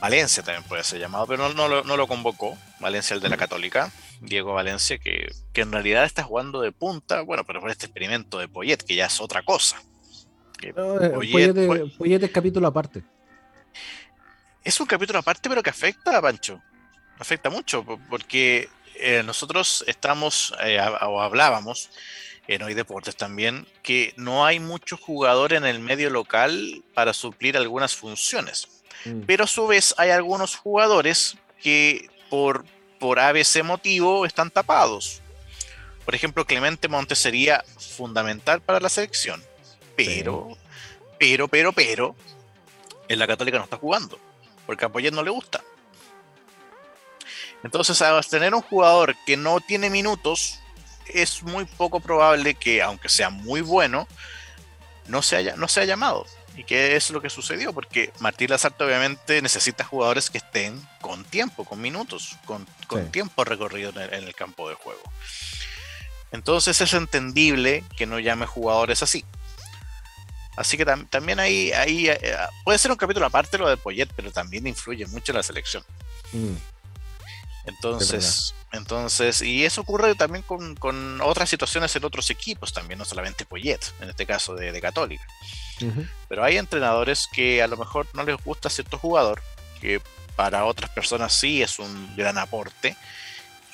Valencia 0.00 0.42
también 0.42 0.64
puede 0.64 0.84
ser 0.84 1.00
llamado, 1.00 1.26
pero 1.26 1.48
no, 1.54 1.96
lo, 1.96 2.06
convocó. 2.06 2.58
Valencia, 2.78 3.14
el 3.14 3.20
de 3.20 3.30
la 3.30 3.38
Católica. 3.38 3.90
Diego 4.20 4.52
Valencia, 4.52 4.98
que, 4.98 5.32
en 5.54 5.72
realidad 5.72 6.04
está 6.04 6.22
jugando 6.22 6.60
de 6.60 6.72
punta, 6.72 7.22
bueno, 7.22 7.44
pero 7.44 7.60
por 7.60 7.70
este 7.70 7.86
experimento 7.86 8.38
de 8.38 8.48
Poyet, 8.48 8.78
que 8.78 8.96
ya 8.96 9.06
es 9.06 9.20
otra 9.20 9.42
cosa. 9.42 9.82
Eh, 10.62 10.72
Poyet 10.72 12.22
es 12.22 12.30
capítulo 12.30 12.68
aparte 12.68 13.02
es 14.64 14.80
un 14.80 14.86
capítulo 14.86 15.18
aparte, 15.18 15.48
pero 15.48 15.62
que 15.62 15.70
afecta 15.70 16.16
a 16.16 16.22
Pancho. 16.22 16.60
Afecta 17.18 17.50
mucho, 17.50 17.84
porque 18.08 18.68
eh, 18.96 19.22
nosotros 19.24 19.84
estamos, 19.86 20.54
eh, 20.62 20.80
o 21.02 21.20
hablábamos, 21.20 21.90
en 22.46 22.62
Hoy 22.62 22.74
Deportes 22.74 23.16
también, 23.16 23.66
que 23.82 24.12
no 24.16 24.44
hay 24.44 24.60
mucho 24.60 24.96
jugador 24.96 25.52
en 25.52 25.64
el 25.64 25.80
medio 25.80 26.10
local 26.10 26.82
para 26.92 27.14
suplir 27.14 27.56
algunas 27.56 27.96
funciones. 27.96 28.68
Mm. 29.04 29.22
Pero 29.26 29.44
a 29.44 29.46
su 29.46 29.66
vez 29.66 29.94
hay 29.96 30.10
algunos 30.10 30.56
jugadores 30.56 31.36
que 31.62 32.08
por, 32.28 32.64
por 32.98 33.18
ABC 33.18 33.62
motivo 33.62 34.26
están 34.26 34.50
tapados. 34.50 35.22
Por 36.04 36.14
ejemplo, 36.14 36.44
Clemente 36.44 36.88
Montes 36.88 37.18
sería 37.18 37.64
fundamental 37.78 38.60
para 38.60 38.80
la 38.80 38.90
selección. 38.90 39.42
Pero, 39.96 40.58
pero, 41.18 41.48
pero, 41.48 41.72
pero, 41.72 42.16
en 43.08 43.18
la 43.18 43.26
Católica 43.26 43.58
no 43.58 43.64
está 43.64 43.76
jugando 43.76 44.18
porque 44.66 44.84
a 44.84 44.88
Poyet 44.88 45.12
no 45.12 45.22
le 45.22 45.30
gusta. 45.30 45.62
Entonces, 47.64 48.00
a 48.02 48.20
tener 48.20 48.54
un 48.54 48.60
jugador 48.60 49.16
que 49.24 49.38
no 49.38 49.58
tiene 49.58 49.88
minutos, 49.88 50.60
es 51.06 51.42
muy 51.42 51.64
poco 51.64 51.98
probable 51.98 52.54
que, 52.54 52.82
aunque 52.82 53.08
sea 53.08 53.30
muy 53.30 53.62
bueno, 53.62 54.06
no 55.08 55.22
se 55.22 55.36
haya, 55.36 55.56
no 55.56 55.66
sea 55.66 55.86
llamado. 55.86 56.26
¿Y 56.56 56.64
qué 56.64 56.94
es 56.94 57.10
lo 57.10 57.22
que 57.22 57.30
sucedió? 57.30 57.72
Porque 57.72 58.12
Martín 58.20 58.50
Lazarte 58.50 58.84
obviamente 58.84 59.40
necesita 59.40 59.82
jugadores 59.82 60.28
que 60.28 60.38
estén 60.38 60.80
con 61.00 61.24
tiempo, 61.24 61.64
con 61.64 61.80
minutos, 61.80 62.36
con, 62.44 62.66
tiempo 63.10 63.44
recorrido 63.44 63.90
en 63.90 64.12
el, 64.12 64.34
campo 64.34 64.68
de 64.68 64.74
juego. 64.76 65.02
Entonces 66.32 66.80
es 66.80 66.92
entendible 66.92 67.82
que 67.96 68.06
no 68.06 68.20
llame 68.20 68.46
jugadores 68.46 69.02
así. 69.02 69.24
Así 70.56 70.76
que 70.76 70.84
también 70.84 71.40
ahí, 71.40 71.72
ahí 71.72 72.08
eh, 72.08 72.18
eh, 72.22 72.36
puede 72.62 72.78
ser 72.78 72.92
un 72.92 72.96
capítulo 72.96 73.26
aparte 73.26 73.58
lo 73.58 73.68
de 73.68 73.76
Poyet, 73.76 74.10
pero 74.14 74.30
también 74.30 74.66
influye 74.66 75.06
mucho 75.06 75.32
en 75.32 75.36
la 75.36 75.42
selección. 75.42 75.82
Mm. 76.32 76.73
Entonces, 77.66 78.54
entonces, 78.72 79.40
y 79.40 79.64
eso 79.64 79.80
ocurre 79.80 80.14
también 80.14 80.42
con, 80.42 81.20
otras 81.22 81.48
situaciones 81.48 81.94
en 81.96 82.04
otros 82.04 82.28
equipos 82.30 82.72
también, 82.72 82.98
no 82.98 83.04
solamente 83.04 83.44
Poyet, 83.44 83.80
en 84.00 84.10
este 84.10 84.26
caso 84.26 84.54
de, 84.54 84.80
Católica. 84.80 85.24
Pero 86.28 86.44
hay 86.44 86.56
entrenadores 86.56 87.28
que 87.32 87.62
a 87.62 87.66
lo 87.66 87.76
mejor 87.76 88.06
no 88.14 88.24
les 88.24 88.36
gusta 88.44 88.68
cierto 88.68 88.98
jugador, 88.98 89.42
que 89.80 90.00
para 90.36 90.64
otras 90.64 90.90
personas 90.90 91.32
sí 91.32 91.62
es 91.62 91.78
un 91.78 92.14
gran 92.16 92.38
aporte, 92.38 92.96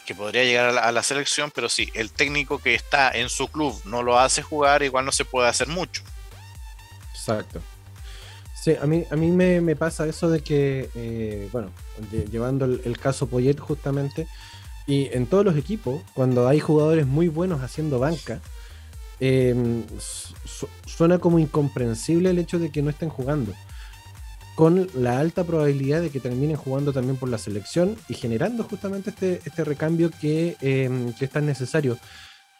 que 0.07 0.15
podría 0.15 0.45
llegar 0.45 0.79
a 0.79 0.93
la, 0.93 1.03
selección, 1.03 1.51
pero 1.51 1.69
si 1.69 1.91
el 1.95 2.11
técnico 2.11 2.59
que 2.59 2.75
está 2.75 3.11
en 3.11 3.29
su 3.29 3.49
club 3.49 3.81
no 3.85 4.03
lo 4.03 4.19
hace 4.19 4.43
jugar, 4.43 4.83
igual 4.83 5.05
no 5.05 5.13
se 5.13 5.25
puede 5.25 5.49
hacer 5.49 5.69
mucho. 5.69 6.03
Exacto. 7.13 7.63
Sí, 8.61 8.75
a 8.79 8.85
mí, 8.87 9.05
a 9.11 9.17
mí 9.17 9.31
me, 9.31 9.75
pasa 9.75 10.07
eso 10.07 10.29
de 10.29 10.41
que, 10.41 10.91
eh, 10.95 11.49
bueno, 11.51 11.71
llevando 12.31 12.67
el, 12.67 12.99
caso 12.99 13.27
Poyet 13.27 13.59
justamente, 13.59 14.27
y 14.87 15.09
en 15.13 15.25
todos 15.25 15.47
los 15.47 15.57
equipos, 15.57 16.03
cuando 16.13 16.47
hay 16.47 16.61
jugadores 16.61 17.07
muy 17.07 17.29
buenos 17.29 17.63
haciendo 17.63 17.99
banca, 17.99 18.43
em, 19.19 19.83
suena 20.85 21.19
como 21.19 21.39
incomprensible 21.39 22.29
el 22.29 22.39
hecho 22.39 22.59
de 22.59 22.71
que 22.71 22.83
no 22.83 22.91
estén 22.91 23.09
jugando, 23.09 23.55
con 24.57 24.89
la 24.95 25.21
alta 25.21 25.45
probabilidad 25.45 26.03
de 26.03 26.11
que 26.11 26.21
terminen 26.21 26.57
jugando 26.57 26.93
también 26.93 27.17
por 27.17 27.31
la 27.31 27.39
selección 27.39 27.97
y 28.11 28.15
generando 28.15 28.65
justamente 28.65 29.09
este, 29.09 29.41
este 29.47 29.65
recambio 29.65 30.11
que, 30.21 30.59
em, 30.61 31.15
que 31.15 31.25
es 31.25 31.31
tan 31.31 31.47
necesario. 31.47 31.97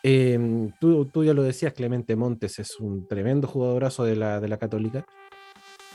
Em, 0.03 0.73
tú, 0.81 1.25
ya 1.25 1.35
lo 1.35 1.43
decías, 1.43 1.75
Clemente 1.75 2.17
Montes 2.17 2.59
es 2.59 2.81
un 2.81 3.07
tremendo 3.07 3.47
jugadorazo 3.47 4.05
de 4.05 4.17
la, 4.17 4.41
de 4.41 4.49
la 4.49 4.57
Católica 4.57 5.05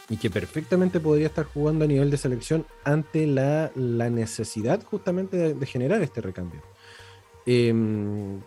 y 0.10 0.18
que 0.18 0.30
perfectamente 0.30 1.00
podría 1.00 1.28
estar 1.28 1.46
jugando 1.46 1.86
a 1.86 1.88
nivel 1.88 2.12
de 2.12 2.18
selección 2.18 2.66
ante 2.84 3.26
la, 3.26 3.72
necesidad 3.76 4.84
justamente 4.84 5.54
de, 5.54 5.66
generar 5.66 6.02
este 6.02 6.22
recambio. 6.22 6.62
Em, 7.46 8.42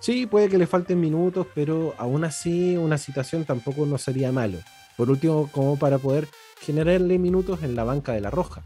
sí, 0.00 0.26
puede 0.26 0.48
que 0.48 0.58
le 0.58 0.66
falten 0.66 1.00
minutos, 1.00 1.46
pero 1.54 1.94
aún 1.98 2.24
así 2.24 2.76
una 2.76 2.98
situación 2.98 3.44
tampoco 3.44 3.86
no 3.86 3.98
sería 3.98 4.32
malo. 4.32 4.58
Por 4.96 5.10
último, 5.10 5.48
como 5.52 5.78
para 5.78 5.98
poder 5.98 6.26
generarle 6.60 7.18
minutos 7.18 7.62
en 7.62 7.76
la 7.76 7.84
banca 7.84 8.12
de 8.12 8.20
la 8.20 8.30
Roja. 8.30 8.62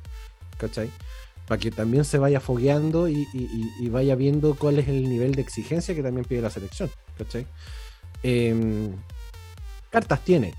¿Cachai? 0.58 0.90
para 1.50 1.58
que 1.58 1.72
también 1.72 2.04
se 2.04 2.16
vaya 2.18 2.38
fogueando 2.38 3.08
y, 3.08 3.26
vaya 3.88 4.14
viendo 4.14 4.54
cuál 4.54 4.78
es 4.78 4.86
el 4.86 5.08
nivel 5.08 5.34
de 5.34 5.42
exigencia 5.42 5.96
que 5.96 6.02
también 6.04 6.24
pide 6.24 6.40
la 6.40 6.48
selección. 6.48 6.88
Em, 8.22 8.94
cartas 9.90 10.24
tiene, 10.24 10.54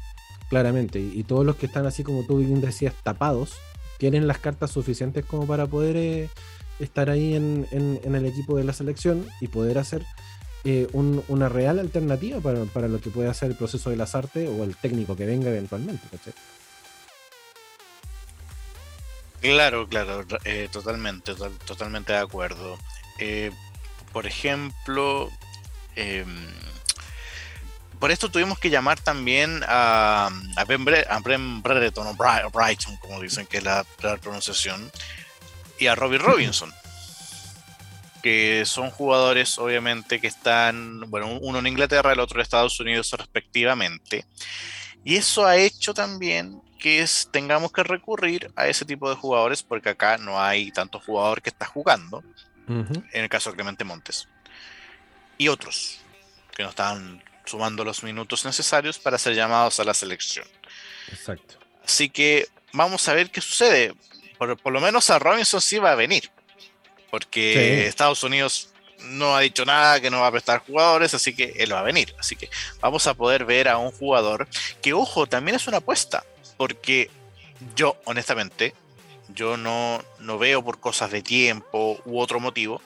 claramente, 0.51 0.99
y, 0.99 1.23
todos 1.23 1.45
los 1.45 1.55
que 1.55 1.65
están 1.65 1.85
así 1.85 2.03
como 2.03 2.25
tú 2.25 2.39
bien 2.39 2.59
decías, 2.59 2.93
tapados, 3.03 3.53
tienen 3.97 4.27
las 4.27 4.37
cartas 4.37 4.69
suficientes 4.69 5.23
como 5.23 5.47
para 5.47 5.65
poder 5.65 5.95
eh, 5.95 6.29
estar 6.81 7.09
ahí 7.09 7.35
en, 7.35 7.65
el 7.71 8.25
equipo 8.25 8.57
de 8.57 8.65
la 8.65 8.73
selección 8.73 9.25
y 9.39 9.47
poder 9.47 9.77
hacer 9.77 10.03
eh, 10.65 10.89
una 10.91 11.47
real 11.47 11.79
alternativa 11.79 12.41
para, 12.41 12.89
lo 12.89 12.99
que 12.99 13.09
puede 13.09 13.29
hacer 13.29 13.51
el 13.51 13.55
proceso 13.55 13.91
de 13.91 13.95
las 13.95 14.13
artes 14.13 14.49
o 14.49 14.65
el 14.65 14.75
técnico 14.75 15.15
que 15.15 15.25
venga 15.25 15.49
eventualmente. 15.49 16.05
Claro, 19.39 19.87
claro, 19.87 20.25
eh, 20.43 20.67
totalmente, 20.69 21.33
totalmente 21.65 22.11
de 22.11 22.19
acuerdo. 22.19 22.77
Por 24.11 24.25
ejemplo, 24.25 25.29
em, 25.95 26.27
por 28.01 28.09
esto 28.09 28.31
tuvimos 28.31 28.57
que 28.57 28.71
llamar 28.71 28.99
también 28.99 29.61
a, 29.67 30.31
a 30.57 30.65
Ben, 30.65 30.83
Brereton 31.61 32.07
o 32.07 32.15
Brighton, 32.15 32.97
como 32.97 33.21
dicen 33.21 33.45
que 33.45 33.57
es 33.59 33.63
la, 33.63 33.85
pronunciación, 34.19 34.91
y 35.77 35.85
a 35.85 35.93
Robbie 35.93 36.17
Robinson, 36.17 36.73
que 38.23 38.63
son 38.65 38.89
jugadores 38.89 39.59
obviamente 39.59 40.19
que 40.19 40.25
están, 40.25 41.11
bueno, 41.11 41.37
uno 41.41 41.59
en 41.59 41.67
Inglaterra, 41.67 42.11
el 42.11 42.19
otro 42.19 42.39
en 42.39 42.41
Estados 42.41 42.79
Unidos 42.79 43.13
respectivamente. 43.15 44.25
Y 45.03 45.17
eso 45.17 45.45
ha 45.45 45.57
hecho 45.57 45.93
también 45.93 46.59
que 46.79 47.05
tengamos 47.29 47.71
que 47.71 47.83
recurrir 47.83 48.51
a 48.55 48.65
ese 48.65 48.83
tipo 48.83 49.11
de 49.11 49.15
jugadores 49.15 49.61
porque 49.61 49.89
acá 49.89 50.17
no 50.17 50.41
hay 50.41 50.71
tanto 50.71 50.99
jugador 50.99 51.43
que 51.43 51.51
está 51.51 51.67
jugando, 51.67 52.23
en 52.67 53.03
el 53.13 53.29
caso 53.29 53.51
de 53.51 53.57
Clemente 53.57 53.83
Montes, 53.83 54.27
y 55.37 55.49
otros 55.49 55.99
que 56.55 56.63
no 56.63 56.69
están 56.69 57.21
sumando 57.45 57.83
los 57.83 58.03
minutos 58.03 58.45
necesarios 58.45 58.99
para 58.99 59.17
ser 59.17 59.35
llamados 59.35 59.79
a 59.79 59.83
la 59.83 59.93
selección. 59.93 60.45
Exacto. 61.11 61.55
Así 61.83 62.09
que 62.09 62.47
vamos 62.73 63.07
a 63.07 63.13
ver 63.13 63.29
qué 63.31 63.41
sucede. 63.41 63.93
Por, 64.37 64.71
lo 64.71 64.81
menos 64.81 65.09
a 65.09 65.19
Robinson 65.19 65.61
sí 65.61 65.77
va 65.77 65.91
a 65.91 65.95
venir, 65.95 66.31
porque 67.11 67.85
Estados 67.87 68.23
Unidos 68.23 68.69
no 69.03 69.35
ha 69.35 69.41
dicho 69.41 69.65
nada, 69.65 69.99
que 69.99 70.09
no 70.09 70.21
va 70.21 70.27
a 70.27 70.31
prestar 70.31 70.63
jugadores, 70.65 71.13
así 71.13 71.35
que 71.35 71.53
él 71.57 71.73
va 71.73 71.79
a 71.79 71.83
venir. 71.83 72.15
Así 72.17 72.35
que 72.35 72.49
vamos 72.79 73.05
a 73.05 73.13
poder 73.13 73.45
ver 73.45 73.67
a 73.67 73.77
un 73.77 73.91
jugador 73.91 74.47
que, 74.81 74.93
ojo, 74.93 75.27
también 75.27 75.55
es 75.55 75.67
una 75.67 75.77
apuesta, 75.77 76.23
porque 76.57 77.11
yo, 77.75 77.97
honestamente, 78.05 78.73
yo 79.29 79.57
no, 79.57 80.03
no 80.19 80.37
veo 80.37 80.63
por 80.63 80.79
cosas 80.79 81.11
de 81.11 81.21
tiempo 81.21 82.01
u 82.05 82.19
otro 82.19 82.39
motivo, 82.39 82.81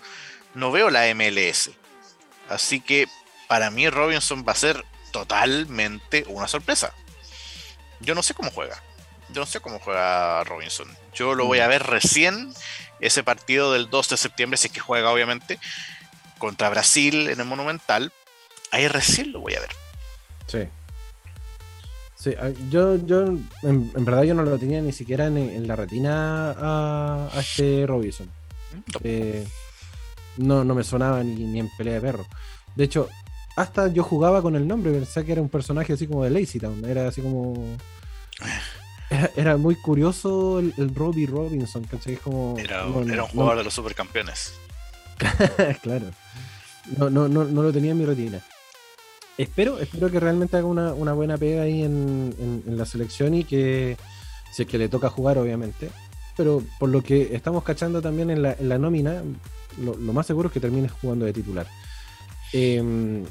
no 0.54 0.72
veo 0.72 0.90
la 0.90 1.14
MLS. 1.14 1.72
Así 2.50 2.82
que 2.82 3.08
para 3.48 3.72
mí 3.72 3.90
Robinson 3.90 4.46
va 4.48 4.54
a 4.54 4.56
ser 4.56 4.84
totalmente 5.12 6.26
una 6.28 6.48
sorpresa. 6.48 6.94
Yo 8.02 8.16
no 8.16 8.24
sé 8.24 8.34
cómo 8.34 8.52
juega. 8.52 8.82
Yo 9.30 9.42
no 9.42 9.46
sé 9.46 9.60
cómo 9.60 9.80
juega 9.80 10.44
Robinson. 10.44 10.88
Yo 11.14 11.36
lo 11.36 11.46
voy 11.46 11.60
a 11.60 11.68
mm. 11.68 11.70
ver 11.70 11.84
recién 11.84 12.54
ese 13.00 13.24
partido 13.24 13.74
del 13.74 13.90
2 13.90 14.10
de 14.10 14.18
septiembre, 14.18 14.58
si 14.58 14.68
es 14.68 14.74
que 14.74 14.80
juega 14.80 15.12
obviamente, 15.12 15.60
contra 16.38 16.70
Brasil 16.70 17.30
en 17.30 17.40
el 17.40 17.46
Monumental. 17.46 18.12
Ahí 18.72 18.88
recién 18.88 19.32
lo 19.32 19.40
voy 19.40 19.56
a 19.56 19.60
ver. 19.60 19.72
Sí. 20.48 20.68
Sí, 22.16 22.34
ah, 22.40 22.50
yo, 22.70 22.96
yo 23.06 23.26
en, 23.62 23.92
verdad 23.94 24.24
yo 24.24 24.34
no 24.34 24.44
lo 24.44 24.58
tenía 24.58 24.82
ni 24.82 24.92
siquiera 24.92 25.28
en, 25.28 25.68
la 25.68 25.76
retina 25.76 26.56
a, 26.58 27.30
este 27.40 27.86
Robinson. 27.86 28.30
Eh, 29.04 29.48
no, 30.38 30.64
no 30.64 30.76
me 30.76 30.84
sonaba 30.84 31.24
ni, 31.24 31.60
en 31.60 31.70
pelea 31.78 31.96
de 31.96 32.02
perro. 32.02 32.26
De 32.76 32.84
hecho, 32.84 33.10
hasta 33.56 33.88
yo 33.88 34.04
jugaba 34.04 34.42
con 34.42 34.56
el 34.56 34.68
nombre, 34.68 34.92
pensé 34.92 35.24
que 35.24 35.32
era 35.32 35.42
un 35.42 35.50
personaje 35.50 35.94
así 35.94 36.08
como 36.08 36.24
de 36.24 36.30
Lazy 36.30 36.60
Town. 36.60 36.84
Era 36.86 37.08
así 37.08 37.22
como. 37.22 37.78
Era, 39.36 39.56
muy 39.56 39.76
curioso 39.76 40.60
el, 40.60 40.94
Robbie 40.94 41.28
Robinson, 41.28 41.88
Como, 42.24 42.58
era, 42.58 42.86
un 42.86 43.18
jugador 43.28 43.58
de 43.58 43.64
los 43.64 43.74
supercampeones. 43.74 44.54
claro. 45.82 46.08
No, 46.98 47.10
no, 47.10 47.28
no, 47.28 47.46
no 47.46 47.64
lo 47.64 47.72
tenía 47.72 47.92
en 47.92 48.00
mi 48.00 48.06
retina. 48.06 48.42
Espero, 49.38 49.80
espero 49.80 50.10
que 50.10 50.20
realmente 50.20 50.56
haga 50.58 50.68
una, 50.68 51.14
buena 51.14 51.38
pega 51.38 51.64
ahí 51.64 51.84
en, 51.84 52.64
la 52.66 52.86
selección 52.86 53.34
y 53.36 53.44
que, 53.44 53.98
si 54.52 54.64
es 54.64 54.68
que 54.68 54.78
le 54.78 54.90
toca 54.90 55.10
jugar, 55.10 55.38
obviamente. 55.38 55.90
Pero 56.36 56.64
por 56.80 56.90
lo 56.90 57.02
que 57.02 57.36
estamos 57.36 57.64
cachando 57.64 58.02
también 58.02 58.30
en 58.30 58.42
la, 58.42 58.78
nómina, 58.78 59.22
lo, 59.80 59.96
más 59.96 60.26
seguro 60.26 60.48
es 60.48 60.54
que 60.54 60.60
termine 60.60 60.90
jugando 60.90 61.26
de 61.26 61.34
titular. 61.34 61.68
Em, 62.54 63.24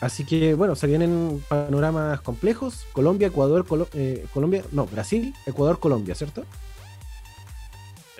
así 0.00 0.24
que, 0.24 0.54
bueno, 0.54 0.74
se 0.74 0.86
vienen 0.86 1.42
panoramas 1.48 2.20
complejos. 2.20 2.86
Colombia, 2.92 3.28
Ecuador, 3.28 3.66
eh, 3.94 4.26
Colombia, 4.32 4.64
no, 4.72 4.86
Brasil, 4.86 5.34
Ecuador, 5.46 5.78
Colombia, 5.78 6.14
¿cierto? 6.14 6.44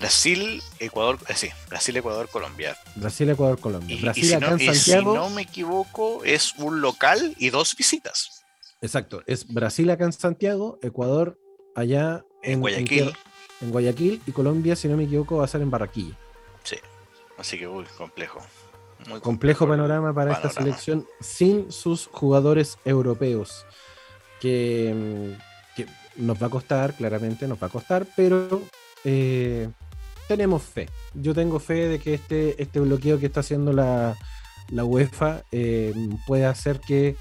Brasil, 0.00 0.62
Ecuador, 0.78 1.18
eh, 1.28 1.34
sí, 1.34 1.50
Brasil, 1.68 1.96
Ecuador, 1.96 2.28
Colombia. 2.30 2.76
Brasil, 2.96 3.28
Ecuador, 3.28 3.60
Colombia. 3.60 3.98
Brasil 4.00 4.24
si 4.24 4.32
acá 4.32 4.50
no, 4.50 4.56
en 4.56 4.74
Santiago. 4.74 5.12
si 5.12 5.18
no 5.18 5.30
me 5.30 5.42
equivoco, 5.42 6.24
es 6.24 6.54
un 6.56 6.80
local 6.80 7.34
y 7.38 7.50
dos 7.50 7.76
visitas. 7.76 8.42
Exacto, 8.80 9.22
es 9.26 9.46
Brasil 9.46 9.90
acá 9.90 10.06
en 10.06 10.12
Santiago, 10.12 10.78
Ecuador 10.80 11.38
allá 11.76 12.24
en, 12.42 12.60
Guayaquil. 12.60 13.14
En, 13.60 13.70
Guayaquil 13.70 14.22
y 14.26 14.32
Colombia, 14.32 14.74
si 14.74 14.88
no 14.88 14.96
me 14.96 15.04
equivoco, 15.04 15.36
va 15.36 15.44
a 15.44 15.48
ser 15.48 15.60
en 15.60 15.70
Barranquilla. 15.70 16.16
Sí, 16.64 16.76
así 17.36 17.58
que 17.58 17.68
muy 17.68 17.84
complejo. 17.84 18.40
Muy 19.08 19.20
complejo, 19.20 19.66
panorama 19.66 20.14
para 20.14 20.32
esta 20.32 20.50
selección 20.50 21.06
sin 21.20 21.72
sus 21.72 22.06
jugadores 22.06 22.78
europeos. 22.84 23.64
Que, 24.40 24.94
mm, 25.36 25.76
que, 25.76 25.86
nos 26.16 26.42
va 26.42 26.46
a 26.46 26.50
costar, 26.50 26.94
claramente 26.94 27.46
nos 27.46 27.62
va 27.62 27.68
a 27.68 27.70
costar, 27.70 28.06
pero 28.16 28.62
eh, 29.04 29.68
tenemos 30.28 30.62
fe. 30.62 30.88
Yo 31.14 31.34
tengo 31.34 31.58
fe 31.58 31.88
de 31.88 31.98
que 31.98 32.14
este, 32.14 32.62
este 32.62 32.80
bloqueo 32.80 33.18
que 33.18 33.26
está 33.26 33.40
haciendo 33.40 33.72
la, 33.72 34.16
UEFA 34.70 35.42
eh, 35.50 35.92
puede 36.26 36.46
hacer 36.46 36.80
que 36.80 37.16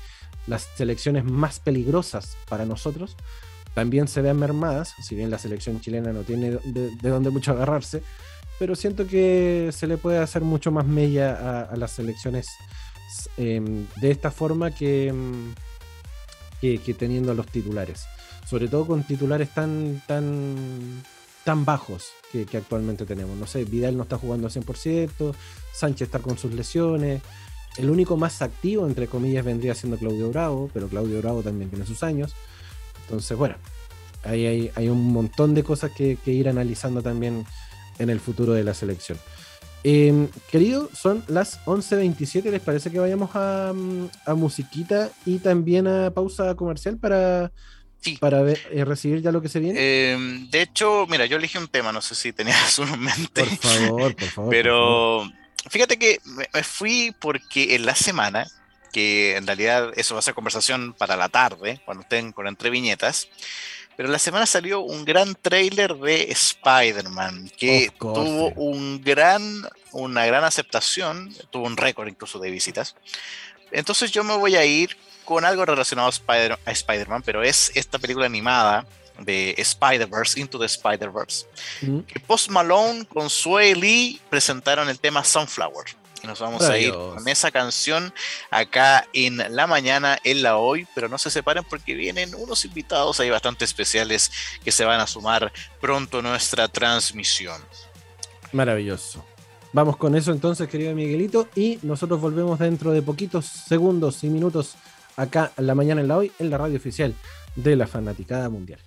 las 0.48 0.70
selecciones 0.76 1.24
más 1.24 1.60
peligrosas 1.60 2.38
para 2.48 2.66
nosotros 2.66 3.16
también 3.74 4.08
se 4.08 4.22
vean 4.22 4.38
mermadas, 4.38 4.94
si 5.02 5.16
bien 5.16 5.30
la 5.30 5.38
selección 5.38 5.80
chilena 5.80 6.12
no 6.12 6.22
tiene 6.22 6.58
de, 6.66 6.92
dónde 7.02 7.30
mucho 7.30 7.52
agarrarse, 7.52 8.04
pero 8.60 8.76
siento 8.76 9.08
que 9.08 9.70
se 9.72 9.88
le 9.88 9.98
puede 9.98 10.20
hacer 10.20 10.44
mucho 10.44 10.72
más 10.72 10.86
mella 10.86 11.64
a, 11.64 11.76
las 11.76 11.92
selecciones 11.92 12.48
em, 13.38 13.88
de 13.96 14.12
esta 14.12 14.30
forma 14.30 14.70
que, 14.72 15.14
que, 16.62 16.78
que, 16.78 16.94
teniendo 16.94 17.32
a 17.32 17.36
los 17.36 17.48
titulares. 17.48 18.04
Sobre 18.46 18.68
todo 18.68 18.86
con 18.86 19.04
titulares 19.04 19.54
tan, 19.54 20.02
tan 20.06 21.02
tan 21.50 21.66
bajos 21.66 22.12
que, 22.32 22.46
actualmente 22.56 23.08
tenemos. 23.08 23.36
No 23.36 23.48
sé, 23.48 23.66
Vidal 23.66 23.98
no 23.98 24.04
está 24.04 24.20
jugando 24.20 24.46
al 24.46 24.54
100%, 24.54 25.34
Sánchez 25.74 26.08
está 26.08 26.20
con 26.20 26.38
sus 26.38 26.54
lesiones. 26.54 27.22
El 27.78 27.90
único 27.90 28.18
más 28.18 28.44
activo, 28.44 28.86
entre 28.86 29.08
comillas, 29.08 29.46
vendría 29.46 29.74
siendo 29.74 29.98
Claudio 29.98 30.30
Bravo, 30.30 30.70
pero 30.74 30.88
Claudio 30.88 31.20
Bravo 31.22 31.42
también 31.42 31.72
tiene 31.72 31.88
sus 31.88 32.04
años. 32.04 32.36
Entonces, 33.02 33.36
bueno, 33.36 33.56
ahí 34.24 34.70
hay, 34.76 34.90
un 34.90 35.12
montón 35.12 35.56
de 35.56 35.64
cosas 35.64 35.92
que, 35.92 36.20
ir 36.26 36.50
analizando 36.50 37.02
también 37.02 37.46
en 38.00 38.10
el 38.10 38.20
futuro 38.20 38.54
de 38.54 38.64
la 38.64 38.74
selección. 38.74 39.18
Eh, 39.84 40.28
querido, 40.52 40.90
son 40.94 41.24
las 41.28 41.64
11.27. 41.66 42.50
¿Les 42.52 42.62
parece 42.62 42.92
que 42.92 43.00
vayamos 43.00 43.30
a, 43.36 43.70
a 43.70 44.34
musiquita 44.34 45.10
y 45.26 45.38
también 45.40 45.88
a 45.88 46.12
pausa 46.12 46.56
comercial 46.56 46.98
para 46.98 47.52
para 48.20 48.42
ver, 48.42 48.60
eh, 48.72 48.86
recibir 48.86 49.22
ya 49.22 49.32
lo 49.32 49.42
que 49.42 49.50
se 49.50 49.60
viene. 49.60 50.12
Em, 50.12 50.50
de 50.50 50.62
hecho, 50.62 51.06
mira, 51.10 51.26
yo 51.26 51.38
elegí 51.38 51.58
un 51.58 51.68
tema, 51.68 51.92
no 51.92 52.02
sé 52.02 52.16
si 52.16 52.32
tenías 52.32 52.80
uno 52.80 52.94
en 52.94 53.02
mente. 53.02 53.44
Por 53.44 53.58
favor, 53.58 54.16
por 54.16 54.30
favor. 54.30 54.50
Pero 54.52 55.32
fíjate 55.70 55.98
que 55.98 56.20
me 56.54 56.64
fui 56.64 57.14
porque 57.20 57.76
en 57.76 57.86
la 57.86 57.96
semana, 57.96 58.48
que 58.94 59.36
en 59.36 59.46
realidad 59.46 59.92
eso 59.96 60.16
va 60.16 60.20
a 60.20 60.24
ser 60.24 60.34
conversación 60.34 60.94
para 60.94 61.18
la 61.18 61.30
tarde, 61.30 61.82
cuando 61.86 62.04
estén 62.04 62.32
con 62.32 62.48
entre 62.48 62.70
viñetas. 62.70 63.28
Pero 64.00 64.14
la 64.14 64.18
semana 64.18 64.46
salió 64.46 64.80
un 64.80 65.04
gran 65.04 65.36
trailer 65.36 65.94
de 65.94 66.32
Spider-Man 66.32 67.52
que 67.58 67.92
tuvo 68.00 68.48
un 68.52 69.04
gran, 69.04 69.44
una 69.92 70.26
gran 70.26 70.46
aceptación, 70.46 71.36
tuvo 71.50 71.66
un 71.66 71.76
récord 71.76 72.08
incluso 72.08 72.40
de 72.40 72.50
visitas. 72.50 72.96
Entonces 73.74 74.14
yo 74.14 74.24
me 74.24 74.38
voy 74.38 74.56
a 74.56 74.64
ir 74.64 74.96
con 75.26 75.44
algo 75.44 75.66
relacionado 75.66 76.08
a, 76.08 76.12
Spider 76.12 76.58
a 76.66 76.72
Spider-Man, 76.72 77.24
pero 77.24 77.44
es 77.44 77.74
esta 77.76 78.00
película 78.00 78.26
animada 78.26 78.86
de 79.20 79.54
Spider-Verse, 79.58 80.40
Into 80.40 80.58
the 80.58 80.68
Spider-Verse. 80.68 81.48
que 82.08 82.22
Post 82.22 82.52
Malone 82.52 83.06
con 83.06 83.30
Sue 83.30 83.76
Lee 83.76 84.22
presentaron 84.30 84.88
el 84.88 84.98
tema 84.98 85.26
Sunflower. 85.26 85.88
Y 86.24 86.28
nos 86.28 86.40
vamos 86.40 86.64
a 86.64 86.78
ir 86.78 86.94
con 86.94 87.28
esa 87.28 87.52
canción 87.52 88.14
acá 88.52 89.08
en 89.14 89.38
la 89.56 89.68
mañana, 89.68 90.18
en 90.24 90.44
la 90.44 90.58
hoy, 90.58 90.88
pero 90.96 91.08
no 91.08 91.18
se 91.18 91.30
separen 91.30 91.64
porque 91.64 91.94
vienen 91.94 92.36
unos 92.36 92.66
invitados 92.66 93.20
ahí 93.20 93.30
bastante 93.30 93.66
especiales 93.66 94.32
que 94.64 94.72
se 94.72 94.86
van 94.86 95.00
a 95.00 95.08
sumar 95.08 95.52
pronto 95.80 96.20
a 96.20 96.22
nuestra 96.22 96.68
transmisión. 96.68 97.62
Maravilloso. 98.52 99.26
Vamos 99.72 99.98
con 99.98 100.16
eso 100.16 100.32
entonces, 100.32 100.68
querido 100.68 100.96
Miguelito, 100.96 101.48
y 101.56 101.78
nosotros 101.84 102.20
volvemos 102.20 102.58
dentro 102.58 102.92
de 102.92 103.02
poquitos 103.02 103.46
segundos 103.46 104.24
y 104.24 104.30
minutos 104.30 104.76
acá 105.16 105.52
en 105.58 105.68
la 105.68 105.76
mañana 105.76 106.02
en 106.02 106.08
la 106.08 106.18
hoy, 106.18 106.32
en 106.40 106.50
la 106.50 106.58
radio 106.58 106.78
oficial 106.78 107.14
de 107.56 107.76
la 107.76 107.86
Fanaticada 107.86 108.50
Mundial. 108.50 108.80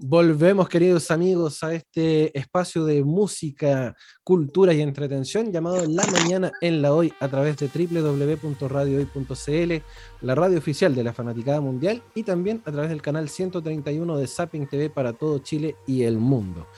Volvemos, 0.00 0.68
queridos 0.68 1.10
amigos, 1.10 1.64
a 1.64 1.74
este 1.74 2.38
espacio 2.38 2.84
de 2.84 3.02
música, 3.02 3.96
cultura 4.22 4.72
y 4.72 4.80
entretención 4.80 5.50
llamado 5.50 5.84
La 5.88 6.06
Mañana 6.06 6.52
en 6.60 6.82
la 6.82 6.94
Hoy 6.94 7.12
a 7.18 7.26
través 7.26 7.56
de 7.56 7.66
www.radiohoy.cl, 7.66 9.82
la 10.20 10.36
radio 10.36 10.56
oficial 10.56 10.94
de 10.94 11.02
la 11.02 11.12
Fanaticada 11.12 11.60
Mundial 11.60 12.00
y 12.14 12.22
también 12.22 12.62
a 12.64 12.70
través 12.70 12.90
del 12.90 13.02
canal 13.02 13.28
131 13.28 14.18
de 14.18 14.28
Zapping 14.28 14.68
TV 14.68 14.88
para 14.88 15.14
todo 15.14 15.40
Chile 15.40 15.74
y 15.84 16.04
el 16.04 16.18
mundo. 16.18 16.68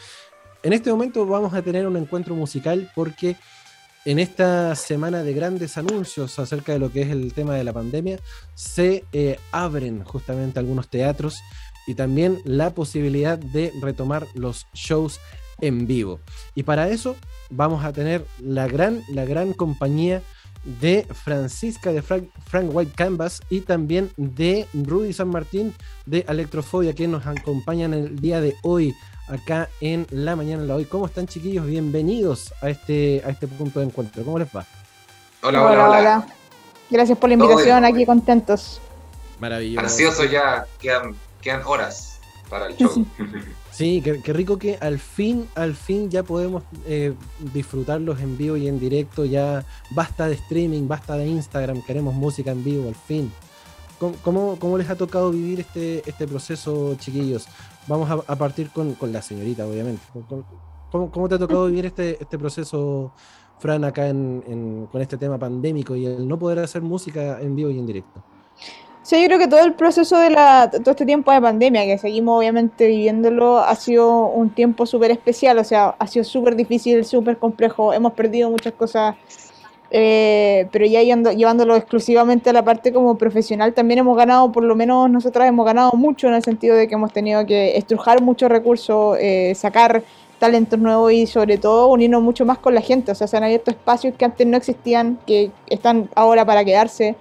En 0.63 0.73
este 0.73 0.91
momento 0.91 1.27
vamos 1.27 1.53
a 1.53 1.61
tener 1.61 1.87
un 1.87 1.99
encuentro 1.99 2.35
musical 2.35 2.91
porque 2.95 3.37
en 4.07 4.19
esta 4.19 4.75
semana 4.77 5.23
de 5.23 5.35
grandes 5.35 5.77
anuncios 5.77 6.39
acerca 6.39 6.73
de 6.73 6.79
lo 6.79 6.91
que 6.91 7.03
es 7.03 7.11
el 7.11 7.35
tema 7.35 7.55
de 7.55 7.65
la 7.65 7.75
pandemia, 7.75 8.19
se 8.55 9.05
eh, 9.13 9.39
abren 9.53 10.05
justamente 10.05 10.59
algunos 10.59 10.89
teatros 10.89 11.39
y 11.91 11.95
también 11.95 12.41
la 12.45 12.71
posibilidad 12.71 13.37
de 13.37 13.73
retomar 13.83 14.25
los 14.35 14.69
shows 14.73 15.19
en 15.61 15.89
vivo. 15.89 16.21
Y 16.55 16.63
para 16.63 16.89
eso 16.89 17.17
vamos 17.51 17.85
a 17.85 17.93
tener 17.93 18.25
la 18.39 18.69
gran, 18.69 19.03
la 19.09 19.25
gran 19.25 19.53
compañía 19.53 20.23
de 20.81 21.05
Francisca 21.13 21.91
de 21.91 22.01
Frank, 22.01 22.29
White 22.73 22.93
Canvas 22.95 23.41
y 23.51 23.63
también 23.63 24.13
de 24.17 24.69
Rudy 24.73 25.13
San 25.13 25.31
Martín 25.31 25.75
de 26.07 26.25
Electrofobia 26.29 26.95
que 26.95 27.09
nos 27.09 27.27
acompañan 27.27 27.93
el 27.93 28.21
día 28.21 28.41
de 28.41 28.55
hoy 28.63 28.95
acá 29.27 29.69
en 29.81 30.07
la 30.11 30.37
mañana 30.37 30.63
de 30.63 30.73
hoy. 30.73 30.85
¿Cómo 30.85 31.07
están 31.07 31.27
chiquillos? 31.27 31.67
Bienvenidos 31.67 32.55
a 32.63 32.71
este, 32.71 33.21
a 33.27 33.31
este 33.31 33.49
punto 33.49 33.81
de 33.81 33.87
encuentro. 33.87 34.23
¿Cómo 34.23 34.39
les 34.39 34.49
va? 34.55 34.65
Hola, 35.43 35.65
hola, 35.65 35.91
hola. 35.91 36.27
Gracias 36.89 37.19
por 37.19 37.31
la 37.31 37.35
invitación, 37.35 37.85
aquí 37.85 38.07
contentos. 38.07 38.81
Maravilloso. 39.41 39.87
Ansioso 39.87 40.25
ya, 40.25 40.67
quedan, 40.81 41.17
quedan 41.41 41.63
horas. 41.65 42.21
para 42.49 42.67
el 42.67 42.77
show. 42.77 43.05
Sí, 43.71 44.03
qué, 44.03 44.33
rico 44.33 44.59
que 44.59 44.77
al 44.77 44.99
fin, 44.99 45.49
al 45.55 45.75
fin 45.75 46.11
ya 46.11 46.23
podemos 46.23 46.65
eh, 46.87 47.15
disfrutarlos 47.55 48.21
en 48.21 48.37
vivo 48.37 48.57
y 48.57 48.69
en 48.69 48.79
directo. 48.79 49.25
Ya 49.25 49.65
basta 49.93 50.27
de 50.27 50.35
streaming, 50.35 50.87
basta 50.87 51.17
de 51.17 51.27
Instagram, 51.27 51.81
queremos 51.83 52.13
música 52.13 52.51
en 52.51 52.63
vivo 52.63 52.89
al 52.89 52.95
fin. 52.95 53.33
¿Cómo, 54.23 54.59
cómo, 54.59 54.79
les 54.79 54.89
ha 54.89 54.97
tocado 54.97 55.31
vivir 55.31 55.61
este, 55.61 56.03
este 56.09 56.27
proceso, 56.27 56.95
chiquillos? 56.97 57.47
Vamos 57.87 58.11
a, 58.11 58.37
partir 58.37 58.71
con, 58.71 58.95
con, 58.95 59.13
la 59.13 59.21
señorita, 59.21 59.67
obviamente. 59.67 60.03
¿Cómo, 60.91 61.11
¿Cómo, 61.11 61.29
te 61.29 61.35
ha 61.35 61.39
tocado 61.39 61.67
vivir 61.67 61.85
este, 61.85 62.17
este 62.21 62.39
proceso, 62.39 63.13
Fran, 63.59 63.85
acá 63.85 64.09
en, 64.09 64.89
con 64.91 65.03
este 65.03 65.19
tema 65.19 65.39
pandémico 65.39 65.95
y 65.97 66.07
el 66.07 66.27
no 66.27 66.39
poder 66.39 66.61
hacer 66.61 66.81
música 66.81 67.41
en 67.43 67.55
vivo 67.55 67.71
y 67.71 67.79
en 67.79 67.87
directo? 67.87 68.25
Sí, 69.03 69.21
yo 69.21 69.27
creo 69.27 69.39
que 69.39 69.49
todo 69.49 69.65
el 69.65 69.73
proceso 69.75 70.19
de 70.19 70.31
la, 70.31 70.71
todo 70.71 70.91
este 70.91 71.07
tiempo 71.07 71.33
de 71.33 71.41
pandemia, 71.41 71.85
que 71.87 71.99
seguimos 71.99 72.39
obviamente 72.39 72.87
viviéndolo, 72.87 73.59
ha 73.59 73.75
sido 73.75 74.27
un 74.27 74.51
tiempo 74.51 74.87
súper 74.87 75.11
especial, 75.11 75.59
o 75.59 75.65
sea, 75.65 75.97
ha 75.99 76.07
sido 76.07 76.25
súper 76.25 76.55
difícil, 76.55 77.05
súper 77.05 77.39
complejo, 77.39 77.93
hemos 77.95 78.13
perdido 78.13 78.51
muchas 78.51 78.75
cosas 78.75 79.17
eh, 79.93 80.69
pero 80.71 80.87
ya 80.87 81.03
llevándolo 81.03 81.75
exclusivamente 81.75 82.51
a 82.51 82.53
la 82.53 82.65
parte 82.65 82.93
como 82.93 83.19
profesional, 83.19 83.75
también 83.75 83.99
hemos 83.99 84.17
ganado, 84.17 84.53
por 84.53 84.63
lo 84.63 84.77
menos 84.77 85.11
nosotras 85.11 85.49
hemos 85.49 85.67
ganado 85.67 85.93
mucho 85.95 86.29
en 86.29 86.35
el 86.35 86.45
sentido 86.45 86.77
de 86.77 86.87
que 86.87 86.95
hemos 86.95 87.13
tenido 87.13 87.45
que 87.45 87.77
estrujar 87.77 88.23
muchos 88.23 88.49
recursos, 88.51 89.17
eh, 89.21 89.53
sacar 89.57 90.05
talentos 90.39 90.79
nuevos 90.79 91.13
y 91.13 91.27
sobre 91.27 91.59
todo 91.59 91.89
unirnos 91.89 92.23
mucho 92.23 92.47
más 92.47 92.59
con 92.59 92.75
la 92.75 92.81
gente. 92.81 93.13
O 93.13 93.15
sea, 93.15 93.27
se 93.27 93.37
han 93.37 93.45
abierto 93.45 93.71
espacios 93.73 94.15
que 94.17 94.25
antes 94.25 94.47
no 94.47 94.57
existían, 94.57 95.19
que 95.27 95.51
están 95.67 96.09
ahora 96.15 96.45
para 96.45 96.65
quedarse. 96.65 97.17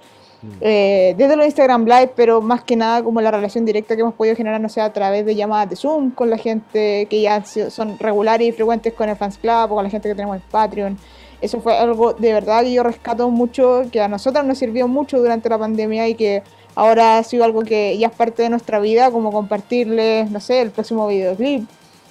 Eh, 0.60 1.14
desde 1.18 1.36
los 1.36 1.44
Instagram 1.44 1.84
Live, 1.84 2.12
pero 2.16 2.40
más 2.40 2.64
que 2.64 2.74
nada 2.74 3.02
como 3.02 3.20
la 3.20 3.30
relación 3.30 3.64
directa 3.64 3.94
que 3.94 4.00
hemos 4.00 4.14
podido 4.14 4.34
generar, 4.36 4.60
no 4.60 4.68
sé, 4.68 4.80
a 4.80 4.92
través 4.92 5.26
de 5.26 5.34
llamadas 5.34 5.68
de 5.68 5.76
Zoom 5.76 6.10
con 6.12 6.30
la 6.30 6.38
gente 6.38 7.06
que 7.10 7.20
ya 7.20 7.44
son 7.44 7.98
regulares 7.98 8.48
y 8.48 8.52
frecuentes 8.52 8.94
con 8.94 9.08
el 9.08 9.16
Fans 9.16 9.38
Club 9.38 9.70
o 9.70 9.74
con 9.76 9.84
la 9.84 9.90
gente 9.90 10.08
que 10.08 10.14
tenemos 10.14 10.36
en 10.36 10.42
Patreon. 10.50 10.98
Eso 11.40 11.60
fue 11.60 11.76
algo 11.76 12.12
de 12.12 12.32
verdad 12.32 12.62
que 12.62 12.72
yo 12.72 12.82
rescato 12.82 13.28
mucho, 13.30 13.82
que 13.90 14.00
a 14.00 14.08
nosotros 14.08 14.44
nos 14.44 14.58
sirvió 14.58 14.88
mucho 14.88 15.18
durante 15.18 15.48
la 15.48 15.58
pandemia 15.58 16.08
y 16.08 16.14
que 16.14 16.42
ahora 16.74 17.18
ha 17.18 17.22
sido 17.22 17.44
algo 17.44 17.62
que 17.62 17.96
ya 17.98 18.08
es 18.08 18.14
parte 18.14 18.42
de 18.42 18.50
nuestra 18.50 18.78
vida, 18.78 19.10
como 19.10 19.32
compartirles, 19.32 20.30
no 20.30 20.40
sé, 20.40 20.60
el 20.60 20.70
próximo 20.70 21.06
videoclip 21.06 21.68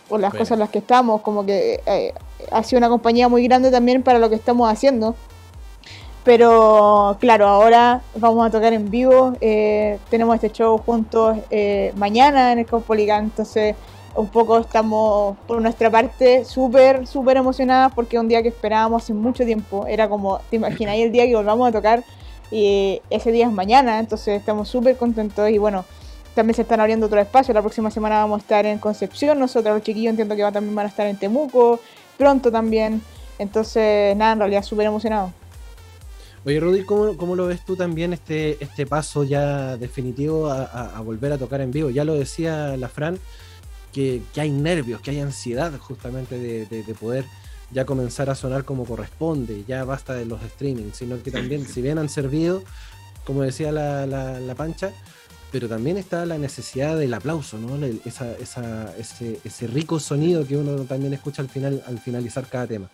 o 0.10 0.18
las 0.18 0.32
cosas 0.32 0.52
en 0.52 0.60
las 0.60 0.70
que 0.70 0.80
estamos, 0.80 1.22
como 1.22 1.46
que 1.46 1.82
eh, 1.86 2.14
ha 2.52 2.64
sido 2.64 2.80
una 2.80 2.90
compañía 2.90 3.30
muy 3.30 3.44
grande 3.44 3.70
también 3.70 4.02
para 4.02 4.18
lo 4.20 4.30
que 4.30 4.36
estamos 4.36 4.72
haciendo. 4.72 5.16
Pero 6.30 7.18
claro, 7.20 7.48
ahora 7.48 8.04
vamos 8.14 8.46
a 8.46 8.52
tocar 8.52 8.72
en 8.72 8.92
vivo, 8.92 9.34
eh, 9.42 9.98
tenemos 10.12 10.36
este 10.36 10.52
show 10.52 10.78
juntos 10.78 11.40
eh, 11.50 11.92
mañana 11.96 12.52
en 12.52 12.60
el 12.60 12.68
Cospoligan, 12.68 13.24
entonces 13.24 13.76
un 14.14 14.28
poco 14.28 14.60
estamos 14.60 15.40
por 15.48 15.60
nuestra 15.60 15.90
parte 15.90 16.46
súper, 16.46 17.08
súper 17.08 17.38
emocionadas 17.38 17.94
porque 17.96 18.16
es 18.16 18.22
un 18.22 18.28
día 18.28 18.44
que 18.44 18.50
esperábamos 18.50 19.02
hace 19.02 19.16
mucho 19.16 19.44
tiempo. 19.44 19.88
Era 19.88 20.08
como, 20.08 20.40
te 20.52 20.58
imagináis 20.58 21.04
el 21.04 21.12
día 21.12 21.26
que 21.26 21.36
volvamos 21.36 21.68
a 21.68 21.72
tocar 21.72 22.04
y 22.52 23.02
ese 23.10 23.32
día 23.32 23.48
es 23.48 23.52
mañana, 23.52 23.98
entonces 23.98 24.40
estamos 24.40 24.70
súper 24.70 24.98
contentos 24.98 25.50
y 25.50 25.58
bueno, 25.58 25.84
también 26.36 26.54
se 26.54 26.62
están 26.62 26.80
abriendo 26.80 27.08
otros 27.08 27.24
espacios. 27.24 27.56
La 27.56 27.62
próxima 27.62 27.90
semana 27.90 28.20
vamos 28.20 28.38
a 28.38 28.42
estar 28.42 28.66
en 28.68 28.78
Concepción, 28.78 29.40
nosotros 29.40 29.74
los 29.74 29.82
chiquillos 29.82 30.12
entiendo 30.12 30.36
que 30.36 30.44
también 30.52 30.76
van 30.76 30.86
a 30.86 30.90
estar 30.90 31.08
en 31.08 31.18
Temuco, 31.18 31.80
pronto 32.20 32.52
también. 32.52 33.02
Entonces, 33.40 34.16
nada, 34.16 34.34
en 34.34 34.40
realidad 34.40 34.62
súper 34.62 34.86
emocionado. 34.86 35.39
Oye, 36.46 36.60
Rudy, 36.60 36.84
¿cómo, 36.84 37.18
¿cómo, 37.18 37.36
lo 37.36 37.48
ves 37.48 37.66
tú 37.66 37.76
también 37.76 38.14
este, 38.14 38.58
este 38.64 38.86
paso 38.86 39.24
ya 39.24 39.78
definitivo 39.78 40.50
a, 40.50 40.64
a 40.98 41.02
volver 41.02 41.34
a 41.34 41.38
tocar 41.38 41.62
en 41.62 41.72
vivo? 41.72 41.90
Ya 41.90 42.06
lo 42.06 42.16
decía 42.16 42.78
la 42.78 42.88
Fran, 42.88 43.20
que, 43.92 44.22
hay 44.38 44.52
nervios, 44.52 45.02
que 45.02 45.12
hay 45.12 45.20
ansiedad 45.20 45.72
justamente 45.80 46.38
de, 46.38 46.96
poder 47.00 47.26
ya 47.72 47.86
comenzar 47.86 48.30
a 48.30 48.36
sonar 48.36 48.66
como 48.66 48.86
corresponde, 48.86 49.64
ya 49.68 49.84
basta 49.84 50.14
de 50.14 50.26
los 50.26 50.42
streamings, 50.42 50.98
sino 50.98 51.22
que 51.22 51.32
también, 51.32 51.68
si 51.68 51.82
bien 51.82 51.98
han 51.98 52.10
servido, 52.10 52.64
como 53.26 53.44
decía 53.44 53.72
la, 53.72 54.06
la, 54.06 54.56
pancha, 54.56 54.92
pero 55.52 55.68
también 55.68 55.98
está 55.98 56.26
la 56.26 56.38
necesidad 56.38 56.98
del 56.98 57.14
aplauso, 57.14 57.58
¿no? 57.58 57.84
Esa, 58.06 58.32
esa, 58.38 58.96
ese, 58.98 59.40
ese, 59.44 59.68
rico 59.68 60.00
sonido 60.00 60.48
que 60.48 60.58
uno 60.58 60.84
también 60.86 61.14
escucha 61.14 61.42
al 61.42 61.50
final, 61.50 61.84
al 61.86 62.00
finalizar 62.00 62.48
cada 62.48 62.66
tema. 62.66 62.90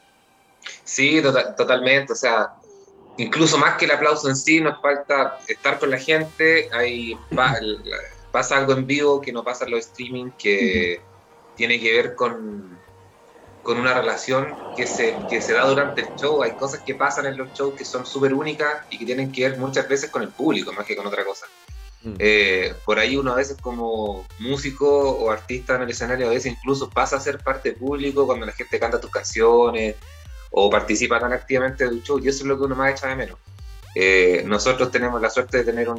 Sí, 0.84 1.22
tota-, 1.22 1.56
totalmente, 1.56 2.14
o 2.14 2.16
sea, 2.16 2.56
incluso 3.18 3.57
más 3.57 3.78
que 3.78 3.86
el 3.86 3.91
aplauso 3.91 4.30
en 4.30 4.36
sí, 4.36 4.61
nos 4.61 4.82
falta 4.82 5.39
estar 5.47 5.80
con 5.80 5.89
la 5.89 5.99
gente, 5.99 6.70
hay 6.74 7.18
pasa 8.32 8.57
algo 8.57 8.74
en 8.74 8.86
vivo 8.86 9.22
que 9.22 9.32
no 9.32 9.43
pasa 9.43 9.63
en 9.63 9.72
los 9.72 9.86
streaming, 9.88 10.32
que 10.38 10.99
tiene 11.55 11.80
que 11.80 11.93
ver 11.93 12.16
con, 12.16 12.78
con 13.63 13.78
una 13.78 13.93
relación 13.93 14.53
que 14.76 14.86
se, 14.86 15.16
que 15.30 15.41
se 15.41 15.53
da 15.53 15.66
durante 15.66 16.01
el 16.01 16.07
show. 16.18 16.43
Hay 16.43 16.51
cosas 16.51 16.82
que 16.82 16.95
pasan 16.95 17.28
en 17.28 17.38
los 17.38 17.53
shows 17.53 17.76
que 17.76 17.86
son 17.86 18.05
súper 18.05 18.34
únicas 18.34 18.84
y 18.89 18.97
que 18.97 19.05
tienen 19.05 19.32
que 19.32 19.47
ver 19.47 19.57
muchas 19.57 19.88
veces 19.88 20.09
con 20.09 20.22
el 20.22 20.30
público 20.30 20.74
más 20.74 20.86
que 20.86 20.97
con 20.97 21.07
otra 21.07 21.24
cosa. 21.24 21.45
Mm. 22.03 22.16
Eh, 22.20 22.74
por 22.84 22.99
ahí 22.99 23.16
uno 23.16 23.32
a 23.32 23.36
veces 23.36 23.57
como 23.61 24.28
músico 24.39 25.11
o 25.11 25.32
artista 25.32 25.76
en 25.76 25.84
el 25.84 25.89
escenario 25.89 26.28
a 26.28 26.32
veces 26.32 26.51
incluso 26.51 26.89
pasa 26.89 27.16
a 27.16 27.22
ser 27.22 27.39
parte 27.39 27.72
público 27.72 28.28
cuando 28.28 28.45
la 28.45 28.51
gente 28.51 28.80
canta 28.80 28.99
tus 28.99 29.09
canciones 29.09 29.95
o 30.58 30.70
participa 30.70 31.20
tan 31.20 31.34
activamente 31.34 31.84
del 31.84 32.01
show 32.01 32.18
y 32.18 32.30
eso 32.30 32.43
es 32.43 32.45
lo 32.45 32.58
que 32.58 32.64
uno 32.64 32.76
más 32.76 32.93
echa 32.93 33.10
de 33.10 33.16
menos. 33.16 33.38
Eh, 33.93 34.41
nosotros 34.45 34.89
tenemos 34.89 35.22
la 35.22 35.30
suerte 35.30 35.58
de 35.58 35.64
tener 35.66 35.89
un 35.89 35.97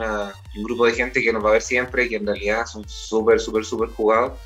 grupo 0.63 0.87
de 0.87 0.93
gente 0.93 1.23
que 1.23 1.31
nos 1.31 1.45
va 1.45 1.51
a 1.51 1.53
ver 1.53 1.63
siempre, 1.63 2.05
y 2.05 2.09
que 2.09 2.17
en 2.17 2.27
realidad 2.27 2.65
son 2.65 2.89
súper, 2.89 3.39
súper, 3.39 3.67
súper 3.67 3.91
jugados 3.91 4.39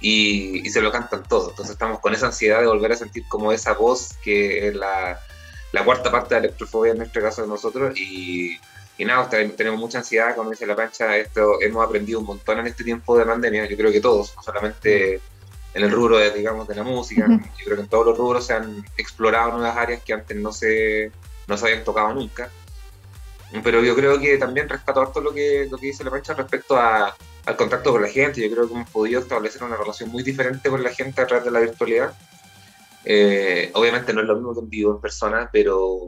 y, 0.00 0.68
se 0.68 0.82
lo 0.82 0.92
cantan 0.92 1.22
todo. 1.22 1.48
Entonces 1.48 1.72
estamos 1.72 2.00
con 2.00 2.14
esa 2.14 2.26
ansiedad 2.26 2.60
de 2.60 2.66
volver 2.66 2.92
a 2.92 2.96
sentir 2.96 3.24
como 3.26 3.52
esa 3.52 3.72
voz 3.72 4.10
que 4.22 4.68
es 4.68 4.74
la, 4.74 5.18
la 5.72 5.84
cuarta 5.84 6.10
parte 6.10 6.34
de 6.34 6.42
la 6.42 6.46
electrofobia 6.46 6.92
en 6.92 6.98
nuestro 6.98 7.22
caso 7.22 7.40
de 7.40 7.48
nosotros. 7.48 7.98
Y, 7.98 8.58
y 8.98 9.04
nada, 9.06 9.30
tenemos 9.30 9.80
mucha 9.80 9.98
ansiedad, 9.98 10.36
como 10.36 10.50
dice 10.50 10.66
la 10.66 10.76
pancha, 10.76 11.16
esto 11.16 11.58
hemos 11.62 11.82
aprendido 11.82 12.20
un 12.20 12.26
montón 12.26 12.58
en 12.58 12.66
este 12.66 12.84
tiempo 12.84 13.16
de 13.16 13.24
pandemia, 13.24 13.64
yo 13.64 13.78
creo 13.78 13.90
que 13.90 14.00
todos, 14.02 14.34
no 14.36 14.42
solamente 14.42 15.22
en 15.74 15.82
el 15.82 15.90
rubro 15.90 16.18
de, 16.18 16.30
digamos, 16.30 16.68
de 16.68 16.76
la 16.76 16.84
música, 16.84 17.26
yo 17.28 17.64
creo 17.64 17.76
que 17.76 17.82
en 17.82 17.88
todos 17.88 18.06
los 18.06 18.16
rubros 18.16 18.46
se 18.46 18.54
han 18.54 18.84
explorado 18.96 19.52
nuevas 19.52 19.76
áreas 19.76 20.02
que 20.02 20.12
antes 20.12 20.36
no 20.36 20.52
se, 20.52 21.10
no 21.48 21.56
se 21.56 21.66
habían 21.66 21.84
tocado 21.84 22.14
nunca. 22.14 22.48
Pero 23.62 23.82
yo 23.82 23.94
creo 23.94 24.18
que 24.18 24.38
también 24.38 24.68
rescato 24.68 25.00
harto 25.00 25.20
lo 25.20 25.32
que, 25.32 25.68
lo 25.70 25.78
que 25.78 25.86
dice 25.86 26.04
la 26.04 26.10
mancha 26.10 26.34
respecto 26.34 26.76
a, 26.76 27.14
al 27.46 27.56
contacto 27.56 27.92
con 27.92 28.02
la 28.02 28.08
gente. 28.08 28.40
Yo 28.40 28.52
creo 28.52 28.68
que 28.68 28.74
hemos 28.74 28.90
podido 28.90 29.20
establecer 29.20 29.62
una 29.62 29.76
relación 29.76 30.10
muy 30.10 30.22
diferente 30.22 30.70
con 30.70 30.82
la 30.82 30.90
gente 30.90 31.20
a 31.20 31.26
través 31.26 31.44
de 31.44 31.50
la 31.50 31.60
virtualidad. 31.60 32.14
Eh, 33.04 33.70
obviamente 33.74 34.12
no 34.12 34.22
es 34.22 34.26
lo 34.26 34.36
mismo 34.36 34.54
que 34.54 34.60
en 34.60 34.70
vivo 34.70 34.94
en 34.94 35.00
persona, 35.00 35.50
pero, 35.52 35.98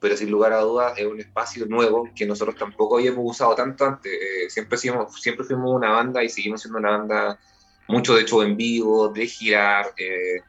pero 0.00 0.16
sin 0.16 0.30
lugar 0.30 0.52
a 0.52 0.60
dudas 0.60 0.98
es 0.98 1.06
un 1.06 1.18
espacio 1.18 1.66
nuevo 1.66 2.08
que 2.14 2.26
nosotros 2.26 2.56
tampoco 2.56 2.98
habíamos 2.98 3.24
usado 3.24 3.54
tanto 3.54 3.84
antes. 3.84 4.12
Eh, 4.12 4.50
siempre, 4.50 4.78
siempre 4.78 5.44
fuimos 5.44 5.74
una 5.74 5.90
banda 5.90 6.22
y 6.22 6.28
seguimos 6.28 6.60
siendo 6.60 6.78
una 6.78 6.90
banda 6.90 7.38
mucho 7.86 8.14
de 8.14 8.24
show 8.24 8.42
en 8.42 8.56
vivo, 8.56 9.08
de 9.08 9.26
girar. 9.26 9.92
Eh, 9.96 10.40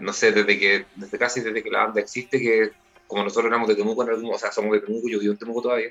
no 0.00 0.12
sé, 0.12 0.32
desde 0.32 0.58
que 0.58 0.84
desde 0.96 1.18
casi 1.18 1.40
desde 1.40 1.62
que 1.62 1.70
la 1.70 1.84
banda 1.84 2.00
existe, 2.00 2.38
que 2.38 2.72
como 3.06 3.24
nosotros 3.24 3.46
éramos 3.46 3.68
de 3.68 3.74
Temuco, 3.74 4.02
en 4.02 4.10
algún, 4.10 4.34
o 4.34 4.38
sea, 4.38 4.52
somos 4.52 4.72
de 4.72 4.80
Temuco, 4.80 5.08
yo 5.08 5.18
vivo 5.18 5.32
en 5.32 5.38
Temuco 5.38 5.62
todavía, 5.62 5.90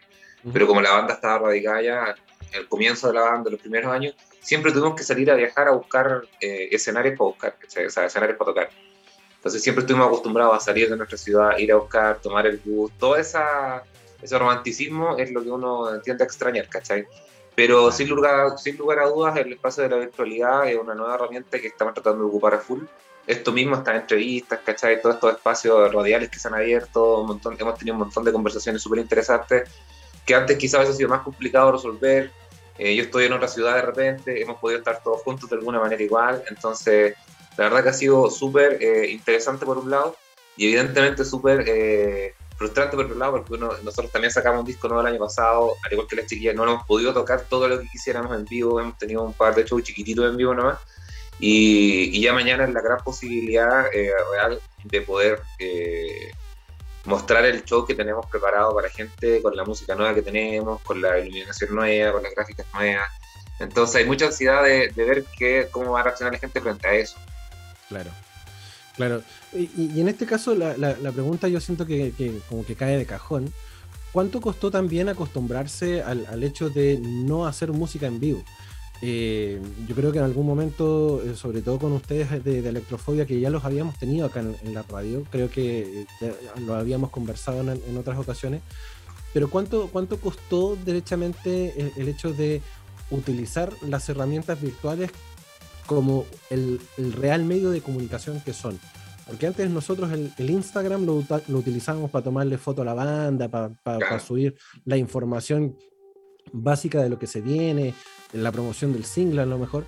pero 0.54 0.68
como 0.68 0.82
la 0.82 0.92
banda 0.92 1.16
estaba 1.16 1.48
radicada 1.50 1.82
ya 1.82 2.16
el 2.54 2.68
comienzo 2.68 3.08
de 3.08 3.16
la 3.16 3.22
banda, 3.22 3.50
los 3.50 3.60
primeros 3.60 3.92
años, 3.92 4.16
siempre 4.40 4.72
tuvimos 4.72 4.96
que 4.96 5.04
salir 5.04 5.30
a 5.32 5.36
viajar 5.36 5.68
a 5.68 5.72
buscar 5.72 6.22
eh, 6.40 6.70
escenarios 6.72 7.18
para 7.18 7.28
buscar, 7.28 7.56
o 7.66 7.90
sea, 7.90 8.06
escenarios 8.06 8.38
para 8.38 8.52
tocar. 8.52 8.70
Entonces 9.36 9.62
siempre 9.62 9.82
estuvimos 9.82 10.08
acostumbrados 10.08 10.56
a 10.56 10.60
salir 10.60 10.90
de 10.90 10.98
nuestra 10.98 11.18
ciudad, 11.18 11.58
ir 11.58 11.72
a 11.72 11.78
buscar, 11.78 12.20
tomar 12.22 12.48
el 12.48 12.58
bus, 12.58 12.92
todo 12.98 13.16
esa, 13.16 13.84
ese 14.22 14.38
romanticismo 14.38 15.18
es 15.18 15.32
lo 15.32 15.44
que 15.44 15.50
uno 15.50 16.00
tiende 16.02 16.24
a 16.24 16.28
extrañar, 16.28 16.68
¿cachai? 16.70 17.06
Pero 17.58 17.92
sin 17.92 18.08
lugar, 18.08 18.60
sin 18.60 18.78
lugar 18.78 19.00
a 19.00 19.08
dudas, 19.08 19.36
el 19.36 19.52
espacio 19.52 19.82
de 19.82 19.90
la 19.90 19.98
virtualidad 19.98 20.70
es 20.70 20.78
una 20.78 20.94
nueva 20.94 21.16
herramienta 21.16 21.60
que 21.60 21.66
estamos 21.66 21.96
tratando 21.96 22.24
de 22.24 22.30
ocupar 22.30 22.54
a 22.54 22.60
full 22.60 22.84
esto 23.26 23.52
mismo, 23.52 23.76
estas 23.76 23.96
entrevistas, 23.96 24.60
¿cachai? 24.64 25.02
Todos 25.02 25.16
estos 25.16 25.34
espacios 25.34 25.92
radiales 25.92 26.30
que 26.30 26.38
se 26.38 26.50
han 26.50 26.54
abierto, 26.54 27.22
un 27.22 27.28
montón, 27.30 27.58
hemos 27.60 27.80
tenido 27.80 27.96
un 27.96 28.02
montón 28.02 28.24
de 28.24 28.32
conversaciones 28.32 28.80
súper 28.84 29.00
interesantes 29.00 29.68
que 30.24 30.36
antes 30.36 30.56
quizás 30.56 30.88
ha 30.88 30.94
sido 30.94 31.10
más 31.10 31.24
complicado 31.24 31.72
resolver. 31.72 32.32
Eh, 32.78 32.96
yo 32.96 33.02
estoy 33.02 33.26
en 33.26 33.34
otra 33.34 33.48
ciudad 33.48 33.74
de 33.74 33.82
repente, 33.82 34.40
hemos 34.40 34.60
podido 34.60 34.78
estar 34.78 35.02
todos 35.02 35.24
juntos 35.24 35.50
de 35.50 35.56
alguna 35.56 35.80
manera 35.80 36.04
igual, 36.04 36.44
entonces 36.52 37.16
la 37.58 37.64
verdad 37.64 37.82
que 37.82 37.90
ha 37.90 37.94
sido 37.94 38.30
súper 38.30 38.78
eh, 38.84 39.10
interesante 39.10 39.66
por 39.66 39.80
un 39.80 39.90
lado 39.90 40.16
y 40.56 40.68
evidentemente 40.68 41.26
súper 41.26 41.66
eh, 41.68 42.36
frustrante 42.58 42.96
por 42.96 43.06
otro 43.06 43.18
lado 43.18 43.44
porque 43.44 43.58
nosotros 43.58 44.12
también 44.12 44.32
sacamos 44.32 44.62
un 44.62 44.66
disco 44.66 44.88
nuevo 44.88 45.02
el 45.02 45.14
año 45.14 45.20
pasado, 45.24 45.74
al 45.84 45.94
igual 45.94 46.08
que 46.08 46.16
las 46.16 46.26
chiquillas, 46.26 46.56
no 46.56 46.64
hemos 46.64 46.86
podido 46.86 47.14
tocar 47.14 47.42
todo 47.42 47.68
lo 47.68 47.80
que 47.80 47.88
quisiéramos 47.88 48.36
en 48.36 48.46
vivo, 48.46 48.80
hemos 48.80 48.98
tenido 48.98 49.24
un 49.24 49.34
par 49.34 49.56
de 49.56 49.64
shows 49.64 49.84
chiquititos 49.84 50.30
en 50.30 50.38
vivo 50.38 50.54
nomás 50.54 50.80
y, 51.40 52.20
ya 52.20 52.34
mañana 52.34 52.66
es 52.66 52.74
la 52.74 52.82
gran 52.82 52.98
posibilidad 53.04 53.94
eh, 53.94 54.12
real 54.32 54.60
de 54.84 55.02
poder 55.02 55.42
eh, 55.60 56.32
mostrar 57.06 57.46
el 57.46 57.64
show 57.64 57.86
que 57.86 57.94
tenemos 57.94 58.26
preparado 58.26 58.74
para 58.76 58.90
gente, 58.90 59.42
con 59.42 59.56
la 59.56 59.64
música 59.64 59.96
nueva 59.96 60.16
que 60.16 60.24
tenemos, 60.24 60.82
con 60.82 61.02
la 61.02 61.20
iluminación 61.20 61.76
nueva, 61.76 62.14
con 62.14 62.24
las 62.24 62.34
gráficas 62.34 62.66
nuevas. 62.74 63.10
Entonces 63.60 63.98
hay 63.98 64.06
mucha 64.06 64.26
ansiedad 64.26 64.64
de, 64.64 64.92
ver 64.96 65.26
qué, 65.38 65.68
cómo 65.72 65.94
va 65.94 66.02
a 66.02 66.04
reaccionar 66.04 66.34
la 66.34 66.40
gente 66.40 66.60
frente 66.60 66.88
a 66.88 66.94
eso. 66.94 67.18
Claro. 67.88 68.10
Claro, 68.98 69.22
y, 69.54 70.02
en 70.02 70.08
este 70.08 70.26
caso 70.26 70.56
la, 70.56 71.12
pregunta 71.14 71.48
yo 71.48 71.62
siento 71.62 71.86
que, 71.86 72.12
como 72.50 72.66
que 72.66 72.76
cae 72.76 72.98
de 72.98 73.06
cajón. 73.06 73.54
¿Cuánto 74.12 74.42
costó 74.42 74.72
también 74.72 75.10
acostumbrarse 75.10 76.02
al, 76.02 76.44
hecho 76.44 76.70
de 76.72 77.00
no 77.00 77.46
hacer 77.46 77.72
música 77.72 78.08
en 78.08 78.20
vivo? 78.20 78.44
Eh, 79.04 79.62
yo 79.88 79.94
creo 79.94 80.12
que 80.12 80.18
en 80.18 80.24
algún 80.24 80.48
momento, 80.48 81.22
eh, 81.24 81.36
sobre 81.36 81.62
todo 81.62 81.78
con 81.78 81.92
ustedes 81.92 82.44
de, 82.44 82.68
Electrofobia, 82.68 83.28
que 83.28 83.40
ya 83.40 83.52
los 83.52 83.64
habíamos 83.64 83.96
tenido 84.00 84.26
acá 84.26 84.40
en, 84.40 84.74
la 84.74 84.82
radio, 84.82 85.24
creo 85.30 85.52
que 85.52 86.08
eh, 86.22 86.34
lo 86.66 86.74
habíamos 86.74 87.12
conversado 87.12 87.62
en, 87.72 87.98
otras 87.98 88.18
ocasiones, 88.18 88.62
pero 89.32 89.52
¿cuánto, 89.52 89.90
cuánto 89.90 90.20
costó 90.20 90.76
derechamente 90.84 91.92
el, 91.96 92.08
hecho 92.08 92.34
de 92.34 92.64
utilizar 93.12 93.72
las 93.88 94.10
herramientas 94.10 94.60
virtuales 94.60 95.12
como 95.88 96.26
el, 96.52 96.80
real 96.98 97.44
medio 97.44 97.72
de 97.72 97.82
comunicación 97.82 98.40
que 98.42 98.54
son. 98.54 98.80
Porque 99.26 99.48
antes 99.48 99.70
nosotros 99.70 100.12
el, 100.12 100.50
Instagram 100.50 101.06
lo, 101.06 101.24
lo, 101.48 101.58
utilizábamos 101.58 102.12
para 102.12 102.24
tomarle 102.24 102.58
foto 102.58 102.84
a 102.84 102.86
la 102.86 102.94
banda, 102.94 103.50
para, 103.50 104.20
subir 104.20 104.56
la 104.86 104.98
información 104.98 105.76
básica 106.54 107.02
de 107.02 107.10
lo 107.10 107.18
que 107.18 107.28
se 107.28 107.42
viene, 107.42 107.94
la 108.32 108.52
promoción 108.52 108.94
del 108.94 109.04
single 109.04 109.42
a 109.42 109.46
lo 109.46 109.58
mejor, 109.58 109.86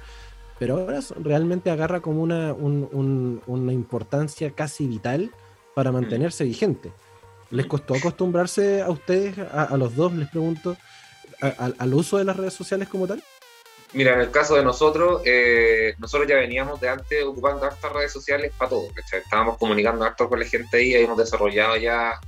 pero 0.58 0.80
ahora 0.80 1.00
realmente 1.22 1.70
agarra 1.70 2.02
como 2.02 2.22
una, 2.22 2.54
una 2.54 3.72
importancia 3.72 4.52
casi 4.52 4.88
vital 4.88 5.32
para 5.74 5.92
mantenerse 5.92 6.44
vigente. 6.44 6.92
¿Les 7.52 7.66
costó 7.66 7.96
acostumbrarse 7.96 8.82
a 8.82 8.90
ustedes, 8.90 9.38
a, 9.40 9.76
los 9.78 9.96
dos, 9.96 10.14
les 10.14 10.30
pregunto, 10.30 10.76
al 11.42 11.94
uso 11.94 12.18
de 12.18 12.26
las 12.26 12.36
redes 12.36 12.54
sociales 12.54 12.90
como 12.90 13.08
tal? 13.08 13.24
Mira, 13.94 14.14
en 14.14 14.22
el 14.22 14.30
caso 14.30 14.56
de 14.56 14.64
nosotros, 14.64 15.22
eh, 15.26 15.96
nosotros 15.98 16.30
ya 16.30 16.36
veníamos 16.36 16.80
de 16.80 16.90
antes 16.90 17.24
ocupando 17.24 17.68
estas 17.68 17.92
redes 17.92 18.12
sociales 18.12 18.52
para 18.56 18.70
todo, 18.70 18.88
Estábamos 19.12 19.58
comunicando 19.58 20.06
harto 20.06 20.30
con 20.30 20.40
la 20.40 20.46
gente 20.46 20.78
ahí, 20.78 20.94
habíamos 20.94 21.18
desarrollado 21.18 21.76
ya, 21.78 22.20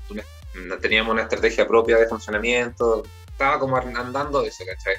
teníamos 0.82 1.14
una 1.14 1.22
estrategia 1.22 1.68
propia 1.68 1.98
de 1.98 2.08
funcionamiento, 2.08 3.04
estaba 3.28 3.60
como 3.60 3.78
andando 3.78 4.44
eso, 4.44 4.66
¿cachai? 4.66 4.96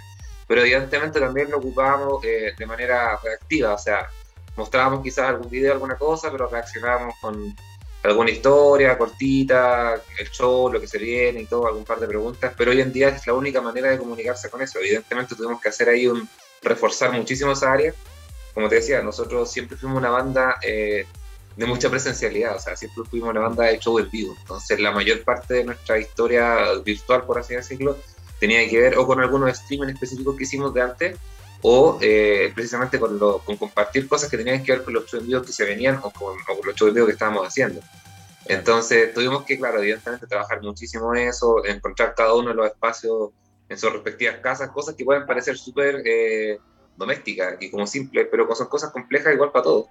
Pero 0.46 0.60
evidentemente 0.60 1.18
también 1.18 1.50
lo 1.50 1.58
ocupábamos 1.58 2.24
eh, 2.24 2.52
de 2.56 2.66
manera 2.66 3.18
reactiva, 3.20 3.74
o 3.74 3.78
sea, 3.78 4.06
mostrábamos 4.56 5.02
quizás 5.02 5.30
algún 5.30 5.50
video, 5.50 5.72
alguna 5.72 5.96
cosa, 5.96 6.30
pero 6.30 6.46
reaccionábamos 6.46 7.16
con 7.20 7.56
alguna 8.04 8.30
historia 8.30 8.96
cortita, 8.96 10.00
el 10.18 10.30
show, 10.30 10.72
lo 10.72 10.80
que 10.80 10.86
se 10.86 10.98
viene 10.98 11.40
y 11.40 11.46
todo, 11.46 11.66
algún 11.66 11.84
par 11.84 11.98
de 11.98 12.06
preguntas, 12.06 12.52
pero 12.56 12.70
hoy 12.70 12.80
en 12.80 12.92
día 12.92 13.08
es 13.08 13.26
la 13.26 13.34
única 13.34 13.60
manera 13.60 13.90
de 13.90 13.98
comunicarse 13.98 14.50
con 14.50 14.62
eso. 14.62 14.78
Evidentemente 14.78 15.34
tuvimos 15.34 15.60
que 15.60 15.68
hacer 15.68 15.88
ahí 15.88 16.06
un, 16.06 16.28
reforzar 16.62 17.12
muchísimo 17.12 17.52
esa 17.52 17.72
área. 17.72 17.94
Como 18.54 18.68
te 18.68 18.76
decía, 18.76 19.02
nosotros 19.02 19.50
siempre 19.50 19.76
fuimos 19.76 19.98
una 19.98 20.10
banda 20.10 20.56
eh, 20.62 21.06
de 21.56 21.66
mucha 21.66 21.90
presencialidad, 21.90 22.56
o 22.56 22.60
sea, 22.60 22.76
siempre 22.76 23.04
fuimos 23.04 23.30
una 23.30 23.40
banda 23.40 23.64
de 23.64 23.78
show 23.78 23.98
en 23.98 24.10
vivo. 24.10 24.34
Entonces, 24.40 24.80
la 24.80 24.92
mayor 24.92 25.22
parte 25.22 25.54
de 25.54 25.64
nuestra 25.64 25.98
historia 25.98 26.72
virtual, 26.84 27.24
por 27.24 27.38
así 27.38 27.54
decirlo, 27.54 27.96
tenía 28.38 28.68
que 28.68 28.80
ver 28.80 28.98
o 28.98 29.06
con 29.06 29.20
algunos 29.20 29.50
streaming 29.50 29.88
específicos 29.88 30.36
que 30.36 30.44
hicimos 30.44 30.74
de 30.74 30.82
antes, 30.82 31.18
o 31.62 31.98
eh, 32.00 32.50
precisamente 32.54 32.98
con, 32.98 33.18
lo, 33.18 33.38
con 33.38 33.56
compartir 33.56 34.08
cosas 34.08 34.28
que 34.28 34.36
tenían 34.36 34.64
que 34.64 34.72
ver 34.72 34.82
con 34.82 34.94
los 34.94 35.04
shows 35.06 35.22
en 35.22 35.28
vivo 35.28 35.42
que 35.42 35.52
se 35.52 35.64
venían 35.64 36.00
o 36.02 36.10
con, 36.10 36.36
los 36.64 36.74
shows 36.74 36.88
en 36.88 36.94
vivo 36.94 37.06
que 37.06 37.12
estábamos 37.12 37.46
haciendo. 37.46 37.80
Entonces, 38.46 39.14
tuvimos 39.14 39.44
que, 39.44 39.56
claro, 39.56 39.78
evidentemente 39.78 40.26
trabajar 40.26 40.60
muchísimo 40.60 41.14
en 41.14 41.28
eso, 41.28 41.64
encontrar 41.64 42.14
cada 42.16 42.34
uno 42.34 42.48
de 42.48 42.56
los 42.56 42.66
espacios 42.66 43.30
en 43.73 43.79
sus 43.79 43.93
respectivas 43.93 44.37
casas, 44.37 44.70
cosas 44.70 44.95
que 44.95 45.05
pueden 45.05 45.27
parecer 45.27 45.57
súper 45.57 46.03
eh, 46.05 46.59
domésticas 46.97 47.57
y 47.61 47.70
como 47.70 47.87
simples, 47.87 48.29
pero 48.31 48.53
son 48.55 48.68
cosas 48.68 48.93
complejas 48.93 49.35
igual 49.35 49.51
para 49.51 49.64
todos. 49.64 49.87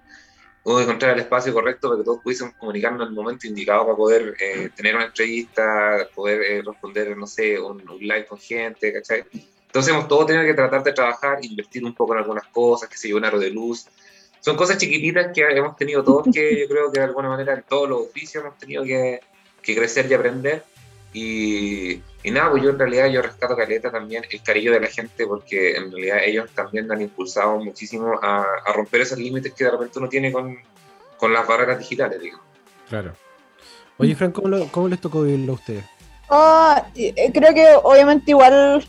Hubo 0.63 0.77
que 0.77 0.83
encontrar 0.83 1.13
el 1.13 1.21
espacio 1.21 1.51
correcto 1.53 1.89
para 1.89 1.99
que 1.99 2.05
todos 2.05 2.19
pudiésemos 2.21 2.53
comunicarnos 2.55 3.01
en 3.01 3.07
el 3.07 3.15
momento 3.15 3.47
indicado 3.47 3.85
para 3.85 3.97
poder 3.97 4.35
eh, 4.39 4.69
tener 4.75 4.95
una 4.95 5.05
entrevista, 5.05 6.07
poder 6.13 6.41
eh, 6.43 6.61
responder, 6.63 7.17
no 7.17 7.25
sé, 7.25 7.59
un, 7.59 7.83
live 7.99 8.27
con 8.27 8.37
gente, 8.37 8.93
¿cachai? 8.93 9.23
Entonces 9.65 9.91
hemos 9.91 10.07
todos 10.07 10.27
tenido 10.27 10.45
que 10.45 10.53
tratar 10.53 10.83
de 10.83 10.93
trabajar, 10.93 11.39
invertir 11.43 11.83
un 11.83 11.95
poco 11.95 12.13
en 12.13 12.19
algunas 12.19 12.45
cosas, 12.47 12.87
que 12.87 12.97
se 12.97 13.09
yo, 13.09 13.17
un 13.17 13.25
aro 13.25 13.39
de 13.39 13.49
luz. 13.49 13.87
Son 14.39 14.55
cosas 14.55 14.77
chiquititas 14.77 15.31
que 15.33 15.41
hemos 15.41 15.75
tenido 15.75 16.03
todos 16.03 16.27
que 16.31 16.59
yo 16.59 16.67
creo 16.67 16.91
que 16.91 16.99
de 16.99 17.05
alguna 17.05 17.29
manera 17.29 17.53
en 17.53 17.63
todos 17.63 17.89
los 17.89 18.01
oficios 18.01 18.43
hemos 18.43 18.57
tenido 18.59 18.83
que, 18.83 19.19
que 19.63 19.75
crecer 19.75 20.05
y 20.09 20.13
aprender 20.13 20.63
y, 21.13 22.01
nada, 22.29 22.51
pues 22.51 22.61
yo 22.61 22.69
en 22.69 22.77
realidad 22.77 23.07
yo 23.07 23.21
rescato 23.21 23.55
caleta 23.55 23.91
también 23.91 24.23
el 24.29 24.43
cariño 24.43 24.71
de 24.71 24.79
la 24.79 24.87
gente 24.87 25.25
porque 25.25 25.75
en 25.75 25.91
realidad 25.91 26.19
ellos 26.23 26.51
también 26.53 26.91
han 26.91 27.01
impulsado 27.01 27.57
muchísimo 27.57 28.19
a, 28.21 28.45
romper 28.75 29.01
esos 29.01 29.17
límites 29.17 29.53
que 29.53 29.63
de 29.63 29.71
repente 29.71 29.97
uno 29.97 30.07
tiene 30.07 30.31
con, 30.31 30.55
con 31.17 31.33
las 31.33 31.47
barreras 31.47 31.79
digitales, 31.79 32.21
digo. 32.21 32.39
Claro. 32.87 33.13
Oye, 33.97 34.15
Fran, 34.15 34.31
¿cómo, 34.31 34.87
les 34.87 35.01
tocó 35.01 35.23
vivirlo 35.23 35.53
a 35.53 35.55
ustedes? 35.55 35.83
Ah, 36.29 36.85
eh, 36.95 37.31
creo 37.33 37.53
que 37.53 37.67
obviamente 37.83 38.31
igual 38.31 38.85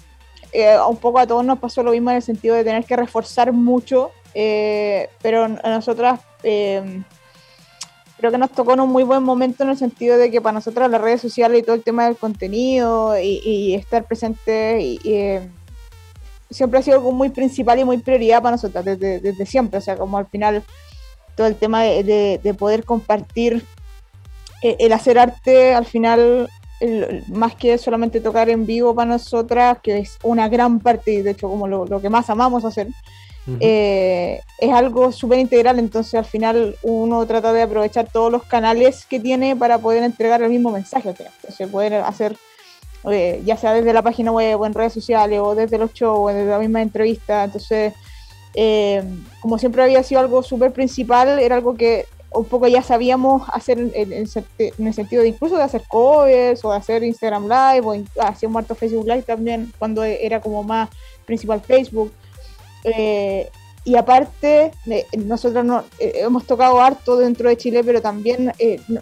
eh, 0.53 0.77
un 0.87 0.97
poco 0.99 1.19
a 1.19 1.27
todos 1.27 1.45
nos 1.45 1.59
pasó 1.59 1.83
lo 1.83 1.93
mismo 1.93 2.11
en 2.11 2.17
el 2.17 2.23
sentido 2.23 2.55
de 2.55 2.65
tener 2.65 2.85
que 2.85 2.97
reforzar 2.97 3.53
mucho, 3.53 4.11
eh, 4.35 5.09
pero 5.23 5.45
a 5.45 5.71
nosotras 5.71 6.21
creo 8.23 8.31
que 8.31 8.39
nos 8.39 8.53
tocó 8.53 8.75
en 8.75 8.79
un 8.79 8.93
muy 8.93 9.03
buen 9.03 9.25
momento 9.25 9.65
en 9.65 9.71
el 9.71 9.77
sentido 9.77 10.17
de 10.17 10.31
que 10.31 10.41
para 10.41 10.53
nosotros 10.53 10.89
las 10.89 11.01
redes 11.01 11.21
sociales 11.21 11.59
y 11.59 11.65
todo 11.65 11.75
el 11.75 11.83
tema 11.83 12.05
del 12.05 12.17
contenido 12.17 13.19
y, 13.19 13.75
estar 13.75 14.05
presente 14.05 14.81
y, 14.81 15.01
eh, 15.05 15.51
siempre 16.49 16.79
ha 16.79 16.83
sido 16.85 16.99
algo 16.99 17.11
muy 17.11 17.31
principal 17.31 17.81
y 17.81 17.85
muy 17.85 17.99
prioridad 17.99 18.41
para 18.41 18.53
nosotros 18.55 18.85
desde, 18.85 19.45
siempre. 19.45 19.79
O 19.79 19.81
sea, 19.81 19.97
como 19.97 20.19
al 20.19 20.29
final 20.29 20.63
todo 21.35 21.49
el 21.49 21.57
tema 21.57 21.83
de, 21.83 22.55
poder 22.57 22.85
compartir 22.85 23.65
eh, 24.63 24.77
el 24.79 24.93
hacer 24.93 25.19
arte, 25.19 25.75
al 25.75 25.85
final, 25.85 26.49
más 27.27 27.57
que 27.57 27.77
solamente 27.77 28.21
tocar 28.21 28.49
en 28.51 28.67
vivo 28.67 28.95
para 28.95 29.11
nosotras, 29.11 29.79
que 29.83 29.99
es 29.99 30.21
una 30.23 30.49
gran 30.49 30.79
parte, 30.79 31.11
y 31.13 31.23
de 31.23 31.33
hecho 31.33 31.49
como 31.49 31.67
lo, 31.67 31.87
lo 31.87 32.01
que 32.01 32.09
más 32.09 32.31
amamos 32.31 32.65
hacer, 32.65 32.87
eh, 33.61 34.41
es 34.59 34.73
algo 34.73 35.11
súper 35.11 35.39
integral, 35.39 35.79
entonces 35.79 36.15
al 36.15 36.25
final 36.25 36.77
uno 36.83 37.27
trata 37.27 37.53
de 37.53 37.63
aprovechar 37.63 38.09
todos 38.11 38.31
los 38.31 38.45
canales 38.45 39.05
que 39.05 39.19
tiene 39.19 39.57
para 39.57 39.79
poder 39.79 40.03
entregar 40.05 40.43
el 40.43 40.51
mismo 40.51 40.71
mensaje. 40.71 41.15
se 41.49 41.67
puede 41.67 41.97
hacer, 41.97 42.37
eh, 43.11 43.43
ya 43.45 43.57
sea 43.57 43.75
desde 43.75 43.93
la 43.93 44.03
página 44.03 44.31
web 44.31 44.61
o 44.61 44.67
en 44.67 44.75
redes 44.75 44.93
sociales 44.93 45.41
o 45.43 45.55
desde 45.55 45.79
los 45.79 45.93
shows 45.93 46.19
o 46.21 46.29
desde 46.29 46.51
la 46.51 46.59
misma 46.59 46.83
entrevista. 46.83 47.45
Entonces, 47.45 47.95
eh, 48.55 49.03
como 49.41 49.59
siempre 49.59 49.83
había 49.83 50.03
sido 50.03 50.21
algo 50.21 50.43
súper 50.43 50.73
principal, 50.73 51.41
era 51.41 51.57
algo 51.57 51.75
que 51.75 52.07
un 52.35 52.45
poco 52.45 52.67
ya 52.67 52.83
sabíamos 52.83 53.43
hacer 53.53 53.79
en, 53.79 54.13
el 54.13 54.27
sentido 54.95 55.23
de 55.23 55.29
incluso 55.29 55.57
de 55.57 55.65
hacer 55.65 55.83
covers 55.89 56.65
o 56.65 56.71
de 56.71 56.77
hacer 56.77 57.03
Instagram 57.03 57.45
Live 57.45 57.87
o 57.87 58.23
hacíamos 58.23 58.63
harto 58.63 58.75
Facebook 58.75 59.07
Live 59.07 59.23
también 59.23 59.73
cuando 59.79 60.03
era 60.05 60.41
como 60.41 60.63
más 60.63 60.89
principal 61.27 61.61
Facebook. 61.61 62.13
Eh, 62.85 63.49
y 63.85 63.97
aparte, 63.97 64.71
eh, 64.87 65.07
nosotros 65.19 65.65
no, 65.65 65.85
eh, 65.99 66.13
hemos 66.17 66.47
tocado 66.47 66.81
harto 66.81 67.17
dentro 67.17 67.49
de 67.49 67.57
Chile, 67.57 67.83
pero 67.85 68.01
también 68.01 68.53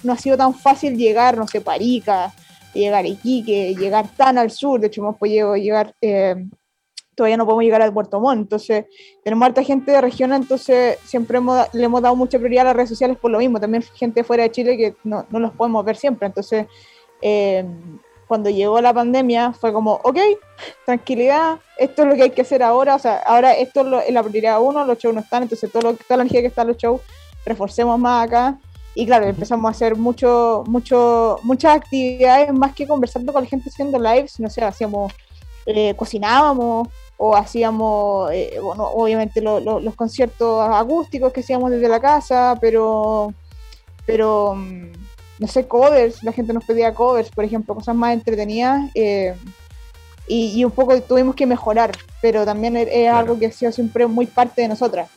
no, 0.02 0.12
ha 0.12 0.16
sido 0.16 0.36
tan 0.36 0.54
fácil 0.54 0.96
llegar, 0.96 1.36
no 1.36 1.46
sé, 1.46 1.60
Parica, 1.60 2.32
llegar 2.72 3.04
a 3.04 3.08
Iquique, 3.08 3.74
llegar 3.74 4.08
tan 4.16 4.38
al 4.38 4.50
sur. 4.50 4.80
De 4.80 4.86
hecho, 4.86 5.02
hemos 5.02 5.16
podido 5.16 5.54
llegar, 5.56 5.94
todavía 7.14 7.36
no 7.36 7.44
podemos 7.44 7.64
llegar 7.64 7.82
al 7.82 7.92
Puerto 7.92 8.20
Montt. 8.20 8.40
Entonces, 8.40 8.86
tenemos 9.22 9.46
harta 9.46 9.62
gente 9.62 9.92
de 9.92 10.00
región, 10.00 10.32
entonces 10.32 10.98
siempre 11.04 11.38
le 11.74 11.84
hemos 11.84 12.00
dado 12.00 12.16
mucha 12.16 12.38
prioridad 12.38 12.62
a 12.62 12.68
las 12.68 12.76
redes 12.76 12.88
sociales 12.88 13.18
por 13.18 13.30
lo 13.30 13.38
mismo. 13.38 13.60
También 13.60 13.82
gente 13.82 14.24
fuera 14.24 14.44
de 14.44 14.50
Chile 14.50 14.76
que 14.78 14.96
no, 15.04 15.26
no 15.28 15.40
los 15.40 15.52
podemos 15.52 15.84
ver 15.84 15.96
siempre. 15.96 16.26
Entonces, 16.26 16.66
cuando 18.30 18.48
llegó 18.48 18.80
la 18.80 18.94
pandemia 18.94 19.52
fue 19.52 19.72
como, 19.72 19.94
ok, 20.04 20.18
tranquilidad, 20.86 21.58
esto 21.76 22.02
es 22.02 22.08
lo 22.08 22.14
que 22.14 22.22
hay 22.22 22.30
que 22.30 22.42
hacer 22.42 22.62
ahora, 22.62 22.94
o 22.94 22.98
sea, 23.00 23.16
ahora 23.26 23.54
esto 23.54 23.80
es, 23.98 24.14
la 24.14 24.22
prioridad 24.22 24.62
uno, 24.62 24.84
los 24.84 24.98
shows 24.98 25.16
no 25.16 25.20
están, 25.20 25.42
entonces 25.42 25.68
todo 25.72 25.82
lo, 25.82 25.94
toda 25.94 26.18
la 26.18 26.22
energía 26.22 26.42
que 26.42 26.46
está 26.46 26.62
en 26.62 26.68
los 26.68 26.76
shows, 26.76 27.00
reforcemos 27.44 27.98
más 27.98 28.28
acá. 28.28 28.56
Y 28.94 29.04
claro, 29.04 29.26
empezamos 29.26 29.66
a 29.68 29.72
hacer 29.72 29.96
mucho, 29.96 30.62
mucho, 30.68 31.40
muchas 31.42 31.76
actividades, 31.76 32.52
más 32.52 32.72
que 32.72 32.86
conversando 32.86 33.32
con 33.32 33.42
la 33.42 33.48
gente 33.48 33.68
haciendo 33.68 33.98
lives, 33.98 34.38
no 34.38 34.48
sé, 34.48 34.62
hacíamos, 34.62 35.12
eh, 35.66 35.94
cocinábamos, 35.96 36.86
o 37.16 37.34
hacíamos, 37.34 38.30
eh, 38.30 38.60
bueno, 38.62 38.84
obviamente 38.94 39.42
los 39.42 39.94
conciertos 39.96 40.68
acústicos 40.72 41.32
que 41.32 41.40
hacíamos 41.40 41.72
desde 41.72 41.88
la 41.88 41.98
casa, 41.98 42.56
pero, 42.60 43.34
pero 44.06 44.54
mm, 44.54 44.92
no 45.40 45.48
sé, 45.48 45.66
covers, 45.66 46.22
la 46.22 46.32
gente 46.32 46.52
nos 46.52 46.64
pedía 46.64 46.94
covers, 46.94 47.30
por 47.30 47.44
ejemplo, 47.44 47.74
cosas 47.74 47.96
más 47.96 48.12
entretenidas. 48.12 48.90
Eh, 48.94 49.34
y, 50.28 50.62
un 50.64 50.70
poco 50.70 51.00
tuvimos 51.00 51.34
que 51.34 51.46
mejorar, 51.46 51.90
pero 52.22 52.44
también 52.44 52.76
es, 52.76 53.08
algo 53.08 53.36
que 53.36 53.46
ha 53.46 53.52
sido 53.52 53.72
siempre 53.72 54.06
muy 54.06 54.26
parte 54.26 54.62
de 54.62 54.68
nosotras. 54.68 55.08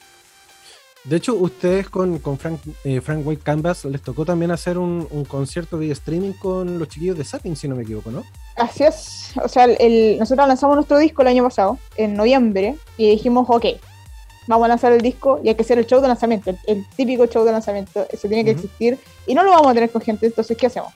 De 1.04 1.18
hecho, 1.18 1.36
ustedes 1.36 1.90
con, 1.90 2.18
con 2.20 2.40
Frank, 2.40 2.62
eh, 2.86 3.02
Frank 3.02 3.28
White 3.28 3.44
Canvas 3.44 3.84
les 3.86 4.02
tocó 4.02 4.26
también 4.26 4.50
hacer 4.52 4.78
un, 4.78 5.06
concierto 5.28 5.78
de 5.78 5.92
streaming 5.92 6.32
con 6.32 6.80
los 6.80 6.88
chiquillos 6.88 7.18
de 7.18 7.26
Sapping, 7.26 7.58
si 7.58 7.68
no 7.68 7.76
me 7.76 7.84
equivoco, 7.84 8.10
¿no? 8.10 8.24
Así 8.56 8.86
es. 8.86 9.34
O 9.44 9.50
sea, 9.50 9.66
el, 9.66 10.18
nosotros 10.18 10.48
lanzamos 10.48 10.78
nuestro 10.78 10.98
disco 10.98 11.22
el 11.22 11.28
año 11.28 11.44
pasado, 11.44 11.78
en 11.98 12.16
noviembre, 12.16 12.78
y 12.98 13.10
dijimos, 13.12 13.46
ok, 13.50 13.66
vamos 14.48 14.66
a 14.66 14.68
lanzar 14.70 14.94
el 14.94 15.02
disco 15.02 15.40
y 15.44 15.50
hay 15.50 15.56
que 15.56 15.64
hacer 15.64 15.78
el 15.78 15.86
show 15.86 16.02
de 16.02 16.08
lanzamiento, 16.08 16.54
el, 16.68 16.86
típico 16.96 17.26
show 17.28 17.44
de 17.44 17.52
lanzamiento, 17.52 18.06
eso 18.10 18.28
tiene 18.28 18.44
que 18.44 18.52
existir, 18.52 18.98
y 19.28 19.34
no 19.34 19.44
lo 19.44 19.52
vamos 19.52 19.72
a 19.72 19.74
tener 19.74 19.90
con 19.90 20.02
gente, 20.02 20.26
entonces, 20.26 20.58
¿qué 20.58 20.68
hacemos? 20.68 20.94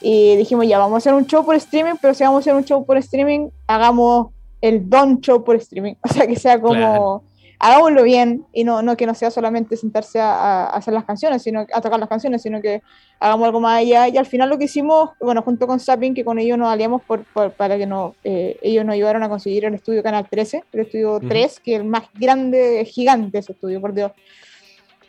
Y 0.00 0.36
dijimos, 0.36 0.66
ya, 0.66 0.78
vamos 0.78 0.94
a 0.94 0.98
hacer 0.98 1.14
un 1.14 1.26
show 1.26 1.44
por 1.44 1.54
streaming, 1.56 1.94
pero 2.00 2.14
si 2.14 2.24
vamos 2.24 2.38
a 2.38 2.40
hacer 2.40 2.54
un 2.54 2.64
show 2.64 2.84
por 2.84 2.96
streaming, 2.98 3.48
hagamos 3.66 4.28
el 4.60 4.88
Don 4.88 5.20
Show 5.20 5.44
por 5.44 5.56
streaming, 5.56 5.94
o 6.02 6.08
sea, 6.08 6.26
que 6.26 6.36
sea 6.36 6.60
como 6.60 7.22
hagámoslo 7.64 8.02
bien 8.02 8.44
y 8.52 8.62
no, 8.62 8.82
no 8.82 8.94
que 8.94 9.06
no 9.06 9.14
sea 9.14 9.30
solamente 9.30 9.78
sentarse 9.78 10.20
a, 10.20 10.66
hacer 10.66 10.92
las 10.92 11.06
canciones, 11.06 11.42
sino 11.42 11.66
a 11.72 11.80
tocar 11.80 11.98
las 11.98 12.10
canciones, 12.10 12.42
sino 12.42 12.60
que 12.60 12.82
hagamos 13.18 13.46
algo 13.46 13.58
más 13.58 13.78
allá. 13.78 14.06
Y 14.06 14.18
al 14.18 14.26
final 14.26 14.50
lo 14.50 14.58
que 14.58 14.66
hicimos, 14.66 15.12
bueno, 15.18 15.40
junto 15.40 15.66
con 15.66 15.80
Sapin, 15.80 16.12
que 16.12 16.26
con 16.26 16.38
ellos 16.38 16.58
nos 16.58 16.68
aliamos 16.68 17.00
por, 17.02 17.24
para 17.24 17.78
que 17.78 17.86
no, 17.86 18.16
eh, 18.22 18.58
ellos 18.60 18.84
nos 18.84 18.92
ayudaron 18.92 19.22
a 19.22 19.30
conseguir 19.30 19.64
el 19.64 19.72
estudio 19.72 20.02
Canal 20.02 20.28
13, 20.28 20.62
el 20.74 20.80
estudio 20.80 21.18
3, 21.26 21.60
que 21.60 21.74
es 21.76 21.80
el 21.80 21.86
más 21.86 22.04
grande, 22.12 22.84
gigante 22.84 23.38
ese 23.38 23.52
estudio, 23.52 23.80
por 23.80 23.94
Dios. 23.94 24.12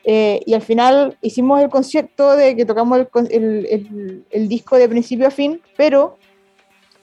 Eh, 0.06 0.40
y 0.46 0.54
al 0.54 0.62
final 0.62 1.18
hicimos 1.22 1.62
el 1.62 1.68
concierto 1.68 2.38
de 2.38 2.56
que 2.56 2.64
tocamos 2.64 3.00
el, 3.00 3.68
el, 3.70 4.26
el, 4.30 4.48
disco 4.48 4.78
de 4.78 4.88
principio 4.88 5.28
a 5.28 5.32
fin, 5.32 5.60
pero 5.76 6.18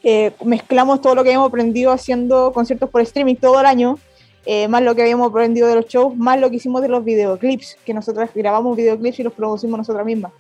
eh, 0.03 0.31
mezclamos 0.45 1.03
todo 1.03 1.15
lo 1.15 1.23
que 1.23 1.29
habíamos 1.29 1.49
aprendido 1.49 1.93
haciendo 1.93 2.53
conciertos 2.55 2.89
por 2.89 3.03
streaming 3.03 3.35
todo 3.35 3.61
el 3.61 3.67
año 3.67 3.99
eh, 4.45 4.69
más 4.69 4.83
lo 4.83 4.95
que 4.95 5.03
habíamos 5.03 5.31
aprendido 5.31 5.69
de 5.69 5.77
los 5.77 5.87
shows, 5.87 6.17
más 6.17 6.41
lo 6.41 6.51
que 6.51 6.57
hicimos 6.57 6.83
de 6.83 6.89
los 6.89 7.05
videoclips, 7.05 7.77
que 7.85 7.95
nosotros 7.95 8.31
grabamos 8.35 8.77
videoclips 8.77 9.21
y 9.21 9.23
los 9.23 9.33
producimos 9.33 9.79
nosotras 9.79 10.05
mismas. 10.05 10.33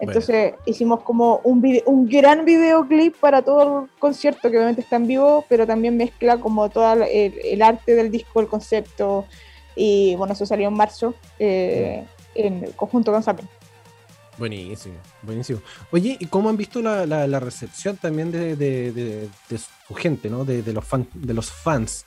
Entonces 0.00 0.54
hicimos 0.64 1.02
como 1.02 1.40
un, 1.44 1.62
un 1.84 2.08
gran 2.08 2.46
videoclip 2.46 3.16
para 3.16 3.42
todo 3.42 3.82
el 3.82 3.90
concierto, 3.98 4.50
que 4.50 4.56
obviamente 4.56 4.80
está 4.80 4.96
en 4.96 5.06
vivo, 5.06 5.44
pero 5.48 5.66
también 5.66 5.96
mezcla 5.96 6.38
como 6.38 6.70
todo 6.70 7.04
el, 7.04 7.62
arte 7.62 7.94
del 7.94 8.10
disco, 8.10 8.40
el 8.40 8.48
concepto, 8.48 9.26
y 9.76 10.14
bueno, 10.16 10.32
eso 10.32 10.46
salió 10.46 10.68
en 10.68 10.74
marzo 10.74 11.14
eh, 11.38 12.04
en 12.34 12.72
conjunto 12.72 13.12
con 13.12 13.22
Sapen. 13.22 13.46
Buenísimo, 14.38 14.94
buenísimo. 15.20 15.60
Oye, 15.92 16.16
¿y 16.18 16.24
cómo 16.24 16.48
han 16.48 16.56
visto 16.56 16.80
la, 16.80 17.04
la, 17.04 17.40
recepción 17.40 17.98
también 17.98 18.32
de, 18.32 18.56
de, 18.56 18.90
de, 18.90 19.58
su 19.58 19.94
gente, 19.94 20.30
¿no? 20.30 20.46
de, 20.46 20.62
los 20.72 20.82
fan, 20.82 21.06
de 21.12 21.34
los 21.34 21.52
fans? 21.52 22.06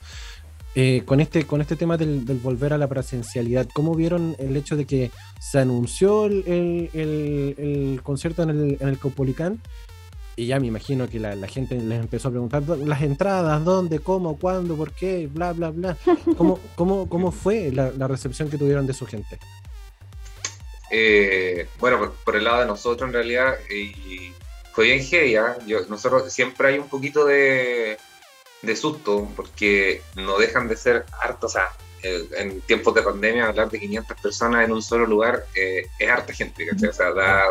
Eh, 0.76 1.02
con, 1.04 1.20
este, 1.20 1.46
con 1.46 1.60
este 1.60 1.76
tema 1.76 1.96
del, 1.96 2.24
volver 2.42 2.72
a 2.72 2.78
la 2.78 2.88
presencialidad, 2.88 3.68
¿cómo 3.72 3.94
vieron 3.94 4.34
el 4.40 4.56
hecho 4.56 4.76
de 4.76 4.86
que 4.86 5.12
se 5.40 5.60
anunció 5.60 6.26
el, 6.26 8.00
concierto 8.02 8.42
en 8.42 8.50
el, 8.50 8.76
en 8.80 8.88
el 8.88 8.98
Caupolicán? 8.98 9.60
Y 10.36 10.46
ya 10.46 10.58
me 10.58 10.66
imagino 10.66 11.08
que 11.08 11.20
la, 11.20 11.36
gente 11.46 11.76
les 11.76 12.00
empezó 12.00 12.28
a 12.28 12.30
preguntar 12.32 12.62
las 12.62 13.02
entradas, 13.02 13.64
dónde, 13.64 14.00
cómo, 14.00 14.36
cuándo, 14.36 14.76
por 14.76 14.92
qué, 14.92 15.28
bla, 15.28 15.52
bla, 15.52 15.70
bla. 15.70 15.96
¿Cómo, 16.36 16.58
cómo, 16.74 17.08
cómo 17.08 17.30
fue 17.30 17.70
la, 17.70 18.08
recepción 18.08 18.50
que 18.50 18.58
tuvieron 18.58 18.84
de 18.86 18.94
su 18.94 19.06
gente? 19.06 19.38
Eh, 20.90 21.68
bueno, 21.78 22.12
por, 22.24 22.34
el 22.34 22.44
lado 22.44 22.60
de 22.60 22.66
nosotros 22.66 23.06
en 23.08 23.14
realidad, 23.14 23.54
fue 24.72 24.86
bien 24.86 25.04
heavy. 25.04 25.36
¿ah? 25.36 25.56
nosotros 25.88 26.32
siempre 26.32 26.68
hay 26.68 26.78
un 26.78 26.88
poquito 26.88 27.24
de 27.24 27.96
de 28.64 28.76
susto 28.76 29.28
porque 29.36 30.02
no 30.16 30.38
dejan 30.38 30.68
de 30.68 30.76
ser 30.76 31.06
hartos, 31.20 31.52
o 31.52 31.58
sea, 31.58 31.70
en 32.04 32.60
tiempos 32.62 32.94
de 32.94 33.02
pandemia 33.02 33.46
hablar 33.46 33.70
de 33.70 33.80
500 33.80 34.20
personas 34.20 34.64
en 34.64 34.72
un 34.72 34.82
solo 34.82 35.06
lugar 35.06 35.46
eh, 35.54 35.86
es 35.98 36.10
harta 36.10 36.32
gente, 36.32 36.66
O 36.70 36.92
sea, 36.92 37.12
da, 37.12 37.44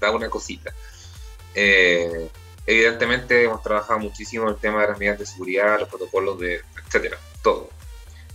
da 0.00 0.10
una 0.10 0.28
cosita. 0.28 0.72
Eh, 1.54 2.28
evidentemente 2.66 3.44
hemos 3.44 3.62
trabajado 3.62 4.00
muchísimo 4.00 4.48
el 4.48 4.56
tema 4.56 4.82
de 4.82 4.88
las 4.88 4.98
medidas 4.98 5.18
de 5.18 5.26
seguridad, 5.26 5.80
los 5.80 5.88
protocolos 5.88 6.38
de, 6.40 6.62
etcétera, 6.86 7.18
todo. 7.42 7.70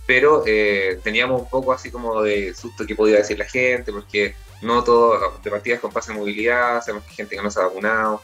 Pero 0.06 0.42
eh, 0.46 0.98
teníamos 1.02 1.42
un 1.42 1.50
poco 1.50 1.72
así 1.72 1.90
como 1.90 2.22
de 2.22 2.54
susto 2.54 2.86
que 2.86 2.94
podía 2.94 3.18
decir 3.18 3.38
la 3.38 3.44
gente, 3.44 3.92
porque 3.92 4.34
no 4.62 4.82
todo, 4.82 5.38
de 5.42 5.50
partidas 5.50 5.80
con 5.80 5.92
pase 5.92 6.12
de 6.12 6.18
movilidad, 6.18 6.82
sabemos 6.82 7.04
que 7.04 7.10
hay 7.10 7.16
gente 7.16 7.36
que 7.36 7.42
no 7.42 7.50
se 7.50 7.60
ha 7.60 7.64
vacunado, 7.64 8.22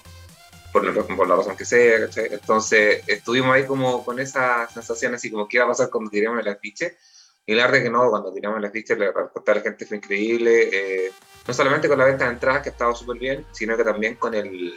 por, 0.74 1.28
la 1.28 1.36
razón 1.36 1.56
que 1.56 1.64
sea, 1.64 2.08
Entonces 2.16 3.04
estuvimos 3.06 3.54
ahí 3.54 3.64
como 3.64 4.04
con 4.04 4.18
esa 4.18 4.68
sensación 4.68 5.14
así 5.14 5.30
como 5.30 5.46
qué 5.46 5.58
iba 5.58 5.66
a 5.66 5.68
pasar 5.68 5.88
cuando 5.88 6.10
tiramos 6.10 6.40
el 6.40 6.48
afiche. 6.48 6.96
Y 7.46 7.54
la 7.54 7.66
verdad 7.66 7.84
que 7.84 7.90
no, 7.90 8.10
cuando 8.10 8.32
tiramos 8.32 8.58
el 8.58 8.64
afiche 8.64 8.96
la 8.96 9.12
respuesta 9.12 9.52
de 9.52 9.58
la 9.58 9.62
gente 9.62 9.86
fue 9.86 9.98
increíble. 9.98 10.68
Eh, 10.72 11.12
no 11.46 11.54
solamente 11.54 11.88
con 11.88 11.96
la 11.96 12.06
venta 12.06 12.24
de 12.24 12.32
entradas 12.32 12.62
que 12.62 12.70
estaba 12.70 12.92
súper 12.92 13.18
bien, 13.18 13.46
sino 13.52 13.76
que 13.76 13.84
también 13.84 14.16
con 14.16 14.34
el 14.34 14.74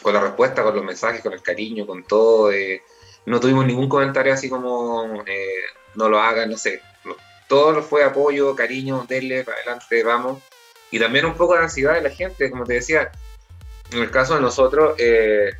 con 0.00 0.14
la 0.14 0.20
respuesta, 0.20 0.62
con 0.62 0.74
los 0.74 0.84
mensajes, 0.84 1.20
con 1.20 1.34
el 1.34 1.42
cariño, 1.42 1.86
con 1.86 2.04
todo. 2.04 2.50
Eh, 2.50 2.82
no 3.26 3.40
tuvimos 3.40 3.66
ningún 3.66 3.90
comentario 3.90 4.32
así 4.32 4.48
como 4.48 5.22
eh, 5.26 5.64
no 5.96 6.08
lo 6.08 6.18
hagan, 6.18 6.50
no 6.50 6.56
sé. 6.56 6.80
todo 7.46 7.82
fue 7.82 8.04
apoyo, 8.04 8.56
cariño, 8.56 9.04
denle, 9.06 9.44
para 9.44 9.58
adelante, 9.58 10.02
vamos. 10.02 10.42
Y 10.90 10.98
también 10.98 11.26
un 11.26 11.34
poco 11.34 11.54
de 11.54 11.64
ansiedad 11.64 11.94
de 11.94 12.02
la 12.02 12.10
gente, 12.10 12.50
como 12.50 12.64
te 12.64 12.74
decía, 12.74 13.12
en 13.94 14.02
el 14.02 14.10
caso 14.10 14.34
de 14.34 14.40
nosotros, 14.40 14.94
eh, 14.98 15.52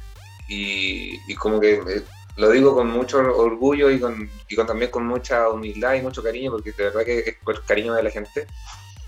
y, 0.48 1.34
como 1.36 1.60
que 1.60 1.74
eh, 1.74 2.02
lo 2.36 2.50
digo 2.50 2.74
con 2.74 2.88
mucho 2.90 3.18
orgullo 3.18 3.90
y, 3.90 4.00
con, 4.00 4.28
también 4.66 4.90
con 4.90 5.06
mucha 5.06 5.48
humildad 5.48 5.94
y 5.94 6.02
mucho 6.02 6.22
cariño, 6.22 6.50
porque 6.50 6.72
de 6.72 6.84
verdad 6.84 7.04
que 7.04 7.18
es 7.20 7.36
por 7.42 7.56
el 7.56 7.64
cariño 7.64 7.94
de 7.94 8.02
la 8.02 8.10
gente. 8.10 8.46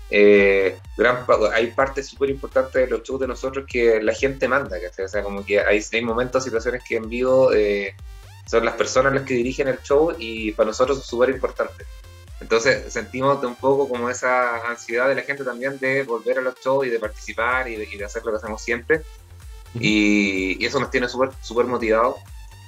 Eh, 0.09 0.77
gran, 0.95 1.25
hay 1.53 1.67
partes 1.71 2.07
súper 2.07 2.29
importantes 2.29 2.73
de 2.73 2.87
los 2.87 3.03
shows 3.03 3.19
de 3.19 3.27
nosotros 3.27 3.65
que 3.69 4.01
la 4.01 4.13
gente 4.13 4.47
manda, 4.47 4.77
que 4.79 5.03
o 5.03 5.07
sea, 5.07 5.21
como 5.21 5.45
que 5.45 5.59
hay, 5.59 5.83
hay 5.91 6.01
momentos, 6.01 6.45
situaciones 6.45 6.81
que 6.87 6.95
en 6.95 7.09
vivo 7.09 7.51
son 8.45 8.63
las 8.63 8.75
personas 8.75 9.13
las 9.13 9.23
que 9.23 9.33
dirigen 9.33 9.67
el 9.67 9.81
show 9.81 10.15
y 10.17 10.53
para 10.53 10.67
nosotros 10.67 10.99
es 10.99 11.05
súper 11.05 11.29
importante. 11.29 11.85
Entonces 12.39 12.93
sentimos 12.93 13.43
un 13.43 13.55
poco 13.55 13.89
como 13.89 14.09
esa 14.09 14.67
ansiedad 14.67 15.07
de 15.09 15.15
la 15.15 15.23
gente 15.23 15.43
también 15.43 15.79
de 15.79 16.03
volver 16.03 16.37
a 16.37 16.41
los 16.41 16.55
shows 16.59 16.85
y 16.85 16.89
de 16.89 16.99
participar 16.99 17.67
y 17.67 17.75
de, 17.75 18.05
hacer 18.05 18.23
lo 18.23 18.31
que 18.31 18.37
hacemos 18.37 18.61
siempre. 18.61 19.01
y, 19.73 20.63
eso 20.65 20.79
nos 20.79 20.91
tiene 20.91 21.09
súper 21.09 21.31
super 21.41 21.65
motivados. 21.65 22.15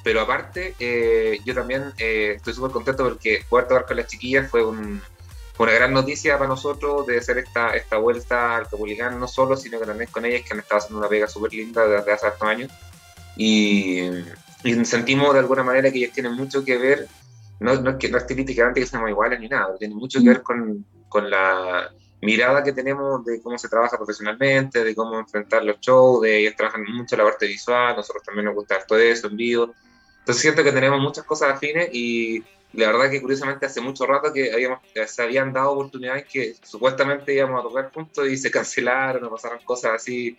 Pero 0.04 0.22
aparte, 0.22 0.76
eh, 0.80 1.40
yo 1.46 1.54
también 1.54 1.94
eh, 1.98 2.34
estoy 2.38 2.54
súper 2.54 2.72
contento 2.72 3.04
porque 3.04 3.44
poder 3.50 3.68
tocar 3.68 3.86
con 3.86 3.98
las 3.98 4.08
chiquillas 4.08 4.50
fue, 4.50 4.66
una 4.66 5.74
gran 5.74 5.94
noticia 5.94 6.38
para 6.38 6.48
nosotros 6.48 7.06
de 7.06 7.18
hacer 7.18 7.38
esta, 7.38 7.76
esta 7.76 7.98
vuelta 7.98 8.56
al 8.56 8.70
Capulicán, 8.70 9.20
no 9.20 9.28
solo, 9.28 9.58
sino 9.58 9.78
que 9.78 9.86
también 9.86 10.10
con 10.10 10.24
ellas 10.24 10.44
que 10.44 10.54
han 10.54 10.60
estado 10.60 10.80
haciendo 10.80 11.00
una 11.00 11.10
pega 11.10 11.28
súper 11.28 11.54
linda 11.54 11.86
desde 11.86 12.12
hace 12.14 12.28
hartos 12.28 12.48
años. 12.48 12.72
Y, 13.36 14.10
y 14.64 14.86
sentimos 14.86 15.34
de 15.34 15.40
alguna 15.40 15.64
manera 15.64 15.92
que 15.92 15.98
ellas 15.98 16.14
tienen 16.14 16.34
mucho 16.34 16.64
que 16.64 16.78
ver 16.78 17.08
no, 17.60 17.76
no, 17.82 17.90
es 17.92 17.96
que 17.98 18.10
no 18.10 18.18
es 18.18 18.24
que 18.24 18.86
seamos 18.86 19.10
iguales 19.10 19.40
ni 19.40 19.50
nada, 19.50 19.76
tiene 19.78 19.96
mucho 19.96 20.20
que 20.20 20.30
ver 20.30 20.42
con, 20.42 20.86
con, 21.10 21.30
la 21.30 21.92
mirada 22.22 22.64
que 22.64 22.72
tenemos 22.72 23.26
de 23.26 23.42
cómo 23.42 23.58
se 23.58 23.68
trabaja 23.68 23.98
profesionalmente, 23.98 24.84
de 24.84 24.96
cómo 24.96 25.20
enfrentar 25.20 25.64
los 25.64 25.80
shows, 25.80 26.22
de 26.22 26.40
ellos 26.40 26.56
trabajan 26.56 26.84
mucho 26.84 27.18
la 27.18 27.26
parte 27.26 27.48
visual, 27.48 27.96
nosotros 27.96 28.24
también 28.24 28.46
nos 28.46 28.56
gusta 28.56 28.80
todo 28.86 29.00
eso 29.00 29.28
en 29.28 29.38
vivo. 29.38 29.74
Entonces 30.20 30.42
siento 30.42 30.64
que 30.64 30.72
tenemos 30.72 31.00
muchas 31.02 31.26
cosas 31.26 31.54
afines 31.54 31.90
y 31.92 32.44
la 32.74 32.88
verdad 32.88 33.10
que 33.10 33.22
curiosamente 33.22 33.66
hace 33.66 33.82
mucho 33.82 34.06
rato 34.06 34.32
que 34.32 34.54
habíamos, 34.54 34.80
se 35.08 35.22
habían 35.22 35.52
dado 35.52 35.72
oportunidades 35.72 36.26
que 36.32 36.56
supuestamente 36.64 37.34
íbamos 37.34 37.60
a 37.60 37.68
tocar 37.68 37.92
juntos 37.92 38.28
y 38.28 38.38
se 38.38 38.52
cancelaron 38.52 39.24
o 39.24 39.30
pasaron 39.30 39.60
cosas 39.66 39.94
así, 39.96 40.38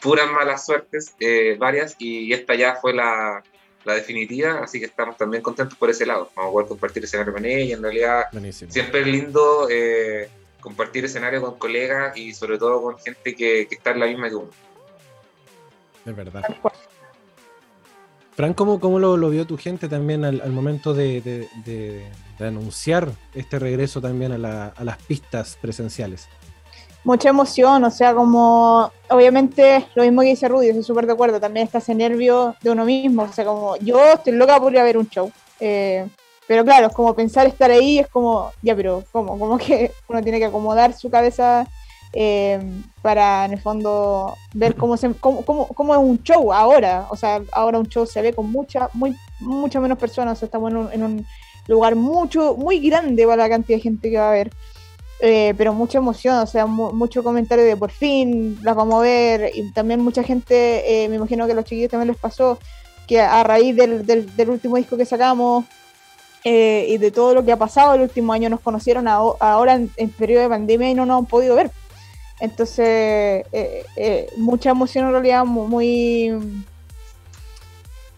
puras 0.00 0.30
malas 0.30 0.64
suertes, 0.64 1.14
eh, 1.20 1.56
varias, 1.58 1.96
y 1.98 2.32
esta 2.32 2.54
ya 2.54 2.76
fue 2.76 2.94
la, 2.94 3.42
la 3.84 3.94
definitiva, 3.94 4.60
así 4.62 4.78
que 4.78 4.86
estamos 4.86 5.16
también 5.16 5.42
contentos 5.42 5.76
por 5.76 5.90
ese 5.90 6.06
lado. 6.06 6.30
Vamos 6.36 6.50
a 6.50 6.52
poder 6.52 6.68
compartir 6.68 7.04
escenario 7.04 7.32
con 7.32 7.44
ella, 7.44 7.76
en 7.76 7.82
realidad 7.82 8.24
siempre 8.68 9.00
es 9.00 9.06
lindo 9.06 9.68
eh, 9.70 10.28
compartir 10.60 11.04
escenario 11.04 11.40
con 11.40 11.58
colegas 11.58 12.16
y 12.16 12.32
sobre 12.32 12.58
todo 12.58 12.82
con 12.82 12.98
gente 12.98 13.34
que, 13.34 13.62
está 13.62 13.90
en 13.90 14.00
la 14.00 14.06
misma 14.06 14.28
que 14.28 14.34
uno. 14.36 14.50
Es 16.04 16.16
verdad. 16.16 16.42
Fran, 18.34 18.54
¿cómo, 18.54 18.80
cómo 18.80 18.98
lo, 18.98 19.30
vio 19.30 19.46
tu 19.46 19.58
gente 19.58 19.88
también 19.88 20.24
al, 20.24 20.50
momento 20.50 20.94
de, 20.94 21.48
anunciar 22.38 23.12
este 23.34 23.58
regreso 23.58 24.00
también 24.00 24.32
a, 24.32 24.68
a 24.68 24.84
las 24.84 24.98
pistas 25.02 25.58
presenciales? 25.60 26.28
Mucha 27.04 27.28
emoción, 27.28 27.84
o 27.84 27.90
sea, 27.90 28.14
como 28.14 28.90
obviamente 29.08 29.86
lo 29.94 30.02
mismo 30.04 30.22
que 30.22 30.28
dice 30.28 30.48
Rudy, 30.48 30.68
estoy 30.68 30.84
súper 30.84 31.06
de 31.06 31.12
acuerdo, 31.12 31.40
también 31.40 31.66
está 31.66 31.78
ese 31.78 31.94
nervio 31.94 32.54
de 32.62 32.70
uno 32.70 32.84
mismo, 32.84 33.22
o 33.22 33.32
sea, 33.32 33.44
como 33.44 33.76
yo 33.76 34.00
estoy 34.12 34.34
loca 34.34 34.58
por 34.60 34.72
ir 34.72 34.78
a 34.78 34.84
ver 34.84 34.98
un 34.98 35.08
show, 35.08 35.30
eh, 35.60 36.06
pero 36.46 36.64
claro, 36.64 36.88
es 36.88 36.92
como 36.92 37.14
pensar 37.14 37.46
estar 37.46 37.70
ahí, 37.70 37.98
es 37.98 38.08
como, 38.08 38.52
ya, 38.62 38.76
pero 38.76 39.04
¿cómo? 39.10 39.38
Como 39.38 39.58
que 39.58 39.92
uno 40.08 40.22
tiene 40.22 40.38
que 40.38 40.46
acomodar 40.46 40.92
su 40.92 41.10
cabeza 41.10 41.66
eh, 42.12 42.60
para 43.00 43.46
en 43.46 43.52
el 43.52 43.60
fondo 43.60 44.34
ver 44.52 44.76
cómo, 44.76 44.96
se, 44.96 45.12
cómo, 45.14 45.94
es 45.94 45.98
un 45.98 46.22
show 46.22 46.52
ahora, 46.52 47.06
o 47.10 47.16
sea, 47.16 47.42
ahora 47.52 47.78
un 47.78 47.88
show 47.88 48.06
se 48.06 48.22
ve 48.22 48.32
con 48.32 48.50
mucha, 48.50 48.88
muy, 48.92 49.16
mucha 49.40 49.80
menos 49.80 49.98
personas, 49.98 50.42
estamos 50.42 50.70
en 50.70 50.76
un, 50.76 50.92
en 50.92 51.02
un 51.02 51.26
lugar 51.66 51.96
mucho, 51.96 52.56
muy 52.56 52.78
grande 52.78 53.26
para 53.26 53.44
la 53.44 53.48
cantidad 53.48 53.78
de 53.78 53.82
gente 53.82 54.10
que 54.10 54.18
va 54.18 54.26
a 54.26 54.30
haber. 54.30 54.50
Eh, 55.24 55.54
pero 55.56 55.72
mucha 55.72 55.98
emoción, 55.98 56.38
o 56.38 56.46
sea, 56.48 56.66
mucho 56.66 57.22
comentario 57.22 57.64
de 57.64 57.76
por 57.76 57.92
fin 57.92 58.58
las 58.64 58.74
vamos 58.74 58.96
a 58.96 59.02
ver, 59.02 59.52
y 59.54 59.70
también 59.70 60.00
mucha 60.00 60.24
gente, 60.24 61.04
eh, 61.04 61.08
me 61.08 61.14
imagino 61.14 61.46
que 61.46 61.52
a 61.52 61.54
los 61.54 61.64
chiquillos 61.64 61.92
también 61.92 62.08
les 62.08 62.16
pasó, 62.16 62.58
que 63.06 63.20
a 63.20 63.44
raíz 63.44 63.76
del, 63.76 64.04
del, 64.04 64.50
último 64.50 64.78
disco 64.78 64.96
que 64.96 65.04
sacamos 65.04 65.64
eh, 66.42 66.86
y 66.88 66.98
de 66.98 67.12
todo 67.12 67.34
lo 67.34 67.44
que 67.44 67.52
ha 67.52 67.56
pasado 67.56 67.94
el 67.94 68.00
último 68.00 68.32
año, 68.32 68.48
nos 68.48 68.58
conocieron 68.58 69.06
ahora 69.06 69.74
en, 69.74 70.10
periodo 70.10 70.42
de 70.42 70.48
pandemia 70.48 70.90
y 70.90 70.94
no 70.94 71.06
nos 71.06 71.20
han 71.20 71.26
podido 71.26 71.54
ver. 71.54 71.70
Entonces, 72.40 73.46
mucha 74.38 74.70
emoción 74.70 75.06
en 75.06 75.12
realidad, 75.12 75.44
muy 75.44 76.32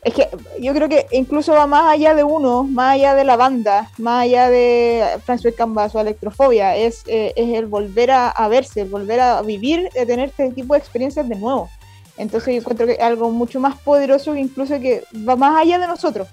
es 0.04 0.12
que 0.12 0.28
yo 0.60 0.74
creo 0.74 0.88
que 0.88 1.06
incluso 1.12 1.52
va 1.52 1.66
más 1.66 1.90
allá 1.90 2.14
de 2.14 2.22
uno, 2.22 2.64
más 2.64 2.92
allá 2.94 3.14
de 3.14 3.24
la 3.24 3.36
banda, 3.36 3.90
más 3.96 4.24
allá 4.24 4.50
de 4.50 5.02
Francis 5.24 5.54
Canvas 5.56 5.94
o 5.94 6.00
Electrofobia, 6.00 6.76
es, 6.76 7.04
eh, 7.06 7.32
es 7.36 7.54
el 7.54 7.66
volver 7.66 8.10
a, 8.10 8.48
verse, 8.48 8.82
el 8.82 8.90
volver 8.90 9.20
a 9.20 9.40
vivir, 9.40 9.88
de 9.94 10.04
tener 10.04 10.28
este 10.28 10.50
tipo 10.50 10.74
de 10.74 10.80
experiencias 10.80 11.26
de 11.26 11.36
nuevo. 11.36 11.70
Entonces 12.18 12.54
yo 12.54 12.60
encuentro 12.60 12.86
que 12.86 12.92
es 12.92 13.00
algo 13.00 13.30
mucho 13.30 13.60
más 13.60 13.80
poderoso 13.80 14.34
que 14.34 14.40
incluso 14.40 14.78
que 14.78 15.04
va 15.26 15.36
más 15.36 15.60
allá 15.60 15.78
de 15.78 15.86
nosotros. 15.86 16.28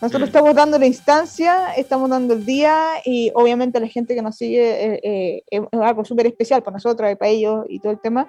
Nosotros 0.00 0.28
estamos 0.28 0.54
dando 0.54 0.76
la 0.76 0.86
instancia, 0.86 1.72
estamos 1.76 2.10
dando 2.10 2.34
el 2.34 2.44
día 2.44 3.00
y 3.04 3.30
obviamente 3.34 3.78
la 3.78 3.86
gente 3.86 4.16
que 4.16 4.22
nos 4.22 4.36
sigue 4.36 4.94
eh, 4.94 5.00
eh, 5.02 5.42
es 5.50 5.80
algo 5.80 6.04
súper 6.04 6.26
especial 6.26 6.62
para 6.64 6.74
nosotros 6.74 7.10
y 7.10 7.14
para 7.14 7.30
ellos 7.30 7.64
y 7.68 7.78
todo 7.78 7.92
el 7.92 8.00
tema. 8.00 8.28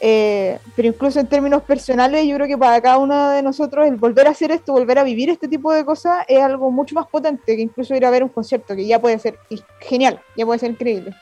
Eh, 0.00 0.58
pero 0.74 0.88
incluso 0.88 1.20
en 1.20 1.26
términos 1.26 1.62
personales, 1.62 2.26
yo 2.26 2.34
creo 2.36 2.46
que 2.46 2.58
para 2.58 2.80
cada 2.80 2.98
uno 2.98 3.30
de 3.30 3.42
nosotros 3.42 3.86
el 3.86 3.96
volver 3.96 4.26
a 4.26 4.30
hacer 4.30 4.50
esto, 4.50 4.72
volver 4.72 4.98
a 4.98 5.04
vivir 5.04 5.30
este 5.30 5.48
tipo 5.48 5.72
de 5.72 5.84
cosas, 5.84 6.24
es 6.28 6.42
algo 6.42 6.70
mucho 6.70 6.94
más 6.94 7.06
potente 7.06 7.56
que 7.56 7.62
incluso 7.62 7.94
ir 7.94 8.04
a 8.04 8.10
ver 8.10 8.22
un 8.22 8.28
concierto, 8.28 8.74
que 8.74 8.86
ya 8.86 9.00
puede 9.00 9.18
ser 9.18 9.38
genial, 9.80 10.20
ya 10.36 10.44
puede 10.44 10.58
ser 10.58 10.70
increíble. 10.72 11.14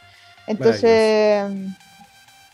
Entonces, 0.46 1.44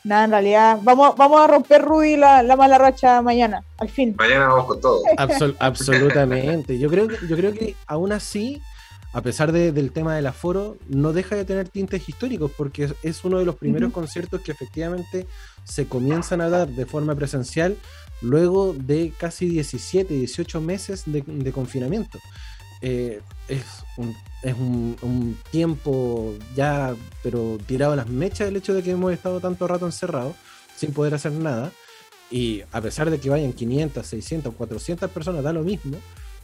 nada, 0.04 0.24
en 0.24 0.30
realidad, 0.30 0.78
vamos, 0.82 1.16
vamos 1.16 1.40
a 1.40 1.46
romper 1.46 1.82
Rudy 1.82 2.16
la, 2.16 2.42
la, 2.42 2.56
mala 2.56 2.78
racha 2.78 3.22
mañana, 3.22 3.62
al 3.78 3.88
fin. 3.88 4.14
Mañana 4.18 4.48
vamos 4.48 4.66
con 4.66 4.80
todo. 4.80 5.02
absolutamente. 5.58 6.78
Yo 6.78 6.90
creo, 6.90 7.08
yo 7.28 7.36
creo 7.36 7.52
que 7.54 7.74
aún 7.86 8.12
así 8.12 8.60
a 9.12 9.22
pesar 9.22 9.52
del 9.52 9.90
tema 9.92 10.14
del 10.14 10.26
aforo, 10.26 10.76
no 10.88 11.14
deja 11.14 11.34
de 11.34 11.46
tener 11.46 11.68
tintes 11.68 12.06
históricos, 12.08 12.52
porque 12.54 12.92
es, 13.02 13.24
uno 13.24 13.38
de 13.38 13.46
los 13.46 13.56
primeros 13.56 13.90
conciertos 13.90 14.42
que 14.42 14.52
efectivamente 14.52 15.26
se 15.64 15.86
comienzan 15.86 16.42
a 16.42 16.50
dar 16.50 16.68
de 16.68 16.84
forma 16.84 17.14
presencial 17.14 17.76
luego 18.20 18.74
de 18.74 19.12
casi 19.16 19.48
17, 19.48 20.12
18 20.12 20.60
meses 20.60 21.04
de, 21.06 21.52
confinamiento. 21.52 22.18
Eh, 22.82 23.20
es, 23.48 23.64
un, 23.96 24.14
es 24.42 24.54
un, 24.54 25.38
tiempo 25.50 26.34
ya, 26.54 26.94
pero 27.22 27.58
tirado 27.66 27.94
a 27.94 27.96
las 27.96 28.08
mechas 28.08 28.48
el 28.48 28.56
hecho 28.56 28.74
de 28.74 28.82
que 28.82 28.90
hemos 28.90 29.12
estado 29.12 29.40
tanto 29.40 29.66
rato 29.66 29.86
encerrados 29.86 30.36
sin 30.76 30.92
poder 30.92 31.14
hacer 31.14 31.32
nada. 31.32 31.72
Y 32.30 32.62
a 32.72 32.82
pesar 32.82 33.08
de 33.08 33.18
que 33.18 33.30
vayan 33.30 33.54
500, 33.54 34.06
600, 34.06 34.54
400 34.54 35.10
personas, 35.10 35.42
da 35.42 35.52
lo 35.54 35.62
mismo 35.62 35.96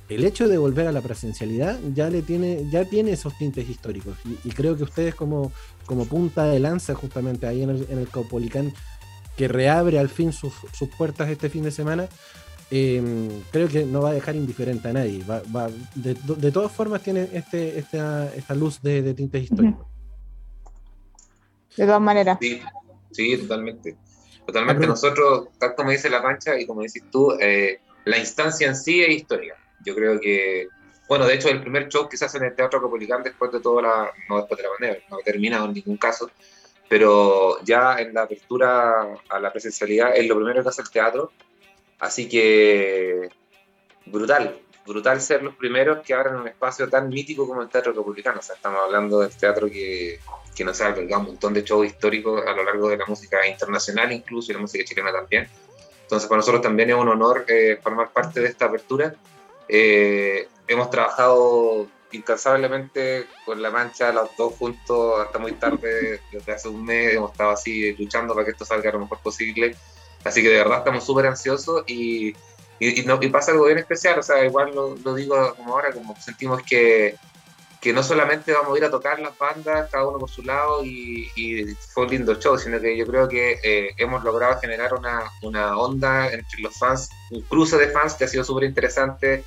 el 0.08 0.24
hecho 0.24 0.48
de 0.48 0.58
volver 0.58 0.86
a 0.86 0.92
la 0.92 1.00
presencialidad 1.00 1.78
ya 1.94 2.10
le 2.10 2.22
tiene, 2.22 2.68
ya 2.70 2.84
tiene 2.84 3.12
esos 3.12 3.36
tintes 3.38 3.68
históricos. 3.68 4.16
Y, 4.44 4.50
creo 4.50 4.76
que 4.76 4.82
ustedes 4.82 5.14
como, 5.14 5.52
como 5.86 6.04
punta 6.04 6.44
de 6.44 6.60
lanza 6.60 6.94
justamente 6.94 7.46
ahí 7.46 7.62
en 7.62 7.70
el, 7.70 7.86
en 7.88 7.98
el 7.98 8.08
Caupolicán, 8.08 8.72
que 9.36 9.48
reabre 9.48 9.98
al 9.98 10.10
fin 10.10 10.32
sus, 10.32 10.52
puertas 10.98 11.30
este 11.30 11.48
fin 11.48 11.62
de 11.62 11.70
semana, 11.70 12.06
em, 12.70 13.28
creo 13.50 13.68
que 13.68 13.84
no 13.84 14.02
va 14.02 14.10
a 14.10 14.12
dejar 14.12 14.36
indiferente 14.36 14.88
a 14.88 14.92
nadie. 14.92 15.24
Va, 15.24 15.70
de, 15.94 16.52
todas 16.52 16.70
formas 16.70 17.02
tiene 17.02 17.28
este, 17.32 17.78
esta, 17.78 18.32
esta 18.34 18.54
luz 18.54 18.82
de, 18.82 19.14
tintes 19.14 19.44
históricos. 19.44 19.86
De 21.76 21.86
todas 21.86 22.00
maneras. 22.00 22.38
Sí, 23.10 23.38
totalmente. 23.38 23.96
Totalmente. 24.46 24.86
Nosotros, 24.86 25.48
tal 25.58 25.74
como 25.74 25.90
dice 25.90 26.10
La 26.10 26.22
Pancha 26.22 26.60
y 26.60 26.66
como 26.66 26.82
dices 26.82 27.02
tú, 27.10 27.32
eh, 27.40 27.80
la 28.04 28.18
instancia 28.18 28.68
en 28.68 28.76
sí 28.76 29.00
es 29.00 29.08
histórica 29.08 29.63
yo 29.84 29.94
creo 29.94 30.20
que, 30.20 30.68
bueno, 31.08 31.26
de 31.26 31.34
hecho 31.34 31.48
el 31.48 31.60
primer 31.60 31.88
show 31.88 32.08
que 32.08 32.16
se 32.16 32.24
hace 32.24 32.38
en 32.38 32.44
el 32.44 32.56
Teatro 32.56 32.80
Copolicán 32.80 33.22
después 33.22 33.52
de 33.52 33.60
toda 33.60 33.82
la, 33.82 34.12
no 34.28 34.38
después 34.38 34.58
de 34.58 34.64
la 34.64 34.70
pandemia, 34.70 35.04
no 35.10 35.16
ha 35.16 35.22
terminado 35.22 35.66
en 35.66 35.74
ningún 35.74 35.96
caso, 35.96 36.30
pero 36.88 37.62
ya 37.64 37.98
en 37.98 38.14
la 38.14 38.22
apertura 38.22 39.14
a 39.28 39.40
la 39.40 39.52
presencialidad 39.52 40.16
es 40.16 40.26
lo 40.26 40.36
primero 40.36 40.62
que 40.62 40.68
hace 40.68 40.82
el 40.82 40.90
teatro, 40.90 41.32
así 41.98 42.28
que 42.28 43.28
brutal, 44.06 44.60
brutal 44.86 45.20
ser 45.20 45.42
los 45.42 45.54
primeros 45.56 46.04
que 46.04 46.14
abran 46.14 46.36
un 46.36 46.48
espacio 46.48 46.88
tan 46.88 47.08
mítico 47.08 47.46
como 47.46 47.62
el 47.62 47.68
Teatro 47.68 47.92
Republicano. 47.92 48.40
O 48.40 48.42
sea, 48.42 48.56
estamos 48.56 48.80
hablando 48.84 49.20
del 49.20 49.34
teatro 49.34 49.66
que, 49.68 50.20
que 50.54 50.64
nos 50.64 50.80
ha 50.80 50.88
albergado 50.88 51.22
un 51.22 51.28
montón 51.28 51.54
de 51.54 51.62
shows 51.62 51.86
históricos 51.86 52.42
a 52.46 52.52
lo 52.52 52.64
largo 52.64 52.88
de 52.90 52.98
la 52.98 53.06
música 53.06 53.46
internacional, 53.46 54.12
incluso 54.12 54.52
y 54.52 54.54
la 54.54 54.60
música 54.60 54.84
chilena 54.84 55.12
también. 55.12 55.48
Entonces, 56.02 56.28
para 56.28 56.38
nosotros 56.38 56.62
también 56.62 56.90
es 56.90 56.96
un 56.96 57.08
honor 57.08 57.46
eh, 57.48 57.78
formar 57.82 58.12
parte 58.12 58.40
de 58.40 58.48
esta 58.48 58.66
apertura 58.66 59.14
eh, 59.68 60.48
hemos 60.68 60.90
trabajado 60.90 61.88
incansablemente 62.12 63.26
con 63.44 63.60
La 63.60 63.70
Mancha, 63.70 64.12
los 64.12 64.36
dos 64.36 64.54
juntos, 64.54 65.20
hasta 65.20 65.38
muy 65.38 65.52
tarde, 65.52 66.20
desde 66.32 66.52
hace 66.52 66.68
un 66.68 66.84
mes, 66.84 67.14
hemos 67.14 67.32
estado 67.32 67.50
así 67.50 67.92
luchando 67.96 68.34
para 68.34 68.44
que 68.44 68.52
esto 68.52 68.64
salga 68.64 68.92
lo 68.92 69.00
mejor 69.00 69.18
posible. 69.20 69.76
Así 70.24 70.42
que 70.42 70.48
de 70.48 70.58
verdad 70.58 70.78
estamos 70.78 71.04
súper 71.04 71.26
ansiosos 71.26 71.84
y, 71.86 72.34
y, 72.78 73.02
no, 73.04 73.18
y, 73.20 73.28
pasa 73.28 73.52
algo 73.52 73.66
bien 73.66 73.78
especial, 73.78 74.18
o 74.18 74.22
sea, 74.22 74.44
igual 74.44 74.74
lo, 74.74 74.96
lo, 74.96 75.14
digo 75.14 75.54
como 75.54 75.74
ahora, 75.74 75.92
como 75.92 76.16
sentimos 76.16 76.62
que, 76.62 77.16
que 77.80 77.92
no 77.92 78.02
solamente 78.02 78.52
vamos 78.54 78.74
a 78.74 78.78
ir 78.78 78.84
a 78.86 78.90
tocar 78.90 79.20
las 79.20 79.36
bandas, 79.36 79.90
cada 79.90 80.08
uno 80.08 80.18
por 80.18 80.30
su 80.30 80.42
lado, 80.42 80.82
y, 80.82 81.28
fue 81.92 82.04
un 82.04 82.10
lindo 82.10 82.34
show, 82.40 82.56
sino 82.56 82.80
que 82.80 82.96
yo 82.96 83.06
creo 83.06 83.28
que 83.28 83.58
eh, 83.62 83.90
hemos 83.98 84.24
logrado 84.24 84.58
generar 84.60 84.94
una, 84.94 85.30
una 85.42 85.76
onda 85.76 86.32
entre 86.32 86.60
los 86.60 86.78
fans, 86.78 87.10
un 87.30 87.42
cruce 87.42 87.76
de 87.76 87.88
fans 87.88 88.14
que 88.14 88.24
ha 88.24 88.28
sido 88.28 88.44
súper 88.44 88.64
interesante 88.64 89.44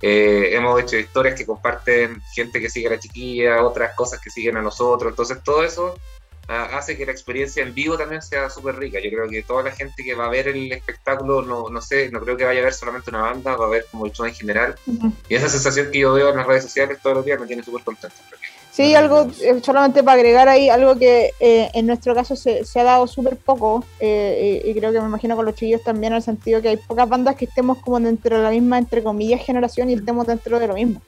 eh, 0.00 0.50
hemos 0.52 0.80
hecho 0.80 0.96
historias 0.96 1.34
que 1.34 1.46
comparten 1.46 2.22
gente 2.32 2.60
que 2.60 2.70
sigue 2.70 2.86
a 2.86 2.90
la 2.92 2.98
chiquilla, 3.00 3.64
otras 3.64 3.94
cosas 3.94 4.20
que 4.20 4.30
siguen 4.30 4.56
a 4.56 4.62
nosotros. 4.62 5.10
Entonces, 5.10 5.42
todo 5.42 5.64
eso 5.64 5.98
ah, 6.46 6.70
hace 6.74 6.96
que 6.96 7.04
la 7.04 7.12
experiencia 7.12 7.62
en 7.62 7.74
vivo 7.74 7.98
también 7.98 8.22
sea 8.22 8.48
súper 8.48 8.76
rica. 8.76 9.00
Yo 9.00 9.10
creo 9.10 9.28
que 9.28 9.42
toda 9.42 9.64
la 9.64 9.72
gente 9.72 10.04
que 10.04 10.14
va 10.14 10.26
a 10.26 10.30
ver 10.30 10.48
el 10.48 10.70
espectáculo, 10.70 11.42
no, 11.42 11.68
no 11.68 11.80
sé, 11.80 12.10
no 12.10 12.20
creo 12.20 12.36
que 12.36 12.44
vaya 12.44 12.60
a 12.60 12.64
ver 12.64 12.74
solamente 12.74 13.10
una 13.10 13.22
banda, 13.22 13.56
va 13.56 13.66
a 13.66 13.70
ver 13.70 13.86
como 13.90 14.06
el 14.06 14.12
show 14.12 14.26
en 14.26 14.34
general. 14.34 14.76
Y 15.28 15.34
esa 15.34 15.48
sensación 15.48 15.90
que 15.90 15.98
yo 15.98 16.12
veo 16.12 16.30
en 16.30 16.36
las 16.36 16.46
redes 16.46 16.64
sociales 16.64 16.98
todos 17.02 17.16
los 17.16 17.24
días 17.24 17.40
me 17.40 17.46
tiene 17.46 17.62
súper 17.62 17.82
contento. 17.82 18.16
Sí, 18.78 18.94
algo, 18.94 19.26
eh, 19.40 19.60
solamente 19.60 20.04
para 20.04 20.14
agregar 20.14 20.48
ahí, 20.48 20.68
algo 20.68 20.96
que 20.96 21.32
eh, 21.40 21.68
en 21.74 21.84
nuestro 21.84 22.14
caso 22.14 22.36
se, 22.36 22.62
ha 22.76 22.84
dado 22.84 23.08
súper 23.08 23.36
poco, 23.36 23.84
eh, 23.98 24.62
y, 24.64 24.72
creo 24.72 24.92
que 24.92 25.00
me 25.00 25.08
imagino 25.08 25.34
con 25.34 25.46
los 25.46 25.56
chiquillos 25.56 25.82
también, 25.82 26.12
en 26.12 26.18
el 26.18 26.22
sentido 26.22 26.62
que 26.62 26.68
hay 26.68 26.76
pocas 26.76 27.08
bandas 27.08 27.34
que 27.34 27.46
estemos 27.46 27.78
como 27.78 27.98
dentro 27.98 28.36
de 28.36 28.44
la 28.44 28.50
misma, 28.50 28.78
entre 28.78 29.02
comillas, 29.02 29.44
generación 29.44 29.90
y 29.90 29.94
estemos 29.94 30.28
dentro 30.28 30.60
de 30.60 30.68
lo 30.68 30.74
mismo. 30.74 31.02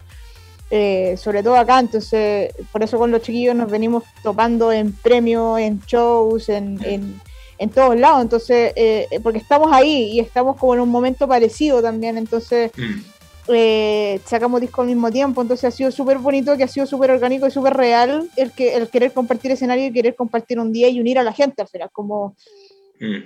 sobre 1.17 1.45
todo 1.45 1.55
acá, 1.55 1.79
entonces, 1.79 2.53
por 2.73 2.83
eso 2.83 2.99
con 2.99 3.13
los 3.13 3.23
chiquillos 3.23 3.55
nos 3.55 3.71
venimos 3.71 4.03
topando 4.21 4.73
en 4.73 4.93
premios, 4.93 5.61
en 5.61 5.81
shows, 5.87 6.49
en, 6.49 7.21
en, 7.57 7.71
todos 7.71 7.97
lados, 7.97 8.23
entonces, 8.23 8.75
porque 9.23 9.39
estamos 9.39 9.73
ahí 9.73 10.11
y 10.15 10.19
estamos 10.19 10.57
como 10.57 10.75
en 10.75 10.81
un 10.81 10.89
momento 10.89 11.29
parecido 11.29 11.81
también, 11.81 12.19
entonces... 12.19 12.73
Mm 12.77 13.20
eh, 13.53 14.21
sacamos 14.25 14.61
disco 14.61 14.83
al 14.83 14.89
mismo 14.89 15.11
tiempo, 15.11 15.43
entonces 15.43 15.65
ha 15.65 15.71
sido 15.71 15.91
súper 15.91 16.19
bonito, 16.19 16.57
que 16.57 16.65
ha 16.65 16.69
sido 16.69 16.87
súper 16.87 17.11
orgánico 17.11 17.47
y 17.47 17.51
súper 17.51 17.75
real 17.75 18.29
el, 18.37 18.53
que, 18.53 18.77
el 18.77 18.89
querer 18.89 19.13
compartir 19.13 19.51
escenario 19.51 19.87
y 19.87 19.93
querer 19.93 20.15
compartir 20.15 20.59
un 20.59 20.73
día 20.73 20.89
y 20.89 21.01
unir 21.01 21.19
a 21.19 21.23
la 21.23 21.33
gente 21.33 21.63
al 21.63 21.69
final, 21.69 21.91
como 21.93 22.37
mm. 23.01 23.17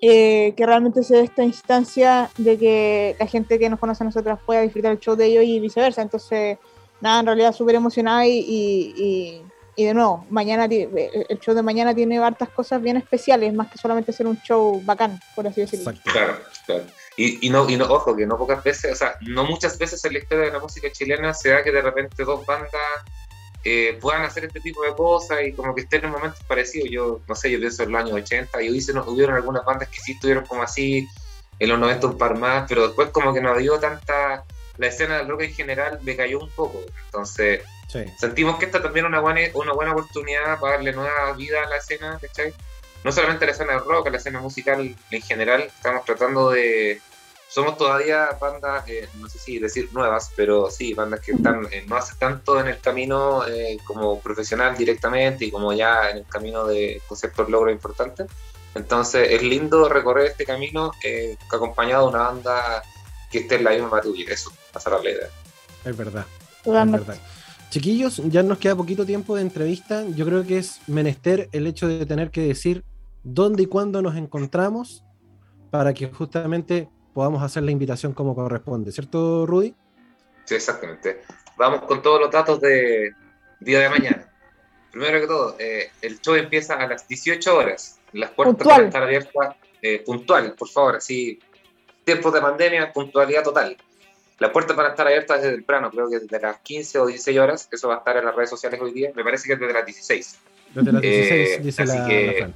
eh, 0.00 0.54
que 0.56 0.66
realmente 0.66 1.02
se 1.02 1.16
dé 1.16 1.22
esta 1.22 1.44
instancia 1.44 2.30
de 2.38 2.58
que 2.58 3.16
la 3.18 3.26
gente 3.26 3.58
que 3.58 3.68
nos 3.68 3.78
conoce 3.78 4.04
a 4.04 4.06
nosotras 4.06 4.38
pueda 4.44 4.62
disfrutar 4.62 4.92
el 4.92 5.00
show 5.00 5.16
de 5.16 5.26
ellos 5.26 5.44
y 5.44 5.60
viceversa, 5.60 6.02
entonces 6.02 6.58
nada, 7.00 7.20
en 7.20 7.26
realidad 7.26 7.52
súper 7.52 7.74
emocionada 7.74 8.26
y, 8.26 8.38
y, 8.38 9.42
y, 9.76 9.84
de 9.84 9.94
nuevo, 9.94 10.24
mañana 10.30 10.66
el 10.66 11.38
show 11.40 11.54
de 11.54 11.62
mañana 11.62 11.94
tiene 11.94 12.18
hartas 12.18 12.50
cosas 12.50 12.80
bien 12.80 12.96
especiales, 12.96 13.52
más 13.52 13.70
que 13.70 13.78
solamente 13.78 14.12
ser 14.12 14.26
un 14.26 14.40
show 14.42 14.80
bacán, 14.84 15.18
por 15.34 15.46
así 15.46 15.60
decirlo. 15.62 15.92
Claro, 16.04 16.36
claro. 16.66 16.84
Y, 17.16 17.46
y, 17.46 17.50
no, 17.50 17.68
y 17.68 17.76
no, 17.76 17.84
ojo, 17.86 18.16
que 18.16 18.26
no 18.26 18.38
pocas 18.38 18.64
veces, 18.64 18.92
o 18.92 18.96
sea, 18.96 19.16
no 19.20 19.44
muchas 19.44 19.78
veces 19.78 20.02
en 20.04 20.14
la 20.14 20.18
historia 20.18 20.46
de 20.46 20.52
la 20.52 20.60
música 20.60 20.90
chilena 20.90 21.34
se 21.34 21.50
da 21.50 21.62
que 21.62 21.70
de 21.70 21.82
repente 21.82 22.24
dos 22.24 22.46
bandas 22.46 22.70
eh, 23.64 23.98
puedan 24.00 24.22
hacer 24.22 24.46
este 24.46 24.60
tipo 24.60 24.82
de 24.82 24.94
cosas 24.94 25.38
y 25.46 25.52
como 25.52 25.74
que 25.74 25.82
estén 25.82 26.04
en 26.04 26.10
momentos 26.10 26.42
parecidos. 26.44 26.90
Yo, 26.90 27.20
no 27.28 27.34
sé, 27.34 27.50
yo 27.50 27.58
pienso 27.58 27.82
en 27.82 27.92
los 27.92 28.00
años 28.00 28.14
80 28.14 28.62
y 28.62 28.68
hoy 28.70 28.80
se 28.80 28.92
nos 28.92 29.06
hubieron 29.06 29.36
algunas 29.36 29.64
bandas 29.64 29.88
que 29.88 30.00
sí 30.00 30.12
estuvieron 30.12 30.44
como 30.46 30.62
así, 30.62 31.06
en 31.58 31.68
los 31.68 31.78
90 31.78 32.06
un 32.08 32.18
par 32.18 32.36
más, 32.36 32.66
pero 32.68 32.86
después 32.86 33.10
como 33.10 33.32
que 33.32 33.40
no 33.40 33.56
dio 33.56 33.78
tanta, 33.78 34.44
la 34.78 34.86
escena 34.86 35.18
del 35.18 35.28
rock 35.28 35.42
en 35.42 35.54
general 35.54 36.00
me 36.02 36.16
cayó 36.16 36.40
un 36.40 36.50
poco. 36.50 36.80
Entonces, 37.04 37.62
sentimos 38.18 38.58
que 38.58 38.64
esta 38.64 38.82
también 38.82 39.06
es 39.06 39.10
una 39.10 39.20
buena, 39.20 39.40
una 39.54 39.72
buena 39.72 39.92
oportunidad 39.92 40.58
para 40.58 40.74
darle 40.74 40.92
nueva 40.92 41.32
vida 41.34 41.62
a 41.62 41.68
la 41.68 41.76
escena, 41.76 42.18
¿cachai? 42.20 42.52
No 43.04 43.12
solamente 43.12 43.46
la 43.46 43.52
escena 43.52 43.78
rock, 43.78 44.10
la 44.10 44.16
escena 44.16 44.40
musical 44.40 44.94
en 45.10 45.22
general, 45.22 45.62
estamos 45.62 46.04
tratando 46.04 46.50
de 46.50 47.00
somos 47.52 47.76
todavía 47.76 48.30
bandas, 48.40 48.88
eh, 48.88 49.06
no 49.20 49.28
sé 49.28 49.38
si 49.38 49.58
decir 49.58 49.90
nuevas, 49.92 50.30
pero 50.34 50.70
sí, 50.70 50.94
bandas 50.94 51.20
que 51.20 51.32
están 51.32 51.66
eh, 51.70 51.84
no 51.86 51.96
hace 51.96 52.14
tanto 52.18 52.58
en 52.58 52.68
el 52.68 52.78
camino 52.80 53.46
eh, 53.46 53.76
como 53.84 54.18
profesional 54.20 54.74
directamente 54.74 55.44
y 55.44 55.50
como 55.50 55.74
ya 55.74 56.08
en 56.08 56.18
el 56.18 56.26
camino 56.26 56.66
de 56.66 57.02
conceptos 57.06 57.50
logros 57.50 57.74
importantes. 57.74 58.26
Entonces 58.74 59.28
es 59.32 59.42
lindo 59.42 59.86
recorrer 59.90 60.28
este 60.28 60.46
camino 60.46 60.92
acompañado 61.52 62.04
de 62.04 62.14
una 62.14 62.22
banda 62.30 62.82
que 63.30 63.40
esté 63.40 63.56
en 63.56 63.64
la 63.64 63.72
misma 63.72 63.90
patrulla, 63.90 64.32
eso, 64.32 64.50
pasar 64.72 64.94
la 65.04 65.10
idea. 65.10 65.28
Es 65.84 65.94
verdad. 65.94 66.24
Es 66.64 66.72
verdad. 66.72 67.18
Chiquillos, 67.68 68.22
ya 68.28 68.42
nos 68.42 68.56
queda 68.56 68.76
poquito 68.76 69.04
tiempo 69.04 69.36
de 69.36 69.42
entrevista. 69.42 70.06
Yo 70.16 70.24
creo 70.24 70.46
que 70.46 70.56
es 70.56 70.80
menester 70.86 71.50
el 71.52 71.66
hecho 71.66 71.86
de 71.86 72.06
tener 72.06 72.30
que 72.30 72.40
decir 72.40 72.82
dónde 73.22 73.64
y 73.64 73.66
cuándo 73.66 74.02
nos 74.02 74.16
encontramos 74.16 75.04
para 75.70 75.94
que 75.94 76.08
justamente 76.08 76.88
podamos 77.14 77.42
hacer 77.42 77.62
la 77.62 77.70
invitación 77.70 78.12
como 78.12 78.34
corresponde, 78.34 78.92
¿cierto, 78.92 79.46
Rudy? 79.46 79.74
Sí, 80.44 80.54
exactamente. 80.54 81.22
Vamos 81.56 81.82
con 81.82 82.02
todos 82.02 82.20
los 82.20 82.30
datos 82.30 82.60
de 82.60 83.12
día 83.60 83.80
de 83.80 83.88
mañana. 83.88 84.28
Primero 84.90 85.20
que 85.20 85.26
todo, 85.26 85.56
eh, 85.58 85.90
el 86.02 86.20
show 86.20 86.34
empieza 86.34 86.74
a 86.74 86.86
las 86.86 87.06
18 87.08 87.56
horas. 87.56 87.98
Las 88.12 88.30
puertas 88.30 88.66
van 88.66 88.82
a 88.82 88.84
estar 88.86 89.02
abiertas 89.02 89.56
eh, 89.80 90.02
puntual, 90.04 90.54
por 90.54 90.68
favor, 90.68 90.96
así 90.96 91.40
tiempos 92.04 92.32
de 92.32 92.40
pandemia, 92.40 92.92
puntualidad 92.92 93.42
total. 93.42 93.76
Las 94.38 94.50
puertas 94.50 94.76
van 94.76 94.86
a 94.86 94.88
estar 94.90 95.06
abiertas 95.06 95.40
desde 95.40 95.56
temprano, 95.56 95.90
creo 95.90 96.10
que 96.10 96.18
desde 96.18 96.40
las 96.40 96.58
15 96.60 96.98
o 96.98 97.06
16 97.06 97.38
horas. 97.38 97.68
Eso 97.70 97.88
va 97.88 97.94
a 97.94 97.98
estar 97.98 98.16
en 98.16 98.24
las 98.24 98.34
redes 98.34 98.50
sociales 98.50 98.80
hoy 98.80 98.92
día. 98.92 99.12
Me 99.14 99.22
parece 99.22 99.46
que 99.46 99.54
es 99.54 99.60
desde 99.60 99.72
las 99.72 99.86
16. 99.86 100.38
Desde 100.74 100.92
las 100.92 101.02
16, 101.02 101.30
eh, 101.30 101.60
dice 101.62 101.86
la, 101.86 102.06
que, 102.06 102.52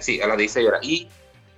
Sí, 0.00 0.20
a 0.20 0.26
las 0.26 0.36
16 0.36 0.68
horas. 0.68 0.80
Y 0.82 1.08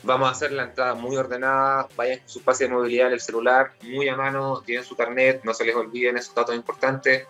Vamos 0.05 0.29
a 0.29 0.33
hacer 0.33 0.53
la 0.53 0.65
entrada 0.65 0.95
muy 0.95 1.17
ordenada, 1.17 1.89
vayan 1.97 2.19
con 2.19 2.29
su 2.29 2.43
pase 2.43 2.65
de 2.65 2.71
movilidad 2.71 3.07
en 3.07 3.15
el 3.15 3.21
celular, 3.21 3.73
muy 3.83 4.07
a 4.07 4.17
mano, 4.17 4.63
tienen 4.65 4.85
su 4.85 4.95
carnet, 4.95 5.43
no 5.45 5.55
se 5.55 5.65
les 5.65 5.75
olviden 5.75 6.19
esos 6.19 6.35
datos 6.35 6.55
importantes, 6.55 7.27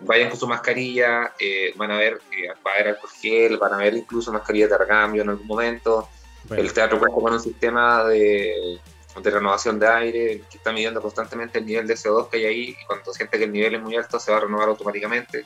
vayan 0.00 0.30
con 0.30 0.38
su 0.38 0.46
mascarilla, 0.46 1.34
eh, 1.38 1.74
van 1.76 1.90
a 1.90 1.98
ver, 1.98 2.22
eh, 2.32 2.48
va 2.66 2.70
a 2.70 2.74
haber 2.74 2.88
alcohol 2.88 3.10
gel, 3.20 3.58
van 3.58 3.74
a 3.74 3.76
ver 3.76 3.94
incluso 3.94 4.32
mascarillas 4.32 4.70
de 4.70 4.78
recambio 4.78 5.22
en 5.22 5.28
algún 5.28 5.46
momento. 5.46 6.08
El 6.48 6.72
teatro 6.72 6.98
cuenta 6.98 7.20
con 7.20 7.32
un 7.34 7.40
sistema 7.40 8.04
de, 8.04 8.80
de, 9.22 9.30
renovación 9.30 9.78
de 9.78 9.86
aire 9.86 10.42
que 10.50 10.56
está 10.56 10.72
midiendo 10.72 11.02
constantemente 11.02 11.58
el 11.58 11.66
nivel 11.66 11.86
de 11.86 11.94
CO2 11.94 12.30
que 12.30 12.38
hay 12.38 12.44
ahí 12.46 12.76
y 12.80 12.86
cuando 12.86 13.12
siente 13.12 13.36
que 13.36 13.44
el 13.44 13.52
nivel 13.52 13.74
es 13.74 13.82
muy 13.82 13.96
alto 13.96 14.18
se 14.18 14.30
va 14.30 14.38
a 14.38 14.40
renovar 14.40 14.70
automáticamente. 14.70 15.44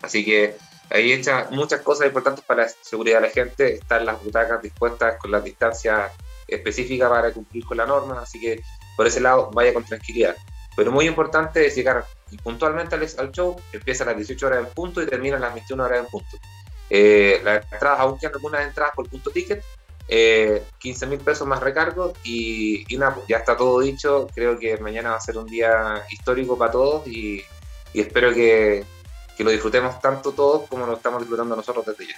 Así 0.00 0.24
que 0.24 0.56
ahí 0.90 1.12
hecha 1.12 1.48
muchas 1.50 1.80
cosas 1.80 2.06
importantes 2.06 2.44
para 2.44 2.64
la 2.64 2.68
seguridad 2.68 3.20
de 3.20 3.28
la 3.28 3.32
gente, 3.32 3.74
están 3.74 4.06
las 4.06 4.22
butacas 4.22 4.62
dispuestas 4.62 5.16
con 5.18 5.30
las 5.30 5.42
distancias 5.44 6.12
específicas 6.46 7.08
para 7.08 7.32
cumplir 7.32 7.64
con 7.64 7.76
la 7.76 7.86
norma, 7.86 8.20
así 8.20 8.40
que 8.40 8.62
por 8.96 9.06
ese 9.06 9.20
lado 9.20 9.50
vaya 9.52 9.72
con 9.72 9.84
tranquilidad. 9.84 10.36
Pero 10.76 10.90
muy 10.90 11.06
importante 11.06 11.66
es 11.66 11.74
llegar 11.74 12.04
puntualmente 12.42 12.96
al, 12.96 13.30
show, 13.30 13.56
empieza 13.72 14.04
a 14.04 14.08
las 14.08 14.16
18 14.16 14.46
horas 14.46 14.58
en 14.66 14.74
punto 14.74 15.00
y 15.02 15.06
termina 15.06 15.36
a 15.36 15.40
las 15.40 15.54
21 15.54 15.84
horas 15.84 16.00
en 16.00 16.06
punto. 16.06 16.36
Eh, 16.90 17.40
las 17.44 17.64
entradas, 17.72 18.00
aún 18.00 18.18
quedan 18.18 18.34
algunas 18.34 18.66
entradas 18.66 18.92
por 18.94 19.08
punto 19.08 19.30
ticket, 19.30 19.62
eh, 20.08 20.62
15 20.78 21.06
mil 21.06 21.18
pesos 21.20 21.46
más 21.46 21.60
recargo 21.60 22.12
y, 22.24 22.84
nada, 22.98 23.14
pues 23.14 23.26
ya 23.28 23.38
está 23.38 23.56
todo 23.56 23.80
dicho, 23.80 24.26
creo 24.34 24.58
que 24.58 24.76
mañana 24.78 25.10
va 25.10 25.16
a 25.16 25.20
ser 25.20 25.38
un 25.38 25.46
día 25.46 26.04
histórico 26.10 26.58
para 26.58 26.72
todos 26.72 27.06
y 27.06 27.42
espero 27.94 28.34
que, 28.34 28.84
que 29.36 29.44
lo 29.44 29.50
disfrutemos 29.50 30.00
tanto 30.00 30.32
todos 30.32 30.68
como 30.68 30.86
lo 30.86 30.94
estamos 30.94 31.20
disfrutando 31.20 31.56
nosotros 31.56 31.84
desde 31.86 32.08
ya. 32.08 32.16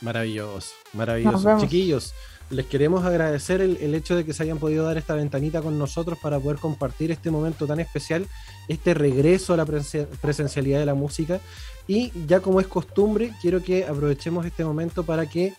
Maravilloso, 0.00 0.74
maravilloso. 0.92 1.58
Chiquillos, 1.60 2.12
les 2.50 2.66
queremos 2.66 3.04
agradecer 3.04 3.60
el, 3.60 3.94
hecho 3.94 4.14
de 4.14 4.24
que 4.24 4.34
se 4.34 4.42
hayan 4.42 4.58
podido 4.58 4.84
dar 4.84 4.98
esta 4.98 5.14
ventanita 5.14 5.62
con 5.62 5.78
nosotros 5.78 6.18
para 6.20 6.38
poder 6.38 6.58
compartir 6.58 7.10
este 7.10 7.30
momento 7.30 7.66
tan 7.66 7.80
especial, 7.80 8.26
este 8.68 8.94
regreso 8.94 9.54
a 9.54 9.56
la 9.56 9.64
presencialidad 9.64 10.80
de 10.80 10.86
la 10.86 10.94
música. 10.94 11.40
Y 11.86 12.12
ya 12.26 12.40
como 12.40 12.60
es 12.60 12.66
costumbre, 12.66 13.32
quiero 13.40 13.62
que 13.62 13.84
aprovechemos 13.84 14.44
este 14.44 14.64
momento 14.64 15.02
para 15.04 15.26
que, 15.26 15.54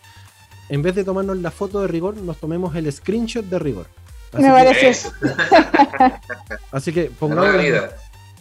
en 0.68 0.82
vez 0.82 0.94
de 0.94 1.04
tomarnos 1.04 1.38
la 1.38 1.50
foto 1.50 1.80
de 1.80 1.88
rigor, 1.88 2.16
nos 2.16 2.36
tomemos 2.38 2.74
el 2.76 2.90
screenshot 2.92 3.44
de 3.44 3.58
rigor. 3.58 3.86
Así 4.32 4.42
Me 4.42 4.50
parece. 4.50 5.10
así 6.70 6.92
que 6.92 7.04
pongamos, 7.18 7.54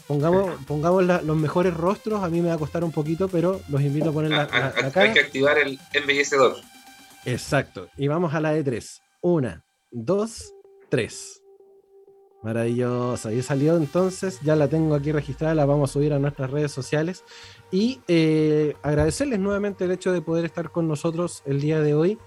Pongamos, 0.08 0.52
pongamos 0.66 1.06
los 1.06 1.38
mejores 1.38 1.74
rostros, 1.74 2.24
a 2.24 2.30
mí 2.30 2.42
me 2.42 2.50
va 2.50 2.56
a 2.56 2.58
costar 2.58 2.84
un 2.84 2.92
poquito, 2.92 3.30
pero 3.30 3.62
los 3.70 3.82
invito 3.82 4.10
a 4.10 4.14
poner 4.14 4.32
la, 4.32 4.48
cara. 4.48 4.74
Hay 4.96 5.14
que 5.14 5.22
activar 5.22 5.58
el 5.58 5.80
embellecedor. 5.94 6.58
Exacto. 7.26 7.90
Y 7.98 8.08
vamos 8.08 8.34
a 8.34 8.42
la 8.42 8.58
E3. 8.58 9.00
Una, 9.22 9.66
dos, 9.92 10.54
tres. 10.90 11.42
Maravillosa. 12.42 13.32
Y 13.32 13.42
salió 13.42 13.78
entonces, 13.78 14.40
ya 14.42 14.58
la 14.58 14.68
tengo 14.68 14.96
aquí 14.96 15.14
registrada, 15.14 15.56
la 15.56 15.66
vamos 15.66 15.90
a 15.90 15.94
subir 15.94 16.12
a 16.12 16.20
nuestras 16.20 16.52
redes 16.52 16.74
sociales. 16.74 17.24
Y 17.72 18.02
eh, 18.10 18.76
agradecerles 18.82 19.40
nuevamente 19.40 19.86
el 19.86 19.92
hecho 19.92 20.12
de 20.12 20.22
poder 20.22 20.44
estar 20.44 20.70
con 20.72 20.90
nosotros 20.90 21.42
el 21.46 21.62
día 21.62 21.80
de 21.80 21.94
hoy. 21.94 22.18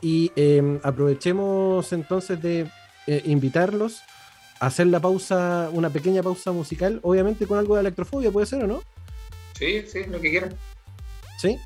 Y 0.00 0.32
eh, 0.36 0.80
aprovechemos 0.82 1.92
entonces 1.92 2.40
de 2.40 2.70
eh, 3.06 3.22
invitarlos 3.26 4.00
hacer 4.60 4.86
la 4.88 5.00
pausa, 5.00 5.70
una 5.72 5.90
pequeña 5.90 6.22
pausa 6.22 6.52
musical, 6.52 7.00
obviamente 7.02 7.46
con 7.46 7.58
algo 7.58 7.74
de 7.74 7.80
electrofobia, 7.80 8.30
¿puede 8.30 8.46
ser 8.46 8.64
o 8.64 8.66
no? 8.66 8.82
Sí, 9.54 9.82
sí, 9.86 10.04
lo 10.04 10.20
que 10.20 10.30
quieran. 10.30 10.54
¿Sí? 11.38 11.56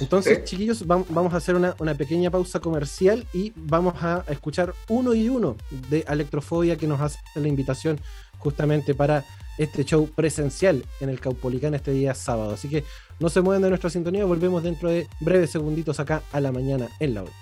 Entonces, 0.00 0.44
chiquillos, 0.44 0.86
vamos 0.86 1.32
a 1.32 1.38
hacer 1.38 1.54
una, 1.54 1.94
pequeña 1.94 2.30
pausa 2.30 2.60
comercial 2.60 3.26
y 3.32 3.52
vamos 3.56 3.94
a 4.02 4.24
escuchar 4.28 4.74
uno 4.88 5.14
y 5.14 5.30
uno 5.30 5.56
de 5.88 6.04
Electrofobia 6.06 6.76
que 6.76 6.86
nos 6.86 7.00
hace 7.00 7.18
la 7.34 7.48
invitación 7.48 7.98
justamente 8.38 8.94
para 8.94 9.24
este 9.56 9.84
show 9.84 10.06
presencial 10.08 10.84
en 11.00 11.08
el 11.08 11.18
Caupolicán 11.18 11.74
este 11.74 11.92
día 11.92 12.14
sábado. 12.14 12.52
Así 12.52 12.68
que 12.68 12.84
no 13.20 13.30
se 13.30 13.40
mueven 13.40 13.62
de 13.62 13.70
nuestra 13.70 13.88
sintonía, 13.88 14.26
volvemos 14.26 14.62
dentro 14.62 14.90
de 14.90 15.08
breves 15.20 15.50
segunditos 15.50 15.98
acá 15.98 16.22
a 16.30 16.40
la 16.40 16.52
mañana 16.52 16.88
en 17.00 17.14
la 17.14 17.22
hora. 17.22 17.32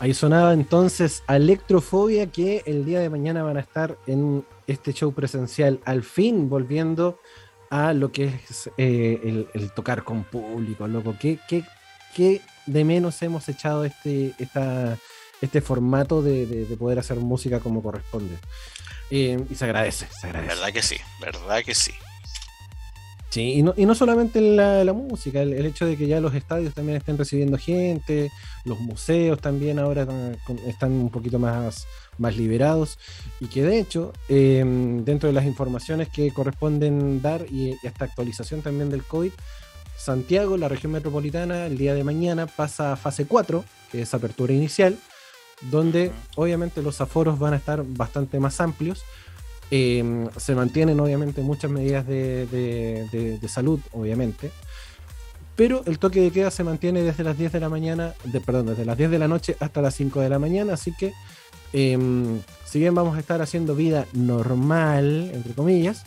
Ahí 0.00 0.14
sonaba 0.14 0.52
entonces 0.52 1.24
Electrofobia 1.28 2.30
que 2.30 2.62
el 2.66 2.84
día 2.84 3.00
de 3.00 3.10
mañana 3.10 3.42
van 3.42 3.56
a 3.56 3.60
estar 3.60 3.98
en 4.06 4.44
este 4.66 4.92
show 4.92 5.12
presencial, 5.12 5.80
al 5.84 6.04
fin 6.04 6.48
volviendo 6.48 7.18
a 7.70 7.92
lo 7.92 8.12
que 8.12 8.26
es 8.26 8.70
eh, 8.76 9.46
el, 9.52 9.72
tocar 9.72 10.04
con 10.04 10.24
público, 10.24 10.86
loco. 10.86 11.16
¿Qué, 11.18 11.38
qué, 11.48 11.64
qué 12.14 12.40
de 12.66 12.84
menos 12.84 13.20
hemos 13.22 13.48
echado 13.48 13.84
este, 13.84 14.34
esta, 14.38 14.96
este 15.40 15.60
formato 15.60 16.22
de, 16.22 16.66
poder 16.78 17.00
hacer 17.00 17.18
música 17.18 17.58
como 17.58 17.82
corresponde? 17.82 18.36
Eh, 19.10 19.42
y 19.50 19.54
se 19.54 19.64
agradece, 19.64 20.06
se 20.20 20.28
agradece. 20.28 20.54
Verdad 20.54 20.72
que 20.72 20.82
sí, 20.82 20.96
verdad 21.20 21.62
que 21.64 21.74
sí. 21.74 21.92
Sí, 23.30 23.54
y 23.54 23.62
no, 23.62 23.74
y 23.76 23.84
no 23.84 23.94
solamente 23.94 24.40
la, 24.40 24.82
la 24.84 24.94
música, 24.94 25.42
el, 25.42 25.66
hecho 25.66 25.84
de 25.84 25.98
que 25.98 26.06
ya 26.06 26.18
los 26.18 26.34
estadios 26.34 26.72
también 26.72 26.96
estén 26.96 27.18
recibiendo 27.18 27.58
gente, 27.58 28.30
los 28.64 28.80
museos 28.80 29.38
también 29.38 29.78
ahora 29.78 30.06
están 30.66 30.92
un 30.92 31.10
poquito 31.10 31.38
más, 31.38 31.86
más 32.16 32.36
liberados 32.38 32.98
y 33.38 33.48
que 33.48 33.62
de 33.62 33.78
hecho, 33.78 34.14
em, 34.30 35.04
dentro 35.04 35.28
de 35.28 35.34
las 35.34 35.44
informaciones 35.44 36.08
que 36.08 36.32
corresponden 36.32 37.20
dar 37.20 37.44
y, 37.50 37.76
esta 37.82 38.06
actualización 38.06 38.62
también 38.62 38.88
del 38.88 39.04
COVID, 39.04 39.32
Santiago, 39.98 40.56
la 40.56 40.68
región 40.68 40.92
metropolitana, 40.92 41.66
el 41.66 41.76
día 41.76 41.92
de 41.92 42.04
mañana 42.04 42.46
pasa 42.46 42.92
a 42.92 42.96
fase 42.96 43.26
4, 43.26 43.62
que 43.92 44.02
es 44.02 44.14
apertura 44.14 44.54
inicial, 44.54 44.96
donde 45.70 46.12
obviamente 46.36 46.82
los 46.82 47.00
aforos 47.02 47.38
van 47.38 47.52
a 47.52 47.56
estar 47.56 47.84
bastante 47.84 48.40
más 48.40 48.60
amplios 48.60 49.04
Em, 49.70 50.28
se 50.36 50.54
mantienen 50.54 50.98
obviamente 50.98 51.42
muchas 51.42 51.70
medidas 51.70 52.06
de, 52.06 53.38
salud, 53.48 53.80
obviamente. 53.92 54.50
Pero 55.56 55.82
el 55.86 55.98
toque 55.98 56.20
de 56.20 56.30
queda 56.30 56.50
se 56.50 56.64
mantiene 56.64 57.02
desde 57.02 57.24
las 57.24 57.36
10 57.36 57.52
de 57.52 57.60
la 57.60 57.68
mañana, 57.68 58.14
perdón, 58.46 58.66
desde 58.66 58.84
las 58.84 58.96
10 58.96 59.10
de 59.10 59.18
la 59.18 59.28
noche 59.28 59.56
hasta 59.60 59.82
las 59.82 59.94
5 59.94 60.20
de 60.20 60.28
la 60.28 60.38
mañana. 60.38 60.74
Así 60.74 60.94
que, 60.96 61.12
em, 61.72 62.40
si 62.64 62.78
bien 62.78 62.94
vamos 62.94 63.16
a 63.16 63.20
estar 63.20 63.42
haciendo 63.42 63.74
vida 63.74 64.06
normal, 64.14 65.30
entre 65.34 65.52
comillas, 65.52 66.04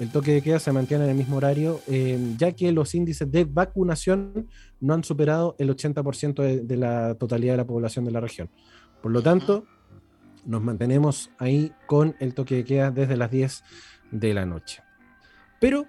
el 0.00 0.10
toque 0.10 0.32
de 0.32 0.42
queda 0.42 0.58
se 0.58 0.72
mantiene 0.72 1.04
en 1.04 1.10
el 1.10 1.16
mismo 1.16 1.36
horario, 1.36 1.80
em, 1.86 2.36
ya 2.36 2.50
que 2.52 2.72
los 2.72 2.94
índices 2.94 3.30
de 3.30 3.44
vacunación 3.44 4.48
no 4.80 4.94
han 4.94 5.04
superado 5.04 5.54
el 5.58 5.70
80% 5.70 6.42
de 6.42 6.76
la 6.76 7.14
totalidad 7.14 7.52
de 7.52 7.58
la 7.58 7.66
población 7.66 8.04
de 8.06 8.10
la 8.10 8.20
región. 8.20 8.50
Por 9.02 9.12
lo 9.12 9.22
tanto, 9.22 9.66
nos 10.44 10.62
mantenemos 10.62 11.30
ahí 11.38 11.72
con 11.86 12.16
el 12.20 12.34
toque 12.34 12.56
de 12.56 12.64
queda 12.64 12.90
desde 12.90 13.16
las 13.16 13.30
10 13.30 13.64
de 14.10 14.34
la 14.34 14.46
noche. 14.46 14.82
Pero 15.60 15.86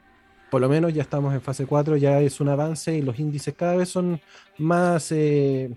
por 0.50 0.62
lo 0.62 0.70
menos 0.70 0.94
ya 0.94 1.02
estamos 1.02 1.34
en 1.34 1.42
fase 1.42 1.66
4, 1.66 1.98
ya 1.98 2.22
es 2.22 2.40
un 2.40 2.50
avance 2.50 2.96
y 2.96 3.02
los 3.02 3.20
índices 3.20 3.54
cada 3.56 3.76
vez 3.76 3.90
son 3.90 4.22
más, 4.58 5.12
eh, 5.12 5.70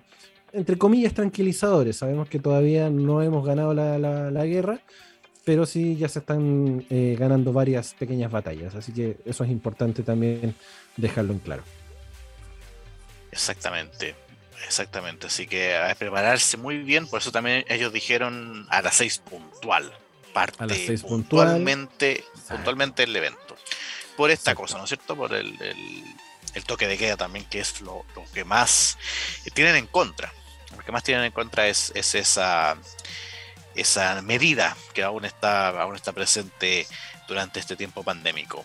entre 0.52 0.78
comillas, 0.78 1.14
tranquilizadores. 1.14 1.96
Sabemos 1.96 2.28
que 2.28 2.38
todavía 2.38 2.90
no 2.90 3.22
hemos 3.22 3.44
ganado 3.44 3.74
la, 3.74 4.44
guerra, 4.44 4.78
pero 5.44 5.66
sí 5.66 5.96
ya 5.96 6.08
se 6.08 6.20
están 6.20 6.86
eh, 6.90 7.16
ganando 7.18 7.52
varias 7.52 7.94
pequeñas 7.94 8.30
batallas. 8.30 8.74
Así 8.74 8.92
que 8.92 9.16
eso 9.24 9.42
es 9.42 9.50
importante 9.50 10.02
también 10.02 10.54
dejarlo 10.96 11.32
en 11.32 11.38
claro. 11.40 11.62
Exactamente. 13.32 14.27
Exactamente, 14.64 15.28
así 15.28 15.46
que 15.46 15.76
a 15.76 15.94
prepararse 15.94 16.56
muy 16.56 16.78
bien, 16.78 17.06
por 17.06 17.20
eso 17.20 17.32
también 17.32 17.64
ellos 17.68 17.92
dijeron 17.92 18.66
a 18.70 18.82
las 18.82 18.96
6 18.96 19.18
puntual, 19.18 19.92
parte 20.32 20.98
puntualmente, 20.98 22.24
puntualmente 22.48 23.04
el 23.04 23.16
evento. 23.16 23.56
Por 24.16 24.30
esta 24.30 24.54
cosa, 24.54 24.78
¿no 24.78 24.84
es 24.84 24.90
cierto? 24.90 25.16
Por 25.16 25.32
el, 25.34 25.56
toque 26.66 26.88
de 26.88 26.98
queda 26.98 27.16
también, 27.16 27.44
que 27.46 27.60
es 27.60 27.80
lo, 27.80 28.04
que 28.34 28.44
más 28.44 28.98
tienen 29.54 29.76
en 29.76 29.86
contra. 29.86 30.32
Lo 30.76 30.84
que 30.84 30.92
más 30.92 31.02
tienen 31.02 31.24
en 31.24 31.32
contra 31.32 31.68
es, 31.68 31.92
esa, 31.94 32.76
esa 33.74 34.20
medida 34.22 34.76
que 34.92 35.02
aún 35.02 35.24
está, 35.24 35.68
aún 35.68 35.94
está 35.94 36.12
presente 36.12 36.86
durante 37.26 37.60
este 37.60 37.76
tiempo 37.76 38.02
pandémico. 38.02 38.64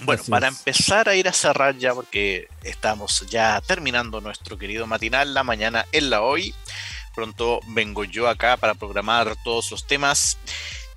Bueno, 0.00 0.22
para 0.28 0.48
empezar 0.48 1.08
a 1.08 1.14
ir 1.14 1.26
a 1.26 1.32
cerrar 1.32 1.76
ya, 1.78 1.94
porque 1.94 2.48
estamos 2.62 3.24
ya 3.28 3.60
terminando 3.62 4.20
nuestro 4.20 4.58
querido 4.58 4.86
matinal, 4.86 5.32
la 5.32 5.42
mañana 5.42 5.86
en 5.92 6.10
la 6.10 6.22
hoy. 6.22 6.54
Pronto 7.14 7.60
vengo 7.68 8.04
yo 8.04 8.28
acá 8.28 8.58
para 8.58 8.74
programar 8.74 9.34
todos 9.42 9.70
los 9.70 9.86
temas 9.86 10.36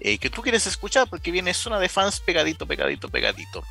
eh, 0.01 0.17
que 0.17 0.29
tú 0.29 0.41
quieres 0.41 0.67
escuchar, 0.67 1.09
porque 1.09 1.31
viene 1.31 1.53
zona 1.53 1.79
de 1.79 1.87
fans 1.87 2.19
pegadito, 2.19 2.65
pegadito, 2.65 3.09
pegadito. 3.09 3.63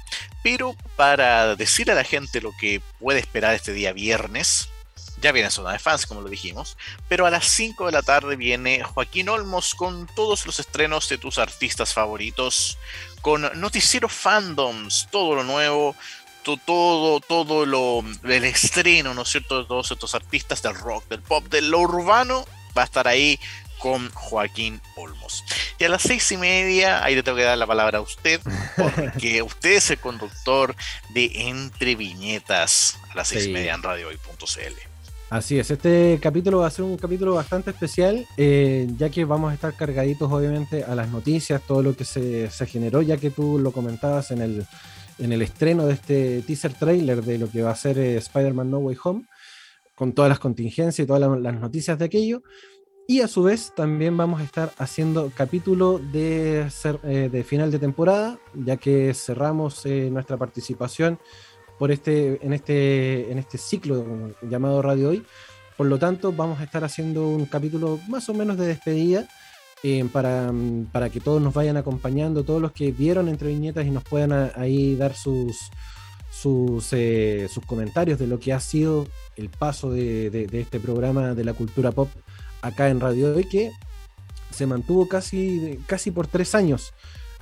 Pero 0.43 0.75
para 0.97 1.57
decir 1.57 1.91
a 1.91 1.95
la 1.95 2.05
gente 2.05 2.41
lo 2.41 2.53
que 2.59 2.81
puede 2.99 3.21
esperar 3.21 3.55
este 3.55 3.73
día 3.73 3.93
viernes, 3.93 4.71
ya 5.21 5.33
viene 5.33 5.51
zona 5.51 5.73
de 5.73 5.79
fans, 5.79 6.07
como 6.07 6.21
lo 6.21 6.29
dijimos, 6.29 6.77
pero 7.09 7.27
a 7.27 7.31
las 7.31 7.47
5 7.47 7.87
de 7.87 7.93
la 7.93 8.03
tarde 8.03 8.37
viene 8.37 8.83
Joaquín 8.83 9.29
Olmos 9.29 9.75
con 9.75 10.07
todos 10.15 10.47
los 10.47 10.59
estrenos 10.61 11.09
de 11.09 11.19
tus 11.19 11.39
artistas 11.39 11.93
favoritos, 11.93 12.79
con 13.21 13.49
Noticiero 13.61 14.09
Fandoms, 14.09 15.09
todo 15.11 15.35
lo 15.35 15.45
nuevo, 15.45 15.97
todo, 16.65 17.21
todo 17.21 17.67
lo, 17.67 18.03
el 18.25 18.45
estreno, 18.45 19.13
¿no 19.15 19.23
es 19.23 19.29
cierto?, 19.29 19.61
de 19.61 19.69
todos 19.69 19.91
estos 19.91 20.15
artistas 20.15 20.63
del 20.63 20.75
rock, 20.75 21.07
del 21.09 21.23
pop, 21.23 21.45
de 21.49 21.61
lo 21.63 21.81
urbano, 21.81 22.45
va 22.77 22.83
a 22.83 22.85
estar 22.87 23.07
ahí 23.07 23.39
con 23.79 24.11
Joaquín 24.11 24.81
Olmos. 24.97 25.45
Y 25.79 25.85
a 25.85 25.89
las 25.89 26.03
seis 26.03 26.31
y 26.33 26.37
media, 26.37 27.05
ahí 27.05 27.15
le 27.15 27.23
tengo 27.23 27.37
que 27.37 27.45
dar 27.45 27.57
la 27.59 27.67
palabra 27.67 27.99
a 27.99 28.01
usted, 28.01 28.41
porque 28.77 29.43
usted 29.43 29.77
es 29.77 29.91
el 29.91 29.99
conductor 29.99 30.75
de 31.11 31.31
Entre 31.35 31.95
Viñetas 31.95 32.99
a 33.11 33.15
las 33.15 33.29
seis 33.29 33.47
y 33.47 33.51
media 33.51 33.75
en 33.75 33.83
radiohoy.cl. 33.83 34.98
Así 35.31 35.59
es, 35.59 35.71
este 35.71 36.19
capítulo 36.23 36.61
va 36.61 36.69
a 36.69 36.71
ser 36.71 36.87
un 36.87 36.97
capítulo 36.97 37.35
bastante 37.35 37.71
especial, 37.71 38.27
eh, 38.39 38.89
ya 38.97 39.11
que 39.11 39.27
vamos 39.27 39.51
a 39.51 39.55
estar 39.55 39.75
cargaditos 39.75 40.33
obviamente 40.33 40.85
a 40.85 40.95
las 40.95 41.11
noticias, 41.11 41.61
todo 41.67 41.83
lo 41.83 41.95
que 41.95 42.07
se, 42.07 42.49
generó, 42.67 43.03
ya 43.03 43.19
que 43.19 43.31
tú 43.31 43.59
lo 43.59 43.71
comentabas 43.71 44.31
en 44.31 44.41
el, 44.41 44.65
en 45.19 45.33
el 45.33 45.43
estreno 45.43 45.85
de 45.85 45.93
este 45.93 46.43
teaser 46.43 46.73
trailer 46.73 47.23
de 47.23 47.37
lo 47.37 47.51
que 47.51 47.61
va 47.61 47.73
a 47.73 47.77
ser 47.77 47.99
eh, 47.99 48.17
Spider-Man 48.17 48.71
No 48.71 48.79
Way 48.79 48.97
Home, 49.05 49.27
con 49.95 50.15
todas 50.15 50.31
las 50.31 50.39
contingencias 50.39 51.05
y 51.05 51.07
todas 51.07 51.21
las, 51.21 51.55
noticias 51.61 51.99
de 51.99 52.07
aquello. 52.07 52.43
Y 53.07 53.21
a 53.21 53.29
su 53.29 53.43
vez 53.43 53.73
también 53.75 54.17
vamos 54.17 54.41
a 54.41 54.45
estar 54.45 54.73
haciendo 54.79 55.31
capítulo 55.37 55.99
de, 55.99 56.69
eh, 57.03 57.29
de 57.31 57.45
final 57.45 57.71
de 57.71 57.79
temporada, 57.79 58.39
ya 58.55 58.79
que 58.79 59.13
cerramos 59.13 59.85
eh, 59.85 60.09
nuestra 60.11 60.39
participación 60.39 61.19
por 61.79 61.93
este, 61.93 62.45
en, 62.45 62.53
este, 62.53 63.31
en 63.31 63.39
este 63.39 63.59
ciclo 63.59 64.33
llamado 64.43 64.83
Radio 64.83 65.11
Hoy. 65.11 65.25
Por 65.77 65.87
lo 65.87 65.99
tanto, 65.99 66.33
vamos 66.33 66.61
a 66.61 66.65
estar 66.65 66.83
haciendo 66.85 67.29
un 67.29 67.47
capítulo 67.47 68.01
más 68.09 68.29
o 68.29 68.35
menos 68.35 68.59
de 68.59 68.67
despedida 68.67 69.29
eh, 69.85 70.05
para, 70.13 70.53
para, 70.91 71.09
que 71.09 71.21
todos 71.21 71.41
nos 71.41 71.55
vayan 71.55 71.77
acompañando, 71.77 72.43
todos 72.43 72.61
los 72.61 72.73
que 72.73 72.91
vieron 72.91 73.29
entre 73.29 73.49
viñetas 73.49 73.87
y 73.87 73.91
nos 73.91 74.03
puedan 74.03 74.51
ahí 74.57 74.97
dar 74.97 75.15
sus, 75.15 75.71
sus, 76.33 76.93
eh, 76.93 77.49
sus, 77.49 77.65
comentarios 77.65 78.19
de 78.19 78.27
lo 78.27 78.41
que 78.41 78.53
ha 78.53 78.59
sido 78.59 79.07
el 79.37 79.51
paso 79.51 79.93
de, 79.93 80.31
de, 80.31 80.61
este 80.61 80.81
programa 80.81 81.35
de 81.35 81.45
la 81.45 81.53
cultura 81.53 81.93
pop 81.93 82.09
acá 82.61 82.89
en 82.89 82.99
Radio 82.99 83.37
Hoy, 83.37 83.45
que 83.45 83.71
se 84.51 84.67
mantuvo 84.67 85.07
casi, 85.07 85.79
casi 85.87 86.11
por 86.11 86.27
tres 86.27 86.57
años. 86.57 86.93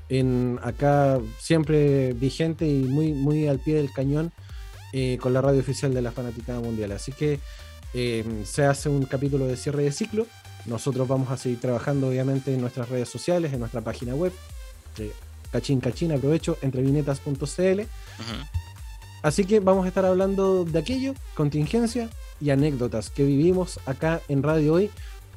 En 0.08 0.58
acá 0.62 1.18
siempre 1.38 2.12
vigente 2.12 2.66
y 2.66 2.84
muy, 2.84 3.12
muy 3.12 3.48
al 3.48 3.58
pie 3.58 3.76
del 3.76 3.92
cañón 3.92 4.32
eh, 4.92 5.18
con 5.20 5.32
la 5.32 5.40
radio 5.40 5.60
oficial 5.60 5.92
de 5.92 6.02
la 6.02 6.12
Fanaticada 6.12 6.60
Mundial. 6.60 6.92
Así 6.92 7.12
que 7.12 7.40
se 8.44 8.62
hace 8.62 8.90
un 8.90 9.06
capítulo 9.06 9.46
de 9.46 9.56
cierre 9.56 9.84
de 9.84 9.92
ciclo 9.92 10.26
nosotros 10.66 11.06
vamos 11.06 11.30
a 11.30 11.36
seguir 11.36 11.60
trabajando 11.60 12.08
obviamente 12.08 12.52
en 12.52 12.60
nuestras 12.60 12.88
redes 12.88 13.08
sociales, 13.08 13.52
en 13.52 13.60
nuestra 13.60 13.82
página 13.82 14.14
web, 14.14 14.32
cachín 15.52 15.80
cachín, 15.80 16.12
aprovecho, 16.12 16.58
entrevinetas.cl. 16.60 17.80
Así 19.22 19.44
que 19.44 19.60
vamos 19.60 19.84
a 19.84 19.88
estar 19.88 20.04
hablando 20.04 20.64
de 20.64 20.78
aquello, 20.78 21.14
contingencia 21.34 22.10
y 22.40 22.50
anécdotas 22.50 23.10
que 23.10 23.24
vivimos 23.24 23.80
acá 23.86 24.20
en 24.28 24.42
Radio 24.42 24.74
Hoy 24.74 24.90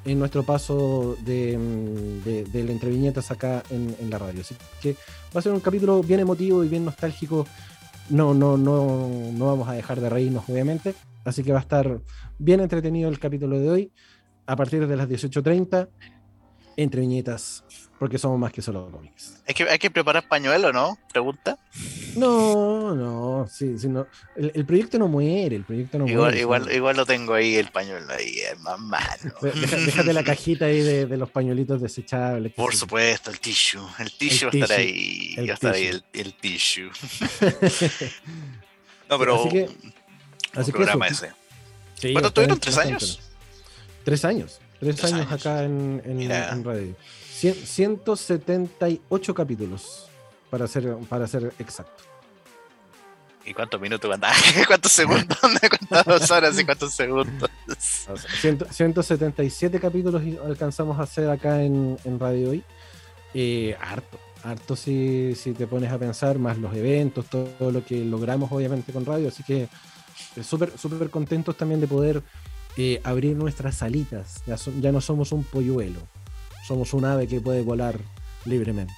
en 0.05 0.19
nuestro 0.19 0.43
paso 0.43 1.17
de, 1.25 1.57
mm, 1.57 2.51
de, 2.51 2.71
entreviñetas 2.71 3.31
acá 3.31 3.63
en, 3.69 4.09
la 4.09 4.17
radio. 4.17 4.41
Así 4.41 4.55
que 4.81 4.93
va 5.35 5.39
a 5.39 5.41
ser 5.41 5.51
un 5.51 5.59
capítulo 5.59 6.01
bien 6.01 6.19
emotivo 6.19 6.63
y 6.63 6.69
bien 6.69 6.85
nostálgico. 6.85 7.45
No, 8.09 8.33
no, 8.33 8.57
no, 8.57 9.09
no 9.33 9.45
vamos 9.45 9.67
a 9.67 9.73
dejar 9.73 9.99
de 9.99 10.09
reírnos, 10.09 10.47
obviamente. 10.49 10.95
Así 11.25 11.43
que 11.43 11.51
va 11.51 11.59
a 11.59 11.61
estar 11.61 12.01
bien 12.39 12.59
entretenido 12.61 13.09
el 13.09 13.19
capítulo 13.19 13.59
de 13.59 13.69
hoy 13.69 13.91
a 14.47 14.55
partir 14.55 14.87
de 14.87 14.95
las 14.95 15.07
18.30 15.07 15.89
entre 16.75 17.01
viñetas, 17.01 17.65
porque 17.99 18.17
somos 18.17 18.39
más 18.39 18.53
que 18.53 18.61
solo 18.61 18.89
cómics. 18.89 19.41
Hay 19.45 19.53
que, 19.53 19.63
hay 19.63 19.77
que 19.77 19.91
preparar 19.91 20.25
pañuelo, 20.27 20.71
¿no? 20.71 20.97
Pregunta. 21.11 21.59
No, 22.15 22.95
no, 22.95 23.47
sí, 23.51 23.77
sí 23.77 23.89
no. 23.89 24.07
El, 24.35 24.65
proyecto 24.65 24.97
no 24.97 25.09
muere, 25.09 25.57
el 25.57 25.65
proyecto 25.65 25.99
no 25.99 26.07
igual, 26.07 26.21
muere. 26.21 26.39
Igual, 26.39 26.71
igual 26.71 26.95
lo 26.95 27.05
tengo 27.05 27.33
ahí, 27.33 27.55
el 27.55 27.69
pañuelo 27.71 28.11
ahí, 28.13 28.39
es 28.39 28.57
más 28.61 28.79
malo. 28.79 29.33
déjate 29.41 30.13
la 30.13 30.23
cajita 30.23 30.65
ahí 30.65 30.81
de, 30.81 31.05
de 31.05 31.17
los 31.17 31.29
pañuelitos 31.29 31.81
desechables. 31.81 32.53
Por 32.53 32.73
supuesto, 32.73 33.31
el 33.31 33.39
tissue. 33.39 33.85
El 33.99 34.13
tissue 34.13 34.45
va 34.45 34.51
a 34.53 34.57
estar 34.57 34.79
ahí. 34.79 35.35
va 35.35 35.41
a 35.41 35.53
estar 35.53 35.75
ahí 35.75 35.87
el, 35.87 36.03
el 36.13 36.33
tissue. 36.35 36.89
no, 39.09 39.19
pero. 39.19 39.41
Así 39.41 39.49
que. 39.49 39.69
Así 40.55 40.71
programa 40.71 41.07
ese. 41.07 41.31
Sí, 41.95 42.13
¿Cuánto 42.13 42.31
tuvieron? 42.31 42.59
¿Tres 42.59 42.77
años? 42.77 43.19
Tres 44.05 44.23
años. 44.23 44.61
Tres, 44.79 45.03
años, 45.03 45.29
acá 45.29 45.63
en, 45.63 46.01
en, 46.05 46.63
radio. 46.63 46.95
178 47.39 49.33
capítulos, 49.33 50.09
para 50.49 50.67
ser, 50.67 50.95
para 51.09 51.27
ser 51.27 51.53
exacto. 51.59 52.03
¿Y 53.45 53.53
cuántos 53.53 53.79
minutos? 53.81 54.13
¿Cuántos 54.67 54.91
segundos? 54.91 55.37
¿Cuántas 55.89 56.29
horas 56.29 56.59
y 56.59 56.65
cuántos 56.65 56.93
segundos? 56.93 57.49
177 58.71 59.79
capítulos 59.79 60.21
alcanzamos 60.45 60.99
a 60.99 61.03
hacer 61.03 61.29
acá 61.29 61.63
en, 61.63 61.97
Radio 62.19 62.49
Hoy. 62.51 62.63
Eh, 63.33 63.77
harto, 63.79 64.19
harto 64.43 64.75
si, 64.75 65.33
si 65.35 65.53
te 65.53 65.65
pones 65.67 65.91
a 65.91 65.97
pensar, 65.97 66.37
más 66.39 66.57
los 66.57 66.75
eventos, 66.75 67.25
todo 67.27 67.71
lo 67.71 67.85
que 67.85 68.03
logramos 68.03 68.51
obviamente 68.51 68.91
con 68.91 69.05
radio. 69.05 69.29
Así 69.29 69.43
que 69.43 69.69
eh, 70.35 70.43
súper 70.43 70.77
súper 70.77 71.09
contentos 71.09 71.55
también 71.57 71.81
de 71.81 71.87
poder 71.87 72.21
eh, 72.77 73.01
abrir 73.03 73.35
nuestras 73.35 73.81
alitas. 73.81 74.43
Ya, 74.45 74.91
no 74.91 75.01
somos 75.01 75.31
un 75.31 75.43
polluelo, 75.43 75.99
somos 76.69 76.93
un 76.93 77.03
ave 77.03 77.27
que 77.27 77.41
puede 77.41 77.63
volar 77.63 77.99
libremente. 78.45 78.93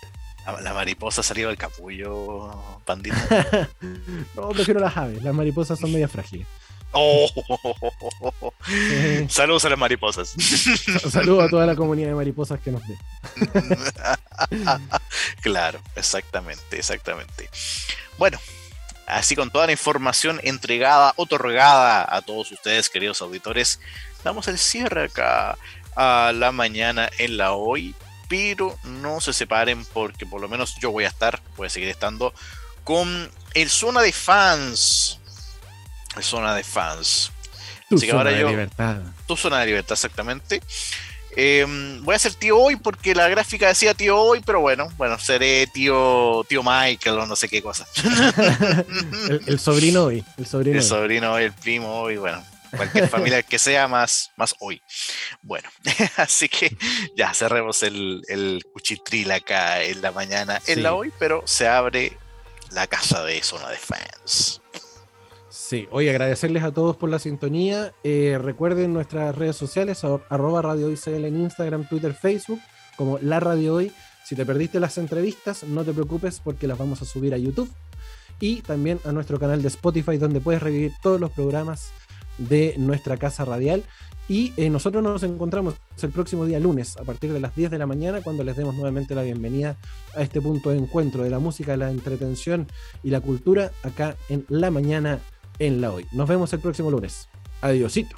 La, 0.61 0.73
mariposa 0.73 1.23
salió 1.23 1.47
del 1.47 1.55
capullo, 1.55 2.51
pandito. 2.83 3.15
no, 4.35 4.49
prefiero 4.49 4.81
las 4.81 4.97
aves, 4.97 5.23
las 5.23 5.33
mariposas 5.33 5.79
son 5.79 5.93
media 5.93 6.09
frágiles. 6.09 6.45
Oh. 6.91 7.29
Saludos 9.29 9.63
a 9.63 9.69
las 9.69 9.79
mariposas. 9.79 10.35
Saludos 11.09 11.45
a 11.45 11.49
toda 11.49 11.65
la 11.65 11.77
comunidad 11.77 12.09
de 12.09 12.15
mariposas 12.15 12.59
que 12.59 12.73
nos 12.73 12.81
ve. 12.85 12.97
claro, 15.41 15.79
exactamente, 15.95 16.77
exactamente. 16.77 17.49
Bueno, 18.17 18.37
Así 19.07 19.35
con 19.35 19.49
toda 19.49 19.65
la 19.65 19.73
información 19.73 20.39
entregada, 20.43 21.13
otorgada 21.17 22.15
a 22.15 22.21
todos 22.21 22.49
ustedes, 22.49 22.89
queridos 22.89 23.21
auditores, 23.21 23.81
damos 24.23 24.47
el 24.47 24.57
cierre 24.57 25.05
acá 25.05 25.57
a 25.95 26.31
la 26.33 26.51
mañana 26.51 27.09
en 27.17 27.37
la 27.37 27.53
hoy. 27.53 27.95
Pero 28.27 28.77
no 28.83 29.19
se 29.19 29.33
separen 29.33 29.83
porque 29.85 30.25
por 30.25 30.39
lo 30.39 30.47
menos 30.47 30.75
yo 30.79 30.91
voy 30.91 31.03
a 31.03 31.09
estar, 31.09 31.41
voy 31.57 31.67
a 31.67 31.69
seguir 31.69 31.89
estando 31.89 32.33
con 32.83 33.29
el 33.53 33.69
zona 33.69 34.01
de 34.01 34.13
fans. 34.13 35.19
El 36.15 36.23
zona 36.23 36.55
de 36.55 36.63
fans. 36.63 37.31
Tu 37.89 37.99
zona 37.99 38.29
de 38.29 38.45
libertad. 38.45 38.97
Tu 39.27 39.35
zona 39.35 39.59
de 39.59 39.65
libertad, 39.65 39.93
exactamente. 39.93 40.61
Em, 41.35 42.03
voy 42.03 42.15
a 42.15 42.19
ser 42.19 42.33
tío 42.33 42.57
hoy 42.57 42.75
porque 42.75 43.15
la 43.15 43.29
gráfica 43.29 43.67
decía 43.67 43.93
tío 43.93 44.19
hoy, 44.19 44.41
pero 44.45 44.59
bueno, 44.59 44.89
bueno, 44.97 45.17
seré 45.17 45.65
tío, 45.67 46.45
tío 46.49 46.61
Michael 46.61 47.19
o 47.19 47.25
no 47.25 47.35
sé 47.35 47.47
qué 47.47 47.61
cosa. 47.61 47.85
el, 49.47 49.59
sobrino 49.59 50.05
hoy. 50.05 50.25
El 50.37 50.45
sobrino, 50.45 50.77
el 50.77 50.83
sobrino 50.83 51.33
hoy, 51.33 51.43
el 51.43 51.53
primo 51.53 52.01
hoy, 52.01 52.17
bueno, 52.17 52.43
cualquier 52.75 53.07
familia 53.09 53.43
que 53.43 53.59
sea 53.59 53.87
más, 53.87 54.31
más 54.37 54.55
hoy. 54.59 54.81
Bueno, 55.41 55.69
así 56.17 56.49
que 56.49 56.75
ya 57.15 57.33
cerremos 57.33 57.83
el, 57.83 58.21
el 58.27 58.63
cuchitril 58.73 59.31
acá 59.31 59.83
en 59.83 60.01
la 60.01 60.11
mañana, 60.11 60.61
en 60.67 60.83
la 60.83 60.93
hoy, 60.93 61.11
pero 61.19 61.43
se 61.45 61.67
abre 61.67 62.17
la 62.71 62.87
casa 62.87 63.23
de 63.23 63.41
zona 63.43 63.69
de 63.69 63.77
fans. 63.77 64.61
Sí, 65.71 65.87
hoy 65.91 66.09
agradecerles 66.09 66.63
a 66.63 66.71
todos 66.71 66.97
por 66.97 67.09
la 67.09 67.19
sintonía. 67.19 67.93
Eh, 68.03 68.37
recuerden 68.41 68.93
nuestras 68.93 69.35
redes 69.35 69.55
sociales, 69.55 70.03
arroba 70.03 70.61
Radio 70.61 70.87
Hoy 70.87 70.99
en 71.05 71.41
Instagram, 71.41 71.87
Twitter, 71.87 72.13
Facebook, 72.13 72.59
como 72.97 73.19
La 73.19 73.39
Radio 73.39 73.75
Hoy. 73.75 73.91
Si 74.25 74.35
te 74.35 74.45
perdiste 74.45 74.79
las 74.79 74.97
entrevistas, 74.97 75.63
no 75.63 75.83
te 75.83 75.93
preocupes 75.93 76.39
porque 76.41 76.67
las 76.67 76.77
vamos 76.77 77.01
a 77.01 77.05
subir 77.05 77.33
a 77.33 77.37
YouTube 77.37 77.69
y 78.41 78.61
también 78.61 78.99
a 79.05 79.11
nuestro 79.11 79.39
canal 79.39 79.61
de 79.61 79.67
Spotify 79.67 80.17
donde 80.17 80.41
puedes 80.41 80.61
revivir 80.61 80.91
todos 81.01 81.21
los 81.21 81.31
programas 81.31 81.91
de 82.49 82.75
nuestra 82.77 83.17
casa 83.17 83.45
radial. 83.45 83.83
Y 84.27 84.53
eh, 84.55 84.69
nosotros 84.69 85.03
nos 85.03 85.23
encontramos 85.23 85.75
el 86.01 86.11
próximo 86.11 86.45
día 86.45 86.59
lunes 86.59 86.95
a 86.97 87.03
partir 87.03 87.33
de 87.33 87.39
las 87.39 87.55
10 87.55 87.69
de 87.71 87.77
la 87.77 87.85
mañana 87.85 88.21
cuando 88.21 88.43
les 88.43 88.55
demos 88.55 88.75
nuevamente 88.75 89.13
la 89.13 89.23
bienvenida 89.23 89.77
a 90.15 90.21
este 90.21 90.39
punto 90.39 90.69
de 90.69 90.77
encuentro 90.77 91.23
de 91.23 91.29
la 91.29 91.39
música, 91.39 91.75
la 91.75 91.91
entretención 91.91 92.67
y 93.03 93.09
la 93.09 93.19
cultura 93.19 93.71
acá 93.83 94.15
en 94.29 94.45
la 94.47 94.71
mañana 94.71 95.19
en 95.59 95.81
la 95.81 95.91
hoy. 95.91 96.05
Nos 96.13 96.29
vemos 96.29 96.53
el 96.53 96.59
próximo 96.59 96.89
lunes. 96.89 97.27
Adiosito. 97.61 98.15